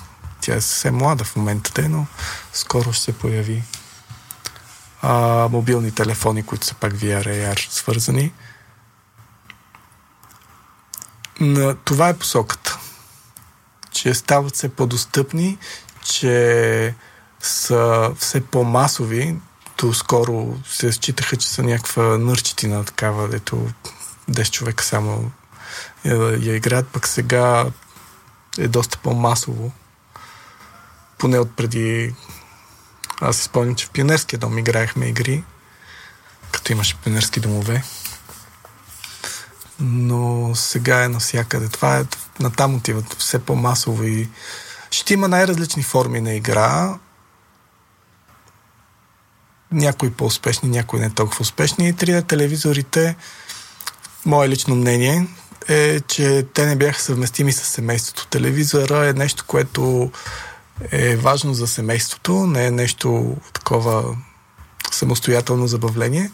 Тя 0.41 0.55
е 0.55 0.61
съвсем 0.61 0.95
млада 0.95 1.23
в 1.23 1.35
момента, 1.35 1.89
но 1.89 2.05
скоро 2.53 2.93
ще 2.93 3.03
се 3.03 3.13
появи. 3.13 3.63
А, 5.01 5.47
мобилни 5.51 5.91
телефони, 5.91 6.43
които 6.43 6.65
са 6.65 6.75
пак 6.75 6.93
VR, 6.93 7.25
AR 7.27 7.69
свързани. 7.69 8.33
На, 11.39 11.75
това 11.75 12.09
е 12.09 12.17
посоката. 12.17 12.79
Че 13.91 14.13
стават 14.13 14.55
все 14.55 14.69
по-достъпни, 14.69 15.57
че 16.03 16.95
са 17.39 18.11
все 18.17 18.41
по-масови. 18.41 19.35
То 19.75 19.93
скоро 19.93 20.57
се 20.65 20.91
считаха, 20.91 21.37
че 21.37 21.47
са 21.47 21.63
някаква 21.63 22.03
нърчетина 22.03 22.83
такава, 22.83 23.27
дето 23.27 23.67
10 24.31 24.51
човека 24.51 24.83
само 24.83 25.31
я, 26.05 26.15
я 26.39 26.55
играят, 26.55 26.87
пък 26.87 27.07
сега 27.07 27.65
е 28.57 28.67
доста 28.67 28.97
по-масово. 28.97 29.71
Поне 31.17 31.39
от 31.39 31.55
преди... 31.55 32.15
Аз 33.21 33.37
си 33.37 33.43
спомням, 33.43 33.75
че 33.75 33.85
в 33.85 33.89
пионерския 33.89 34.39
дом 34.39 34.57
играехме 34.57 35.05
игри, 35.05 35.43
като 36.51 36.71
имаше 36.71 36.95
пионерски 36.95 37.39
домове. 37.39 37.83
Но 39.79 40.51
сега 40.55 41.03
е 41.03 41.07
навсякъде. 41.07 41.69
Това 41.69 41.99
е 41.99 42.05
натам 42.39 42.75
отиват 42.75 43.13
все 43.13 43.39
по-масово 43.39 44.03
и 44.03 44.29
ще 44.91 45.13
има 45.13 45.27
най-различни 45.27 45.83
форми 45.83 46.21
на 46.21 46.33
игра. 46.33 46.97
Някои 49.71 50.11
по-успешни, 50.11 50.69
някои 50.69 50.99
не 50.99 51.09
толкова 51.09 51.41
успешни. 51.41 51.89
И 51.89 51.93
3D 51.93 52.27
телевизорите, 52.27 53.15
мое 54.25 54.49
лично 54.49 54.75
мнение, 54.75 55.27
е, 55.67 55.99
че 55.99 56.45
те 56.53 56.65
не 56.65 56.75
бяха 56.75 57.01
съвместими 57.01 57.53
с 57.53 57.63
семейството. 57.63 58.27
Телевизора 58.27 59.07
е 59.07 59.13
нещо, 59.13 59.43
което 59.47 60.11
е 60.91 61.15
важно 61.15 61.53
за 61.53 61.67
семейството, 61.67 62.33
не 62.33 62.65
е 62.65 62.71
нещо 62.71 63.37
такова 63.53 64.17
самостоятелно 64.91 65.67
забавление. 65.67 66.31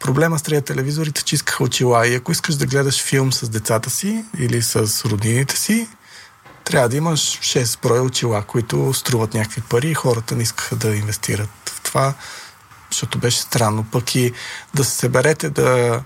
Проблема 0.00 0.38
с 0.38 0.42
трия 0.42 0.62
телевизорите, 0.62 1.24
че 1.24 1.34
искаха 1.34 1.64
очила 1.64 2.06
и 2.06 2.14
ако 2.14 2.32
искаш 2.32 2.54
да 2.54 2.66
гледаш 2.66 3.02
филм 3.02 3.32
с 3.32 3.48
децата 3.48 3.90
си 3.90 4.24
или 4.38 4.62
с 4.62 5.04
роднините 5.04 5.56
си, 5.56 5.88
трябва 6.64 6.88
да 6.88 6.96
имаш 6.96 7.20
6 7.20 7.82
броя 7.82 8.02
очила, 8.02 8.42
които 8.42 8.94
струват 8.94 9.34
някакви 9.34 9.60
пари 9.60 9.90
и 9.90 9.94
хората 9.94 10.36
не 10.36 10.42
искаха 10.42 10.76
да 10.76 10.96
инвестират 10.96 11.50
в 11.66 11.80
това, 11.80 12.14
защото 12.90 13.18
беше 13.18 13.40
странно. 13.40 13.86
Пък 13.92 14.14
и 14.14 14.32
да 14.74 14.84
се 14.84 14.96
съберете 14.96 15.50
да 15.50 16.02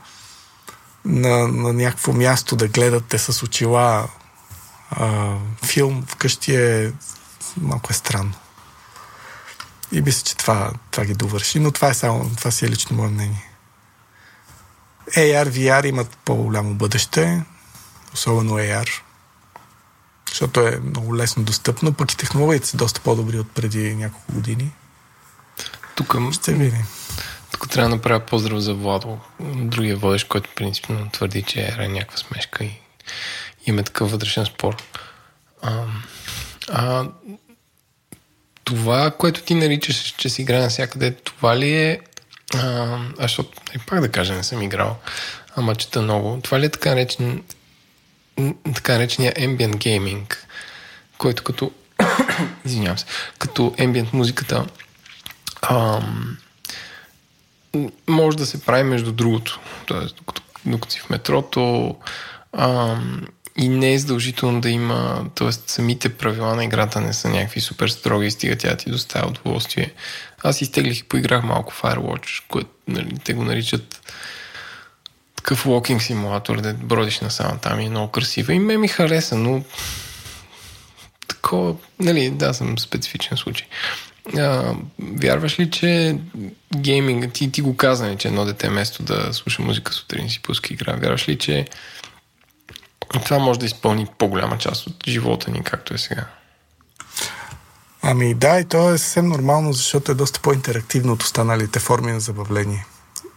на, 1.05 1.49
на 1.49 1.73
някакво 1.73 2.13
място 2.13 2.57
да 2.57 2.69
гледате 2.69 3.19
с 3.19 3.43
очила 3.43 4.09
а, 4.91 5.35
филм 5.65 6.05
вкъщи 6.09 6.55
е 6.55 6.93
малко 7.57 7.89
е 7.91 7.95
странно. 7.95 8.35
И 9.93 10.01
мисля, 10.01 10.25
че 10.25 10.37
това, 10.37 10.73
това 10.91 11.05
ги 11.05 11.15
довърши, 11.15 11.59
но 11.59 11.71
това 11.71 11.89
е 11.89 11.95
само, 11.95 12.31
това 12.37 12.51
си 12.51 12.65
е 12.65 12.69
лично 12.69 12.97
мое 12.97 13.09
мнение. 13.09 13.49
AR, 15.17 15.51
VR 15.51 15.89
имат 15.89 16.17
по-голямо 16.25 16.75
бъдеще, 16.75 17.43
особено 18.15 18.53
AR, 18.53 18.89
защото 20.29 20.61
е 20.61 20.81
много 20.85 21.17
лесно 21.17 21.45
достъпно, 21.45 21.93
пък 21.93 22.13
и 22.13 22.17
технологиите 22.17 22.67
са 22.67 22.77
доста 22.77 23.01
по-добри 23.01 23.39
от 23.39 23.51
преди 23.51 23.95
няколко 23.95 24.33
години. 24.33 24.73
Тук 25.95 26.17
ще 26.33 26.55
видим. 26.55 26.87
Тук 27.53 27.69
трябва 27.69 27.91
да 27.91 27.97
направя 27.97 28.21
поздрав 28.21 28.59
за 28.59 28.75
Владо, 28.75 29.19
другия 29.41 29.97
водещ, 29.97 30.29
който 30.29 30.51
принципно 30.57 31.11
твърди, 31.11 31.43
че 31.43 31.61
е 31.79 31.89
някаква 31.89 32.17
смешка 32.17 32.65
и 32.65 32.81
има 33.67 33.83
такъв 33.83 34.11
вътрешен 34.11 34.47
спор. 34.47 34.77
А, 35.63 35.85
а, 36.69 37.09
това, 38.77 39.11
което 39.11 39.43
ти 39.43 39.55
наричаш, 39.55 40.15
че 40.17 40.29
си 40.29 40.43
игра 40.43 40.59
навсякъде, 40.61 41.11
това 41.11 41.57
ли 41.57 41.75
е... 41.75 42.01
А, 42.55 42.99
защото, 43.21 43.51
и 43.75 43.79
пак 43.79 44.01
да 44.01 44.09
кажа, 44.09 44.35
не 44.35 44.43
съм 44.43 44.63
играл, 44.63 44.97
ама 45.57 45.75
чета 45.75 46.03
много. 46.03 46.41
Това 46.43 46.61
ли 46.61 46.67
е 46.67 46.69
така 46.69 46.91
наречен 46.91 47.43
така 48.75 48.93
наречения 48.93 49.33
ambient 49.33 49.77
gaming, 49.77 50.37
който 51.19 51.45
като 51.45 51.73
извинявам 52.65 52.99
се, 52.99 53.05
като 53.39 53.75
ambient 53.81 54.13
музиката 54.13 54.67
ам, 55.63 56.39
може 58.09 58.37
да 58.37 58.47
се 58.47 58.65
прави 58.65 58.83
между 58.83 59.13
другото. 59.13 59.61
Тоест, 59.87 60.17
докато, 60.17 60.43
докато 60.67 60.93
си 60.93 61.01
в 61.01 61.11
метрото 61.11 61.95
а, 62.53 62.97
и 63.57 63.69
не 63.69 63.93
е 63.93 63.99
задължително 63.99 64.61
да 64.61 64.71
има, 64.71 65.27
т.е. 65.35 65.53
самите 65.53 66.09
правила 66.09 66.55
на 66.55 66.65
играта 66.65 67.01
не 67.01 67.13
са 67.13 67.29
някакви 67.29 67.61
супер 67.61 67.89
строги 67.89 68.31
стига 68.31 68.57
тя 68.57 68.77
ти 68.77 68.91
доставя 68.91 69.29
удоволствие. 69.29 69.93
Аз 70.43 70.61
изтеглих 70.61 70.99
и 70.99 71.05
поиграх 71.05 71.43
малко 71.43 71.73
Firewatch, 71.73 72.43
което 72.49 72.71
нали, 72.89 73.19
те 73.25 73.35
го 73.35 73.45
наричат 73.45 74.13
такъв 75.37 75.65
walking 75.65 75.99
симулатор, 75.99 76.61
да 76.61 76.75
бродиш 76.75 77.21
насам 77.21 77.59
там 77.63 77.81
и 77.81 77.87
е 77.87 77.91
много 77.91 78.13
красива. 78.13 78.55
И 78.55 78.59
ме 78.59 78.77
ми 78.77 78.89
хареса, 78.89 79.37
но 79.37 79.65
такова, 81.29 81.75
нали, 82.01 82.31
да, 82.31 82.55
съм 82.55 82.79
специфичен 82.79 83.37
случай. 83.37 83.67
А, 84.39 84.75
вярваш 84.99 85.61
ли, 85.61 85.71
че 85.71 86.17
гейминг, 86.77 87.33
ти, 87.33 87.53
ти 87.53 87.61
го 87.61 87.77
каза, 87.77 88.05
нали, 88.05 88.19
че 88.19 88.29
едно 88.29 88.45
дете 88.45 88.71
место 88.71 89.03
да 89.03 89.35
слуша 89.35 89.63
музика 89.63 89.93
сутрин 89.93 90.31
си 90.31 90.43
пуска 90.43 90.75
игра, 90.75 90.97
вярваш 90.97 91.29
ли, 91.29 91.39
че 91.39 91.67
това 93.25 93.39
може 93.39 93.59
да 93.59 93.67
изпълни 93.67 94.07
по-голяма 94.19 94.59
част 94.59 94.87
от 94.87 94.95
живота 95.09 95.51
ни, 95.51 95.65
както 95.65 95.95
е 95.95 95.99
сега? 95.99 96.27
Ами 98.03 98.35
да, 98.35 98.59
и 98.61 98.65
то 98.65 98.93
е 98.93 98.99
съвсем 98.99 99.29
нормално, 99.29 99.73
защото 99.73 100.13
е 100.13 100.15
доста 100.15 100.41
по-интерактивно 100.41 101.13
от 101.13 101.23
останалите 101.23 101.79
форми 101.79 102.13
на 102.13 102.21
забавление. 102.21 102.87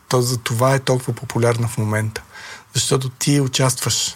То 0.10 0.22
за 0.22 0.38
това 0.38 0.76
е 0.76 0.80
толкова 0.80 1.14
популярна 1.14 1.68
в 1.68 1.78
момента. 1.78 2.22
Защото 2.74 3.10
ти 3.10 3.40
участваш 3.42 4.16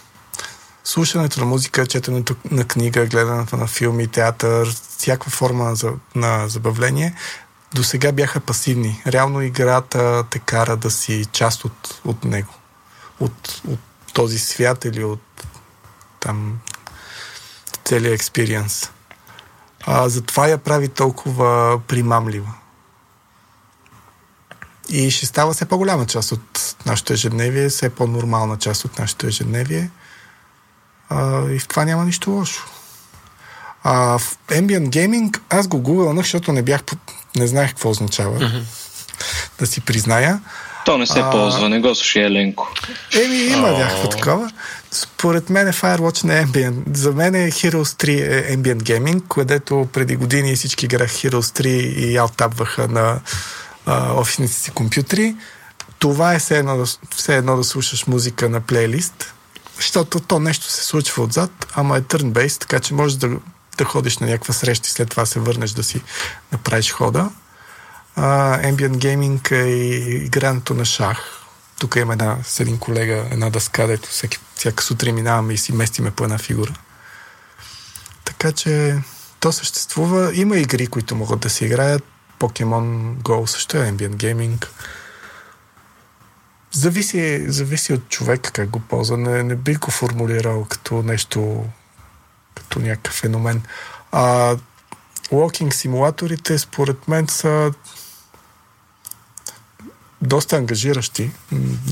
слушането 0.84 1.40
на 1.40 1.46
музика, 1.46 1.86
четенето 1.86 2.36
на 2.50 2.64
книга, 2.64 3.06
гледането 3.06 3.56
на 3.56 3.66
филми, 3.66 4.08
театър, 4.08 4.70
всякаква 4.98 5.30
форма 5.30 5.64
на, 5.64 5.92
на 6.14 6.48
забавление, 6.48 7.14
до 7.74 7.84
сега 7.84 8.12
бяха 8.12 8.40
пасивни. 8.40 9.02
Реално 9.06 9.42
играта 9.42 10.24
те 10.30 10.38
кара 10.38 10.76
да 10.76 10.90
си 10.90 11.26
част 11.32 11.64
от, 11.64 12.00
от 12.04 12.24
него. 12.24 12.54
От, 13.20 13.62
от 13.68 13.80
този 14.12 14.38
свят 14.38 14.84
или 14.84 15.04
от 15.04 15.46
там 16.20 16.60
целият 17.84 18.14
експириенс. 18.14 18.90
А, 19.86 20.08
затова 20.08 20.48
я 20.48 20.58
прави 20.58 20.88
толкова 20.88 21.80
примамлива. 21.86 22.54
И 24.88 25.10
ще 25.10 25.26
става 25.26 25.52
все 25.52 25.64
по-голяма 25.64 26.06
част 26.06 26.32
от 26.32 26.74
нашето 26.86 27.12
ежедневие, 27.12 27.68
все 27.68 27.90
по-нормална 27.90 28.58
част 28.58 28.84
от 28.84 28.98
нашето 28.98 29.26
ежедневие. 29.26 29.90
А, 31.08 31.50
и 31.50 31.58
в 31.58 31.68
това 31.68 31.84
няма 31.84 32.04
нищо 32.04 32.30
лошо. 32.30 32.66
А 33.84 34.18
в 34.18 34.38
Ambient 34.48 34.88
Gaming 34.88 35.40
аз 35.50 35.68
го 35.68 35.80
гугълнах, 35.80 36.24
защото 36.24 36.52
не 36.52 36.62
бях, 36.62 36.80
не 37.36 37.46
знаех 37.46 37.70
какво 37.70 37.90
означава. 37.90 38.38
Mm-hmm. 38.38 38.64
Да 39.58 39.66
си 39.66 39.80
призная. 39.80 40.40
То 40.84 40.98
не 40.98 41.06
се 41.06 41.20
а, 41.20 41.30
ползва, 41.30 41.68
не 41.68 41.80
го 41.80 41.94
слушай 41.94 42.22
Еленко. 42.22 42.68
Еми, 43.24 43.36
има 43.36 43.68
oh. 43.68 43.78
някакво 43.78 44.08
такова. 44.08 44.50
Според 44.90 45.50
мен 45.50 45.68
е 45.68 45.72
Firewatch 45.72 46.24
не 46.24 46.38
е 46.38 46.44
Ambient. 46.44 46.96
За 46.96 47.12
мен 47.12 47.34
е 47.34 47.50
Heroes 47.50 48.04
3 48.04 48.08
е 48.08 48.56
Ambient 48.56 48.82
Gaming, 48.82 49.22
където 49.28 49.88
преди 49.92 50.16
години 50.16 50.56
всички 50.56 50.84
играх 50.84 51.10
Heroes 51.10 51.60
3 51.62 51.66
и 51.96 52.16
алтабваха 52.16 52.88
на 52.88 53.20
а, 53.86 54.12
офисните 54.14 54.52
си 54.52 54.70
компютри. 54.70 55.36
Това 55.98 56.34
е 56.34 56.38
все 56.38 56.58
едно, 56.58 56.84
все 57.16 57.36
едно 57.36 57.56
да 57.56 57.64
слушаш 57.64 58.06
музика 58.06 58.48
на 58.48 58.60
плейлист 58.60 59.34
защото 59.80 60.20
то 60.20 60.38
нещо 60.38 60.70
се 60.70 60.84
случва 60.84 61.22
отзад, 61.22 61.50
ама 61.74 61.96
е 61.96 62.00
turn-based, 62.00 62.60
така 62.60 62.80
че 62.80 62.94
можеш 62.94 63.18
да, 63.18 63.30
да 63.78 63.84
ходиш 63.84 64.18
на 64.18 64.26
някаква 64.26 64.54
среща 64.54 64.86
и 64.88 64.90
след 64.90 65.10
това 65.10 65.26
се 65.26 65.40
върнеш 65.40 65.70
да 65.70 65.82
си 65.82 66.02
направиш 66.52 66.90
хода. 66.90 67.30
Ambient 68.16 68.96
Gaming 68.96 69.52
е 69.52 70.24
игрането 70.24 70.74
на 70.74 70.84
шах. 70.84 71.18
Тук 71.78 71.96
има 71.96 72.12
една, 72.12 72.38
с 72.44 72.60
един 72.60 72.78
колега 72.78 73.28
една 73.30 73.50
дъска, 73.50 73.86
дето 73.86 74.08
всеки, 74.08 74.38
всяка 74.54 74.84
сутрин 74.84 75.14
минаваме 75.14 75.52
и 75.52 75.58
си 75.58 75.72
местиме 75.72 76.10
по 76.10 76.24
една 76.24 76.38
фигура. 76.38 76.74
Така 78.24 78.52
че 78.52 78.98
то 79.40 79.52
съществува. 79.52 80.30
Има 80.34 80.56
игри, 80.56 80.86
които 80.86 81.16
могат 81.16 81.40
да 81.40 81.50
се 81.50 81.64
играят. 81.64 82.04
Pokemon 82.38 83.14
Go 83.16 83.46
също 83.46 83.76
е 83.76 83.80
Ambient 83.80 84.16
Gaming. 84.16 84.66
Зависи, 86.72 87.44
зависи 87.48 87.92
от 87.92 88.08
човека 88.08 88.50
как 88.50 88.68
го 88.68 88.80
ползва. 88.80 89.16
Не, 89.16 89.42
не 89.42 89.54
би 89.56 89.74
го 89.74 89.90
формулирал 89.90 90.64
като 90.64 91.02
нещо, 91.02 91.64
като 92.54 92.78
някакъв 92.78 93.14
феномен. 93.14 93.62
А 94.12 94.56
локинг 95.32 95.74
симулаторите, 95.74 96.58
според 96.58 97.08
мен, 97.08 97.28
са 97.28 97.72
доста 100.22 100.56
ангажиращи. 100.56 101.30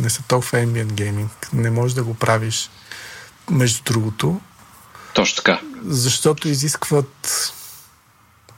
Не 0.01 0.11
са 0.11 0.23
толкова 0.29 0.59
ambient 0.59 0.93
gaming. 0.93 1.29
Не 1.53 1.71
можеш 1.71 1.95
да 1.95 2.05
го 2.05 2.15
правиш 2.15 2.71
между 3.51 3.83
другото. 3.83 4.41
Точно 5.15 5.37
така. 5.37 5.61
Защото 5.87 6.49
изискват 6.49 7.53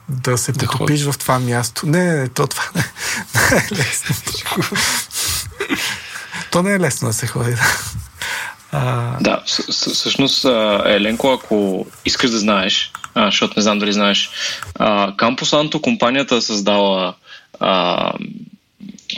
да 0.09 0.37
се 0.37 0.51
да 0.51 0.65
потопиш 0.65 1.03
в 1.03 1.15
това 1.19 1.39
място. 1.39 1.87
Не, 1.87 2.05
не, 2.05 2.19
не, 2.19 2.27
то 2.27 2.47
това 2.47 2.63
не. 2.75 2.83
лесно. 3.71 4.15
То 6.51 6.63
не 6.63 6.73
е 6.73 6.79
лесно 6.79 7.07
да 7.07 7.13
се 7.13 7.27
ходи. 7.27 7.55
А... 8.71 9.17
Да, 9.21 9.43
всъщност, 9.47 10.45
Еленко, 10.85 11.31
ако 11.31 11.85
искаш 12.05 12.31
да 12.31 12.39
знаеш, 12.39 12.91
а, 13.15 13.25
защото 13.25 13.53
не 13.57 13.63
знам 13.63 13.79
дали 13.79 13.93
знаеш, 13.93 14.29
а, 14.75 15.11
Campus 15.11 15.41
Anto 15.41 15.81
компанията 15.81 16.35
е 16.35 16.41
създала 16.41 17.15
а, 17.59 18.13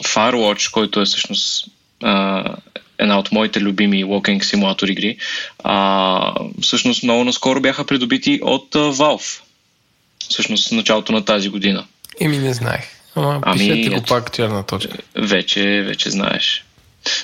Firewatch, 0.01 0.71
който 0.71 1.01
е 1.01 1.05
всъщност 1.05 1.65
а, 2.03 2.43
една 2.97 3.19
от 3.19 3.31
моите 3.31 3.61
любими 3.61 4.05
walking 4.05 4.43
симулатор 4.43 4.87
игри, 4.87 5.17
а, 5.63 6.33
всъщност 6.61 7.03
много 7.03 7.23
наскоро 7.23 7.61
бяха 7.61 7.85
придобити 7.85 8.39
от 8.43 8.75
а, 8.75 8.79
Valve. 8.79 9.41
Всъщност 10.29 10.71
началото 10.71 11.11
на 11.11 11.25
тази 11.25 11.49
година. 11.49 11.85
Еми 12.19 12.37
не 12.37 12.53
знаех. 12.53 12.83
Ама 13.15 13.39
ами, 13.41 13.59
пишете 13.59 13.89
го 13.89 14.03
пак 14.03 14.33
черна 14.33 14.63
точка. 14.65 14.97
Вече, 15.15 15.83
вече 15.87 16.09
знаеш. 16.09 16.65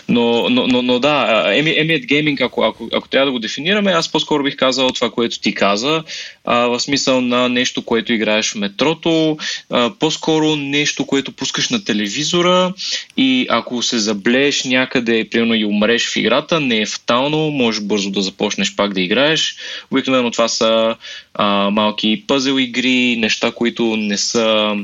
Но, 0.10 0.50
но, 0.50 0.68
но, 0.68 0.82
но 0.82 1.00
да, 1.00 1.44
Emit 1.48 2.06
Gaming, 2.06 2.46
ако, 2.46 2.64
ако, 2.64 2.90
ако 2.94 3.08
трябва 3.08 3.26
да 3.26 3.32
го 3.32 3.40
дефинираме, 3.40 3.92
аз 3.92 4.12
по-скоро 4.12 4.44
бих 4.44 4.56
казал 4.56 4.90
това, 4.90 5.10
което 5.10 5.40
ти 5.40 5.54
каза, 5.54 6.04
а, 6.46 6.56
в 6.68 6.80
смисъл 6.80 7.22
на 7.22 7.50
нещо, 7.50 7.82
което 7.82 8.14
играеш 8.14 8.52
в 8.52 8.56
метрото, 8.56 9.38
а, 9.70 9.94
по-скоро 10.00 10.56
нещо, 10.56 11.06
което 11.06 11.32
пускаш 11.32 11.70
на 11.70 11.84
телевизора 11.84 12.74
и 13.18 13.48
ако 13.50 13.82
се 13.82 14.00
заблееш 14.00 14.64
някъде, 14.64 15.30
примерно 15.30 15.56
и 15.56 15.66
умреш 15.66 16.08
в 16.08 16.16
играта, 16.16 16.60
не 16.60 16.78
е 16.78 16.86
фатално, 16.86 17.38
можеш 17.52 17.82
бързо 17.82 18.10
да 18.12 18.22
започнеш 18.22 18.76
пак 18.76 18.94
да 18.94 19.02
играеш. 19.02 19.56
Обикновено 19.92 20.32
това 20.32 20.48
са 20.48 20.96
а, 21.34 21.70
малки 21.70 22.24
пъзел 22.28 22.60
игри, 22.60 23.16
неща, 23.18 23.52
които 23.52 23.96
не 23.96 24.18
са 24.18 24.76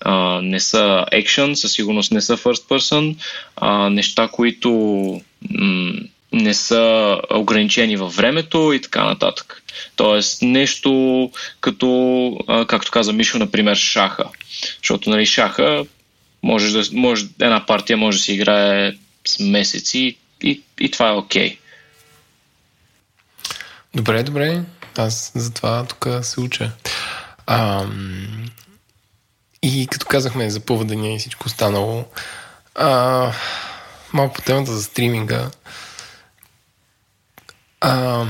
а, 0.00 0.40
не 0.42 0.60
са 0.60 1.04
екшен, 1.12 1.56
със 1.56 1.72
сигурност 1.72 2.12
не 2.12 2.20
са 2.20 2.36
first 2.36 2.68
person, 2.68 3.16
а, 3.56 3.90
неща, 3.90 4.28
които 4.32 4.70
м- 5.50 5.92
не 6.32 6.54
са 6.54 7.16
ограничени 7.34 7.96
във 7.96 8.16
времето 8.16 8.72
и 8.72 8.80
така 8.80 9.04
нататък. 9.04 9.62
Тоест 9.96 10.42
нещо 10.42 11.30
като, 11.60 11.88
а, 12.46 12.66
както 12.66 12.90
каза 12.90 13.12
Мишо, 13.12 13.38
например, 13.38 13.76
шаха. 13.76 14.24
Защото 14.82 15.10
нали, 15.10 15.26
шаха 15.26 15.84
може 16.42 16.72
да, 16.72 16.82
може, 16.92 17.26
една 17.40 17.66
партия 17.66 17.96
може 17.96 18.18
да 18.18 18.24
се 18.24 18.34
играе 18.34 18.92
с 19.26 19.38
месеци 19.38 20.16
и, 20.42 20.62
и 20.80 20.90
това 20.90 21.08
е 21.08 21.12
окей. 21.12 21.50
Okay. 21.50 21.58
Добре, 23.94 24.22
добре. 24.22 24.62
Аз 24.96 25.32
затова 25.34 25.84
тук 25.84 26.08
се 26.22 26.40
уча. 26.40 26.70
Ам, 27.46 28.44
и 29.62 29.86
като 29.86 30.06
казахме 30.06 30.50
за 30.50 30.60
поведение 30.60 31.14
и 31.14 31.18
всичко 31.18 31.46
останало, 31.46 32.04
а, 32.74 33.32
малко 34.12 34.34
по 34.34 34.42
темата 34.42 34.72
за 34.72 34.82
стриминга. 34.82 35.50
А, 37.80 38.26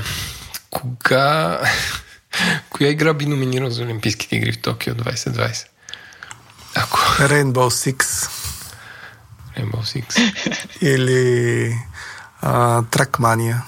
кога... 0.69 1.61
Коя 2.69 2.89
игра 2.89 3.13
би 3.13 3.25
номинирал 3.25 3.69
за 3.69 3.83
Олимпийските 3.83 4.35
игри 4.35 4.51
в 4.51 4.61
Токио 4.61 4.93
2020? 4.93 5.67
Ако... 6.75 6.99
Rainbow 6.99 7.93
Six. 7.93 8.29
Rainbow 9.57 9.81
Six. 9.81 10.33
Или 10.81 11.75
а, 12.41 12.81
Trackmania. 12.81 13.61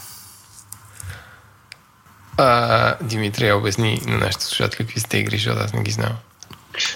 А, 2.37 2.95
Димитрия, 3.01 3.57
обясни 3.57 4.01
на 4.05 4.17
нашите 4.17 4.45
слушатели 4.45 4.77
какви 4.77 4.99
сте 4.99 5.17
игри, 5.17 5.37
защото 5.37 5.59
аз 5.59 5.73
не 5.73 5.81
ги 5.81 5.91
знам. 5.91 6.17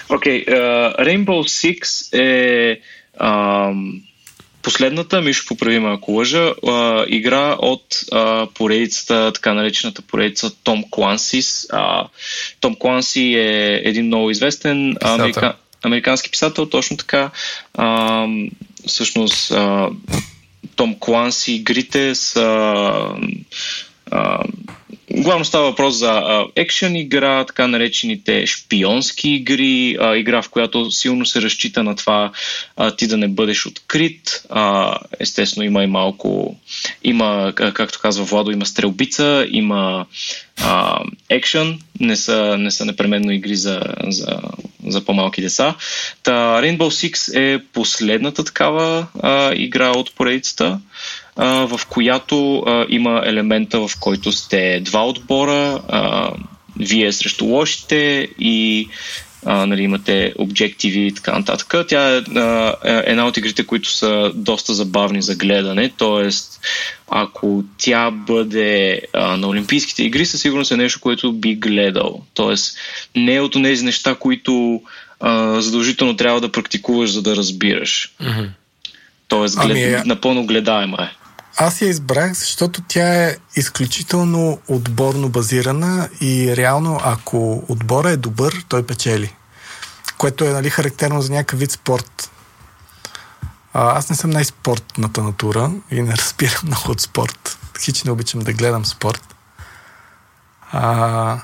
Окей, 0.08 0.44
okay, 0.44 0.48
uh, 0.48 0.98
Rainbow 0.98 1.42
Six 1.42 2.12
е 2.18 2.80
uh, 3.20 4.00
последната, 4.62 5.20
Мишо 5.22 5.46
поправи 5.46 5.78
ме 5.78 5.92
ако 5.92 6.12
лъжа, 6.12 6.54
uh, 6.54 7.06
игра 7.06 7.56
от 7.58 7.94
uh, 7.94 8.52
поредицата, 8.52 9.32
така 9.34 9.54
наречената 9.54 10.02
поредица 10.02 10.50
Том 10.64 10.84
Клансис. 10.90 11.66
Uh, 11.66 12.08
Том 12.60 12.74
Кланси 12.74 13.34
е 13.34 13.80
един 13.84 14.06
много 14.06 14.30
известен 14.30 14.96
америка... 15.02 15.56
американски 15.84 16.30
писател, 16.30 16.66
точно 16.66 16.96
така. 16.96 17.30
Uh, 17.78 18.50
всъщност 18.86 19.50
uh, 19.50 19.96
Том 20.76 20.98
Кланси 20.98 21.52
игрите 21.52 22.14
са 22.14 23.06
Главно 25.10 25.44
става 25.44 25.64
въпрос 25.64 25.94
за 25.94 26.44
екшен 26.56 26.96
игра, 26.96 27.44
така 27.44 27.66
наречените 27.66 28.46
шпионски 28.46 29.30
игри, 29.30 29.96
а, 30.00 30.16
игра 30.16 30.42
в 30.42 30.48
която 30.48 30.90
силно 30.90 31.26
се 31.26 31.42
разчита 31.42 31.82
на 31.82 31.96
това 31.96 32.32
а, 32.76 32.90
ти 32.90 33.06
да 33.06 33.16
не 33.16 33.28
бъдеш 33.28 33.66
открит. 33.66 34.42
А, 34.50 34.96
естествено 35.20 35.66
има 35.66 35.84
и 35.84 35.86
малко, 35.86 36.56
има, 37.04 37.52
както 37.54 38.00
казва 38.00 38.24
Владо, 38.24 38.50
има 38.50 38.66
стрелбица, 38.66 39.46
има 39.50 40.06
екшен, 41.30 41.80
не 42.00 42.16
са, 42.16 42.56
не 42.58 42.70
са 42.70 42.84
непременно 42.84 43.32
игри 43.32 43.56
за, 43.56 43.82
за, 44.08 44.38
за 44.86 45.04
по-малки 45.04 45.42
деца. 45.42 45.74
Та, 46.22 46.62
Rainbow 46.62 46.78
Six 46.78 47.38
е 47.38 47.64
последната 47.72 48.44
такава 48.44 49.06
а, 49.22 49.54
игра 49.54 49.90
от 49.90 50.14
поредицата 50.14 50.80
а, 51.36 51.66
в 51.66 51.86
която 51.86 52.58
а, 52.58 52.86
има 52.88 53.22
елемента, 53.24 53.88
в 53.88 53.90
който 54.00 54.32
сте 54.32 54.80
два 54.80 55.06
отбора, 55.06 55.80
а, 55.88 56.30
вие 56.78 57.12
срещу 57.12 57.44
лошите 57.44 58.28
и 58.38 58.88
а, 59.44 59.66
нали, 59.66 59.82
имате 59.82 60.34
обективи 60.38 61.06
и 61.06 61.12
така 61.12 61.38
нататък. 61.38 61.74
Тя 61.88 62.16
е 62.16 62.18
а, 62.18 62.74
е 62.84 63.02
една 63.06 63.26
от 63.26 63.36
игрите, 63.36 63.66
които 63.66 63.90
са 63.90 64.32
доста 64.34 64.74
забавни 64.74 65.22
за 65.22 65.34
гледане, 65.34 65.92
т.е. 65.98 66.28
ако 67.08 67.64
тя 67.78 68.10
бъде 68.10 69.00
а, 69.12 69.36
на 69.36 69.48
Олимпийските 69.48 70.02
игри, 70.02 70.26
със 70.26 70.40
сигурност 70.40 70.70
е 70.70 70.76
нещо, 70.76 71.00
което 71.00 71.32
би 71.32 71.54
гледал. 71.54 72.22
Т.е. 72.34 72.54
не 73.20 73.34
е 73.34 73.40
от 73.40 73.52
тези 73.52 73.84
неща, 73.84 74.14
които 74.14 74.82
а, 75.20 75.60
задължително 75.60 76.16
трябва 76.16 76.40
да 76.40 76.52
практикуваш, 76.52 77.10
за 77.10 77.22
да 77.22 77.36
разбираш. 77.36 78.12
Mm-hmm. 78.22 78.48
Тоест, 79.28 79.56
глед... 79.56 79.70
ами, 79.70 80.02
напълно 80.06 80.46
гледаема 80.46 80.96
е. 81.00 81.25
Аз 81.58 81.82
я 81.82 81.88
избрах, 81.88 82.32
защото 82.32 82.82
тя 82.88 83.24
е 83.24 83.36
изключително 83.56 84.58
отборно 84.68 85.28
базирана 85.28 86.08
и 86.20 86.56
реално, 86.56 87.00
ако 87.04 87.64
отбора 87.68 88.10
е 88.10 88.16
добър, 88.16 88.64
той 88.68 88.86
печели. 88.86 89.36
Което 90.18 90.44
е 90.44 90.52
нали, 90.52 90.70
характерно 90.70 91.22
за 91.22 91.32
някакъв 91.32 91.58
вид 91.58 91.70
спорт. 91.70 92.30
А, 93.72 93.98
аз 93.98 94.10
не 94.10 94.16
съм 94.16 94.30
най-спортната 94.30 95.22
натура 95.22 95.70
и 95.90 96.02
не 96.02 96.16
разбирам 96.16 96.60
много 96.64 96.90
от 96.90 97.00
спорт. 97.00 97.58
Хич 97.80 98.04
не 98.04 98.10
обичам 98.10 98.40
да 98.40 98.52
гледам 98.52 98.86
спорт. 98.86 99.34
А, 100.72 101.38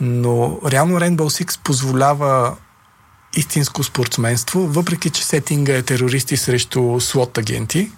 но 0.00 0.60
реално 0.66 1.00
Rainbow 1.00 1.44
Six 1.44 1.60
позволява 1.60 2.56
истинско 3.36 3.84
спортсменство, 3.84 4.66
въпреки 4.66 5.10
че 5.10 5.24
сетинга 5.24 5.72
е 5.72 5.82
терористи 5.82 6.36
срещу 6.36 7.00
слот 7.00 7.38
агенти– 7.38 7.92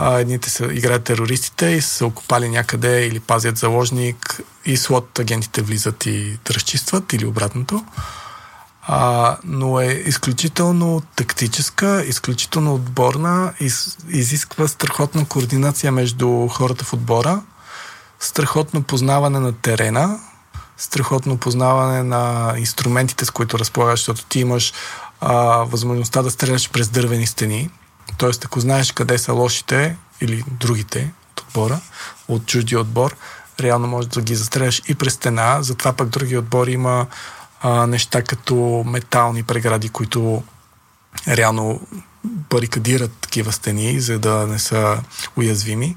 а, 0.00 0.18
едните 0.18 0.50
са 0.50 0.64
играят 0.72 1.04
терористите 1.04 1.66
и 1.66 1.80
са 1.80 2.06
окупали 2.06 2.48
някъде 2.48 3.06
или 3.06 3.20
пазят 3.20 3.56
заложник 3.56 4.40
и 4.64 4.76
слот 4.76 5.18
агентите 5.18 5.62
влизат 5.62 6.06
и 6.06 6.38
да 6.44 6.54
разчистват 6.54 7.12
или 7.12 7.26
обратното. 7.26 7.84
А, 8.82 9.36
но 9.44 9.80
е 9.80 9.86
изключително 9.86 11.02
тактическа, 11.16 12.04
изключително 12.06 12.74
отборна, 12.74 13.52
из, 13.60 13.98
изисква 14.08 14.68
страхотна 14.68 15.26
координация 15.26 15.92
между 15.92 16.48
хората 16.48 16.84
в 16.84 16.92
отбора, 16.92 17.42
страхотно 18.20 18.82
познаване 18.82 19.38
на 19.38 19.52
терена, 19.52 20.20
страхотно 20.76 21.38
познаване 21.38 22.02
на 22.02 22.54
инструментите, 22.58 23.24
с 23.24 23.30
които 23.30 23.58
разполагаш, 23.58 24.00
защото 24.00 24.24
ти 24.24 24.40
имаш 24.40 24.72
а, 25.20 25.34
възможността 25.64 26.22
да 26.22 26.30
стреляш 26.30 26.70
през 26.70 26.88
дървени 26.88 27.26
стени, 27.26 27.70
Тоест, 28.18 28.44
ако 28.44 28.60
знаеш 28.60 28.92
къде 28.92 29.18
са 29.18 29.32
лошите 29.32 29.96
или 30.20 30.44
другите 30.50 31.12
от 31.32 31.40
отбора, 31.40 31.80
от 32.28 32.46
чуждия 32.46 32.80
отбор, 32.80 33.16
реално 33.60 33.88
можеш 33.88 34.10
да 34.10 34.22
ги 34.22 34.34
застреляш 34.34 34.82
и 34.88 34.94
през 34.94 35.12
стена. 35.12 35.62
Затова 35.62 35.92
пък 35.92 36.08
други 36.08 36.38
отбори 36.38 36.72
има 36.72 37.06
а, 37.60 37.86
неща 37.86 38.22
като 38.22 38.84
метални 38.86 39.42
прегради, 39.42 39.88
които 39.88 40.42
реално 41.28 41.80
барикадират 42.24 43.12
такива 43.12 43.52
стени, 43.52 44.00
за 44.00 44.18
да 44.18 44.46
не 44.46 44.58
са 44.58 45.02
уязвими. 45.36 45.96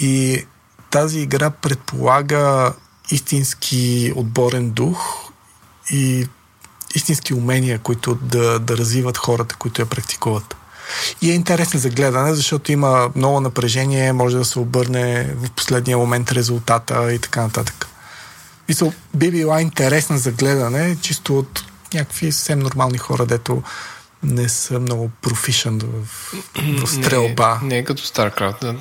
И 0.00 0.44
тази 0.90 1.20
игра 1.20 1.50
предполага 1.50 2.72
истински 3.10 4.12
отборен 4.16 4.70
дух 4.70 5.30
и 5.90 6.28
истински 6.94 7.34
умения, 7.34 7.78
които 7.78 8.14
да, 8.14 8.58
да 8.58 8.76
развиват 8.76 9.18
хората, 9.18 9.56
които 9.56 9.82
я 9.82 9.86
практикуват. 9.86 10.56
И 11.22 11.30
е 11.30 11.34
интересно 11.34 11.80
за 11.80 11.90
гледане, 11.90 12.34
защото 12.34 12.72
има 12.72 13.10
много 13.16 13.40
напрежение, 13.40 14.12
може 14.12 14.36
да 14.36 14.44
се 14.44 14.58
обърне 14.58 15.34
в 15.36 15.50
последния 15.50 15.98
момент 15.98 16.32
резултата 16.32 17.12
и 17.12 17.18
така 17.18 17.42
нататък. 17.42 17.86
Мисъл, 18.68 18.92
би 19.14 19.30
била 19.30 19.60
интересна 19.60 20.18
за 20.18 20.32
гледане, 20.32 20.96
чисто 21.00 21.38
от 21.38 21.64
някакви 21.94 22.32
съвсем 22.32 22.58
нормални 22.58 22.98
хора, 22.98 23.26
дето 23.26 23.62
не 24.22 24.48
са 24.48 24.80
много 24.80 25.10
профишен 25.22 25.78
в, 25.78 26.32
в 26.54 26.86
стрелба. 26.86 27.58
Не, 27.62 27.68
не 27.68 27.78
е 27.78 27.84
като 27.84 28.02
StarCraft, 28.02 28.60
да, 28.60 28.74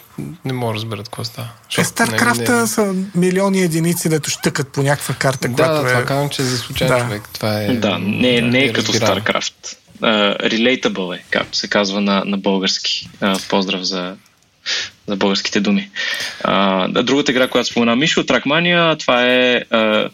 не 0.45 0.53
мога 0.53 0.73
да 0.73 0.75
разберат 0.75 1.09
какво 1.09 1.23
става. 1.23 1.47
Е, 1.77 1.83
StarCraft 1.83 2.49
не, 2.49 2.61
не... 2.61 2.67
са 2.67 2.95
милиони 3.15 3.61
единици, 3.61 4.09
дето 4.09 4.29
щъкат 4.29 4.67
по 4.67 4.83
някаква 4.83 5.15
карта, 5.15 5.47
да, 5.47 5.53
която 5.53 5.81
да, 5.81 5.89
е... 5.89 5.93
това 5.93 6.05
казвам, 6.05 6.29
че 6.29 6.41
е 6.41 6.45
за 6.45 6.57
случайен 6.57 6.93
да. 6.93 7.03
човек. 7.03 7.29
Това 7.33 7.61
е, 7.61 7.73
да, 7.73 7.97
не, 7.99 8.41
не 8.41 8.59
е 8.59 8.73
като 8.73 8.93
StarCraft. 8.93 9.75
Relatable 10.01 11.17
е, 11.17 11.23
както 11.29 11.57
се 11.57 11.67
казва 11.67 12.01
на, 12.01 12.23
на 12.25 12.37
български. 12.37 13.09
Uh, 13.21 13.49
поздрав 13.49 13.81
за, 13.81 14.15
за 15.07 15.15
българските 15.15 15.59
думи. 15.59 15.89
А, 16.43 16.87
другата 16.87 17.31
игра, 17.31 17.47
която 17.47 17.69
спомена 17.69 17.95
Мишо, 17.95 18.23
Trackmania, 18.23 18.99
това 18.99 19.25
е 19.25 19.63
а, 19.69 20.09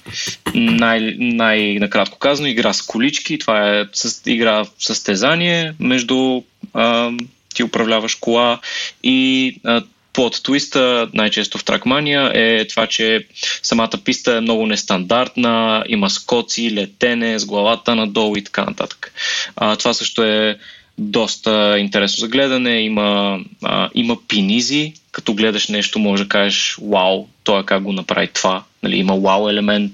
най- 0.56 1.16
най-накратко 1.20 2.20
казано 2.20 2.48
игра 2.48 2.74
с 2.74 2.82
колички, 2.82 3.40
това 3.40 3.80
е 3.80 3.86
с, 3.94 4.22
игра 4.26 4.66
състезание 4.80 5.74
между 5.80 6.42
а, 6.74 7.12
ти 7.56 7.64
управляваш 7.64 8.16
кола 8.16 8.60
и 9.04 9.56
а, 9.64 9.82
под 10.14 10.44
твиста, 10.44 11.10
най-често 11.14 11.58
в 11.58 11.66
Trackmania, 11.66 12.32
е 12.34 12.68
това, 12.68 12.88
че 12.88 13.28
самата 13.64 13.92
писта 14.06 14.38
е 14.38 14.42
много 14.42 14.66
нестандартна, 14.66 15.84
има 15.88 16.10
скоци, 16.10 16.72
летене 16.74 17.40
с 17.40 17.46
главата 17.46 17.96
надолу 17.96 18.36
и 18.36 18.44
така 18.44 18.64
нататък. 18.64 19.14
А, 19.56 19.76
това 19.76 19.94
също 19.94 20.24
е 20.24 20.58
доста 20.98 21.76
интересно 21.80 22.22
за 22.22 22.28
гледане. 22.28 22.82
Има, 22.82 23.40
а, 23.64 23.90
има 23.94 24.18
пинизи. 24.28 24.94
Като 25.12 25.34
гледаш 25.34 25.68
нещо, 25.68 26.00
може 26.00 26.24
да 26.24 26.30
кажеш, 26.30 26.78
вау, 26.82 27.28
той 27.44 27.66
как 27.66 27.84
го 27.84 27.94
направи 27.94 28.28
това. 28.28 28.64
Нали, 28.84 28.98
има 28.98 29.16
вау 29.16 29.50
елемент 29.50 29.94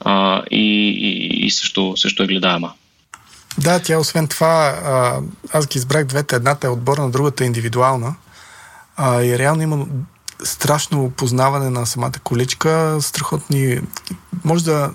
а, 0.00 0.42
и, 0.50 0.88
и, 0.88 1.46
и 1.46 1.50
също, 1.50 1.94
също 1.96 2.22
е 2.22 2.26
гледаема. 2.26 2.72
Да, 3.58 3.78
тя 3.82 3.98
освен 3.98 4.28
това, 4.28 4.74
аз 5.52 5.66
ги 5.66 5.78
избрах 5.78 6.04
двете. 6.04 6.36
Едната 6.36 6.66
е 6.66 6.70
отборна, 6.70 7.10
другата 7.10 7.44
е 7.44 7.46
индивидуална. 7.46 8.14
А, 9.00 9.22
и 9.22 9.38
реално 9.38 9.62
има 9.62 9.86
страшно 10.44 11.10
познаване 11.10 11.70
на 11.70 11.86
самата 11.86 12.12
количка, 12.24 12.98
страхотни... 13.00 13.80
Може 14.44 14.64
да, 14.64 14.90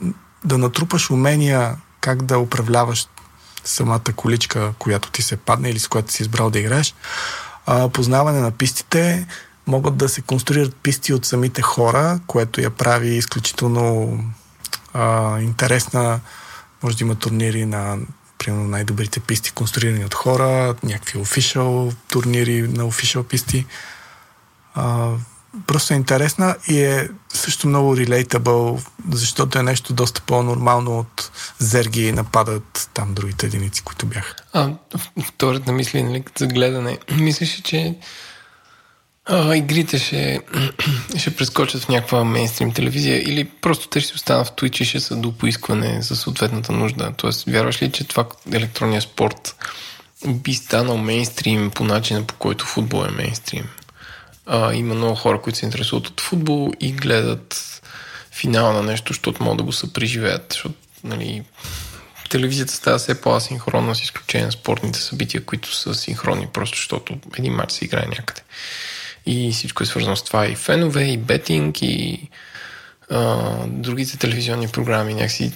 да 0.45 0.57
натрупаш 0.57 1.09
умения 1.09 1.75
как 2.01 2.23
да 2.23 2.39
управляваш 2.39 3.07
самата 3.63 4.13
количка, 4.15 4.73
която 4.79 5.11
ти 5.11 5.21
се 5.21 5.37
падне 5.37 5.69
или 5.69 5.79
с 5.79 5.87
която 5.87 6.13
си 6.13 6.21
избрал 6.21 6.49
да 6.49 6.59
играеш. 6.59 6.95
А, 7.65 7.89
познаване 7.89 8.39
на 8.39 8.51
пистите 8.51 9.27
могат 9.67 9.97
да 9.97 10.09
се 10.09 10.21
конструират 10.21 10.75
писти 10.75 11.13
от 11.13 11.25
самите 11.25 11.61
хора, 11.61 12.19
което 12.27 12.61
я 12.61 12.69
прави 12.69 13.09
изключително 13.09 14.19
а, 14.93 15.39
интересна. 15.39 16.19
Може 16.83 16.97
да 16.97 17.03
има 17.03 17.15
турнири 17.15 17.65
на 17.65 17.97
примерно 18.37 18.67
най-добрите 18.67 19.19
писти, 19.19 19.51
конструирани 19.51 20.05
от 20.05 20.13
хора, 20.13 20.75
някакви 20.83 21.19
official 21.19 21.95
турнири 22.09 22.61
на 22.61 22.83
official 22.83 23.23
писти. 23.23 23.65
Просто 25.67 25.93
е 25.93 25.97
интересна 25.97 26.55
и 26.67 26.81
е 26.81 27.09
също 27.33 27.67
много 27.67 27.97
relatable, 27.97 28.87
защото 29.11 29.59
е 29.59 29.63
нещо 29.63 29.93
доста 29.93 30.21
по-нормално 30.21 30.99
от 30.99 31.31
зерги 31.59 32.11
нападат 32.11 32.89
там 32.93 33.13
другите 33.13 33.45
единици, 33.45 33.83
които 33.83 34.05
бяха. 34.05 34.35
А, 34.53 34.69
втората 35.27 35.71
мисли, 35.71 36.03
нали, 36.03 36.23
за 36.37 36.47
гледане. 36.47 36.97
Мислиш, 37.11 37.61
че 37.61 37.95
а, 39.25 39.55
игрите 39.55 39.99
ще, 39.99 40.41
ще 41.17 41.35
прескочат 41.35 41.83
в 41.83 41.89
някаква 41.89 42.23
мейнстрим 42.23 42.73
телевизия 42.73 43.21
или 43.21 43.49
просто 43.61 43.87
те 43.87 44.01
ще 44.01 44.15
останат 44.15 44.47
в 44.47 44.51
Twitch 44.51 44.81
и 44.81 44.85
ще 44.85 44.99
са 44.99 45.15
до 45.15 45.37
поискване 45.37 46.01
за 46.01 46.15
съответната 46.15 46.71
нужда? 46.71 47.13
Тоест, 47.17 47.43
вярваш 47.49 47.81
ли, 47.81 47.91
че 47.91 48.07
това 48.07 48.25
електронния 48.51 49.01
спорт 49.01 49.55
би 50.27 50.53
станал 50.53 50.97
мейнстрим 50.97 51.71
по 51.71 51.83
начина 51.83 52.23
по 52.23 52.33
който 52.33 52.65
футбол 52.65 53.05
е 53.05 53.11
мейнстрим? 53.11 53.69
А, 54.45 54.73
има 54.73 54.95
много 54.95 55.15
хора, 55.15 55.41
които 55.41 55.59
се 55.59 55.65
интересуват 55.65 56.07
от 56.07 56.21
футбол 56.21 56.71
и 56.79 56.91
гледат 56.91 57.81
финал 58.31 58.73
на 58.73 58.83
нещо, 58.83 59.13
защото 59.13 59.43
могат 59.43 59.57
да 59.57 59.63
го 59.63 59.71
съпреживеят. 59.71 60.53
Защото, 60.53 60.75
нали, 61.03 61.43
телевизията 62.29 62.73
става 62.73 62.97
все 62.97 63.21
по-асинхронна 63.21 63.95
с 63.95 64.01
изключение 64.01 64.45
на 64.45 64.51
спортните 64.51 64.99
събития, 64.99 65.45
които 65.45 65.75
са 65.75 65.95
синхронни, 65.95 66.47
просто 66.53 66.77
защото 66.77 67.17
един 67.37 67.53
матч 67.53 67.71
се 67.71 67.85
играе 67.85 68.05
някъде. 68.05 68.41
И 69.25 69.51
всичко 69.51 69.83
е 69.83 69.85
свързано 69.85 70.15
с 70.15 70.23
това. 70.23 70.47
И 70.47 70.55
фенове, 70.55 71.03
и 71.03 71.17
бетинг, 71.17 71.81
и 71.81 72.29
а, 73.09 73.53
другите 73.67 74.17
телевизионни 74.17 74.67
програми. 74.67 75.13
Някакси, 75.13 75.51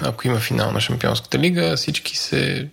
ако 0.00 0.26
има 0.26 0.40
финал 0.40 0.72
на 0.72 0.80
Шампионската 0.80 1.38
лига, 1.38 1.76
всички 1.76 2.16
се 2.16 2.68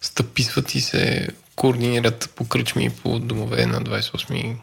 стъписват 0.00 0.74
и 0.74 0.80
се 0.80 1.28
координират 1.56 2.32
по 2.36 2.48
кръчми 2.48 2.84
и 2.84 2.90
по 2.90 3.18
домове 3.18 3.66
на 3.66 3.82
28 3.82 4.56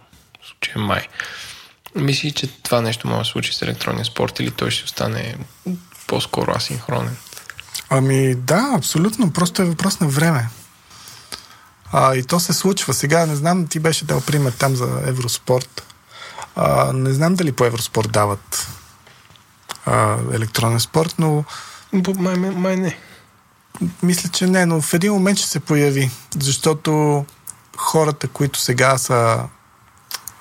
случая 0.43 0.77
май. 0.77 1.07
Мисли, 1.95 2.31
че 2.31 2.47
това 2.47 2.81
нещо 2.81 3.07
може 3.07 3.19
да 3.19 3.25
се 3.25 3.31
случи 3.31 3.53
с 3.53 3.61
електронния 3.61 4.05
спорт 4.05 4.39
или 4.39 4.51
той 4.51 4.71
ще 4.71 4.85
остане 4.85 5.35
по-скоро 6.07 6.51
асинхронен? 6.51 7.17
Ами 7.89 8.35
да, 8.35 8.71
абсолютно. 8.75 9.33
Просто 9.33 9.61
е 9.61 9.65
въпрос 9.65 9.99
на 9.99 10.07
време. 10.07 10.49
А, 11.91 12.15
и 12.15 12.23
то 12.23 12.39
се 12.39 12.53
случва. 12.53 12.93
Сега 12.93 13.25
не 13.25 13.35
знам, 13.35 13.67
ти 13.67 13.79
беше 13.79 14.05
дал 14.05 14.21
пример 14.21 14.51
там 14.51 14.75
за 14.75 15.01
Евроспорт. 15.05 15.83
А, 16.55 16.93
не 16.93 17.13
знам 17.13 17.35
дали 17.35 17.51
по 17.51 17.65
Евроспорт 17.65 18.11
дават 18.11 18.67
а, 19.85 20.17
електронен 20.33 20.79
спорт, 20.79 21.15
но... 21.19 21.43
Май, 22.17 22.35
май 22.35 22.75
не. 22.75 22.97
Мисля, 24.03 24.29
че 24.29 24.47
не, 24.47 24.65
но 24.65 24.81
в 24.81 24.93
един 24.93 25.13
момент 25.13 25.37
ще 25.39 25.47
се 25.47 25.59
появи, 25.59 26.11
защото 26.39 27.25
хората, 27.77 28.27
които 28.27 28.59
сега 28.59 28.97
са, 28.97 29.43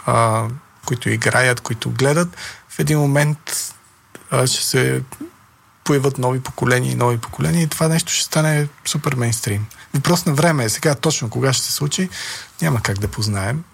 а, 0.06 0.46
които 0.86 1.10
играят, 1.10 1.60
които 1.60 1.90
гледат, 1.90 2.36
в 2.68 2.78
един 2.78 2.98
момент 2.98 3.74
а, 4.30 4.46
ще 4.46 4.64
се 4.64 5.02
появят 5.84 6.18
нови 6.18 6.40
поколения 6.40 6.92
и 6.92 6.94
нови 6.96 7.18
поколения 7.18 7.62
и 7.62 7.66
това 7.66 7.88
нещо 7.88 8.12
ще 8.12 8.24
стане 8.24 8.68
супер 8.84 9.14
мейнстрим. 9.14 9.66
Въпрос 9.94 10.26
на 10.26 10.34
време 10.34 10.64
е. 10.64 10.68
Сега 10.68 10.94
точно 10.94 11.30
кога 11.30 11.52
ще 11.52 11.64
се 11.64 11.72
случи, 11.72 12.08
няма 12.62 12.82
как 12.82 12.98
да 12.98 13.08
познаем. 13.08 13.64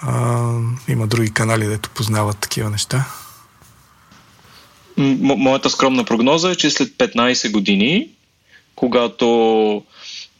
А, 0.00 0.50
има 0.88 1.06
други 1.06 1.30
канали, 1.30 1.66
дето 1.66 1.90
познават 1.90 2.38
такива 2.38 2.70
неща. 2.70 3.04
М- 4.96 5.36
моята 5.36 5.70
скромна 5.70 6.04
прогноза 6.04 6.50
е, 6.50 6.56
че 6.56 6.70
след 6.70 6.88
15 6.88 7.52
години 7.52 8.15
когато 8.76 9.82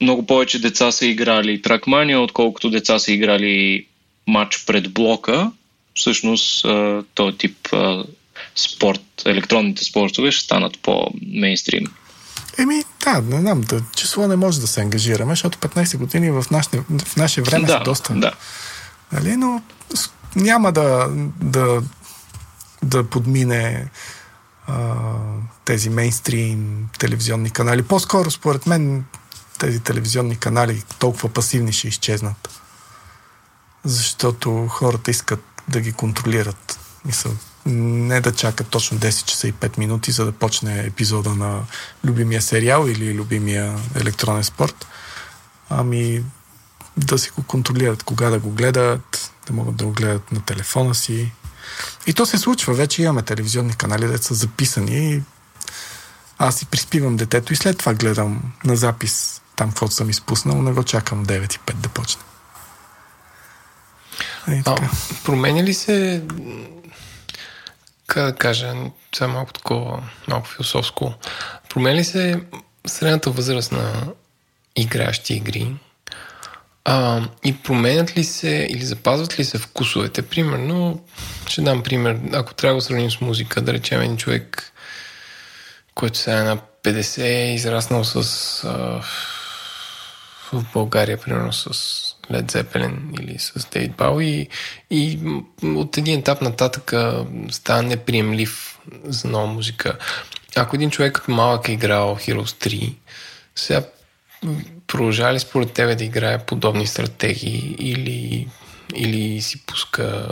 много 0.01 0.27
повече 0.27 0.59
деца 0.59 0.93
са 0.93 1.07
играли 1.07 1.63
тракмания, 1.63 2.21
отколкото 2.21 2.71
деца 2.71 2.99
са 2.99 3.13
играли 3.13 3.87
матч 4.27 4.65
пред 4.67 4.93
блока. 4.93 5.51
Всъщност 5.95 6.67
този 7.15 7.37
тип 7.37 7.69
спорт, 8.57 9.03
електронните 9.27 9.85
спортове 9.85 10.33
ще 10.33 10.45
станат 10.45 10.79
по-мейнстрим. 10.83 11.87
Еми, 12.59 12.83
да, 13.05 13.23
не 13.23 13.41
знам, 13.41 13.61
да, 13.61 13.83
число 13.97 14.29
не 14.29 14.37
може 14.37 14.61
да 14.61 14.67
се 14.67 14.81
ангажираме, 14.81 15.33
защото 15.33 15.59
15 15.59 15.97
години 15.97 16.31
в 16.31 16.45
наше, 16.51 16.69
в 17.07 17.17
наше 17.17 17.43
време 17.43 17.67
да, 17.67 17.73
са 17.73 17.81
доста. 17.85 18.15
Да. 18.15 18.33
Нали? 19.13 19.37
Но 19.37 19.63
няма 20.37 20.73
да, 20.73 21.09
да, 21.43 21.83
да 22.83 23.11
подмине 23.11 23.89
тези 25.65 25.91
мейнстрим 25.91 26.89
телевизионни 26.99 27.51
канали. 27.51 27.83
По-скоро, 27.83 28.31
според 28.31 28.67
мен, 28.67 29.05
тези 29.59 29.81
телевизионни 29.81 30.37
канали 30.37 30.83
толкова 30.99 31.29
пасивни 31.29 31.73
ще 31.73 31.89
изчезнат. 31.89 32.61
Защото 33.85 34.67
хората 34.69 35.11
искат 35.11 35.45
да 35.69 35.81
ги 35.81 35.93
контролират. 35.93 36.79
Мисъл, 37.05 37.33
не 37.67 38.21
да 38.21 38.33
чакат 38.33 38.69
точно 38.69 38.99
10 38.99 39.25
часа 39.25 39.49
и 39.49 39.53
5 39.53 39.79
минути, 39.79 40.13
за 40.13 40.25
да 40.25 40.33
почне 40.33 40.81
епизода 40.87 41.35
на 41.35 41.61
любимия 42.05 42.43
сериал 42.43 42.87
или 42.89 43.15
любимия 43.15 43.79
електронен 43.95 44.45
спорт. 44.45 44.87
Ами 45.71 46.25
да 46.97 47.19
си 47.19 47.31
го 47.31 47.43
контролират, 47.43 48.03
кога 48.03 48.31
да 48.31 48.39
го 48.39 48.51
гледат, 48.51 49.33
да 49.47 49.53
могат 49.53 49.77
да 49.77 49.85
го 49.85 49.93
гледат 49.93 50.33
на 50.33 50.41
телефона 50.41 50.95
си. 50.95 51.33
И 52.07 52.15
то 52.15 52.27
се 52.27 52.39
случва. 52.39 52.75
Вече 52.75 53.03
имаме 53.03 53.23
телевизионни 53.23 53.75
канали, 53.75 54.07
де 54.07 54.19
са 54.19 54.35
записани 54.35 55.15
и 55.15 55.23
аз 56.39 56.57
си 56.57 56.67
приспивам 56.67 57.17
детето 57.17 57.53
и 57.53 57.57
след 57.57 57.79
това 57.79 57.95
гледам 57.95 58.53
на 58.65 58.77
запис 58.77 59.43
там, 59.57 59.69
каквото 59.69 59.95
съм 59.95 60.11
изпуснал, 60.11 60.63
не 60.63 60.73
го 60.73 60.85
чакам 60.85 61.27
9 61.27 61.57
и 61.57 61.59
5 61.59 61.75
да 61.75 61.89
почне. 61.89 62.23
И 64.49 64.63
а, 64.67 64.77
променя 65.25 65.63
ли 65.63 65.75
се 65.75 66.23
как 68.07 68.25
да 68.25 68.37
кажа, 68.37 68.75
това 69.11 69.27
е 69.27 69.31
малко 69.31 69.53
такова, 69.53 70.03
малко 70.29 70.49
философско. 70.49 71.15
Променя 71.69 71.97
ли 71.97 72.05
се 72.05 72.41
средната 72.87 73.31
възраст 73.31 73.73
на 73.73 74.13
игращи 74.77 75.35
игри? 75.35 75.77
А, 76.89 77.23
и 77.45 77.57
променят 77.57 78.17
ли 78.17 78.25
се 78.25 78.67
или 78.71 78.85
запазват 78.85 79.39
ли 79.39 79.45
се 79.45 79.59
вкусовете? 79.59 80.23
Примерно, 80.23 81.05
ще 81.49 81.63
дам 81.63 81.83
пример, 81.83 82.19
ако 82.33 82.55
трябва 82.55 82.77
да 82.77 82.83
сравним 82.83 83.11
с 83.11 83.21
музика, 83.21 83.61
да 83.61 83.73
речем 83.73 84.01
един 84.01 84.17
човек 84.17 84.73
който 85.97 86.19
сега 86.19 86.39
е 86.39 86.43
на 86.43 86.59
50 86.83 87.23
е 87.23 87.55
израснал 87.55 88.05
с 88.05 88.17
а, 88.65 89.03
в 90.53 90.65
България, 90.73 91.21
примерно 91.21 91.53
с 91.53 91.69
Led 92.31 92.53
Zeppelin 92.53 93.21
или 93.21 93.39
с 93.39 93.69
Дейвид 93.73 93.93
Бау 93.93 94.21
и, 94.21 94.49
и 94.91 95.19
от 95.63 95.99
един 95.99 96.19
етап 96.19 96.41
нататък 96.43 96.93
става 97.51 97.83
неприемлив 97.83 98.79
за 99.05 99.29
нова 99.29 99.47
музика. 99.47 99.99
Ако 100.57 100.77
един 100.77 100.91
човек 100.91 101.13
като 101.13 101.31
малък 101.31 101.69
е 101.69 101.73
играл 101.73 102.17
Heroes 102.17 102.69
3, 102.69 102.95
сега 103.57 103.83
продължава 104.87 105.35
ли 105.35 105.41
според 105.41 105.73
тебе 105.73 105.95
да 105.95 106.05
играе 106.05 106.45
подобни 106.47 106.87
стратегии 106.87 107.77
или, 107.79 108.49
или 108.95 109.43
си 109.43 109.67
пуска 109.67 110.29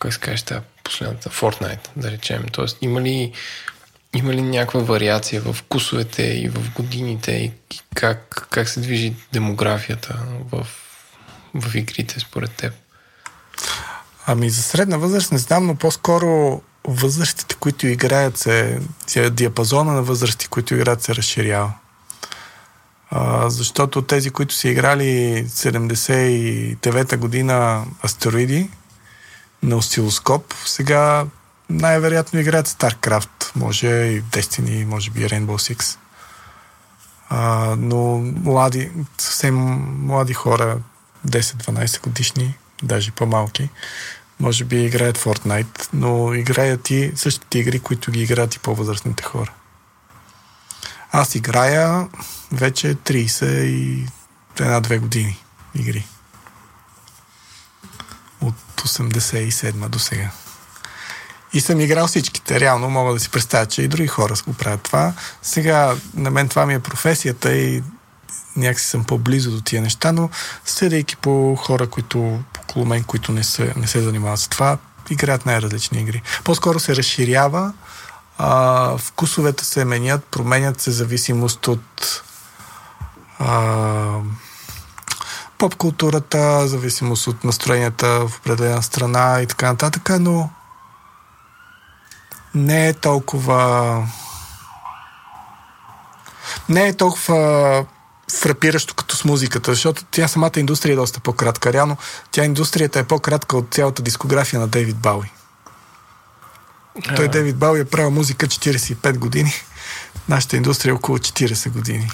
как 0.00 0.12
се 0.12 0.20
каже 0.20 0.44
последната 0.84 1.30
Fortnite, 1.30 1.88
да 1.96 2.10
речем. 2.10 2.44
Тоест, 2.52 2.78
има 2.80 3.00
ли, 3.00 3.32
има 4.14 4.32
ли 4.32 4.42
някаква 4.42 4.80
вариация 4.80 5.40
в 5.40 5.52
вкусовете 5.52 6.22
и 6.22 6.48
в 6.48 6.74
годините 6.74 7.32
и 7.32 7.52
как, 7.94 8.48
как 8.50 8.68
се 8.68 8.80
движи 8.80 9.14
демографията 9.32 10.22
в, 10.52 10.66
в 11.54 11.74
игрите 11.74 12.20
според 12.20 12.52
теб? 12.52 12.72
Ами 14.26 14.50
за 14.50 14.62
средна 14.62 14.96
възраст 14.96 15.32
не 15.32 15.38
знам, 15.38 15.66
но 15.66 15.74
по-скоро 15.74 16.62
възрастите, 16.84 17.54
които 17.54 17.86
играят 17.86 18.36
се, 18.36 18.80
диапазона 19.30 19.92
на 19.92 20.02
възрасти, 20.02 20.48
които 20.48 20.74
играят 20.74 21.02
се 21.02 21.14
разширява. 21.14 21.72
Защото 23.46 24.02
тези, 24.02 24.30
които 24.30 24.54
са 24.54 24.68
играли 24.68 25.44
79-та 25.48 27.16
година 27.16 27.84
астероиди 28.04 28.70
на 29.62 29.76
осцилоскоп, 29.76 30.54
сега 30.64 31.26
най-вероятно 31.70 32.40
играят 32.40 32.68
StarCraft, 32.68 33.56
може 33.56 33.86
и 33.86 34.22
Destiny, 34.22 34.84
може 34.84 35.10
би 35.10 35.20
Rainbow 35.20 35.74
Six. 35.74 35.98
А, 37.28 37.74
но 37.78 38.18
млади, 38.18 38.90
съвсем 39.18 39.56
млади 40.06 40.34
хора, 40.34 40.78
10-12 41.28 42.02
годишни, 42.02 42.54
даже 42.82 43.10
по-малки, 43.10 43.68
може 44.40 44.64
би 44.64 44.84
играят 44.84 45.18
Fortnite, 45.18 45.88
но 45.92 46.34
играят 46.34 46.90
и 46.90 47.12
същите 47.16 47.58
игри, 47.58 47.80
които 47.80 48.10
ги 48.10 48.22
играят 48.22 48.54
и 48.54 48.58
по-възрастните 48.58 49.22
хора. 49.22 49.52
Аз 51.12 51.34
играя 51.34 52.08
вече 52.52 52.94
30 52.94 53.46
и 53.62 54.06
една-две 54.60 54.98
години 54.98 55.44
игри. 55.74 56.06
От 58.40 58.54
87 58.76 59.88
до 59.88 59.98
сега. 59.98 60.30
И 61.52 61.60
съм 61.60 61.80
играл 61.80 62.06
всичките. 62.06 62.60
Реално 62.60 62.90
мога 62.90 63.12
да 63.12 63.20
си 63.20 63.30
представя, 63.30 63.66
че 63.66 63.82
и 63.82 63.88
други 63.88 64.06
хора 64.08 64.34
го 64.46 64.54
правят 64.54 64.82
това. 64.82 65.12
Сега 65.42 65.96
на 66.14 66.30
мен 66.30 66.48
това 66.48 66.66
ми 66.66 66.74
е 66.74 66.80
професията 66.80 67.54
и 67.54 67.82
някакси 68.56 68.86
съм 68.86 69.04
по-близо 69.04 69.50
до 69.50 69.60
тия 69.60 69.82
неща, 69.82 70.12
но 70.12 70.30
следейки 70.64 71.16
по 71.16 71.56
хора, 71.56 71.86
които 71.86 72.40
около 72.58 72.86
мен, 72.86 73.04
които 73.04 73.32
не, 73.32 73.44
са, 73.44 73.72
не 73.76 73.86
се 73.86 74.00
занимават 74.00 74.40
с 74.40 74.48
това, 74.48 74.78
играят 75.10 75.46
най-различни 75.46 76.00
игри. 76.00 76.22
По-скоро 76.44 76.80
се 76.80 76.96
разширява, 76.96 77.72
а, 78.42 78.96
вкусовете 78.98 79.64
се 79.64 79.84
менят, 79.84 80.24
променят 80.24 80.80
се 80.80 80.90
зависимост 80.90 81.68
от 81.68 82.22
а, 83.38 84.18
поп-културата, 85.58 86.66
зависимост 86.66 87.26
от 87.26 87.44
настроенията 87.44 88.28
в 88.28 88.38
определена 88.38 88.82
страна 88.82 89.40
и 89.42 89.46
така 89.46 89.66
нататък, 89.66 90.10
но 90.20 90.50
не 92.54 92.88
е 92.88 92.92
толкова 92.92 94.02
не 96.68 96.88
е 96.88 96.96
толкова 96.96 97.84
фрапиращо 98.40 98.94
като 98.94 99.16
с 99.16 99.24
музиката, 99.24 99.70
защото 99.70 100.04
тя 100.10 100.28
самата 100.28 100.52
индустрия 100.56 100.92
е 100.92 100.96
доста 100.96 101.20
по-кратка. 101.20 101.72
Реално 101.72 101.96
тя 102.30 102.44
индустрията 102.44 102.98
е 102.98 103.04
по-кратка 103.04 103.56
от 103.56 103.74
цялата 103.74 104.02
дискография 104.02 104.60
на 104.60 104.68
Дейвид 104.68 104.96
Бауи. 104.96 105.30
Той 107.16 107.28
Дейвид 107.28 107.56
Бауи 107.56 107.80
е 107.80 107.84
правил 107.84 108.10
музика 108.10 108.46
45 108.46 109.18
години. 109.18 109.52
Нашата 110.28 110.56
индустрия 110.56 110.90
е 110.90 110.94
около 110.94 111.18
40 111.18 111.70
години. 111.70 112.10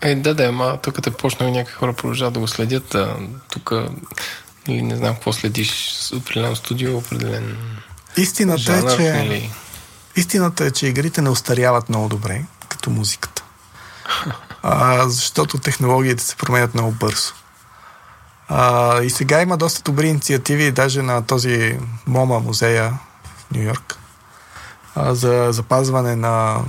Е, 0.00 0.14
да, 0.14 0.34
да, 0.34 0.44
ама 0.44 0.78
тук 0.82 1.02
те 1.02 1.10
почнали 1.10 1.50
някакви 1.50 1.74
хора 1.74 1.92
продължават 1.92 2.34
да 2.34 2.40
го 2.40 2.48
следят. 2.48 2.94
А, 2.94 3.16
тук 3.50 3.72
или 4.68 4.82
не 4.82 4.96
знам 4.96 5.14
какво 5.14 5.32
следиш 5.32 5.90
с 5.92 6.16
определено 6.16 6.56
студио, 6.56 6.96
определен 6.96 7.56
Истината 8.16 8.58
жанр, 8.58 8.90
е, 8.90 8.96
че 8.96 9.02
или... 9.02 9.50
истината 10.16 10.64
е, 10.64 10.70
че 10.70 10.86
игрите 10.86 11.22
не 11.22 11.30
устаряват 11.30 11.88
много 11.88 12.08
добре, 12.08 12.44
като 12.68 12.90
музиката. 12.90 13.44
А, 14.62 15.08
защото 15.08 15.58
технологиите 15.58 16.24
се 16.24 16.36
променят 16.36 16.74
много 16.74 16.90
бързо. 16.92 17.32
А, 18.48 19.02
и 19.02 19.10
сега 19.10 19.42
има 19.42 19.56
доста 19.56 19.82
добри 19.82 20.08
инициативи, 20.08 20.72
даже 20.72 21.02
на 21.02 21.26
този 21.26 21.78
МОМА 22.06 22.40
музея 22.40 22.98
Нью 23.54 23.62
Йорк, 23.62 23.98
за 24.96 25.48
запазване 25.50 26.16
на 26.16 26.64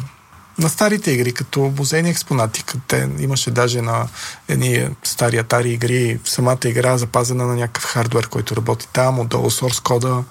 на 0.57 0.69
старите 0.69 1.11
игри, 1.11 1.33
като 1.33 1.73
музейни 1.77 2.09
експонати. 2.09 2.63
Те 2.87 3.09
имаше 3.19 3.51
даже 3.51 3.81
на 3.81 4.07
едни 4.47 4.89
стари 5.03 5.35
Atari 5.35 5.65
игри, 5.65 6.19
самата 6.25 6.57
игра 6.65 6.97
запазена 6.97 7.45
на 7.45 7.55
някакъв 7.55 7.83
хардвер, 7.83 8.27
който 8.27 8.55
работи 8.55 8.87
там, 8.93 9.19
отдолу 9.19 9.49
source 9.49 9.83
кода. 9.83 10.23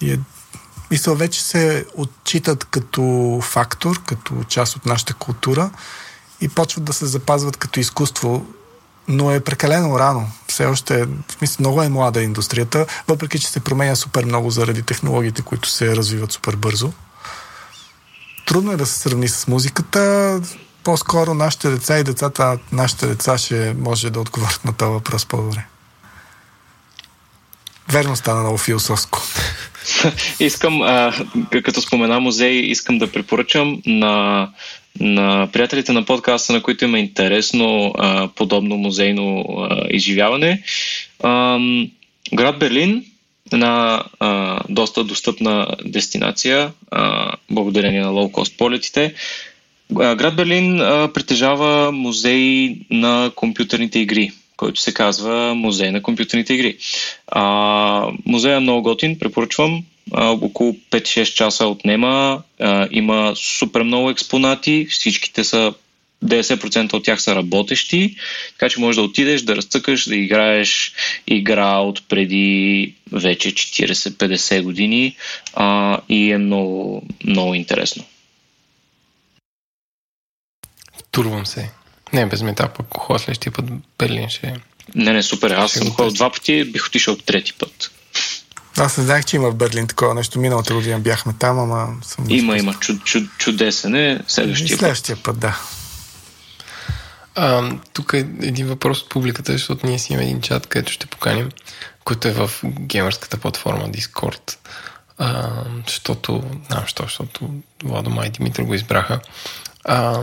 И 0.00 0.12
е, 0.12 0.20
мисля, 0.90 1.14
вече 1.14 1.42
се 1.42 1.86
отчитат 1.94 2.64
като 2.64 3.38
фактор, 3.42 4.02
като 4.06 4.44
част 4.48 4.76
от 4.76 4.86
нашата 4.86 5.14
култура 5.14 5.70
и 6.40 6.48
почват 6.48 6.84
да 6.84 6.92
се 6.92 7.06
запазват 7.06 7.56
като 7.56 7.80
изкуство, 7.80 8.46
но 9.08 9.30
е 9.30 9.40
прекалено 9.40 9.98
рано. 9.98 10.30
Все 10.48 10.66
още, 10.66 11.04
в 11.04 11.32
смисъл, 11.38 11.56
много 11.60 11.82
е 11.82 11.88
млада 11.88 12.22
индустрията, 12.22 12.86
въпреки 13.08 13.38
че 13.38 13.48
се 13.48 13.60
променя 13.60 13.96
супер 13.96 14.24
много 14.24 14.50
заради 14.50 14.82
технологиите, 14.82 15.42
които 15.42 15.68
се 15.68 15.96
развиват 15.96 16.32
супер 16.32 16.56
бързо 16.56 16.92
трудно 18.44 18.72
е 18.72 18.76
да 18.76 18.86
се 18.86 18.98
сравни 18.98 19.28
с 19.28 19.46
музиката. 19.46 20.40
По-скоро 20.84 21.34
нашите 21.34 21.70
деца 21.70 21.98
и 21.98 22.04
децата, 22.04 22.58
нашите 22.72 23.06
деца 23.06 23.38
ще 23.38 23.74
може 23.78 24.10
да 24.10 24.20
отговорят 24.20 24.64
на 24.64 24.72
този 24.72 24.90
въпрос 24.90 25.26
по-добре. 25.26 25.66
Верно 27.88 28.16
стана 28.16 28.40
много 28.40 28.58
философско. 28.58 29.22
искам, 30.40 30.82
а, 30.82 31.12
като 31.64 31.80
спомена 31.80 32.20
музей, 32.20 32.52
искам 32.52 32.98
да 32.98 33.12
препоръчам 33.12 33.82
на, 33.86 34.48
на 35.00 35.48
приятелите 35.52 35.92
на 35.92 36.04
подкаста, 36.04 36.52
на 36.52 36.62
които 36.62 36.84
има 36.84 36.98
интересно 36.98 37.94
а, 37.98 38.28
подобно 38.28 38.76
музейно 38.76 39.44
а, 39.58 39.86
изживяване. 39.90 40.62
А, 41.22 41.58
град 42.34 42.58
Берлин 42.58 43.04
една 43.52 44.04
а, 44.20 44.60
доста 44.68 45.04
достъпна 45.04 45.66
дестинация, 45.84 46.72
а, 46.90 47.32
благодарение 47.50 48.00
на 48.00 48.08
лоу-кост 48.08 48.56
полетите. 48.56 49.14
А, 50.00 50.14
град 50.14 50.36
Берлин 50.36 50.80
а, 50.80 51.12
притежава 51.14 51.92
музей 51.92 52.76
на 52.90 53.30
компютърните 53.34 53.98
игри, 53.98 54.32
който 54.56 54.80
се 54.80 54.94
казва 54.94 55.54
Музей 55.54 55.90
на 55.90 56.02
компютърните 56.02 56.54
игри. 56.54 56.76
А, 57.26 58.10
музея 58.26 58.56
е 58.56 58.60
много 58.60 58.82
готин, 58.82 59.18
препоръчвам. 59.18 59.84
А, 60.12 60.30
около 60.30 60.72
5-6 60.90 61.34
часа 61.34 61.66
отнема. 61.66 62.42
А, 62.60 62.88
има 62.90 63.32
супер 63.36 63.82
много 63.82 64.10
експонати, 64.10 64.86
всичките 64.90 65.44
са 65.44 65.74
90% 66.24 66.94
от 66.94 67.04
тях 67.04 67.22
са 67.22 67.36
работещи, 67.36 68.16
така 68.50 68.68
че 68.68 68.80
можеш 68.80 68.96
да 68.96 69.02
отидеш, 69.02 69.42
да 69.42 69.56
разцъкаш, 69.56 70.08
да 70.08 70.16
играеш 70.16 70.92
игра 71.26 71.78
от 71.78 72.08
преди 72.08 72.94
вече 73.12 73.50
40-50 73.50 74.62
години 74.62 75.16
а, 75.54 76.00
и 76.08 76.32
е 76.32 76.38
много, 76.38 77.02
много 77.24 77.54
интересно. 77.54 78.04
Турвам 81.10 81.46
се. 81.46 81.70
Не, 82.14 82.26
без 82.26 82.42
мета, 82.42 82.68
пък 82.68 82.86
ходя 82.98 83.18
следващия 83.18 83.52
път 83.52 83.64
Берлин 83.98 84.28
ще... 84.28 84.56
Не, 84.94 85.12
не, 85.12 85.22
супер. 85.22 85.50
Аз 85.50 85.72
съм 85.72 85.90
ходил 85.90 86.12
два 86.12 86.30
пъти, 86.30 86.64
бих 86.64 86.86
отишъл 86.86 87.16
трети 87.16 87.52
път. 87.52 87.90
Аз 88.76 88.98
не 88.98 89.04
знаех, 89.04 89.24
че 89.24 89.36
има 89.36 89.50
в 89.50 89.54
Берлин 89.54 89.86
такова 89.86 90.14
нещо. 90.14 90.38
Миналата 90.38 90.74
година 90.74 90.98
бяхме 90.98 91.34
там, 91.38 91.58
ама 91.58 91.94
съм... 92.02 92.24
Има, 92.28 92.58
има. 92.58 92.74
Чуд, 92.74 93.04
чуд, 93.04 93.24
чудесен 93.38 93.94
е. 93.94 94.20
Следващия, 94.28 94.78
следващия 94.78 95.16
път. 95.16 95.24
път, 95.24 95.38
да. 95.38 95.60
А, 97.34 97.70
тук 97.92 98.12
е 98.12 98.18
един 98.18 98.66
въпрос 98.66 99.02
от 99.02 99.08
публиката, 99.08 99.52
защото 99.52 99.86
ние 99.86 99.98
си 99.98 100.12
имаме 100.12 100.26
един 100.26 100.40
чат, 100.40 100.66
където 100.66 100.92
ще 100.92 101.06
поканим, 101.06 101.48
който 102.04 102.28
е 102.28 102.32
в 102.32 102.50
геймърската 102.64 103.36
платформа 103.36 103.88
Discord. 103.88 104.56
А, 105.18 105.50
защото, 105.86 106.42
знам 106.66 106.80
защо, 106.80 107.02
защото 107.02 107.50
Владо 107.84 108.10
Май 108.10 108.26
и 108.26 108.30
Димитър 108.30 108.62
го 108.62 108.74
избраха. 108.74 109.20
А, 109.84 110.22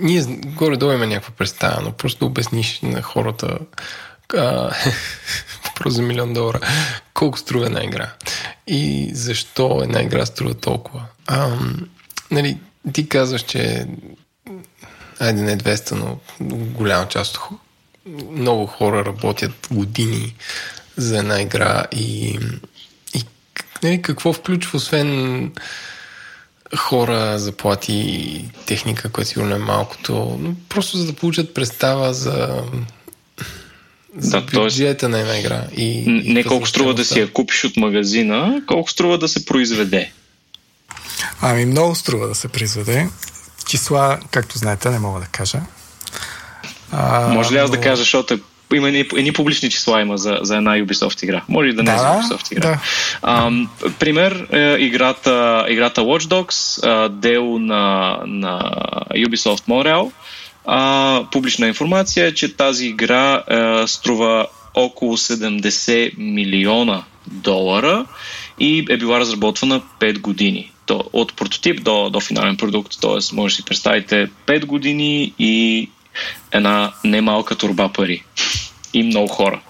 ние 0.00 0.22
горе-долу 0.44 0.92
имаме 0.92 1.06
някаква 1.06 1.34
представа, 1.34 1.82
но 1.82 1.92
просто 1.92 2.26
обясниш 2.26 2.80
на 2.82 3.02
хората 3.02 3.58
а, 4.36 4.70
просто 5.74 5.90
за 5.90 6.02
милион 6.02 6.32
долара 6.32 6.60
колко 7.14 7.38
струва 7.38 7.66
една 7.66 7.84
игра 7.84 8.12
и 8.66 9.10
защо 9.12 9.80
една 9.82 10.02
игра 10.02 10.26
струва 10.26 10.54
толкова. 10.54 11.04
А, 11.26 11.58
нали, 12.30 12.58
ти 12.92 13.08
казваш, 13.08 13.42
че 13.42 13.86
айде 15.20 15.42
не 15.42 15.58
200, 15.58 15.92
но 15.92 16.18
голяма 16.50 17.08
част 17.08 17.36
от 17.36 17.58
много 18.30 18.66
хора 18.66 19.04
работят 19.04 19.68
години 19.70 20.34
за 20.96 21.18
една 21.18 21.40
игра 21.40 21.84
и, 21.92 22.38
и 23.14 23.24
нали, 23.82 24.02
какво 24.02 24.32
включва, 24.32 24.76
освен 24.76 25.52
хора, 26.76 27.38
заплати 27.38 27.92
и 27.92 28.44
техника, 28.66 29.12
която 29.12 29.30
сигурно 29.30 29.54
е 29.54 29.58
малкото, 29.58 30.38
но 30.40 30.54
просто 30.68 30.96
за 30.96 31.06
да 31.06 31.12
получат 31.12 31.54
представа 31.54 32.14
за, 32.14 32.62
за 34.16 34.40
да, 34.40 34.60
бюджета 34.60 35.08
на 35.08 35.20
една 35.20 35.38
игра. 35.38 35.64
И, 35.76 36.04
не 36.06 36.40
и 36.40 36.44
колко 36.44 36.66
струва 36.66 36.94
да 36.94 37.04
си 37.04 37.20
я 37.20 37.32
купиш 37.32 37.64
от 37.64 37.76
магазина, 37.76 38.62
колко 38.66 38.90
струва 38.90 39.18
да 39.18 39.28
се 39.28 39.44
произведе. 39.44 40.12
Ами 41.40 41.66
много 41.66 41.94
струва 41.94 42.28
да 42.28 42.34
се 42.34 42.48
произведе. 42.48 43.08
Числа, 43.68 44.18
както 44.30 44.58
знаете, 44.58 44.90
не 44.90 44.98
мога 44.98 45.20
да 45.20 45.26
кажа. 45.26 45.60
А, 46.92 47.28
Може 47.28 47.54
ли 47.54 47.58
аз 47.58 47.70
но... 47.70 47.76
да 47.76 47.82
кажа, 47.82 47.96
защото 47.96 48.38
има 48.74 48.88
едни, 48.88 49.04
едни 49.16 49.32
публични 49.32 49.70
числа 49.70 50.00
има 50.00 50.18
за, 50.18 50.38
за 50.42 50.56
една 50.56 50.70
Ubisoft 50.70 51.24
игра. 51.24 51.42
Може 51.48 51.68
ли 51.68 51.74
да 51.74 51.82
не 51.82 51.94
е 51.94 51.98
за 51.98 52.04
Ubisoft 52.04 52.52
игра? 52.52 52.68
Да. 52.68 52.80
А, 53.22 53.50
пример, 53.98 54.46
е, 54.52 54.76
играта, 54.78 55.66
играта 55.68 56.00
Watch 56.00 56.24
Dogs, 56.24 56.86
а, 56.86 57.08
дело 57.08 57.58
на, 57.58 58.16
на 58.26 58.60
Ubisoft 59.14 59.68
Montreal, 59.68 60.10
а, 60.66 61.24
публична 61.32 61.66
информация 61.66 62.26
е, 62.26 62.34
че 62.34 62.56
тази 62.56 62.86
игра 62.86 63.42
а, 63.46 63.82
е, 63.82 63.86
струва 63.86 64.46
около 64.74 65.16
70 65.16 66.18
милиона 66.18 67.02
долара 67.26 68.06
и 68.60 68.86
е 68.90 68.96
била 68.96 69.20
разработвана 69.20 69.80
5 70.00 70.18
години. 70.18 70.72
То, 70.86 71.04
от 71.12 71.36
прототип 71.36 71.82
до, 71.82 72.10
до 72.10 72.20
финален 72.20 72.56
продукт, 72.56 73.00
т.е. 73.00 73.34
може 73.34 73.52
да 73.52 73.56
си 73.56 73.64
представите 73.64 74.30
5 74.46 74.64
години 74.64 75.32
и 75.38 75.88
една 76.50 76.92
немалка 77.04 77.56
турба 77.56 77.92
пари. 77.92 78.24
И 78.92 79.02
много 79.02 79.28
хора. 79.28 79.62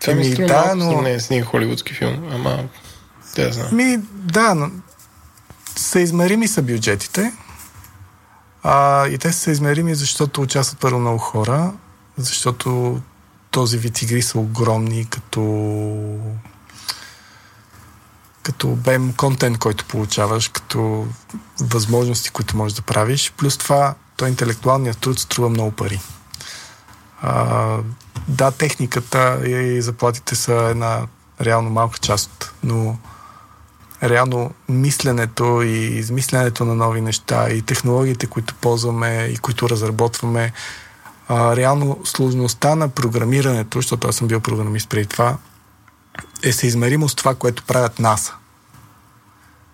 Това 0.00 0.14
ми 0.14 0.24
струва 0.24 0.48
да, 0.48 0.74
но... 0.74 1.02
не 1.02 1.12
е 1.12 1.20
с 1.20 1.30
един 1.30 1.44
холивудски 1.44 1.94
филм, 1.94 2.28
ама 2.32 2.64
те 3.34 3.52
знам. 3.52 3.76
Ми, 3.76 3.98
да, 4.12 4.54
но 4.54 4.70
съизмерими 5.76 6.48
са 6.48 6.62
бюджетите. 6.62 7.32
А, 8.62 9.06
и 9.08 9.18
те 9.18 9.32
са 9.32 9.38
съизмерими, 9.38 9.94
защото 9.94 10.42
участват 10.42 10.80
първо 10.80 11.00
много 11.00 11.18
хора, 11.18 11.72
защото 12.16 13.00
този 13.50 13.78
вид 13.78 14.02
игри 14.02 14.22
са 14.22 14.38
огромни 14.38 15.06
като 15.10 15.42
като 18.42 18.68
обем 18.68 19.12
контент, 19.12 19.58
който 19.58 19.84
получаваш, 19.84 20.48
като 20.48 21.06
възможности, 21.60 22.30
които 22.30 22.56
можеш 22.56 22.76
да 22.76 22.82
правиш. 22.82 23.32
Плюс 23.36 23.58
това 23.58 23.94
то 24.16 24.26
интелектуалният 24.26 24.98
труд 24.98 25.18
струва 25.18 25.48
много 25.48 25.70
пари. 25.70 26.00
А, 27.22 27.76
да, 28.28 28.50
техниката 28.50 29.48
и 29.48 29.82
заплатите 29.82 30.34
са 30.34 30.52
една 30.54 31.06
реално 31.40 31.70
малка 31.70 31.98
част, 31.98 32.54
но 32.64 32.98
реално 34.02 34.50
мисленето 34.68 35.62
и 35.62 35.76
измисленето 35.76 36.64
на 36.64 36.74
нови 36.74 37.00
неща 37.00 37.50
и 37.50 37.62
технологиите, 37.62 38.26
които 38.26 38.54
ползваме 38.54 39.28
и 39.32 39.36
които 39.36 39.68
разработваме, 39.68 40.52
а, 41.28 41.56
реално 41.56 42.00
сложността 42.04 42.74
на 42.74 42.88
програмирането, 42.88 43.78
защото 43.78 44.08
аз 44.08 44.16
съм 44.16 44.28
бил 44.28 44.40
програмист 44.40 44.88
преди 44.88 45.06
това, 45.06 45.36
е 46.42 46.52
съизмеримо 46.52 47.08
с 47.08 47.14
това, 47.14 47.34
което 47.34 47.62
правят 47.62 47.98
НАСА. 47.98 48.34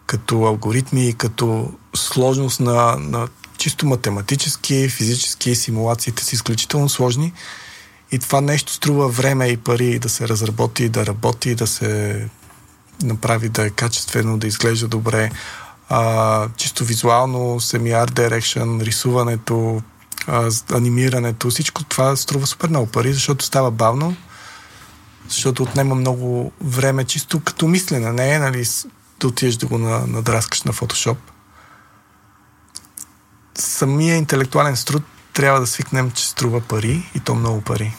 Като 0.06 0.44
алгоритми, 0.44 1.14
като 1.18 1.72
сложност 1.94 2.60
на, 2.60 2.96
на 2.96 3.28
чисто 3.58 3.86
математически, 3.86 4.88
физически 4.88 5.54
симулациите 5.54 6.24
са 6.24 6.34
изключително 6.34 6.88
сложни 6.88 7.32
и 8.12 8.18
това 8.18 8.40
нещо 8.40 8.72
струва 8.72 9.08
време 9.08 9.46
и 9.46 9.56
пари 9.56 9.98
да 9.98 10.08
се 10.08 10.28
разработи, 10.28 10.88
да 10.88 11.06
работи, 11.06 11.54
да 11.54 11.66
се 11.66 12.28
направи 13.02 13.48
да 13.48 13.66
е 13.66 13.70
качествено, 13.70 14.38
да 14.38 14.46
изглежда 14.46 14.88
добре. 14.88 15.30
А, 15.88 16.48
чисто 16.56 16.84
визуално, 16.84 17.38
semi-art 17.60 18.10
direction, 18.10 18.82
рисуването, 18.82 19.82
а, 20.26 20.50
анимирането, 20.72 21.50
всичко 21.50 21.84
това 21.84 22.16
струва 22.16 22.46
супер 22.46 22.68
много 22.68 22.86
пари, 22.86 23.12
защото 23.12 23.44
става 23.44 23.70
бавно, 23.70 24.16
защото 25.28 25.62
отнема 25.62 25.94
много 25.94 26.52
време, 26.60 27.04
чисто 27.04 27.40
като 27.40 27.68
мислене, 27.68 28.12
не 28.12 28.34
е, 28.34 28.38
нали, 28.38 28.64
да 29.20 29.28
отидеш 29.28 29.56
да 29.56 29.66
го 29.66 29.78
надраскаш 29.78 30.62
на 30.62 30.72
фотошоп 30.72 31.18
самия 33.58 34.16
интелектуален 34.16 34.76
труд 34.86 35.02
трябва 35.32 35.60
да 35.60 35.66
свикнем, 35.66 36.10
че 36.10 36.28
струва 36.28 36.60
пари 36.60 37.02
и 37.14 37.20
то 37.20 37.34
много 37.34 37.60
пари. 37.60 37.92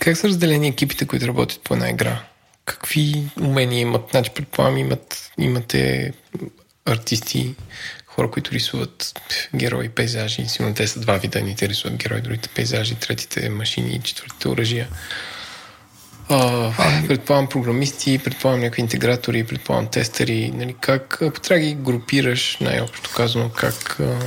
Как 0.00 0.16
са 0.16 0.28
разделени 0.28 0.68
екипите, 0.68 1.06
които 1.06 1.28
работят 1.28 1.60
по 1.64 1.74
една 1.74 1.90
игра? 1.90 2.22
Какви 2.64 3.30
умения 3.40 3.80
имат? 3.80 4.08
Значи, 4.10 4.30
предполагам, 4.34 4.78
имат, 4.78 5.30
имате 5.38 6.12
артисти, 6.84 7.54
хора, 8.06 8.30
които 8.30 8.50
рисуват 8.50 9.20
герои, 9.54 9.88
пейзажи. 9.88 10.48
Сигурно 10.48 10.74
те 10.74 10.86
са 10.86 11.00
два 11.00 11.16
вида. 11.16 11.38
Едните 11.38 11.68
рисуват 11.68 11.96
герои, 11.96 12.20
другите 12.20 12.48
пейзажи, 12.48 12.94
третите 12.94 13.48
машини, 13.48 14.00
четвъртите 14.04 14.48
оръжия. 14.48 14.88
Uh, 16.30 17.06
предполагам 17.08 17.48
програмисти, 17.48 18.18
предполагам 18.24 18.60
някакви 18.60 18.82
интегратори, 18.82 19.46
предполагам 19.46 19.90
тестери. 19.90 20.50
Нали, 20.54 20.76
как, 20.80 21.22
ако 21.22 21.40
трябва 21.40 21.60
да 21.60 21.66
ги 21.66 21.74
групираш, 21.74 22.56
най-общо 22.60 23.10
казано, 23.16 23.50
как, 23.56 23.74
uh, 23.74 24.22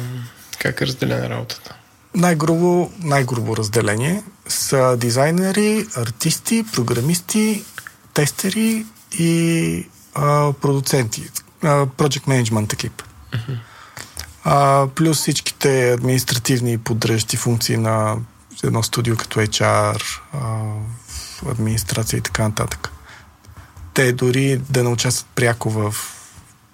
как 0.66 0.82
е 0.82 0.88
разделена 0.88 1.30
работата? 1.30 1.76
Най-грубо, 2.16 2.92
най-грубо 3.00 3.58
разделение 3.58 4.24
са 4.48 4.98
дизайнери, 4.98 5.88
артисти, 5.96 6.66
програмисти, 6.74 7.64
тестери 8.14 8.86
и 9.20 9.88
а, 10.16 10.54
продуценти. 10.54 11.30
А, 11.64 11.86
project 11.86 12.28
management 12.28 12.74
екип. 12.74 13.04
Uh-huh. 13.34 13.58
А, 14.44 14.88
плюс 14.96 15.18
всичките 15.18 15.92
административни 15.92 16.74
и 16.74 16.78
поддръжти 16.78 17.38
функции 17.38 17.78
на 17.78 18.18
едно 18.64 18.84
студио 18.84 19.18
като 19.18 19.40
HR, 19.40 20.04
а, 20.34 20.62
администрация 21.52 22.18
и 22.18 22.22
така 22.22 22.44
нататък. 22.44 22.92
Те 23.94 24.12
дори 24.14 24.62
да 24.70 24.84
не 24.84 24.90
участват 24.90 25.28
пряко 25.36 25.70
в 25.70 25.96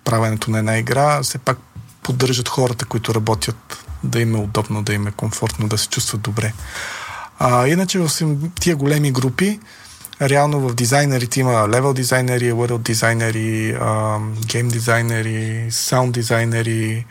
правенето 0.04 0.52
на 0.52 0.60
една 0.60 0.78
игра, 0.78 1.24
все 1.24 1.38
пак 1.38 1.58
поддържат 2.12 2.50
хората, 2.50 2.86
които 2.86 3.16
работят, 3.16 3.86
да 4.04 4.20
им 4.20 4.36
е 4.36 4.38
удобно, 4.38 4.84
да 4.84 4.94
им 4.94 5.08
е 5.08 5.12
комфортно, 5.12 5.68
да 5.68 5.78
се 5.78 5.88
чувстват 5.88 6.22
добре. 6.22 6.54
А, 7.40 7.68
иначе 7.68 8.00
в 8.00 8.10
тия 8.60 8.76
големи 8.76 9.12
групи, 9.12 9.60
реално 10.22 10.60
в 10.60 10.76
дизайнерите 10.76 11.40
има 11.40 11.70
левел 11.70 11.94
дизайнери, 11.94 12.52
world 12.52 12.84
дизайнери, 12.84 13.78
гейм 14.46 14.68
дизайнери, 14.68 15.68
саунд 15.72 16.14
дизайнери, 16.14 17.06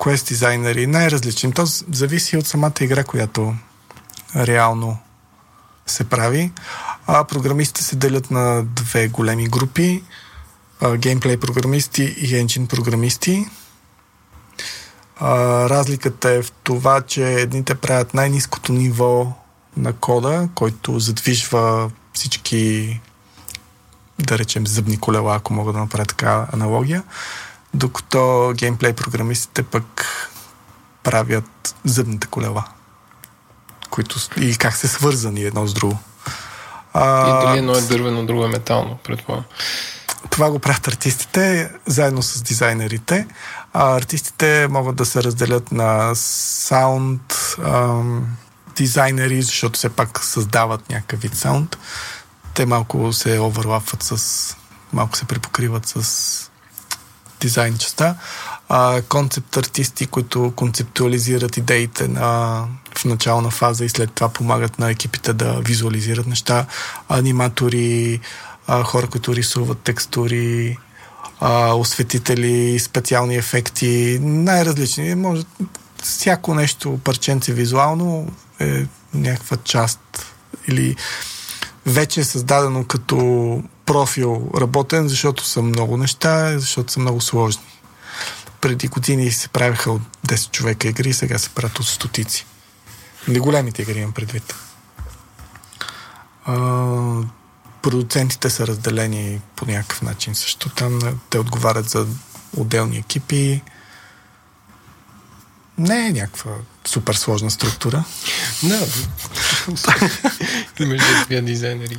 квест 0.00 0.28
дизайнери, 0.28 0.86
най-различни. 0.86 1.52
То 1.52 1.64
зависи 1.92 2.36
от 2.36 2.46
самата 2.46 2.80
игра, 2.80 3.04
която 3.04 3.54
реално 4.36 4.98
се 5.86 6.04
прави. 6.04 6.52
А 7.06 7.24
програмистите 7.24 7.84
се 7.84 7.96
делят 7.96 8.30
на 8.30 8.64
две 8.64 9.08
големи 9.08 9.48
групи. 9.48 10.02
Геймплей 10.96 11.36
програмисти 11.36 12.02
и 12.02 12.36
енджин 12.36 12.66
програмисти. 12.66 13.46
А, 15.20 15.68
разликата 15.70 16.30
е 16.30 16.42
в 16.42 16.50
това, 16.50 17.00
че 17.00 17.32
едните 17.32 17.74
правят 17.74 18.14
най-низкото 18.14 18.72
ниво 18.72 19.32
на 19.76 19.92
кода, 19.92 20.48
който 20.54 20.98
задвижва 20.98 21.90
всички, 22.12 23.00
да 24.18 24.38
речем, 24.38 24.66
зъбни 24.66 25.00
колела, 25.00 25.36
ако 25.36 25.52
мога 25.52 25.72
да 25.72 25.78
направя 25.78 26.04
така 26.04 26.46
аналогия, 26.52 27.02
докато 27.74 28.52
геймплей 28.56 28.92
програмистите 28.92 29.62
пък 29.62 30.06
правят 31.02 31.74
зъбните 31.84 32.26
колела, 32.26 32.64
които 33.90 34.16
и 34.40 34.56
как 34.56 34.76
се 34.76 34.88
свързани 34.88 35.42
едно 35.42 35.66
с 35.66 35.74
друго. 35.74 35.98
А, 36.92 37.28
и 37.28 37.46
дали 37.46 37.58
едно 37.58 37.72
е 37.72 37.80
дървено, 37.80 38.26
друго 38.26 38.44
е 38.44 38.48
метално, 38.48 38.98
предполагам. 39.04 39.44
Това 40.30 40.50
го 40.50 40.58
правят 40.58 40.88
артистите, 40.88 41.70
заедно 41.86 42.22
с 42.22 42.42
дизайнерите. 42.42 43.26
А 43.72 43.96
артистите 43.96 44.68
могат 44.70 44.96
да 44.96 45.06
се 45.06 45.22
разделят 45.22 45.72
на 45.72 46.14
саунд 46.14 47.56
дизайнери, 48.76 49.42
защото 49.42 49.78
все 49.78 49.88
пак 49.88 50.24
създават 50.24 50.90
някакъв 50.90 51.20
вид 51.20 51.34
саунд. 51.34 51.78
Те 52.54 52.66
малко 52.66 53.12
се 53.12 53.40
оверлапват 53.40 54.02
с... 54.02 54.56
малко 54.92 55.16
се 55.16 55.24
припокриват 55.24 55.86
с 55.86 56.50
дизайн 57.40 57.78
частта. 57.78 58.14
Концепт 59.08 59.56
артисти, 59.56 60.06
които 60.06 60.52
концептуализират 60.56 61.56
идеите 61.56 62.08
на, 62.08 62.64
в 62.96 63.04
начална 63.04 63.50
фаза 63.50 63.84
и 63.84 63.88
след 63.88 64.12
това 64.12 64.28
помагат 64.28 64.78
на 64.78 64.90
екипите 64.90 65.32
да 65.32 65.60
визуализират 65.60 66.26
неща. 66.26 66.66
Аниматори, 67.08 68.20
а, 68.66 68.82
хора, 68.82 69.06
които 69.06 69.34
рисуват 69.34 69.78
текстури, 69.78 70.78
а, 71.40 71.74
осветители, 71.74 72.78
специални 72.78 73.36
ефекти, 73.36 74.18
най-различни. 74.22 75.14
Може 75.14 75.42
всяко 76.02 76.54
нещо, 76.54 77.00
парченце 77.04 77.52
визуално 77.52 78.32
е 78.60 78.86
някаква 79.14 79.56
част 79.56 80.26
или 80.68 80.96
вече 81.86 82.20
е 82.20 82.24
създадено 82.24 82.84
като 82.84 83.62
профил 83.86 84.50
работен, 84.60 85.08
защото 85.08 85.44
са 85.44 85.62
много 85.62 85.96
неща, 85.96 86.58
защото 86.58 86.92
са 86.92 87.00
много 87.00 87.20
сложни. 87.20 87.62
Преди 88.60 88.88
години 88.88 89.30
се 89.30 89.48
правиха 89.48 89.92
от 89.92 90.02
10 90.26 90.50
човека 90.50 90.88
игри, 90.88 91.12
сега 91.12 91.38
се 91.38 91.50
правят 91.50 91.78
от 91.78 91.86
стотици. 91.86 92.46
Не 93.28 93.38
големите 93.38 93.82
игри 93.82 93.98
имам 93.98 94.12
предвид. 94.12 94.54
А, 96.44 96.54
продуцентите 97.82 98.50
са 98.50 98.66
разделени 98.66 99.40
по 99.56 99.66
някакъв 99.66 100.02
начин 100.02 100.34
също. 100.34 100.68
Там 100.68 101.00
те 101.30 101.38
отговарят 101.38 101.88
за 101.88 102.06
отделни 102.56 102.96
екипи. 102.96 103.62
Не 105.78 106.06
е 106.06 106.12
някаква 106.12 106.52
супер 106.84 107.14
сложна 107.14 107.50
структура. 107.50 108.04
Да. 108.62 108.86
Имаш 110.84 111.02
две 111.26 111.40
дизайнери. 111.40 111.98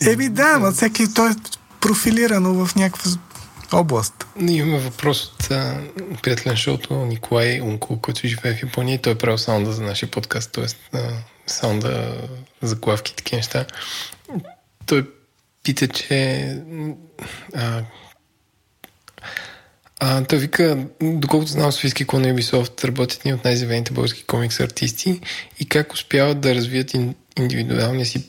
Еми 0.00 0.28
да, 0.28 0.58
но 0.58 0.72
всеки 0.72 1.14
той 1.14 1.30
е 1.30 1.34
профилирано 1.80 2.66
в 2.66 2.74
някаква 2.74 3.10
област. 3.72 4.26
Имаме 4.40 4.78
въпрос 4.78 5.24
от 5.24 5.50
а, 5.50 5.80
приятелен 6.22 6.56
шоуто 6.56 6.94
Николай 6.94 7.60
Унко, 7.60 8.00
който 8.00 8.28
живее 8.28 8.54
в 8.54 8.62
Япония 8.62 8.94
и 8.94 9.02
той 9.02 9.12
е 9.12 9.18
правил 9.18 9.38
саунда 9.38 9.72
за 9.72 9.82
нашия 9.82 10.10
подкаст, 10.10 10.52
т.е. 10.52 10.98
саунда 11.46 12.22
за 12.62 12.74
главки 12.76 13.12
и 13.12 13.16
такива 13.16 13.36
неща. 13.36 13.66
Той 14.86 15.10
пита, 15.64 15.88
че 15.88 16.40
а, 17.54 17.82
а, 20.00 20.24
той 20.24 20.38
вика, 20.38 20.86
доколкото 21.00 21.52
знам, 21.52 21.72
Софийски 21.72 22.06
клон 22.06 22.22
на 22.22 22.28
Ubisoft 22.28 22.84
работят 22.84 23.24
ни 23.24 23.34
от 23.34 23.44
най-завените 23.44 23.92
български 23.92 24.24
комикс 24.24 24.60
артисти 24.60 25.20
и 25.60 25.68
как 25.68 25.92
успяват 25.92 26.40
да 26.40 26.54
развият 26.54 26.92
индивидуалния 27.38 28.06
си 28.06 28.28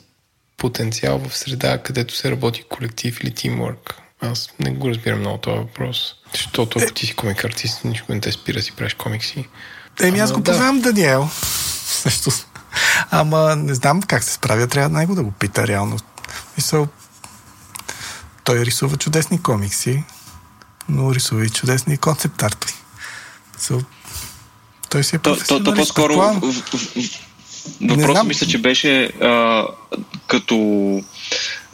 потенциал 0.58 1.20
в 1.20 1.38
среда, 1.38 1.78
където 1.78 2.16
се 2.16 2.32
работи 2.32 2.64
колектив 2.70 3.24
или 3.24 3.32
тимворк. 3.32 3.96
Аз 4.22 4.50
не 4.60 4.72
го 4.72 4.90
разбирам 4.90 5.20
много 5.20 5.38
този 5.38 5.58
въпрос. 5.58 6.16
Защото 6.34 6.80
ако 6.80 6.94
ти 6.94 7.06
си 7.06 7.16
комик 7.16 7.44
артист, 7.44 7.84
нищо 7.84 8.14
не 8.14 8.20
те 8.22 8.32
спира 8.32 8.62
си 8.62 8.72
правиш 8.72 8.94
комикси. 8.94 9.48
Еми, 10.02 10.20
аз 10.20 10.32
го 10.32 10.40
да. 10.40 10.52
познавам 10.52 10.82
Даниел. 10.82 11.30
Също. 11.86 12.32
Ама 13.12 13.56
не 13.56 13.74
знам 13.74 14.02
как 14.02 14.24
се 14.24 14.34
справя, 14.34 14.68
трябва 14.68 15.00
него 15.00 15.16
да 15.16 15.24
го 15.24 15.32
пита 15.32 15.68
реално. 15.68 15.98
Мисъл, 16.58 16.88
той 18.44 18.60
рисува 18.60 18.98
чудесни 18.98 19.44
комикси, 19.44 20.04
но 20.90 21.16
рисува 21.16 21.46
и 21.46 21.50
чудесни 21.50 21.98
концепт 21.98 22.44
арти. 22.44 22.74
So, 23.60 23.84
той 24.90 25.04
си 25.04 25.16
е 25.16 25.20
то, 25.20 25.38
то, 25.48 25.64
то 25.64 25.74
по-скоро 25.74 26.14
въпросът 27.82 28.28
мисля, 28.28 28.48
че 28.48 28.58
беше 28.58 29.04
а, 29.04 29.66
като 30.28 30.56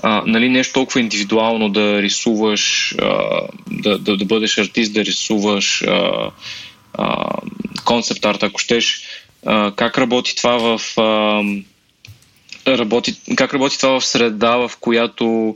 а, 0.03 0.23
нали, 0.25 0.49
нещо 0.49 0.73
толкова 0.73 0.99
индивидуално 0.99 1.69
да 1.69 2.01
рисуваш, 2.01 2.95
а, 3.01 3.41
да, 3.71 3.99
да, 3.99 4.17
да 4.17 4.25
бъдеш 4.25 4.57
артист, 4.57 4.93
да 4.93 5.05
рисуваш 5.05 5.83
концепт 7.85 8.25
арт, 8.25 8.43
ако 8.43 8.59
щеш. 8.59 9.01
А, 9.45 9.71
как 9.75 9.97
работи 9.97 10.35
това 10.35 10.57
в... 10.57 10.81
А, 10.97 11.41
работи, 12.67 13.15
как 13.35 13.53
работи 13.53 13.79
това 13.79 13.99
в 13.99 14.05
среда, 14.05 14.57
в 14.57 14.71
която 14.79 15.55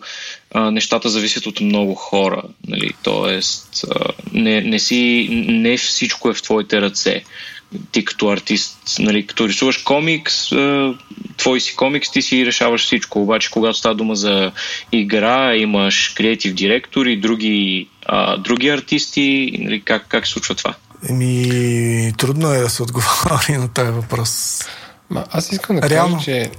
а, 0.53 0.71
нещата 0.71 1.09
зависят 1.09 1.45
от 1.45 1.61
много 1.61 1.95
хора. 1.95 2.41
Нали? 2.67 2.91
Тоест, 3.03 3.85
а, 3.95 4.05
не, 4.33 4.61
не, 4.61 4.79
си, 4.79 5.27
не 5.47 5.77
всичко 5.77 6.29
е 6.29 6.33
в 6.33 6.41
твоите 6.41 6.81
ръце. 6.81 7.23
Ти 7.91 8.05
като 8.05 8.29
артист, 8.29 8.77
нали, 8.99 9.27
като 9.27 9.47
рисуваш 9.47 9.77
комикс, 9.77 10.51
а, 10.51 10.93
твой 11.37 11.61
си 11.61 11.75
комикс, 11.75 12.11
ти 12.11 12.21
си 12.21 12.45
решаваш 12.45 12.85
всичко. 12.85 13.21
Обаче, 13.21 13.51
когато 13.51 13.77
става 13.77 13.95
дума 13.95 14.15
за 14.15 14.51
игра, 14.91 15.55
имаш 15.55 16.13
креатив 16.17 16.53
директор 16.53 17.05
и 17.05 17.17
други, 17.17 17.87
а, 18.05 18.37
други 18.37 18.69
артисти. 18.69 19.51
Нали, 19.59 19.81
как, 19.81 20.05
как 20.07 20.27
се 20.27 20.33
случва 20.33 20.55
това? 20.55 20.75
Еми, 21.09 22.13
трудно 22.17 22.53
е 22.53 22.59
да 22.59 22.69
се 22.69 22.83
отговори 22.83 23.51
на 23.57 23.73
този 23.73 23.91
въпрос. 23.91 24.61
Ма, 25.09 25.25
аз 25.31 25.51
искам 25.51 25.75
да 25.75 25.89
Реално... 25.89 26.15
кажа, 26.15 26.25
че 26.25 26.51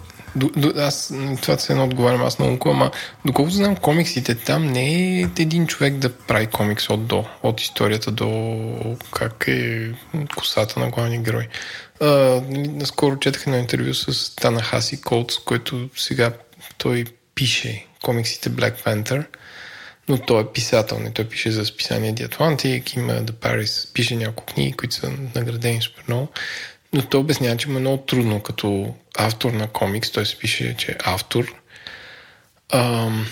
аз 0.76 1.12
това 1.42 1.58
се 1.58 1.72
едно 1.72 1.84
отговарям 1.84 2.22
аз 2.22 2.38
на 2.38 2.46
Унко, 2.46 2.68
ама 2.70 2.90
доколкото 3.24 3.56
знам 3.56 3.76
комиксите, 3.76 4.34
там 4.34 4.66
не 4.66 5.18
е 5.20 5.20
един 5.38 5.66
човек 5.66 5.94
да 5.94 6.12
прави 6.12 6.46
комикс 6.46 6.90
от 6.90 7.06
до, 7.06 7.24
от 7.42 7.60
историята 7.60 8.10
до 8.10 8.96
как 9.12 9.44
е 9.48 9.90
косата 10.36 10.80
на 10.80 10.90
главния 10.90 11.22
герой. 11.22 11.48
А, 12.00 12.06
нали, 12.48 12.68
наскоро 12.68 13.18
четах 13.18 13.42
едно 13.46 13.58
интервю 13.58 13.94
с 13.94 14.36
Танахаси 14.36 15.00
Колц, 15.00 15.36
който 15.36 15.88
сега 15.96 16.32
той 16.78 17.04
пише 17.34 17.86
комиксите 18.02 18.50
Black 18.50 18.84
Panther, 18.84 19.24
но 20.08 20.18
той 20.18 20.42
е 20.42 20.46
писател, 20.54 20.98
не 20.98 21.10
той 21.10 21.24
пише 21.24 21.50
за 21.50 21.66
списание 21.66 22.14
The 22.14 22.28
Atlantic, 22.28 22.96
има 22.96 23.12
The 23.12 23.30
Paris, 23.30 23.92
пише 23.92 24.16
няколко 24.16 24.54
книги, 24.54 24.72
които 24.72 24.94
са 24.94 25.12
наградени 25.34 25.82
супер 25.82 26.02
много. 26.08 26.28
Но 26.92 27.02
той 27.02 27.20
обяснява, 27.20 27.56
че 27.56 27.68
му 27.68 27.76
е 27.76 27.80
много 27.80 27.96
трудно 27.96 28.42
като 28.42 28.94
автор 29.18 29.52
на 29.52 29.66
комикс, 29.68 30.10
той 30.10 30.26
се 30.26 30.38
пише, 30.38 30.76
че 30.76 30.92
е 30.92 30.96
автор. 31.04 31.54
Ам, 32.72 33.26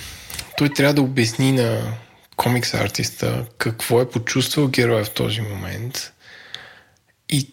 той 0.57 0.69
трябва 0.69 0.95
да 0.95 1.03
обясни 1.03 1.53
на 1.53 1.97
комикс 2.37 2.74
артиста 2.74 3.47
какво 3.59 4.01
е 4.01 4.11
почувствал 4.11 4.69
героя 4.69 5.05
в 5.05 5.11
този 5.11 5.41
момент 5.41 6.12
и 7.28 7.51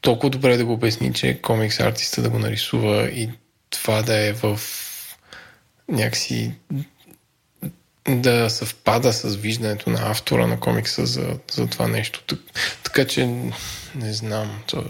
толкова 0.00 0.30
добре 0.30 0.56
да 0.56 0.64
го 0.64 0.72
обясни, 0.72 1.12
че 1.12 1.40
комикс 1.42 1.80
артиста 1.80 2.22
да 2.22 2.30
го 2.30 2.38
нарисува 2.38 3.08
и 3.08 3.30
това 3.70 4.02
да 4.02 4.16
е 4.16 4.32
в 4.32 4.60
някакси 5.88 6.54
да 8.08 8.50
съвпада 8.50 9.12
с 9.12 9.36
виждането 9.36 9.90
на 9.90 10.10
автора 10.10 10.46
на 10.46 10.60
комикса 10.60 11.06
за, 11.06 11.38
за 11.52 11.66
това 11.66 11.88
нещо. 11.88 12.36
Така 12.82 13.04
че 13.04 13.26
не 13.94 14.12
знам. 14.12 14.62
То, 14.66 14.84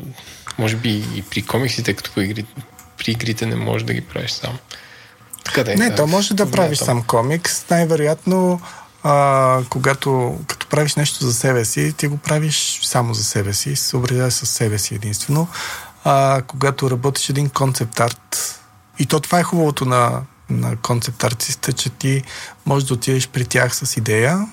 може 0.59 0.77
би 0.77 1.05
и 1.15 1.23
при 1.23 1.43
комиксите, 1.43 1.95
като 1.95 2.11
по 2.13 2.21
игри, 2.21 2.47
при 2.99 3.11
игрите 3.13 3.47
не 3.47 3.57
можеш 3.57 3.87
да 3.87 3.95
ги 3.95 4.01
правиш 4.01 4.31
сам. 4.31 4.59
Така 5.45 5.65
да 5.65 5.73
е, 5.73 5.77
не, 5.77 5.91
да, 5.91 5.97
то 5.97 6.07
може 6.07 6.35
да 6.35 6.51
правиш 6.51 6.79
сам 6.79 7.03
комикс. 7.03 7.71
Най-вероятно, 7.71 8.61
а, 9.03 9.63
когато 9.71 10.39
като 10.47 10.67
правиш 10.67 10.95
нещо 10.95 11.25
за 11.25 11.35
себе 11.35 11.65
си, 11.65 11.93
ти 11.93 12.07
го 12.07 12.17
правиш 12.17 12.81
само 12.83 13.15
за 13.15 13.25
себе 13.25 13.53
си, 13.53 13.77
се 13.77 13.85
съобразяваш 13.85 14.35
с 14.35 14.47
себе 14.47 14.79
си 14.79 14.95
единствено. 14.95 15.49
А 16.05 16.43
когато 16.47 16.91
работиш 16.91 17.29
един 17.29 17.49
концепт 17.49 18.01
арт, 18.01 18.61
и 18.99 19.07
то 19.07 19.21
това 19.21 19.39
е 19.41 19.43
хубавото 19.43 19.85
на, 19.85 20.23
на 20.51 20.77
концепт 20.77 21.25
артиста, 21.25 21.73
че 21.73 21.91
ти 21.91 22.23
можеш 22.67 22.89
да 22.89 22.95
отидеш 22.95 23.29
при 23.29 23.45
тях 23.45 23.77
с 23.77 23.97
идея, 23.97 24.47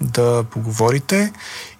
да 0.00 0.44
поговорите 0.50 1.32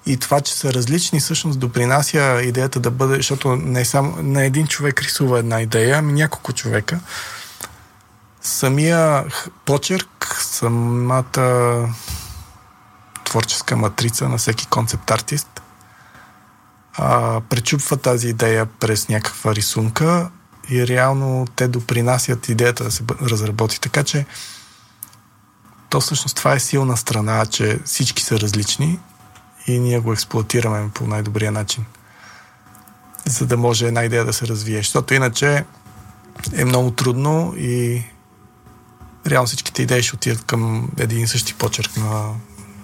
и 0.07 0.17
това, 0.17 0.41
че 0.41 0.55
са 0.55 0.73
различни, 0.73 1.21
всъщност 1.21 1.59
допринася 1.59 2.43
идеята 2.43 2.81
да 2.81 2.91
бъде, 2.91 3.17
защото 3.17 3.57
не, 3.57 3.85
само, 3.85 4.17
не 4.23 4.47
един 4.47 4.67
човек 4.67 5.03
рисува 5.03 5.39
една 5.39 5.61
идея, 5.61 5.99
ами 5.99 6.13
няколко 6.13 6.53
човека. 6.53 7.01
Самия 8.43 9.25
почерк, 9.65 10.37
самата 10.41 11.89
творческа 13.25 13.77
матрица 13.77 14.29
на 14.29 14.39
всеки 14.39 14.67
концепт 14.67 15.11
артист 15.11 15.63
пречупва 17.49 17.97
тази 17.97 18.29
идея 18.29 18.67
през 18.67 19.09
някаква 19.09 19.55
рисунка 19.55 20.31
и 20.71 20.87
реално 20.87 21.47
те 21.57 21.69
допринасят 21.69 22.49
идеята 22.49 22.85
да 22.85 22.91
се 22.91 23.03
разработи. 23.23 23.81
Така 23.81 24.05
че 24.05 24.27
то 25.91 26.01
всъщност 26.01 26.37
това 26.37 26.53
е 26.53 26.61
силна 26.61 26.97
страна, 26.97 27.47
че 27.47 27.79
всички 27.85 28.23
са 28.23 28.41
различни 28.41 28.99
и 29.67 29.79
ние 29.79 29.99
го 29.99 30.13
експлуатираме 30.13 30.91
по 30.95 31.07
най-добрия 31.07 31.53
начин. 31.53 31.85
За 33.27 33.47
да 33.47 33.57
може 33.57 33.87
една 33.87 34.05
идея 34.05 34.25
да 34.25 34.33
се 34.33 34.47
развие. 34.47 34.77
Защото 34.77 35.15
иначе 35.15 35.65
е 36.57 36.65
много 36.65 36.91
трудно 36.91 37.55
и 37.57 38.03
реално 39.27 39.47
всичките 39.47 39.83
идеи 39.83 40.03
ще 40.03 40.17
отидат 40.17 40.45
към 40.45 40.91
един 40.99 41.21
и 41.21 41.27
същи 41.27 41.55
почерк 41.55 41.97
на, 41.97 42.35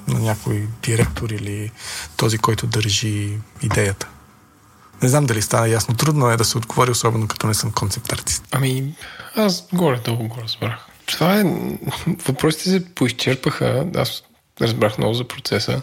на 0.09 0.19
някой 0.19 0.69
директор 0.83 1.31
или 1.31 1.71
този, 2.17 2.39
който 2.39 2.67
държи 2.67 3.39
идеята. 3.63 4.09
Не 5.03 5.09
знам 5.09 5.27
дали 5.27 5.43
стана 5.43 5.69
ясно. 5.69 5.95
Трудно 5.95 6.31
е 6.31 6.37
да 6.37 6.45
се 6.45 6.59
отговори, 6.59 6.91
особено 6.91 7.29
като 7.29 7.47
не 7.47 7.55
съм 7.55 7.73
концепт 7.73 8.13
артист. 8.13 8.45
Ами, 8.53 8.95
аз 9.37 9.67
горе-долу 9.73 10.29
го 10.29 10.37
разбрах. 10.43 10.87
Това 11.07 11.41
е... 11.41 11.45
Въпросите 12.27 12.71
се 12.71 12.95
поизчерпаха. 12.95 13.87
Аз 13.97 14.23
разбрах 14.61 14.99
много 14.99 15.15
за 15.15 15.29
процеса. 15.29 15.83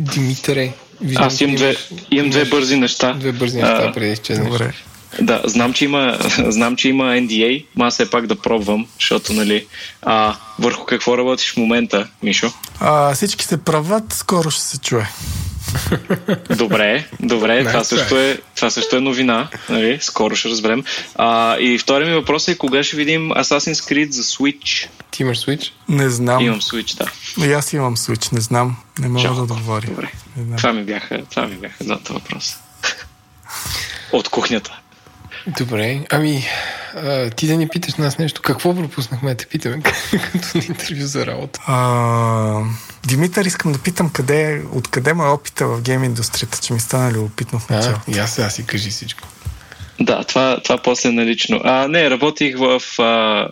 Димитъре, 0.00 0.72
Аз 1.16 1.40
имам 1.40 1.56
две, 1.56 1.76
имам 2.10 2.30
две 2.30 2.44
бързи 2.44 2.76
неща. 2.76 3.12
Две 3.12 3.32
бързи 3.32 3.56
неща, 3.56 3.86
а, 3.88 3.92
преди 3.92 4.06
да 4.06 4.12
изчезнеш. 4.12 4.48
Добре. 4.48 4.72
Да, 5.20 5.42
знам, 5.44 5.72
че 5.72 5.84
има, 5.84 6.18
знам, 6.48 6.76
че 6.76 6.88
има 6.88 7.04
NDA, 7.04 7.64
ма 7.76 7.90
все 7.90 8.10
пак 8.10 8.26
да 8.26 8.36
пробвам, 8.36 8.86
защото, 8.98 9.32
нали, 9.32 9.66
а, 10.02 10.36
върху 10.58 10.84
какво 10.84 11.18
работиш 11.18 11.52
в 11.52 11.56
момента, 11.56 12.08
Мишо? 12.22 12.52
А, 12.80 13.14
всички 13.14 13.44
се 13.44 13.64
правят, 13.64 14.12
скоро 14.12 14.50
ще 14.50 14.62
се 14.62 14.78
чуе. 14.78 15.08
Добре, 16.56 17.08
добре, 17.20 17.64
това, 17.64 17.84
също 17.84 18.18
е, 18.18 18.38
това 18.56 18.70
също 18.70 18.96
е 18.96 19.00
новина, 19.00 19.48
нали? 19.68 19.98
скоро 20.00 20.36
ще 20.36 20.48
разберем. 20.48 20.84
А, 21.14 21.56
и 21.58 21.78
втория 21.78 22.08
ми 22.08 22.14
въпрос 22.14 22.48
е 22.48 22.58
кога 22.58 22.82
ще 22.82 22.96
видим 22.96 23.30
Assassin's 23.30 23.92
Creed 23.92 24.10
за 24.10 24.22
Switch? 24.22 24.88
Ти 25.10 25.22
имаш 25.22 25.38
Switch? 25.38 25.72
Не 25.88 26.10
знам. 26.10 26.44
Имам 26.44 26.60
Switch, 26.60 26.96
да. 26.96 27.10
И 27.46 27.52
аз 27.52 27.72
имам 27.72 27.96
Switch, 27.96 28.32
не 28.32 28.40
знам. 28.40 28.76
Не 28.98 29.08
мога 29.08 29.20
Жалко. 29.20 29.36
да 29.36 29.42
отговоря. 29.42 29.86
Добре. 29.86 30.12
Не 30.36 30.44
знам. 30.44 30.56
Това 30.56 30.72
ми 30.72 30.84
бяха, 30.84 31.22
това 31.30 31.46
ми 31.46 31.54
бяха 31.56 31.84
двата 31.84 32.12
въпроса. 32.12 32.58
От 34.12 34.28
кухнята. 34.28 34.81
Добре, 35.46 36.00
ами 36.10 36.44
а, 36.96 37.30
ти 37.30 37.46
да 37.46 37.56
ни 37.56 37.68
питаш 37.68 37.94
нас 37.94 38.18
нещо. 38.18 38.42
Какво 38.42 38.76
пропуснахме 38.76 39.30
да 39.30 39.36
те 39.36 39.46
питаме 39.46 39.82
като 40.32 40.58
на 40.58 40.64
интервю 40.68 41.06
за 41.06 41.26
работа? 41.26 41.60
А, 41.66 42.62
Димитър, 43.06 43.44
искам 43.44 43.72
да 43.72 43.78
питам 43.78 44.10
къде, 44.10 44.62
откъде 44.72 45.12
му 45.12 45.24
е 45.24 45.28
опита 45.28 45.66
в 45.66 45.82
гейм 45.82 46.04
индустрията, 46.04 46.58
че 46.62 46.72
ми 46.72 46.80
стана 46.80 47.12
любопитно 47.12 47.58
в 47.58 47.70
А, 47.70 47.74
началото. 47.74 48.10
и 48.10 48.18
аз 48.18 48.34
сега 48.34 48.50
си 48.50 48.66
кажи 48.66 48.90
всичко. 48.90 49.28
Да, 50.00 50.24
това, 50.24 50.60
това 50.64 50.78
после 50.78 51.08
е 51.08 51.12
налично. 51.12 51.60
А, 51.64 51.88
не, 51.88 52.10
работих 52.10 52.58
в... 52.58 52.82
А, 52.98 53.48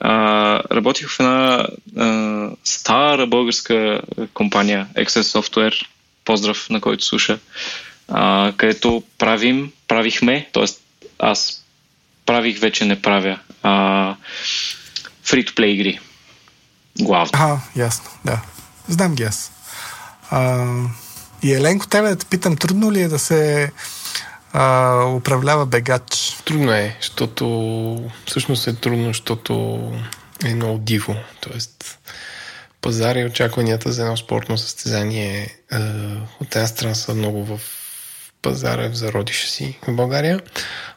а, 0.00 0.62
работих 0.74 1.08
в 1.08 1.20
една 1.20 1.66
а, 1.98 2.48
стара 2.64 3.26
българска 3.26 4.00
компания, 4.34 4.86
Access 4.96 5.40
Software, 5.40 5.86
поздрав 6.24 6.70
на 6.70 6.80
който 6.80 7.04
слуша, 7.04 7.38
а, 8.08 8.52
където 8.56 9.02
правим, 9.18 9.72
правихме, 9.88 10.48
т.е. 10.52 10.64
аз 11.18 11.64
правих, 12.26 12.60
вече 12.60 12.84
не 12.84 13.02
правя, 13.02 13.38
а, 13.62 14.16
free-to-play 15.24 15.64
игри. 15.64 16.00
Главно. 17.00 17.30
А, 17.32 17.58
ясно, 17.76 18.10
да. 18.24 18.40
Знам 18.88 19.14
ги 19.14 19.22
аз. 19.22 19.52
А, 20.30 20.66
и 21.42 21.54
Еленко, 21.54 21.86
тебе 21.86 22.08
да 22.08 22.16
те 22.16 22.26
питам, 22.26 22.56
трудно 22.56 22.92
ли 22.92 23.00
е 23.00 23.08
да 23.08 23.18
се 23.18 23.72
а, 24.52 24.94
управлява 25.04 25.66
бегач? 25.66 26.36
Трудно 26.44 26.72
е, 26.72 26.96
защото 27.00 28.10
всъщност 28.26 28.66
е 28.66 28.74
трудно, 28.74 29.06
защото 29.06 29.80
е 30.44 30.54
много 30.54 30.78
диво. 30.78 31.16
Тоест, 31.40 31.98
пазар 32.80 33.16
и 33.16 33.24
очакванията 33.24 33.92
за 33.92 34.02
едно 34.02 34.16
спортно 34.16 34.58
състезание 34.58 35.56
е, 35.72 35.78
от 36.40 36.56
една 36.56 36.66
страна 36.66 36.94
са 36.94 37.14
много 37.14 37.44
в 37.44 37.60
пазара 38.42 38.88
в 38.88 38.94
зародиша 38.94 39.48
си 39.48 39.78
в 39.88 39.94
България, 39.94 40.40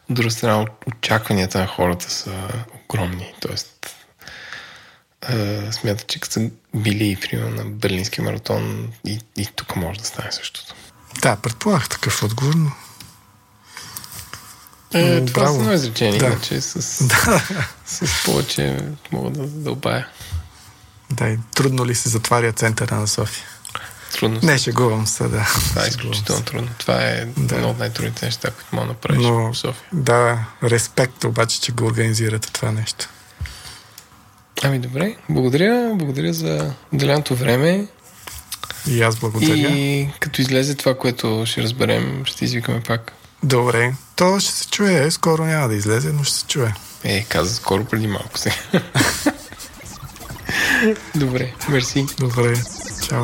от 0.10 0.16
друга 0.16 0.32
страна 0.32 0.66
очакванията 0.88 1.60
на 1.60 1.68
хората 1.68 2.12
са 2.12 2.48
огромни. 2.86 3.34
Тоест, 3.40 3.96
е, 5.30 5.62
смятат, 5.72 6.08
че 6.08 6.20
като 6.20 6.34
са 6.34 6.50
били 6.76 7.18
примерно 7.22 7.56
на 7.56 7.66
Берлинския 7.66 8.26
маратон 8.26 8.94
и, 9.08 9.20
и 9.38 9.46
тук 9.56 9.76
може 9.76 10.00
да 10.00 10.06
стане 10.06 10.32
същото. 10.32 10.76
Да, 11.22 11.36
предполагах 11.36 11.90
такъв 11.90 12.24
отговор, 12.24 12.54
но... 12.54 12.72
Е, 14.94 15.20
М, 15.20 15.26
това 15.26 15.42
браво. 15.42 15.56
са 15.56 15.62
едно 15.62 15.74
изречение, 15.74 16.20
Да. 16.20 16.26
иначе 16.26 16.62
с, 16.62 16.82
с 17.86 18.24
повече 18.26 18.78
мога 19.12 19.30
да 19.30 19.48
задълбая. 19.48 20.08
Да, 21.12 21.28
и 21.30 21.38
трудно 21.56 21.86
ли 21.86 21.96
се 21.96 22.10
затваря 22.10 22.52
центъра 22.52 22.96
на 22.96 23.08
София? 23.08 23.46
Трудно 24.14 24.40
се. 24.40 24.46
Не, 24.46 24.58
шегувам 24.58 25.08
се, 25.08 25.24
да. 25.24 25.46
Това 25.70 25.86
е 25.86 25.88
изключително 25.88 26.42
трудно. 26.44 26.70
Това 26.78 27.02
е 27.02 27.26
Да. 27.38 27.56
едно 27.56 27.70
от 27.70 27.80
най-трудните 27.80 28.26
неща, 28.26 28.52
които 28.52 28.76
мога 28.76 28.88
да 28.88 28.94
направиш 28.94 29.22
Но, 29.22 29.54
в 29.54 29.58
София. 29.58 29.84
да, 29.94 30.40
респект 30.64 31.24
обаче, 31.24 31.62
че 31.62 31.72
го 31.72 31.86
организирате 31.86 32.52
това 32.52 32.72
нещо. 32.72 33.10
Ами 34.64 34.80
добре, 34.80 35.16
благодаря. 35.30 35.92
Благодаря 35.96 36.34
за 36.34 36.74
отделеното 36.94 37.36
време. 37.36 37.88
И 38.88 39.02
аз 39.02 39.16
благодаря. 39.16 39.56
И 39.58 40.10
като 40.20 40.42
излезе 40.42 40.76
това, 40.76 40.98
което 40.98 41.44
ще 41.46 41.64
разберем, 41.64 42.26
ще 42.26 42.46
извикаме 42.46 42.82
пак. 42.82 43.12
Добре. 43.44 43.94
То 44.16 44.40
ще 44.40 44.52
се 44.52 44.68
чуе. 44.68 45.12
Скоро 45.12 45.46
няма 45.46 45.68
да 45.68 45.76
излезе, 45.76 46.12
но 46.14 46.24
ще 46.24 46.38
се 46.38 46.46
чуе. 46.46 46.74
Е, 47.04 47.24
каза 47.24 47.56
скоро 47.56 47.86
преди 47.86 48.08
малко 48.08 48.38
сега. 48.38 48.56
добре, 51.16 51.54
мерси. 51.70 52.06
Добре. 52.20 52.62
Чао. 53.10 53.24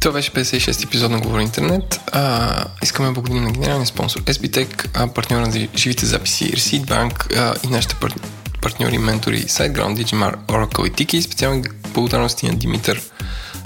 Това 0.00 0.12
беше 0.12 0.30
56 0.30 0.84
епизод 0.84 1.10
на 1.10 1.20
Говори 1.20 1.42
Интернет. 1.42 2.00
А, 2.12 2.64
искаме 2.82 3.08
да 3.08 3.14
благодарим 3.14 3.44
на 3.44 3.50
генералния 3.50 3.86
спонсор 3.86 4.20
SBTech, 4.20 4.88
а, 4.94 5.08
партньора 5.08 5.46
на 5.46 5.68
живите 5.76 6.06
записи 6.06 6.52
Receipt 6.52 6.84
Bank 6.84 7.36
а, 7.36 7.54
и 7.64 7.66
нашите 7.66 7.94
пар... 7.94 8.14
партньори 8.60 8.98
ментори 8.98 9.42
SiteGround, 9.42 10.04
Digimar, 10.04 10.36
Oracle 10.36 10.88
и 10.88 10.92
Tiki. 10.92 11.20
Специални 11.20 11.62
благодарности 11.94 12.46
на 12.46 12.54
Димитър 12.54 13.00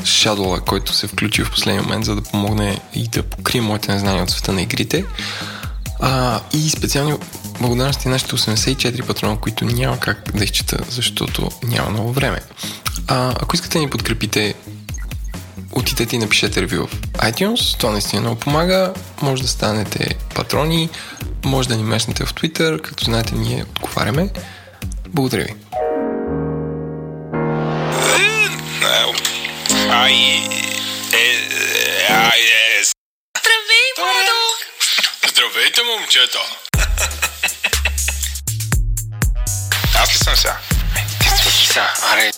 Шадола, 0.04 0.60
който 0.60 0.92
се 0.92 1.06
включи 1.06 1.44
в 1.44 1.50
последния 1.50 1.82
момент, 1.82 2.04
за 2.04 2.14
да 2.14 2.22
помогне 2.22 2.80
и 2.94 3.08
да 3.08 3.22
покрие 3.22 3.60
моите 3.60 3.92
незнания 3.92 4.22
от 4.22 4.30
света 4.30 4.52
на 4.52 4.62
игрите. 4.62 5.04
А, 6.00 6.40
и 6.52 6.70
специални 6.70 7.14
благодарности 7.60 8.08
на 8.08 8.12
нашите 8.12 8.36
84 8.36 9.06
патрона, 9.06 9.36
които 9.40 9.64
няма 9.64 10.00
как 10.00 10.32
да 10.34 10.44
изчета, 10.44 10.78
защото 10.88 11.50
няма 11.62 11.90
много 11.90 12.12
време. 12.12 12.40
А, 13.08 13.34
ако 13.40 13.56
искате 13.56 13.78
да 13.78 13.84
ни 13.84 13.90
подкрепите, 13.90 14.54
отидете 15.72 16.16
и 16.16 16.18
напишете 16.18 16.60
ревю 16.62 16.86
в 16.86 17.02
iTunes. 17.12 17.78
Това 17.78 17.92
наистина 17.92 18.20
много 18.20 18.40
помага. 18.40 18.94
Може 19.22 19.42
да 19.42 19.48
станете 19.48 20.14
патрони, 20.34 20.90
може 21.44 21.68
да 21.68 21.76
ни 21.76 21.82
мешнете 21.82 22.24
в 22.24 22.34
Twitter. 22.34 22.80
Както 22.80 23.04
знаете, 23.04 23.34
ние 23.34 23.64
отговаряме. 23.64 24.30
Благодаря 25.08 25.44
ви. 25.44 25.54
Е, 31.12 31.18
е. 31.18 32.82
Здравей, 33.38 33.88
Владо! 33.98 34.38
Здравейте, 35.28 35.80
момчета! 35.82 36.38
Аз 40.02 40.14
ли 40.14 40.18
съм 40.24 40.36
сега? 40.36 40.58
Ти 41.20 41.50
си 41.50 41.66
сега, 41.66 41.94
аре. 42.12 42.30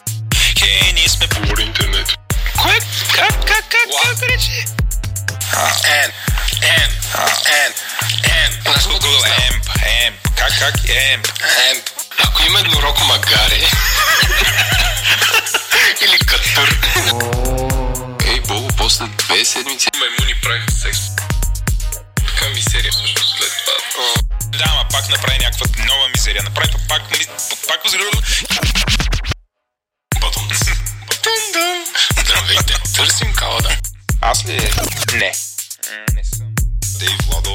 Хей, 0.58 0.92
ние 0.94 1.08
сме 1.08 1.26
по 1.28 1.60
интернет. 1.60 2.23
Кое? 2.64 2.78
Как, 3.12 3.46
как, 3.46 3.64
как, 3.68 3.88
как 4.02 4.22
рече? 4.22 4.64
Ен, 5.84 6.10
ен, 6.62 6.90
ен, 7.46 7.72
ен. 8.24 8.52
Google 8.88 9.20
Amp, 9.40 9.62
Amp. 9.84 10.14
Как, 10.36 10.58
как, 10.58 10.74
Amp? 10.76 11.24
Amp. 11.68 11.82
Ако 12.18 12.42
има 12.42 12.60
еднороко 12.60 13.04
магаре 13.04 13.60
или 16.04 16.18
катър. 16.18 16.78
Ей, 18.26 18.40
Богу, 18.40 18.68
после 18.76 19.04
две 19.06 19.44
седмици 19.44 19.88
маймуни 20.00 20.34
правиха 20.42 20.70
секс. 20.72 20.98
Така 22.26 22.48
ми 22.48 22.62
серия 22.62 22.92
всъщност 22.92 23.36
след 23.38 23.50
това. 23.64 23.74
Да, 24.58 24.64
ама 24.68 24.84
пак 24.92 25.08
направи 25.08 25.38
някаква 25.38 25.66
нова 25.84 26.08
мизерия. 26.08 26.42
Направи 26.42 26.72
пак, 26.72 26.80
пак, 26.88 27.18
ми- 27.18 27.26
пак 27.68 27.84
възгледа. 27.84 28.10
Батон. 30.20 30.48
Здравейте, 32.24 32.74
търсим 32.96 33.32
калада. 33.32 33.76
Аз 34.20 34.44
ли? 34.44 34.70
Не. 35.12 35.32
Не 36.14 36.24
съм. 36.24 36.46
Дей, 36.98 37.16
Владо. 37.26 37.54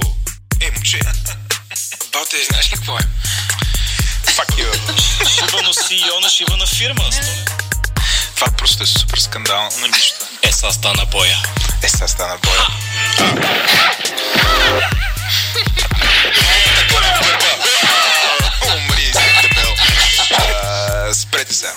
Е, 0.62 0.72
момче. 0.72 1.00
Бате, 2.14 2.38
знаеш 2.50 2.72
ли 2.72 2.76
какво 2.76 2.98
е? 2.98 3.02
Fuck 4.26 4.50
you. 4.50 4.72
Шибано 5.30 5.74
си 5.74 6.04
Йона, 6.08 6.30
шибана 6.30 6.68
фирма. 6.68 7.04
Това 8.36 8.48
просто 8.58 8.84
е 8.84 8.86
супер 8.86 9.18
скандал, 9.18 9.70
но 9.80 9.88
нищо. 9.88 10.16
Нали? 10.22 10.50
Е, 10.50 10.52
сега 10.52 10.72
стана 10.72 11.06
боя. 11.06 11.38
Е, 11.84 11.90
сега 11.90 12.08
стана 12.08 12.38
боя. 12.38 12.68
Умри, 18.76 19.12
дебел. 19.42 19.76
Спрете 21.14 21.54
се. 21.54 21.68